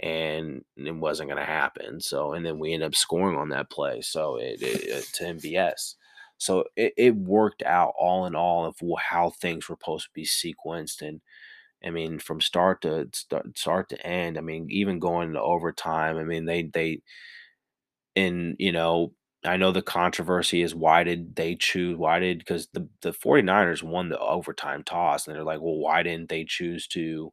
and 0.00 0.64
it 0.76 0.94
wasn't 0.94 1.28
going 1.28 1.40
to 1.40 1.44
happen. 1.44 2.00
So, 2.00 2.32
and 2.32 2.44
then 2.44 2.58
we 2.58 2.72
end 2.72 2.82
up 2.82 2.94
scoring 2.94 3.36
on 3.36 3.50
that 3.50 3.70
play. 3.70 4.00
So 4.00 4.36
it, 4.36 4.62
it, 4.62 5.04
to 5.14 5.24
MVS. 5.24 5.94
So 6.40 6.64
it, 6.76 6.94
it 6.98 7.16
worked 7.16 7.62
out 7.64 7.94
all 7.98 8.26
in 8.26 8.36
all 8.36 8.66
of 8.66 8.76
how 9.00 9.30
things 9.30 9.68
were 9.68 9.76
supposed 9.80 10.06
to 10.06 10.10
be 10.14 10.24
sequenced 10.26 11.02
and. 11.02 11.22
I 11.84 11.90
mean, 11.90 12.18
from 12.18 12.40
start 12.40 12.82
to 12.82 13.08
start, 13.14 13.58
start 13.58 13.88
to 13.90 14.06
end. 14.06 14.38
I 14.38 14.42
mean, 14.42 14.68
even 14.70 14.98
going 14.98 15.32
to 15.34 15.40
overtime. 15.42 16.18
I 16.18 16.24
mean, 16.24 16.44
they 16.46 16.64
they 16.64 17.02
and 18.16 18.56
you 18.58 18.72
know 18.72 19.12
I 19.44 19.56
know 19.56 19.72
the 19.72 19.82
controversy 19.82 20.62
is 20.62 20.74
why 20.74 21.04
did 21.04 21.34
they 21.36 21.54
choose 21.56 21.96
why 21.96 22.18
did 22.18 22.38
because 22.38 22.68
the 22.72 22.88
the 23.02 23.12
49ers 23.12 23.82
won 23.82 24.08
the 24.08 24.18
overtime 24.18 24.82
toss 24.84 25.26
and 25.26 25.34
they're 25.36 25.44
like 25.44 25.60
well 25.60 25.76
why 25.78 26.02
didn't 26.02 26.28
they 26.28 26.44
choose 26.44 26.86
to 26.88 27.32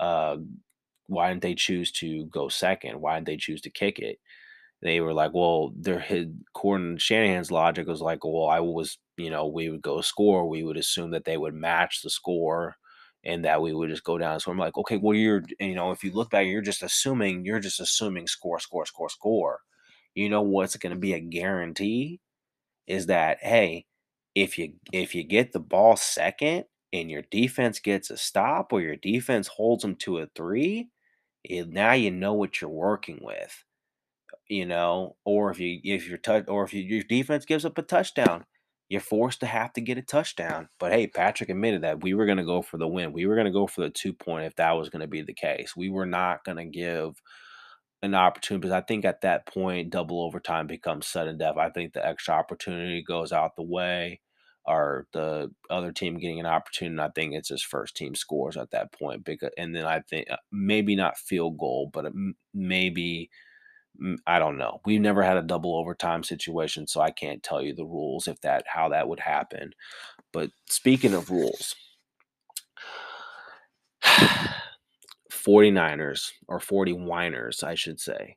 uh 0.00 0.38
why 1.08 1.30
didn't 1.30 1.42
they 1.42 1.54
choose 1.54 1.92
to 1.92 2.26
go 2.26 2.48
second 2.48 3.00
why 3.00 3.16
didn't 3.16 3.28
they 3.28 3.36
choose 3.38 3.62
to 3.62 3.70
kick 3.70 3.98
it 4.00 4.18
they 4.82 5.00
were 5.00 5.12
like 5.14 5.32
well 5.34 5.72
their 5.76 6.04
according 6.54 6.96
to 6.96 7.00
Shanahan's 7.00 7.50
logic 7.50 7.86
was 7.88 8.00
like 8.00 8.24
well 8.24 8.46
I 8.48 8.60
was 8.60 8.98
you 9.16 9.30
know, 9.30 9.48
we 9.48 9.68
would 9.68 9.82
go 9.82 10.00
score, 10.00 10.48
we 10.48 10.62
would 10.62 10.76
assume 10.76 11.10
that 11.10 11.24
they 11.24 11.36
would 11.36 11.54
match 11.54 12.02
the 12.02 12.10
score 12.10 12.76
and 13.24 13.44
that 13.44 13.60
we 13.60 13.72
would 13.72 13.90
just 13.90 14.04
go 14.04 14.16
down. 14.16 14.38
So 14.38 14.52
I'm 14.52 14.58
like, 14.58 14.76
okay, 14.78 14.96
well, 14.96 15.14
you're, 15.16 15.42
you 15.58 15.74
know, 15.74 15.90
if 15.90 16.04
you 16.04 16.12
look 16.12 16.30
back, 16.30 16.46
you're 16.46 16.62
just 16.62 16.84
assuming, 16.84 17.44
you're 17.44 17.58
just 17.58 17.80
assuming 17.80 18.28
score, 18.28 18.60
score, 18.60 18.86
score, 18.86 19.08
score. 19.08 19.58
You 20.14 20.28
know 20.28 20.42
what's 20.42 20.76
going 20.76 20.92
to 20.94 20.98
be 20.98 21.14
a 21.14 21.20
guarantee 21.20 22.20
is 22.86 23.06
that, 23.06 23.38
hey, 23.42 23.86
if 24.34 24.58
you 24.58 24.74
if 24.92 25.14
you 25.14 25.24
get 25.24 25.52
the 25.52 25.60
ball 25.60 25.96
second 25.96 26.64
and 26.92 27.10
your 27.10 27.22
defense 27.30 27.80
gets 27.80 28.10
a 28.10 28.16
stop 28.16 28.72
or 28.72 28.80
your 28.80 28.96
defense 28.96 29.48
holds 29.48 29.82
them 29.82 29.96
to 29.96 30.18
a 30.18 30.26
three, 30.34 30.88
it, 31.44 31.68
now 31.68 31.92
you 31.92 32.10
know 32.10 32.34
what 32.34 32.60
you're 32.60 32.70
working 32.70 33.20
with. 33.22 33.64
You 34.48 34.66
know, 34.66 35.16
or 35.24 35.50
if 35.50 35.60
you 35.60 35.80
if 35.84 36.08
your 36.08 36.18
touch 36.18 36.44
or 36.48 36.64
if 36.64 36.72
you, 36.72 36.82
your 36.82 37.02
defense 37.02 37.44
gives 37.44 37.64
up 37.64 37.76
a 37.78 37.82
touchdown, 37.82 38.44
you're 38.88 39.00
forced 39.00 39.40
to 39.40 39.46
have 39.46 39.72
to 39.74 39.80
get 39.82 39.98
a 39.98 40.02
touchdown. 40.02 40.68
But 40.80 40.92
hey, 40.92 41.06
Patrick 41.06 41.50
admitted 41.50 41.82
that 41.82 42.02
we 42.02 42.14
were 42.14 42.24
going 42.26 42.38
to 42.38 42.44
go 42.44 42.62
for 42.62 42.78
the 42.78 42.88
win. 42.88 43.12
We 43.12 43.26
were 43.26 43.34
going 43.34 43.46
to 43.46 43.52
go 43.52 43.66
for 43.66 43.82
the 43.82 43.90
two 43.90 44.14
point 44.14 44.46
if 44.46 44.56
that 44.56 44.72
was 44.72 44.88
going 44.88 45.02
to 45.02 45.06
be 45.06 45.22
the 45.22 45.34
case. 45.34 45.76
We 45.76 45.90
were 45.90 46.06
not 46.06 46.44
going 46.44 46.56
to 46.56 46.64
give 46.64 47.20
an 48.02 48.14
opportunity 48.14 48.62
because 48.62 48.74
I 48.74 48.80
think 48.80 49.04
at 49.04 49.22
that 49.22 49.46
point, 49.46 49.90
double 49.90 50.22
overtime 50.22 50.66
becomes 50.66 51.06
sudden 51.06 51.38
death. 51.38 51.56
I 51.58 51.70
think 51.70 51.92
the 51.92 52.06
extra 52.06 52.34
opportunity 52.34 53.02
goes 53.02 53.32
out 53.32 53.56
the 53.56 53.62
way, 53.62 54.20
or 54.64 55.06
the 55.12 55.50
other 55.68 55.92
team 55.92 56.18
getting 56.18 56.40
an 56.40 56.46
opportunity. 56.46 57.00
I 57.00 57.10
think 57.14 57.34
it's 57.34 57.48
his 57.48 57.62
first 57.62 57.96
team 57.96 58.14
scores 58.14 58.56
at 58.56 58.70
that 58.70 58.92
point. 58.92 59.24
Because 59.24 59.50
and 59.58 59.74
then 59.74 59.84
I 59.84 60.00
think 60.00 60.30
uh, 60.30 60.36
maybe 60.52 60.96
not 60.96 61.18
field 61.18 61.58
goal, 61.58 61.90
but 61.92 62.06
maybe 62.54 63.30
I 64.26 64.38
don't 64.38 64.58
know. 64.58 64.80
We've 64.84 65.00
never 65.00 65.22
had 65.22 65.36
a 65.36 65.42
double 65.42 65.76
overtime 65.76 66.22
situation, 66.22 66.86
so 66.86 67.00
I 67.00 67.10
can't 67.10 67.42
tell 67.42 67.60
you 67.62 67.74
the 67.74 67.84
rules 67.84 68.28
if 68.28 68.40
that 68.42 68.64
how 68.68 68.88
that 68.90 69.08
would 69.08 69.20
happen. 69.20 69.72
But 70.32 70.50
speaking 70.68 71.14
of 71.14 71.30
rules, 71.30 71.74
49ers 75.32 76.32
or 76.46 76.60
40 76.60 76.92
whiners, 76.92 77.62
I 77.62 77.74
should 77.74 78.00
say. 78.00 78.36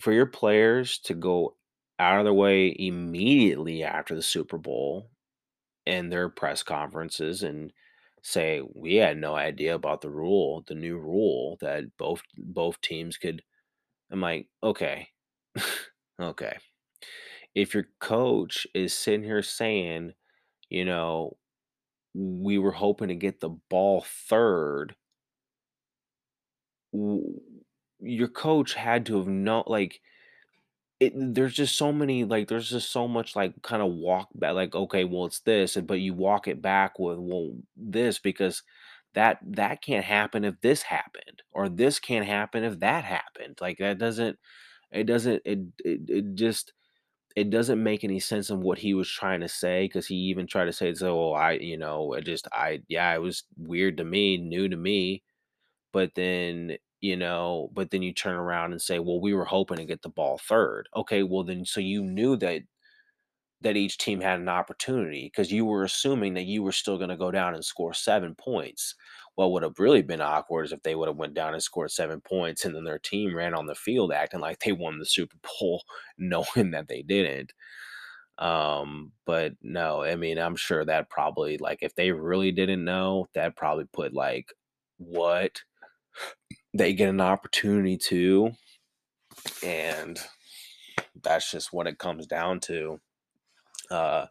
For 0.00 0.12
your 0.12 0.26
players 0.26 0.98
to 1.04 1.14
go 1.14 1.56
out 1.98 2.18
of 2.18 2.24
their 2.24 2.34
way 2.34 2.74
immediately 2.78 3.82
after 3.84 4.14
the 4.14 4.22
Super 4.22 4.58
Bowl 4.58 5.10
and 5.86 6.12
their 6.12 6.28
press 6.28 6.62
conferences 6.62 7.42
and 7.42 7.72
say 8.22 8.62
we 8.74 8.96
had 8.96 9.18
no 9.18 9.34
idea 9.34 9.74
about 9.74 10.00
the 10.00 10.10
rule, 10.10 10.64
the 10.66 10.74
new 10.74 10.98
rule 10.98 11.58
that 11.60 11.96
both 11.98 12.22
both 12.36 12.80
teams 12.80 13.16
could 13.18 13.42
I'm 14.12 14.20
like, 14.20 14.48
okay, 14.62 15.08
okay. 16.20 16.58
If 17.54 17.74
your 17.74 17.88
coach 18.00 18.66
is 18.74 18.94
sitting 18.94 19.24
here 19.24 19.42
saying, 19.42 20.14
you 20.70 20.84
know, 20.84 21.36
we 22.14 22.58
were 22.58 22.72
hoping 22.72 23.08
to 23.08 23.16
get 23.16 23.40
the 23.40 23.50
ball 23.50 24.02
third, 24.06 24.96
your 28.00 28.28
coach 28.28 28.74
had 28.74 29.06
to 29.06 29.16
have 29.18 29.28
known, 29.28 29.64
like, 29.66 30.00
it, 31.00 31.12
there's 31.16 31.54
just 31.54 31.76
so 31.76 31.92
many, 31.92 32.24
like, 32.24 32.48
there's 32.48 32.70
just 32.70 32.90
so 32.92 33.08
much, 33.08 33.36
like, 33.36 33.60
kind 33.62 33.82
of 33.82 33.92
walk 33.92 34.28
back, 34.34 34.54
like, 34.54 34.74
okay, 34.74 35.04
well, 35.04 35.26
it's 35.26 35.40
this, 35.40 35.76
but 35.76 36.00
you 36.00 36.14
walk 36.14 36.48
it 36.48 36.62
back 36.62 36.98
with, 36.98 37.18
well, 37.18 37.52
this, 37.76 38.18
because 38.18 38.62
that 39.14 39.38
that 39.42 39.82
can't 39.82 40.04
happen 40.04 40.44
if 40.44 40.60
this 40.62 40.82
happened 40.82 41.42
or 41.52 41.68
this 41.68 41.98
can't 41.98 42.26
happen 42.26 42.64
if 42.64 42.80
that 42.80 43.04
happened. 43.04 43.58
Like 43.60 43.78
that 43.78 43.98
doesn't 43.98 44.38
it 44.92 45.04
doesn't 45.04 45.42
it 45.44 45.60
it, 45.84 46.00
it 46.08 46.34
just 46.34 46.72
it 47.36 47.50
doesn't 47.50 47.82
make 47.82 48.04
any 48.04 48.20
sense 48.20 48.50
in 48.50 48.60
what 48.62 48.78
he 48.78 48.94
was 48.94 49.10
trying 49.10 49.40
to 49.40 49.48
say 49.48 49.84
because 49.86 50.06
he 50.06 50.14
even 50.16 50.46
tried 50.46 50.66
to 50.66 50.72
say 50.72 50.92
so 50.94 51.18
oh, 51.20 51.32
i 51.32 51.52
you 51.52 51.78
know 51.78 52.12
it 52.14 52.24
just 52.26 52.46
i 52.52 52.80
yeah 52.88 53.14
it 53.14 53.18
was 53.20 53.44
weird 53.56 53.96
to 53.98 54.04
me 54.04 54.36
new 54.38 54.68
to 54.68 54.76
me. 54.76 55.22
But 55.92 56.14
then 56.14 56.76
you 57.00 57.16
know 57.16 57.70
but 57.74 57.90
then 57.90 58.02
you 58.02 58.12
turn 58.14 58.36
around 58.36 58.72
and 58.72 58.80
say 58.82 58.98
well 58.98 59.20
we 59.20 59.34
were 59.34 59.44
hoping 59.46 59.78
to 59.78 59.84
get 59.84 60.02
the 60.02 60.08
ball 60.08 60.38
third. 60.38 60.88
Okay 60.96 61.22
well 61.22 61.44
then 61.44 61.64
so 61.64 61.80
you 61.80 62.02
knew 62.02 62.36
that 62.38 62.62
that 63.62 63.76
each 63.76 63.98
team 63.98 64.20
had 64.20 64.40
an 64.40 64.48
opportunity 64.48 65.24
because 65.24 65.52
you 65.52 65.64
were 65.64 65.84
assuming 65.84 66.34
that 66.34 66.44
you 66.44 66.62
were 66.62 66.72
still 66.72 66.98
going 66.98 67.10
to 67.10 67.16
go 67.16 67.30
down 67.30 67.54
and 67.54 67.64
score 67.64 67.94
seven 67.94 68.34
points. 68.34 68.94
What 69.34 69.52
would 69.52 69.62
have 69.62 69.78
really 69.78 70.02
been 70.02 70.20
awkward 70.20 70.64
is 70.66 70.72
if 70.72 70.82
they 70.82 70.94
would 70.94 71.08
have 71.08 71.16
went 71.16 71.34
down 71.34 71.54
and 71.54 71.62
scored 71.62 71.90
seven 71.90 72.20
points 72.20 72.64
and 72.64 72.74
then 72.74 72.84
their 72.84 72.98
team 72.98 73.34
ran 73.34 73.54
on 73.54 73.66
the 73.66 73.74
field 73.74 74.12
acting 74.12 74.40
like 74.40 74.58
they 74.60 74.72
won 74.72 74.98
the 74.98 75.06
Super 75.06 75.36
Bowl, 75.42 75.82
knowing 76.18 76.72
that 76.72 76.88
they 76.88 77.02
didn't. 77.02 77.52
Um, 78.38 79.12
but 79.26 79.54
no, 79.62 80.02
I 80.02 80.16
mean, 80.16 80.38
I'm 80.38 80.56
sure 80.56 80.84
that 80.84 81.10
probably 81.10 81.58
like 81.58 81.78
if 81.82 81.94
they 81.94 82.10
really 82.10 82.50
didn't 82.50 82.84
know, 82.84 83.28
that 83.34 83.56
probably 83.56 83.84
put 83.92 84.12
like 84.12 84.52
what 84.98 85.62
they 86.74 86.92
get 86.92 87.08
an 87.08 87.20
opportunity 87.20 87.96
to, 87.98 88.50
and 89.62 90.18
that's 91.22 91.50
just 91.50 91.72
what 91.72 91.86
it 91.86 91.98
comes 91.98 92.26
down 92.26 92.60
to. 92.60 93.00
Uh, 93.92 94.26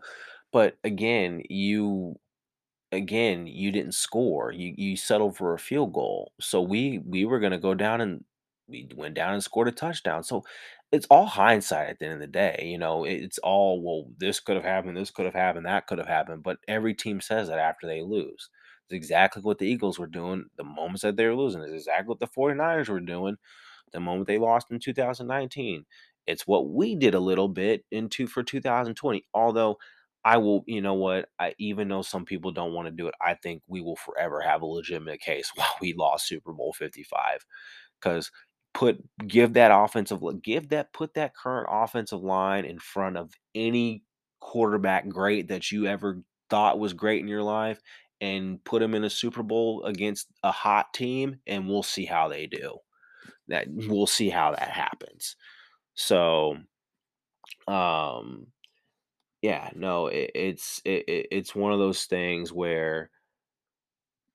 but 0.54 0.78
again, 0.84 1.44
you 1.50 2.18
again 2.92 3.48
you 3.48 3.72
didn't 3.72 3.94
score. 3.94 4.52
You 4.52 4.74
you 4.78 4.98
settled 4.98 5.38
for 5.38 5.54
a 5.54 5.60
field 5.60 5.94
goal. 5.94 6.32
So 6.40 6.62
we 6.62 7.00
we 7.06 7.26
were 7.26 7.40
going 7.40 7.52
to 7.54 7.58
go 7.60 7.74
down 7.74 8.02
and 8.02 8.24
we 8.68 8.88
went 8.96 9.16
down 9.16 9.34
and 9.34 9.44
scored 9.44 9.68
a 9.68 9.72
touchdown. 9.72 10.24
So 10.24 10.44
it's 10.92 11.08
all 11.10 11.26
hindsight 11.26 11.90
at 11.90 12.00
the 12.00 12.06
end 12.06 12.16
of 12.16 12.20
the 12.22 12.28
day. 12.28 12.64
You 12.66 12.78
know, 12.78 13.06
it's 13.06 13.38
all 13.40 13.82
well, 13.84 14.12
this 14.18 14.40
could 14.40 14.56
have 14.56 14.66
happened, 14.66 14.98
this 14.98 15.12
could 15.12 15.26
have 15.26 15.34
happened, 15.36 15.66
that 15.66 15.88
could 15.88 15.98
have 16.00 16.08
happened. 16.08 16.44
But 16.44 16.58
every 16.68 16.94
team 16.94 17.22
says 17.22 17.48
that 17.50 17.60
after 17.60 17.88
they 17.88 18.02
lose. 18.02 18.50
It's 18.90 18.96
exactly 18.96 19.42
what 19.42 19.58
the 19.60 19.68
Eagles 19.68 20.00
were 20.00 20.08
doing 20.08 20.46
the 20.58 20.64
moments 20.66 21.02
that 21.04 21.16
they 21.16 21.26
were 21.26 21.36
losing. 21.36 21.62
It's 21.64 21.72
exactly 21.74 22.08
what 22.10 22.20
the 22.20 22.28
49ers 22.28 22.90
were 22.90 23.00
doing 23.00 23.38
the 23.94 24.00
moment 24.00 24.28
they 24.28 24.38
lost 24.38 24.72
in 24.72 24.80
2019. 24.80 25.86
It's 26.28 26.48
what 26.48 26.70
we 26.70 26.96
did 26.96 27.16
a 27.16 27.20
little 27.20 27.48
bit 27.48 27.84
into 27.92 28.28
for 28.28 28.44
2020. 28.44 29.26
Although 29.34 29.78
I 30.24 30.38
will, 30.38 30.64
you 30.68 30.82
know 30.82 30.94
what? 30.94 31.30
I 31.40 31.56
even 31.58 31.88
though 31.88 32.04
some 32.04 32.26
people 32.26 32.52
don't 32.52 32.74
want 32.74 32.88
to 32.88 32.92
do 32.92 33.08
it, 33.08 33.16
I 33.22 33.34
think 33.34 33.64
we 33.68 33.82
will 33.82 33.96
forever 33.96 34.42
have 34.42 34.62
a 34.62 34.66
legitimate 34.66 35.22
case 35.22 35.52
while 35.56 35.76
we 35.82 35.94
lost 35.94 36.28
Super 36.28 36.54
Bowl 36.54 36.74
55. 36.74 37.46
Because 38.00 38.32
put 38.74 38.98
give 39.28 39.54
that 39.54 39.72
offensive 39.74 40.22
give 40.42 40.70
that 40.70 40.94
put 40.94 41.14
that 41.16 41.36
current 41.36 41.68
offensive 41.70 42.22
line 42.22 42.64
in 42.66 42.80
front 42.80 43.18
of 43.18 43.32
any 43.54 44.04
quarterback 44.40 45.10
great 45.10 45.50
that 45.50 45.72
you 45.72 45.86
ever 45.88 46.22
thought 46.50 46.80
was 46.80 46.94
great 46.94 47.22
in 47.22 47.28
your 47.28 47.44
life 47.44 47.82
and 48.22 48.64
put 48.64 48.80
them 48.80 48.94
in 48.94 49.04
a 49.04 49.10
Super 49.10 49.44
Bowl 49.44 49.84
against 49.84 50.28
a 50.44 50.52
hot 50.52 50.94
team 50.94 51.38
and 51.48 51.68
we'll 51.68 51.84
see 51.84 52.06
how 52.06 52.28
they 52.28 52.48
do. 52.48 52.78
That 53.48 53.68
we'll 53.70 54.08
see 54.08 54.30
how 54.30 54.52
that 54.52 54.70
happens. 54.70 55.36
So, 55.94 56.58
um, 57.68 58.48
yeah, 59.42 59.70
no, 59.76 60.08
it, 60.08 60.32
it's 60.36 60.82
it, 60.86 61.06
it's 61.32 61.56
one 61.56 61.74
of 61.74 61.80
those 61.80 62.06
things 62.06 62.54
where 62.54 63.12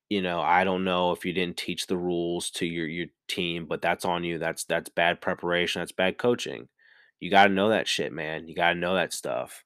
you 0.08 0.22
know 0.22 0.40
I 0.40 0.64
don't 0.64 0.84
know 0.84 1.12
if 1.12 1.24
you 1.24 1.32
didn't 1.32 1.56
teach 1.56 1.86
the 1.86 1.96
rules 1.96 2.50
to 2.52 2.66
your 2.66 2.86
your 2.86 3.06
team, 3.28 3.66
but 3.66 3.82
that's 3.82 4.04
on 4.04 4.24
you. 4.24 4.38
That's 4.38 4.64
that's 4.64 4.88
bad 4.88 5.20
preparation. 5.20 5.80
That's 5.80 5.92
bad 5.92 6.18
coaching. 6.18 6.68
You 7.20 7.30
got 7.30 7.46
to 7.48 7.52
know 7.52 7.70
that 7.70 7.88
shit, 7.88 8.12
man. 8.12 8.46
You 8.48 8.54
got 8.54 8.74
to 8.74 8.78
know 8.78 8.94
that 8.94 9.12
stuff. 9.12 9.64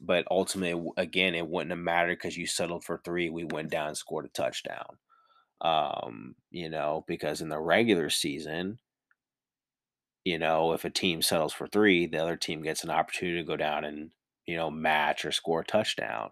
But 0.00 0.26
ultimately, 0.30 0.90
again, 0.96 1.34
it 1.34 1.46
wouldn't 1.48 1.70
have 1.70 1.78
mattered 1.78 2.16
because 2.16 2.36
you 2.36 2.46
settled 2.46 2.84
for 2.84 3.00
three. 3.04 3.30
We 3.30 3.44
went 3.44 3.70
down 3.70 3.88
and 3.88 3.96
scored 3.96 4.26
a 4.26 4.28
touchdown. 4.28 4.98
Um, 5.62 6.36
you 6.50 6.70
know, 6.70 7.04
because 7.08 7.40
in 7.42 7.48
the 7.50 7.60
regular 7.60 8.10
season, 8.10 8.78
you 10.24 10.38
know, 10.38 10.72
if 10.72 10.84
a 10.84 10.90
team 10.90 11.22
settles 11.22 11.52
for 11.52 11.66
three, 11.66 12.06
the 12.06 12.18
other 12.18 12.36
team 12.36 12.62
gets 12.62 12.84
an 12.84 12.90
opportunity 12.90 13.38
to 13.38 13.46
go 13.46 13.56
down 13.56 13.84
and, 13.84 14.10
you 14.46 14.56
know, 14.56 14.70
match 14.70 15.24
or 15.24 15.32
score 15.32 15.60
a 15.60 15.64
touchdown. 15.64 16.30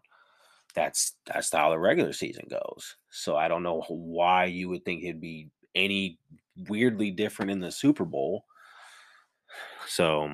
That's 0.74 1.15
that's 1.27 1.51
how 1.52 1.70
the 1.70 1.78
regular 1.78 2.12
season 2.12 2.44
goes. 2.51 2.97
So 3.10 3.36
I 3.36 3.48
don't 3.48 3.62
know 3.62 3.82
why 3.89 4.44
you 4.44 4.69
would 4.69 4.85
think 4.85 5.02
it'd 5.02 5.20
be 5.20 5.51
any 5.74 6.19
weirdly 6.69 7.10
different 7.10 7.51
in 7.51 7.60
the 7.60 7.73
Super 7.73 8.05
Bowl. 8.05 8.44
So 9.86 10.28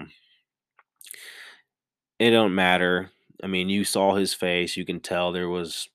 it 2.19 2.31
don't 2.31 2.55
matter. 2.55 3.11
I 3.43 3.47
mean, 3.47 3.69
you 3.69 3.85
saw 3.85 4.15
his 4.15 4.35
face. 4.35 4.77
You 4.77 4.85
can 4.85 5.01
tell 5.01 5.31
there 5.31 5.49
was 5.49 5.89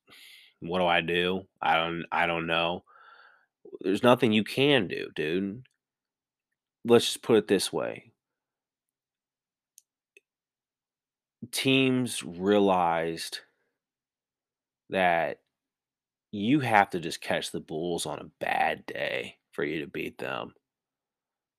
what 0.62 0.80
do 0.80 0.86
I 0.86 1.02
do? 1.02 1.44
I 1.62 1.76
don't 1.76 2.06
I 2.12 2.26
don't 2.26 2.48
know. 2.48 2.84
There's 3.82 4.04
nothing 4.04 4.32
you 4.32 4.46
can 4.46 4.88
do, 4.88 5.10
dude 5.16 5.64
let's 6.90 7.06
just 7.06 7.22
put 7.22 7.38
it 7.38 7.48
this 7.48 7.72
way 7.72 8.12
teams 11.52 12.24
realized 12.24 13.40
that 14.90 15.40
you 16.32 16.60
have 16.60 16.90
to 16.92 17.00
just 17.00 17.22
catch 17.22 17.52
the 17.52 17.60
Bulls 17.60 18.06
on 18.06 18.20
a 18.20 18.32
bad 18.44 18.86
day 18.86 19.38
for 19.52 19.64
you 19.64 19.82
to 19.82 19.88
beat 19.88 20.18
them 20.18 20.54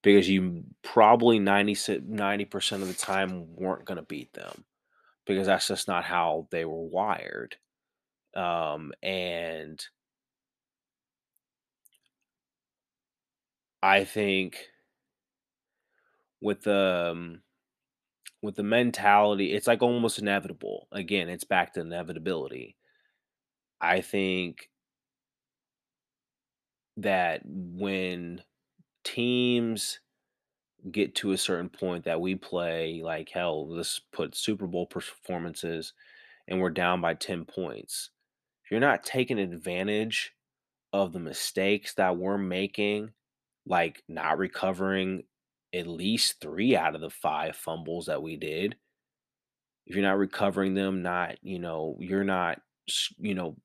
because 0.03 0.29
you 0.29 0.65
probably 0.83 1.39
90, 1.39 1.75
90% 1.75 2.73
of 2.83 2.89
the 2.89 2.95
time 2.95 3.55
weren't 3.55 3.85
going 3.85 3.97
to 3.97 4.03
beat 4.03 4.33
them 4.33 4.65
because 5.27 5.47
that's 5.47 5.69
just 5.69 5.89
not 5.89 6.05
how 6.05 6.47
they 6.51 6.65
were 6.65 6.85
wired. 6.85 7.57
Um, 8.35 8.93
and 9.03 9.85
I 13.83 14.05
think 14.05 14.69
with 16.41 16.63
the 16.63 17.11
um, 17.13 17.43
with 18.43 18.57
the 18.57 18.63
mentality, 18.63 19.53
it's 19.53 19.67
like 19.67 19.83
almost 19.83 20.19
inevitable. 20.19 20.89
Again, 20.93 21.29
it's 21.29 21.45
back 21.45 21.75
to 21.75 21.81
inevitability. 21.81 22.77
I 23.81 24.01
think 24.01 24.71
that 26.97 27.43
when 27.45 28.43
teams 29.05 30.01
get 30.91 31.15
to 31.15 31.33
a 31.33 31.39
certain 31.39 31.69
point 31.69 32.05
that 32.05 32.21
we 32.21 32.35
play 32.35 33.01
like 33.03 33.31
hell, 33.31 33.69
let's 33.69 34.01
put 34.13 34.35
Super 34.35 34.67
Bowl 34.67 34.87
performances 34.87 35.93
and 36.49 36.61
we're 36.61 36.71
down 36.71 37.01
by 37.01 37.15
10 37.15 37.45
points. 37.45 38.11
If 38.65 38.71
you're 38.71 38.81
not 38.81 39.05
taking 39.05 39.39
advantage 39.39 40.33
of 40.93 41.13
the 41.13 41.21
mistakes 41.21 41.95
that 41.95 42.17
we're 42.17 42.39
making, 42.39 43.11
like 43.67 44.03
not 44.09 44.39
recovering 44.39 45.25
at 45.75 45.87
least 45.87 46.41
three 46.41 46.77
out 46.77 46.95
of 46.95 47.01
the 47.01 47.11
five 47.11 47.57
fumbles 47.57 48.07
that 48.07 48.23
we 48.23 48.37
did, 48.37 48.77
if 49.87 49.95
you're 49.97 50.05
not 50.05 50.19
recovering 50.19 50.75
them, 50.75 51.03
not, 51.03 51.37
you 51.43 51.59
know, 51.59 51.97
you're 52.01 52.25
not, 52.25 52.61
you 53.19 53.35
know, 53.35 53.57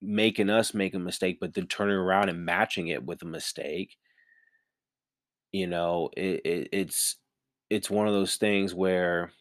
making 0.00 0.48
us 0.50 0.74
make 0.74 0.94
a 0.94 0.98
mistake, 0.98 1.38
but 1.40 1.54
then 1.54 1.66
turning 1.66 1.96
around 1.96 2.28
and 2.28 2.44
matching 2.44 2.88
it 2.88 3.04
with 3.04 3.22
a 3.22 3.26
mistake, 3.26 3.96
you 5.52 5.66
know, 5.66 6.10
it, 6.16 6.40
it, 6.44 6.68
it's 6.72 7.16
it's 7.70 7.90
one 7.90 8.06
of 8.06 8.14
those 8.14 8.36
things 8.36 8.74
where 8.74 9.32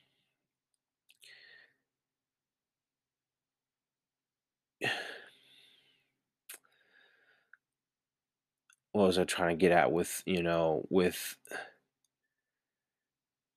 what 8.98 9.07
was 9.07 9.18
I 9.19 9.24
trying 9.24 9.57
to 9.57 9.61
get 9.61 9.72
at 9.72 9.91
with, 9.91 10.24
you 10.26 10.41
know, 10.44 10.86
with 10.90 11.38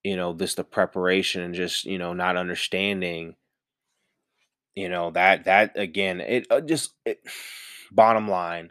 you 0.03 0.17
know, 0.17 0.33
this 0.33 0.55
the 0.55 0.65
preparation 0.65 1.43
and 1.43 1.55
just, 1.55 1.85
you 1.85 1.99
know, 1.99 2.13
not 2.13 2.37
understanding, 2.37 3.37
you 4.75 4.89
know, 4.89 5.11
that 5.11 5.45
that 5.45 5.73
again, 5.79 6.21
it 6.21 6.47
uh, 6.51 6.61
just 6.61 6.95
it, 7.05 7.21
bottom 7.93 8.29
line, 8.29 8.71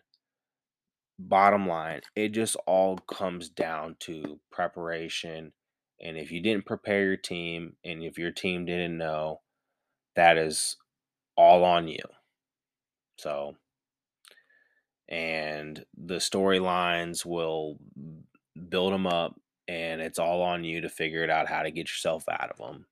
bottom 1.20 1.68
line, 1.68 2.02
it 2.16 2.30
just 2.30 2.56
all 2.66 2.98
comes 2.98 3.50
down 3.50 3.96
to 4.02 4.40
preparation. 4.52 5.52
And 6.02 6.18
if 6.18 6.32
you 6.32 6.41
didn't 6.41 6.66
prepare 6.66 7.04
your 7.04 7.18
team 7.18 7.76
and 7.84 8.04
if 8.04 8.18
your 8.18 8.32
team 8.32 8.66
didn't 8.66 8.98
know, 8.98 9.41
that 10.16 10.38
is 10.38 10.78
all 11.36 11.66
on 11.66 11.88
you. 11.88 12.04
So, 13.18 13.56
and 15.10 15.84
the 15.98 16.18
storylines 16.18 17.26
will 17.26 17.80
build 18.69 18.94
them 18.94 19.07
up 19.07 19.36
and 19.68 20.02
it's 20.02 20.19
all 20.19 20.41
on 20.41 20.64
you 20.64 20.81
to 20.81 20.90
figure 20.90 21.23
it 21.23 21.30
out 21.30 21.48
how 21.48 21.64
to 21.64 21.72
get 21.72 21.88
yourself 21.88 22.23
out 22.30 22.52
of 22.52 22.57
them. 22.57 22.86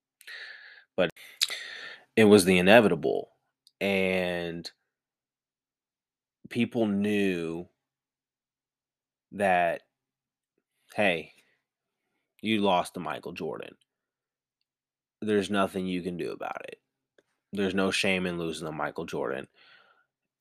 But 0.96 1.10
it 2.16 2.26
was 2.26 2.46
the 2.46 2.58
inevitable. 2.58 3.30
And 3.80 4.70
people 6.50 6.88
knew 6.88 7.68
that, 9.32 9.84
hey, 10.96 11.34
you 12.42 12.62
lost 12.62 12.96
to 12.96 13.00
Michael 13.00 13.34
Jordan. 13.34 13.76
There's 15.22 15.50
nothing 15.50 15.88
you 15.88 16.02
can 16.02 16.18
do 16.18 16.32
about 16.32 16.64
it. 16.68 16.80
There's 17.54 17.76
no 17.76 17.92
shame 17.92 18.26
in 18.26 18.38
losing 18.38 18.68
to 18.68 18.72
Michael 18.72 19.06
Jordan. 19.06 19.48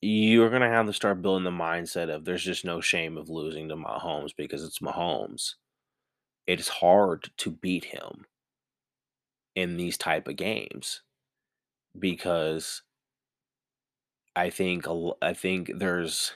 You're 0.01 0.49
going 0.51 0.63
to 0.63 0.69
have 0.69 0.87
to 0.87 0.93
start 0.95 1.21
building 1.23 1.45
the 1.45 1.51
mindset 1.51 2.09
of 2.09 2.25
there's 2.25 2.45
just 2.45 2.65
no 2.65 2.81
shame 2.81 3.17
of 3.19 3.29
losing 3.29 3.69
to 3.69 3.77
Mahomes 3.77 4.35
because 4.35 4.65
it's 4.65 4.79
Mahomes 4.79 5.55
it's 6.47 6.69
hard 6.69 7.31
to 7.39 7.51
beat 7.51 7.85
him 7.85 8.27
in 9.57 9.77
these 9.77 9.99
type 9.99 10.29
of 10.29 10.37
games 10.37 11.03
because 11.99 12.83
I 14.37 14.51
think 14.51 14.87
I 15.21 15.33
think 15.35 15.73
there's 15.75 16.33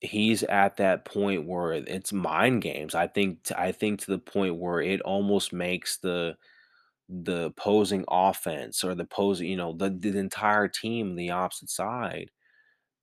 he's 0.00 0.42
at 0.44 0.76
that 0.76 1.04
point 1.04 1.46
where 1.46 1.72
it's 1.72 2.12
mind 2.12 2.62
games. 2.62 2.94
I 2.94 3.06
think 3.06 3.40
I 3.56 3.72
think 3.72 4.00
to 4.00 4.10
the 4.10 4.18
point 4.18 4.56
where 4.56 4.80
it 4.80 5.00
almost 5.02 5.52
makes 5.52 5.96
the 5.98 6.36
the 7.08 7.46
opposing 7.46 8.04
offense 8.08 8.84
or 8.84 8.94
the 8.94 9.04
opposing, 9.04 9.48
you 9.48 9.56
know, 9.56 9.72
the, 9.72 9.90
the 9.90 10.18
entire 10.18 10.68
team, 10.68 11.16
the 11.16 11.30
opposite 11.30 11.70
side, 11.70 12.30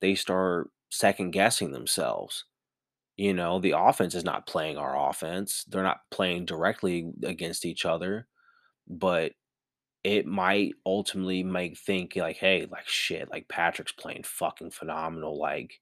they 0.00 0.14
start 0.14 0.70
second 0.90 1.32
guessing 1.32 1.72
themselves 1.72 2.44
you 3.16 3.32
know, 3.32 3.58
the 3.58 3.74
offense 3.76 4.14
is 4.14 4.24
not 4.24 4.46
playing 4.46 4.76
our 4.76 5.08
offense. 5.08 5.64
They're 5.68 5.82
not 5.82 6.00
playing 6.10 6.44
directly 6.44 7.10
against 7.24 7.64
each 7.64 7.86
other, 7.86 8.26
but 8.88 9.32
it 10.04 10.26
might 10.26 10.74
ultimately 10.86 11.42
make 11.44 11.78
think 11.78 12.16
like, 12.16 12.36
hey, 12.38 12.66
like 12.70 12.88
shit, 12.88 13.30
like 13.30 13.48
Patrick's 13.48 13.92
playing 13.92 14.24
fucking 14.24 14.70
phenomenal. 14.72 15.38
Like, 15.38 15.80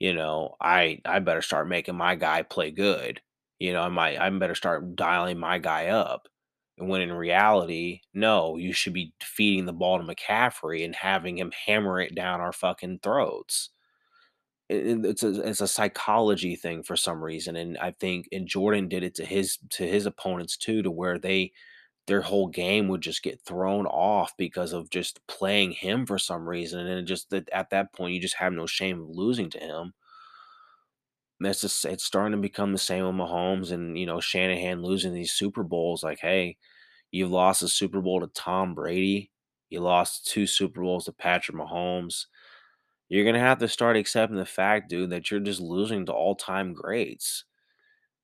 you 0.00 0.14
know, 0.14 0.56
I 0.60 1.00
I 1.04 1.20
better 1.20 1.42
start 1.42 1.68
making 1.68 1.96
my 1.96 2.16
guy 2.16 2.42
play 2.42 2.70
good. 2.72 3.20
You 3.58 3.72
know, 3.72 3.82
I 3.82 3.88
might 3.88 4.20
I 4.20 4.30
better 4.30 4.54
start 4.56 4.96
dialing 4.96 5.38
my 5.38 5.58
guy 5.58 5.88
up. 5.88 6.28
When 6.78 7.00
in 7.02 7.12
reality, 7.12 8.02
no, 8.14 8.56
you 8.56 8.72
should 8.72 8.92
be 8.94 9.12
feeding 9.22 9.66
the 9.66 9.72
ball 9.72 9.98
to 9.98 10.04
McCaffrey 10.04 10.84
and 10.84 10.94
having 10.94 11.38
him 11.38 11.52
hammer 11.66 12.00
it 12.00 12.14
down 12.14 12.40
our 12.40 12.52
fucking 12.52 13.00
throats 13.02 13.70
it's 14.70 15.22
a 15.22 15.40
it's 15.48 15.60
a 15.60 15.68
psychology 15.68 16.54
thing 16.54 16.82
for 16.82 16.96
some 16.96 17.22
reason, 17.24 17.56
and 17.56 17.78
I 17.78 17.92
think 17.92 18.28
and 18.32 18.46
Jordan 18.46 18.88
did 18.88 19.02
it 19.02 19.14
to 19.16 19.24
his 19.24 19.58
to 19.70 19.86
his 19.86 20.04
opponents 20.06 20.56
too, 20.56 20.82
to 20.82 20.90
where 20.90 21.18
they 21.18 21.52
their 22.06 22.22
whole 22.22 22.48
game 22.48 22.88
would 22.88 23.02
just 23.02 23.22
get 23.22 23.40
thrown 23.42 23.86
off 23.86 24.36
because 24.38 24.72
of 24.72 24.90
just 24.90 25.26
playing 25.28 25.72
him 25.72 26.06
for 26.06 26.18
some 26.18 26.48
reason, 26.48 26.86
and 26.86 27.06
just 27.08 27.30
that 27.30 27.48
at 27.50 27.70
that 27.70 27.92
point 27.94 28.14
you 28.14 28.20
just 28.20 28.36
have 28.36 28.52
no 28.52 28.66
shame 28.66 29.00
of 29.02 29.08
losing 29.10 29.50
to 29.50 29.58
him. 29.60 29.94
That's 31.40 31.60
just 31.62 31.84
it's 31.84 32.04
starting 32.04 32.32
to 32.32 32.38
become 32.38 32.72
the 32.72 32.78
same 32.78 33.06
with 33.06 33.14
Mahomes 33.14 33.72
and 33.72 33.96
you 33.98 34.06
know 34.06 34.20
Shanahan 34.20 34.82
losing 34.82 35.14
these 35.14 35.32
Super 35.32 35.62
Bowls. 35.62 36.02
Like, 36.02 36.18
hey, 36.20 36.56
you've 37.12 37.30
lost 37.30 37.62
a 37.62 37.68
Super 37.68 38.00
Bowl 38.00 38.20
to 38.20 38.28
Tom 38.28 38.74
Brady, 38.74 39.30
you 39.70 39.80
lost 39.80 40.26
two 40.26 40.46
Super 40.46 40.82
Bowls 40.82 41.06
to 41.06 41.12
Patrick 41.12 41.56
Mahomes 41.56 42.26
you're 43.08 43.24
gonna 43.24 43.38
have 43.38 43.58
to 43.58 43.68
start 43.68 43.96
accepting 43.96 44.36
the 44.36 44.44
fact, 44.46 44.90
dude, 44.90 45.10
that 45.10 45.30
you're 45.30 45.40
just 45.40 45.60
losing 45.60 46.06
to 46.06 46.12
all 46.12 46.34
time 46.34 46.72
greats. 46.74 47.44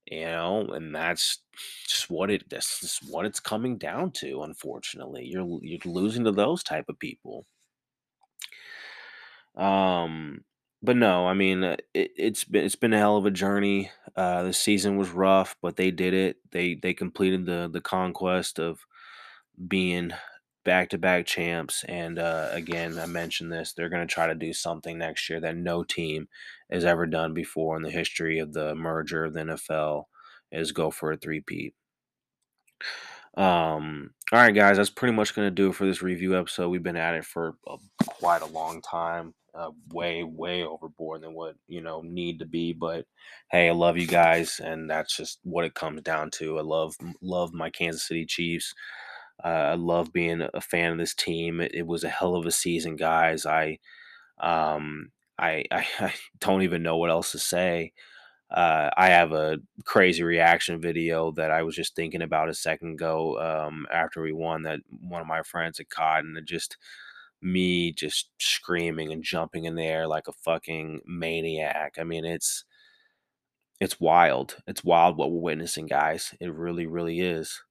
You 0.06 0.26
know, 0.26 0.66
and 0.74 0.94
that's 0.94 1.40
just 1.88 2.10
what 2.10 2.30
it 2.30 2.48
that's 2.50 2.80
just 2.80 3.10
what 3.10 3.26
it's 3.26 3.40
coming 3.40 3.78
down 3.78 4.12
to, 4.12 4.42
unfortunately. 4.42 5.26
You're 5.26 5.58
you're 5.62 5.78
losing 5.86 6.24
to 6.24 6.32
those 6.32 6.62
type 6.62 6.86
of 6.88 6.98
people. 6.98 7.46
Um 9.56 10.44
but 10.84 10.96
no, 10.96 11.26
I 11.26 11.34
mean, 11.34 11.64
uh, 11.64 11.76
it, 11.94 12.12
it's 12.16 12.44
been 12.44 12.64
it's 12.64 12.76
been 12.76 12.92
a 12.92 12.98
hell 12.98 13.16
of 13.16 13.26
a 13.26 13.30
journey. 13.30 13.90
Uh, 14.16 14.44
the 14.44 14.52
season 14.52 14.96
was 14.96 15.10
rough, 15.10 15.56
but 15.62 15.76
they 15.76 15.90
did 15.90 16.14
it. 16.14 16.36
They 16.50 16.74
they 16.74 16.94
completed 16.94 17.46
the 17.46 17.68
the 17.72 17.80
conquest 17.80 18.58
of 18.58 18.86
being 19.68 20.12
back 20.64 20.88
to 20.90 20.98
back 20.98 21.26
champs. 21.26 21.84
And 21.84 22.18
uh, 22.18 22.48
again, 22.52 22.98
I 22.98 23.06
mentioned 23.06 23.52
this, 23.52 23.72
they're 23.72 23.88
going 23.88 24.06
to 24.06 24.12
try 24.12 24.26
to 24.26 24.34
do 24.34 24.52
something 24.52 24.98
next 24.98 25.28
year 25.28 25.40
that 25.40 25.56
no 25.56 25.84
team 25.84 26.28
has 26.70 26.84
ever 26.84 27.06
done 27.06 27.34
before 27.34 27.76
in 27.76 27.82
the 27.82 27.90
history 27.90 28.38
of 28.38 28.52
the 28.52 28.74
merger 28.74 29.24
of 29.24 29.34
the 29.34 29.40
NFL 29.40 30.04
is 30.50 30.72
go 30.72 30.90
for 30.90 31.12
a 31.12 31.16
three-peat. 31.16 31.74
Um, 33.36 34.10
all 34.32 34.38
right, 34.38 34.54
guys, 34.54 34.76
that's 34.76 34.90
pretty 34.90 35.14
much 35.14 35.34
going 35.34 35.46
to 35.46 35.54
do 35.54 35.70
it 35.70 35.74
for 35.74 35.86
this 35.86 36.02
review 36.02 36.36
episode. 36.36 36.68
We've 36.68 36.82
been 36.82 36.96
at 36.96 37.14
it 37.14 37.24
for 37.24 37.56
a, 37.66 37.76
quite 38.06 38.42
a 38.42 38.46
long 38.46 38.80
time, 38.80 39.34
uh, 39.54 39.70
way, 39.92 40.24
way 40.24 40.62
overboard 40.64 41.22
than 41.22 41.34
what 41.34 41.54
you 41.68 41.80
know 41.80 42.02
need 42.02 42.38
to 42.40 42.46
be. 42.46 42.72
But 42.72 43.06
hey, 43.50 43.68
I 43.68 43.72
love 43.72 43.96
you 43.96 44.06
guys, 44.06 44.60
and 44.62 44.88
that's 44.88 45.16
just 45.16 45.38
what 45.42 45.64
it 45.64 45.74
comes 45.74 46.02
down 46.02 46.30
to. 46.32 46.58
I 46.58 46.62
love 46.62 46.96
love 47.22 47.52
my 47.52 47.70
Kansas 47.70 48.06
City 48.06 48.26
Chiefs. 48.26 48.74
Uh, 49.42 49.48
I 49.48 49.74
love 49.74 50.12
being 50.12 50.46
a 50.54 50.60
fan 50.60 50.92
of 50.92 50.98
this 50.98 51.14
team. 51.14 51.60
It, 51.60 51.74
it, 51.74 51.86
was 51.86 52.04
a 52.04 52.08
hell 52.08 52.36
of 52.36 52.46
a 52.46 52.52
season, 52.52 52.96
guys. 52.96 53.44
I, 53.46 53.78
um, 54.40 55.10
I, 55.38 55.64
I, 55.70 55.86
I 56.00 56.14
don't 56.40 56.62
even 56.62 56.82
know 56.82 56.96
what 56.96 57.10
else 57.10 57.32
to 57.32 57.38
say. 57.38 57.92
Uh, 58.50 58.90
I 58.96 59.08
have 59.08 59.32
a 59.32 59.58
crazy 59.84 60.22
reaction 60.22 60.80
video 60.80 61.32
that 61.32 61.50
I 61.50 61.62
was 61.62 61.74
just 61.74 61.96
thinking 61.96 62.22
about 62.22 62.48
a 62.48 62.54
second 62.54 62.92
ago 62.92 63.38
um, 63.40 63.86
after 63.92 64.22
we 64.22 64.32
won 64.32 64.62
that 64.62 64.80
one 65.00 65.20
of 65.20 65.26
my 65.26 65.42
friends 65.42 65.78
had 65.78 65.90
caught, 65.90 66.24
and 66.24 66.38
it 66.38 66.44
just 66.44 66.76
me 67.44 67.92
just 67.92 68.30
screaming 68.38 69.12
and 69.12 69.22
jumping 69.22 69.64
in 69.64 69.74
the 69.74 69.84
air 69.84 70.06
like 70.06 70.28
a 70.28 70.32
fucking 70.32 71.02
maniac. 71.06 71.94
I 71.98 72.04
mean, 72.04 72.24
it's 72.24 72.64
it's 73.80 74.00
wild. 74.00 74.56
It's 74.66 74.84
wild 74.84 75.16
what 75.16 75.30
we're 75.30 75.40
witnessing, 75.40 75.86
guys. 75.86 76.34
It 76.40 76.52
really, 76.52 76.86
really 76.86 77.20
is. 77.20 77.62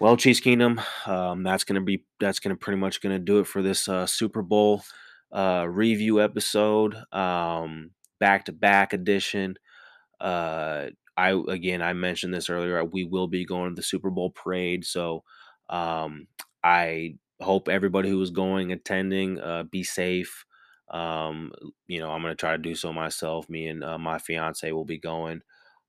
Well, 0.00 0.16
Chiefs 0.16 0.40
Kingdom, 0.40 0.80
um, 1.06 1.42
that's 1.42 1.64
gonna 1.64 1.82
be 1.82 2.04
that's 2.18 2.40
gonna 2.40 2.56
pretty 2.56 2.78
much 2.78 3.00
gonna 3.00 3.18
do 3.18 3.38
it 3.40 3.46
for 3.46 3.62
this 3.62 3.88
uh, 3.88 4.06
Super 4.06 4.42
Bowl 4.42 4.82
uh, 5.30 5.66
review 5.68 6.22
episode, 6.22 6.96
um, 7.12 7.90
back 8.18 8.46
to 8.46 8.52
back 8.52 8.92
edition. 8.92 9.56
Uh, 10.20 10.86
I 11.16 11.40
again, 11.48 11.82
I 11.82 11.92
mentioned 11.92 12.32
this 12.32 12.48
earlier. 12.48 12.82
We 12.84 13.04
will 13.04 13.28
be 13.28 13.44
going 13.44 13.70
to 13.70 13.74
the 13.74 13.82
Super 13.82 14.10
Bowl 14.10 14.30
parade, 14.30 14.84
so 14.84 15.22
um, 15.68 16.28
I 16.62 17.16
hope 17.40 17.68
everybody 17.68 18.08
who 18.10 18.20
is 18.22 18.30
going 18.30 18.72
attending 18.72 19.40
uh, 19.40 19.64
be 19.64 19.82
safe. 19.84 20.44
Um, 20.90 21.52
you 21.86 21.98
know, 21.98 22.10
I'm 22.10 22.22
gonna 22.22 22.34
try 22.34 22.52
to 22.52 22.58
do 22.62 22.74
so 22.74 22.92
myself. 22.92 23.48
Me 23.48 23.66
and 23.68 23.82
uh, 23.84 23.98
my 23.98 24.18
fiance 24.18 24.70
will 24.72 24.84
be 24.84 24.98
going. 24.98 25.42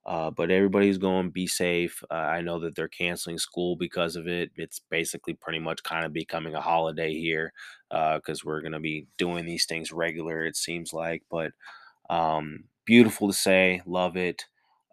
Uh, 0.06 0.30
but 0.30 0.52
everybody's 0.52 1.00
going 1.00 1.32
be 1.32 1.48
safe. 1.48 2.04
Uh, 2.12 2.14
I 2.14 2.42
know 2.42 2.60
that 2.60 2.76
they're 2.76 2.88
canceling 2.88 3.40
school 3.40 3.76
because 3.76 4.16
of 4.16 4.28
it. 4.28 4.52
It's 4.56 4.80
basically 4.80 5.34
pretty 5.34 5.58
much 5.58 5.82
kind 5.82 6.06
of 6.06 6.14
becoming 6.14 6.54
a 6.54 6.62
holiday 6.62 7.14
here 7.14 7.54
because 7.90 8.42
uh, 8.42 8.44
we're 8.46 8.62
going 8.62 8.74
to 8.74 8.80
be 8.80 9.08
doing 9.18 9.46
these 9.46 9.66
things 9.66 9.92
regular, 9.92 10.46
it 10.46 10.58
seems 10.58 10.94
like. 10.94 11.24
But 11.32 11.54
um, 12.10 12.66
beautiful 12.86 13.28
to 13.28 13.34
say, 13.34 13.82
love 13.86 14.18
it. 14.18 14.46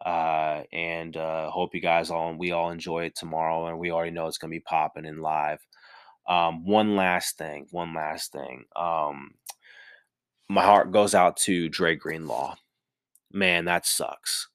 Uh, 0.05 0.65
and 0.73 1.17
uh, 1.17 1.51
hope 1.51 1.75
you 1.75 1.81
guys 1.81 2.11
all 2.11 2.35
we 2.37 2.51
all 2.51 2.71
enjoy 2.71 3.05
it 3.05 3.15
tomorrow. 3.15 3.67
And 3.67 3.79
we 3.79 3.91
already 3.93 4.11
know 4.11 4.27
it's 4.27 4.39
going 4.39 4.51
to 4.51 4.57
be 4.57 4.61
popping 4.61 5.05
in 5.05 5.21
live. 5.21 5.61
Um, 6.29 6.65
one 6.65 6.97
last 6.97 7.37
thing, 7.39 7.67
one 7.71 7.95
last 7.95 8.33
thing. 8.33 8.65
Um, 8.77 9.33
my 10.49 10.63
heart 10.63 10.93
goes 10.93 11.15
out 11.15 11.37
to 11.39 11.69
Dre 11.69 11.97
Greenlaw. 11.97 12.57
Man, 13.33 13.65
that 13.65 13.87
sucks 13.87 14.49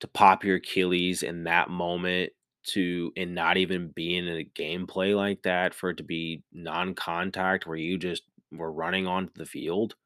to 0.00 0.08
pop 0.08 0.44
your 0.44 0.56
Achilles 0.56 1.22
in 1.22 1.44
that 1.44 1.70
moment 1.70 2.32
to 2.64 3.12
and 3.16 3.34
not 3.34 3.56
even 3.56 3.88
be 3.88 4.16
in 4.16 4.28
a 4.28 4.44
gameplay 4.44 5.14
like 5.16 5.42
that 5.42 5.74
for 5.74 5.90
it 5.90 5.96
to 5.98 6.02
be 6.02 6.42
non-contact 6.52 7.66
where 7.66 7.76
you 7.76 7.98
just 7.98 8.22
were 8.52 8.72
running 8.72 9.06
onto 9.06 9.32
the 9.34 9.46
field. 9.46 9.96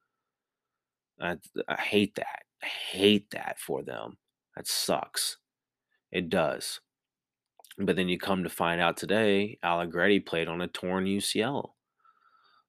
I, 1.20 1.36
I 1.68 1.76
hate 1.76 2.14
that. 2.16 2.42
I 2.62 2.66
hate 2.66 3.30
that 3.32 3.58
for 3.58 3.82
them. 3.82 4.16
That 4.56 4.66
sucks. 4.66 5.36
It 6.10 6.28
does. 6.30 6.80
But 7.78 7.96
then 7.96 8.08
you 8.08 8.18
come 8.18 8.42
to 8.42 8.50
find 8.50 8.80
out 8.80 8.96
today, 8.96 9.58
Allegretti 9.62 10.20
played 10.20 10.48
on 10.48 10.60
a 10.60 10.66
torn 10.66 11.04
UCL. 11.06 11.70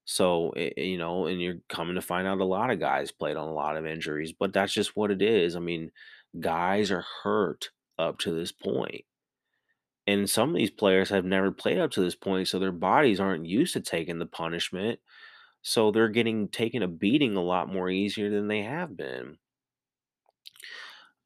So, 0.05 0.51
it, 0.55 0.77
you 0.77 0.97
know, 0.97 1.25
and 1.27 1.41
you're 1.41 1.59
coming 1.67 1.95
to 1.95 2.01
find 2.01 2.27
out 2.27 2.39
a 2.39 2.45
lot 2.45 2.71
of 2.71 2.79
guys 2.79 3.11
played 3.11 3.37
on 3.37 3.47
a 3.47 3.53
lot 3.53 3.77
of 3.77 3.85
injuries, 3.85 4.33
but 4.33 4.53
that's 4.53 4.73
just 4.73 4.95
what 4.95 5.11
it 5.11 5.21
is. 5.21 5.55
I 5.55 5.59
mean, 5.59 5.91
guys 6.39 6.91
are 6.91 7.05
hurt 7.23 7.69
up 7.97 8.19
to 8.19 8.31
this 8.33 8.51
point. 8.51 9.05
And 10.07 10.29
some 10.29 10.49
of 10.49 10.55
these 10.55 10.71
players 10.71 11.09
have 11.09 11.25
never 11.25 11.51
played 11.51 11.77
up 11.77 11.91
to 11.91 12.01
this 12.01 12.15
point, 12.15 12.47
so 12.47 12.57
their 12.57 12.71
bodies 12.71 13.19
aren't 13.19 13.45
used 13.45 13.73
to 13.73 13.81
taking 13.81 14.17
the 14.17 14.25
punishment. 14.25 14.99
So 15.61 15.91
they're 15.91 16.09
getting 16.09 16.47
taken 16.47 16.81
a 16.81 16.87
beating 16.87 17.35
a 17.35 17.43
lot 17.43 17.71
more 17.71 17.89
easier 17.89 18.29
than 18.29 18.47
they 18.47 18.63
have 18.63 18.95
been. 18.97 19.37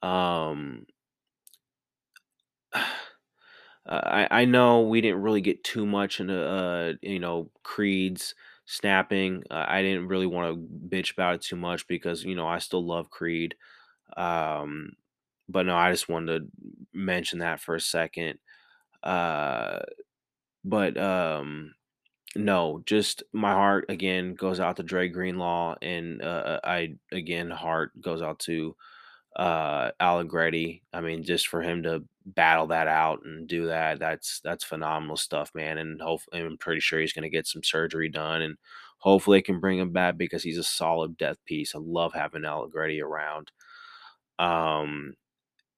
Um, 0.01 0.85
I, 3.85 4.27
I 4.31 4.45
know 4.45 4.81
we 4.81 5.01
didn't 5.01 5.21
really 5.21 5.41
get 5.41 5.63
too 5.63 5.85
much 5.85 6.19
into 6.19 6.41
uh, 6.41 6.93
you 7.01 7.19
know 7.19 7.49
Creed's 7.63 8.35
snapping. 8.65 9.43
Uh, 9.51 9.65
I 9.67 9.81
didn't 9.81 10.07
really 10.07 10.25
want 10.27 10.55
to 10.55 10.87
bitch 10.89 11.11
about 11.13 11.35
it 11.35 11.41
too 11.41 11.57
much 11.57 11.87
because 11.87 12.23
you 12.23 12.35
know 12.35 12.47
I 12.47 12.59
still 12.59 12.85
love 12.85 13.09
Creed. 13.09 13.55
Um, 14.17 14.93
but 15.49 15.65
no, 15.65 15.75
I 15.75 15.91
just 15.91 16.09
wanted 16.09 16.39
to 16.39 16.47
mention 16.93 17.39
that 17.39 17.59
for 17.61 17.75
a 17.75 17.81
second. 17.81 18.39
Uh, 19.03 19.79
but 20.63 20.97
um, 20.97 21.75
no, 22.35 22.83
just 22.85 23.23
my 23.33 23.51
heart 23.53 23.85
again 23.89 24.35
goes 24.35 24.59
out 24.59 24.77
to 24.77 24.83
Dre 24.83 25.09
Greenlaw, 25.09 25.75
and 25.81 26.21
uh, 26.21 26.59
I 26.63 26.95
again 27.11 27.49
heart 27.51 27.99
goes 28.01 28.21
out 28.21 28.39
to 28.41 28.75
uh 29.35 29.91
Allegretti. 29.99 30.83
I 30.93 31.01
mean, 31.01 31.23
just 31.23 31.47
for 31.47 31.61
him 31.61 31.83
to 31.83 32.03
battle 32.25 32.67
that 32.67 32.87
out 32.87 33.21
and 33.25 33.47
do 33.47 33.67
that, 33.67 33.99
that's 33.99 34.39
that's 34.43 34.63
phenomenal 34.63 35.17
stuff, 35.17 35.51
man. 35.55 35.77
And 35.77 36.01
hopefully, 36.01 36.41
I'm 36.41 36.57
pretty 36.57 36.81
sure 36.81 36.99
he's 36.99 37.13
going 37.13 37.23
to 37.23 37.29
get 37.29 37.47
some 37.47 37.63
surgery 37.63 38.09
done, 38.09 38.41
and 38.43 38.57
hopefully, 38.99 39.37
they 39.39 39.43
can 39.43 39.59
bring 39.59 39.79
him 39.79 39.91
back 39.91 40.17
because 40.17 40.43
he's 40.43 40.57
a 40.57 40.63
solid 40.63 41.17
death 41.17 41.37
piece. 41.45 41.75
I 41.75 41.79
love 41.79 42.13
having 42.13 42.45
Allegretti 42.45 43.01
around. 43.01 43.51
Um, 44.39 45.13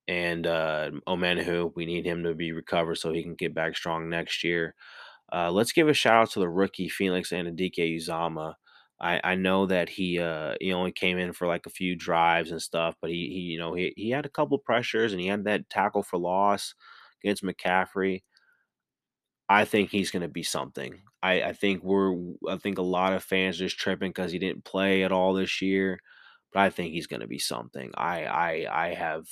and 0.07 0.45
uh, 0.47 0.91
Omenihu, 1.07 1.71
we 1.75 1.85
need 1.85 2.05
him 2.05 2.23
to 2.23 2.33
be 2.35 2.51
recovered 2.51 2.95
so 2.95 3.11
he 3.11 3.23
can 3.23 3.35
get 3.35 3.53
back 3.55 3.75
strong 3.75 4.09
next 4.09 4.43
year. 4.43 4.75
Uh, 5.33 5.51
let's 5.51 5.71
give 5.71 5.89
a 5.89 5.93
shout 5.93 6.23
out 6.23 6.31
to 6.31 6.39
the 6.39 6.49
rookie 6.49 6.89
Felix 6.89 7.31
Anudike 7.31 7.97
Uzomah. 7.97 8.55
I, 8.99 9.19
I 9.23 9.35
know 9.35 9.65
that 9.67 9.89
he 9.89 10.19
uh 10.19 10.55
he 10.61 10.73
only 10.73 10.91
came 10.91 11.17
in 11.17 11.33
for 11.33 11.47
like 11.47 11.65
a 11.65 11.69
few 11.71 11.95
drives 11.95 12.51
and 12.51 12.61
stuff, 12.61 12.95
but 13.01 13.09
he 13.11 13.27
he 13.29 13.39
you 13.41 13.59
know 13.59 13.73
he 13.73 13.93
he 13.97 14.09
had 14.11 14.25
a 14.25 14.29
couple 14.29 14.57
pressures 14.59 15.11
and 15.11 15.21
he 15.21 15.27
had 15.27 15.43
that 15.45 15.69
tackle 15.69 16.03
for 16.03 16.17
loss 16.17 16.73
against 17.23 17.43
McCaffrey. 17.43 18.21
I 19.47 19.65
think 19.65 19.89
he's 19.91 20.11
going 20.11 20.21
to 20.23 20.27
be 20.27 20.43
something. 20.43 21.01
I 21.21 21.43
I 21.43 21.53
think 21.53 21.83
we're 21.83 22.15
I 22.49 22.57
think 22.57 22.77
a 22.77 22.81
lot 22.83 23.13
of 23.13 23.23
fans 23.23 23.57
just 23.57 23.77
tripping 23.77 24.09
because 24.11 24.31
he 24.31 24.39
didn't 24.39 24.65
play 24.65 25.03
at 25.03 25.11
all 25.11 25.33
this 25.33 25.61
year, 25.61 25.99
but 26.51 26.61
I 26.61 26.69
think 26.71 26.93
he's 26.93 27.07
going 27.07 27.19
to 27.21 27.27
be 27.27 27.39
something. 27.39 27.91
I 27.95 28.25
I 28.25 28.87
I 28.87 28.93
have 28.95 29.25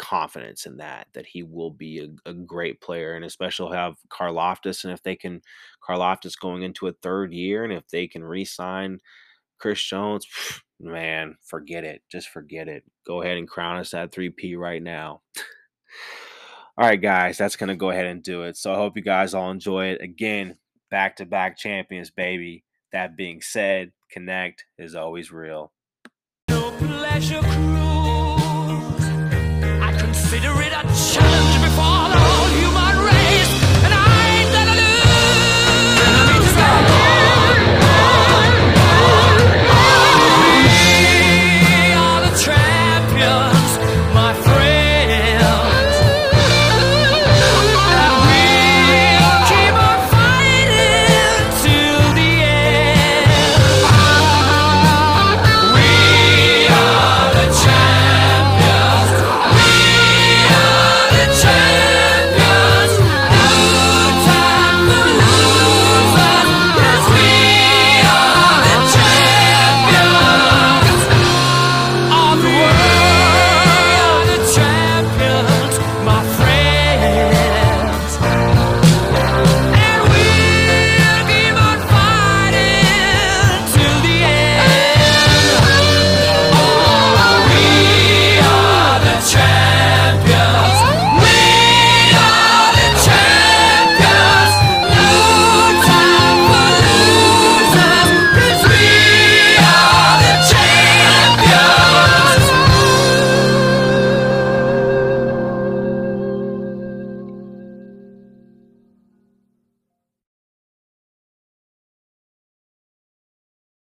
confidence 0.00 0.64
in 0.64 0.78
that 0.78 1.06
that 1.12 1.26
he 1.26 1.42
will 1.42 1.70
be 1.70 1.98
a, 1.98 2.30
a 2.30 2.32
great 2.32 2.80
player 2.80 3.12
and 3.14 3.24
especially 3.24 3.76
have 3.76 3.96
Karlaftis 4.08 4.82
and 4.82 4.92
if 4.94 5.02
they 5.02 5.14
can 5.14 5.42
Karlaftis 5.86 6.40
going 6.40 6.62
into 6.62 6.86
a 6.86 6.92
third 6.92 7.34
year 7.34 7.64
and 7.64 7.72
if 7.72 7.86
they 7.88 8.06
can 8.08 8.24
re-sign 8.24 8.98
Chris 9.58 9.82
Jones 9.82 10.26
man 10.80 11.36
forget 11.44 11.84
it 11.84 12.00
just 12.10 12.28
forget 12.30 12.66
it. 12.66 12.82
Go 13.06 13.20
ahead 13.20 13.36
and 13.36 13.46
crown 13.46 13.76
us 13.78 13.90
that 13.90 14.10
3P 14.10 14.56
right 14.56 14.82
now. 14.82 15.20
All 16.78 16.86
right 16.86 17.00
guys 17.00 17.36
that's 17.36 17.56
to 17.56 17.76
go 17.76 17.90
ahead 17.90 18.06
and 18.06 18.22
do 18.22 18.44
it. 18.44 18.56
So 18.56 18.72
I 18.72 18.76
hope 18.76 18.96
you 18.96 19.02
guys 19.02 19.34
all 19.34 19.50
enjoy 19.50 19.88
it. 19.88 20.00
Again 20.00 20.56
back 20.90 21.16
to 21.16 21.26
back 21.26 21.58
champions 21.58 22.10
baby. 22.10 22.64
That 22.92 23.18
being 23.18 23.42
said 23.42 23.92
connect 24.10 24.64
is 24.78 24.94
always 24.94 25.30
real. 25.30 25.72
No 26.48 26.70
consider 26.78 27.49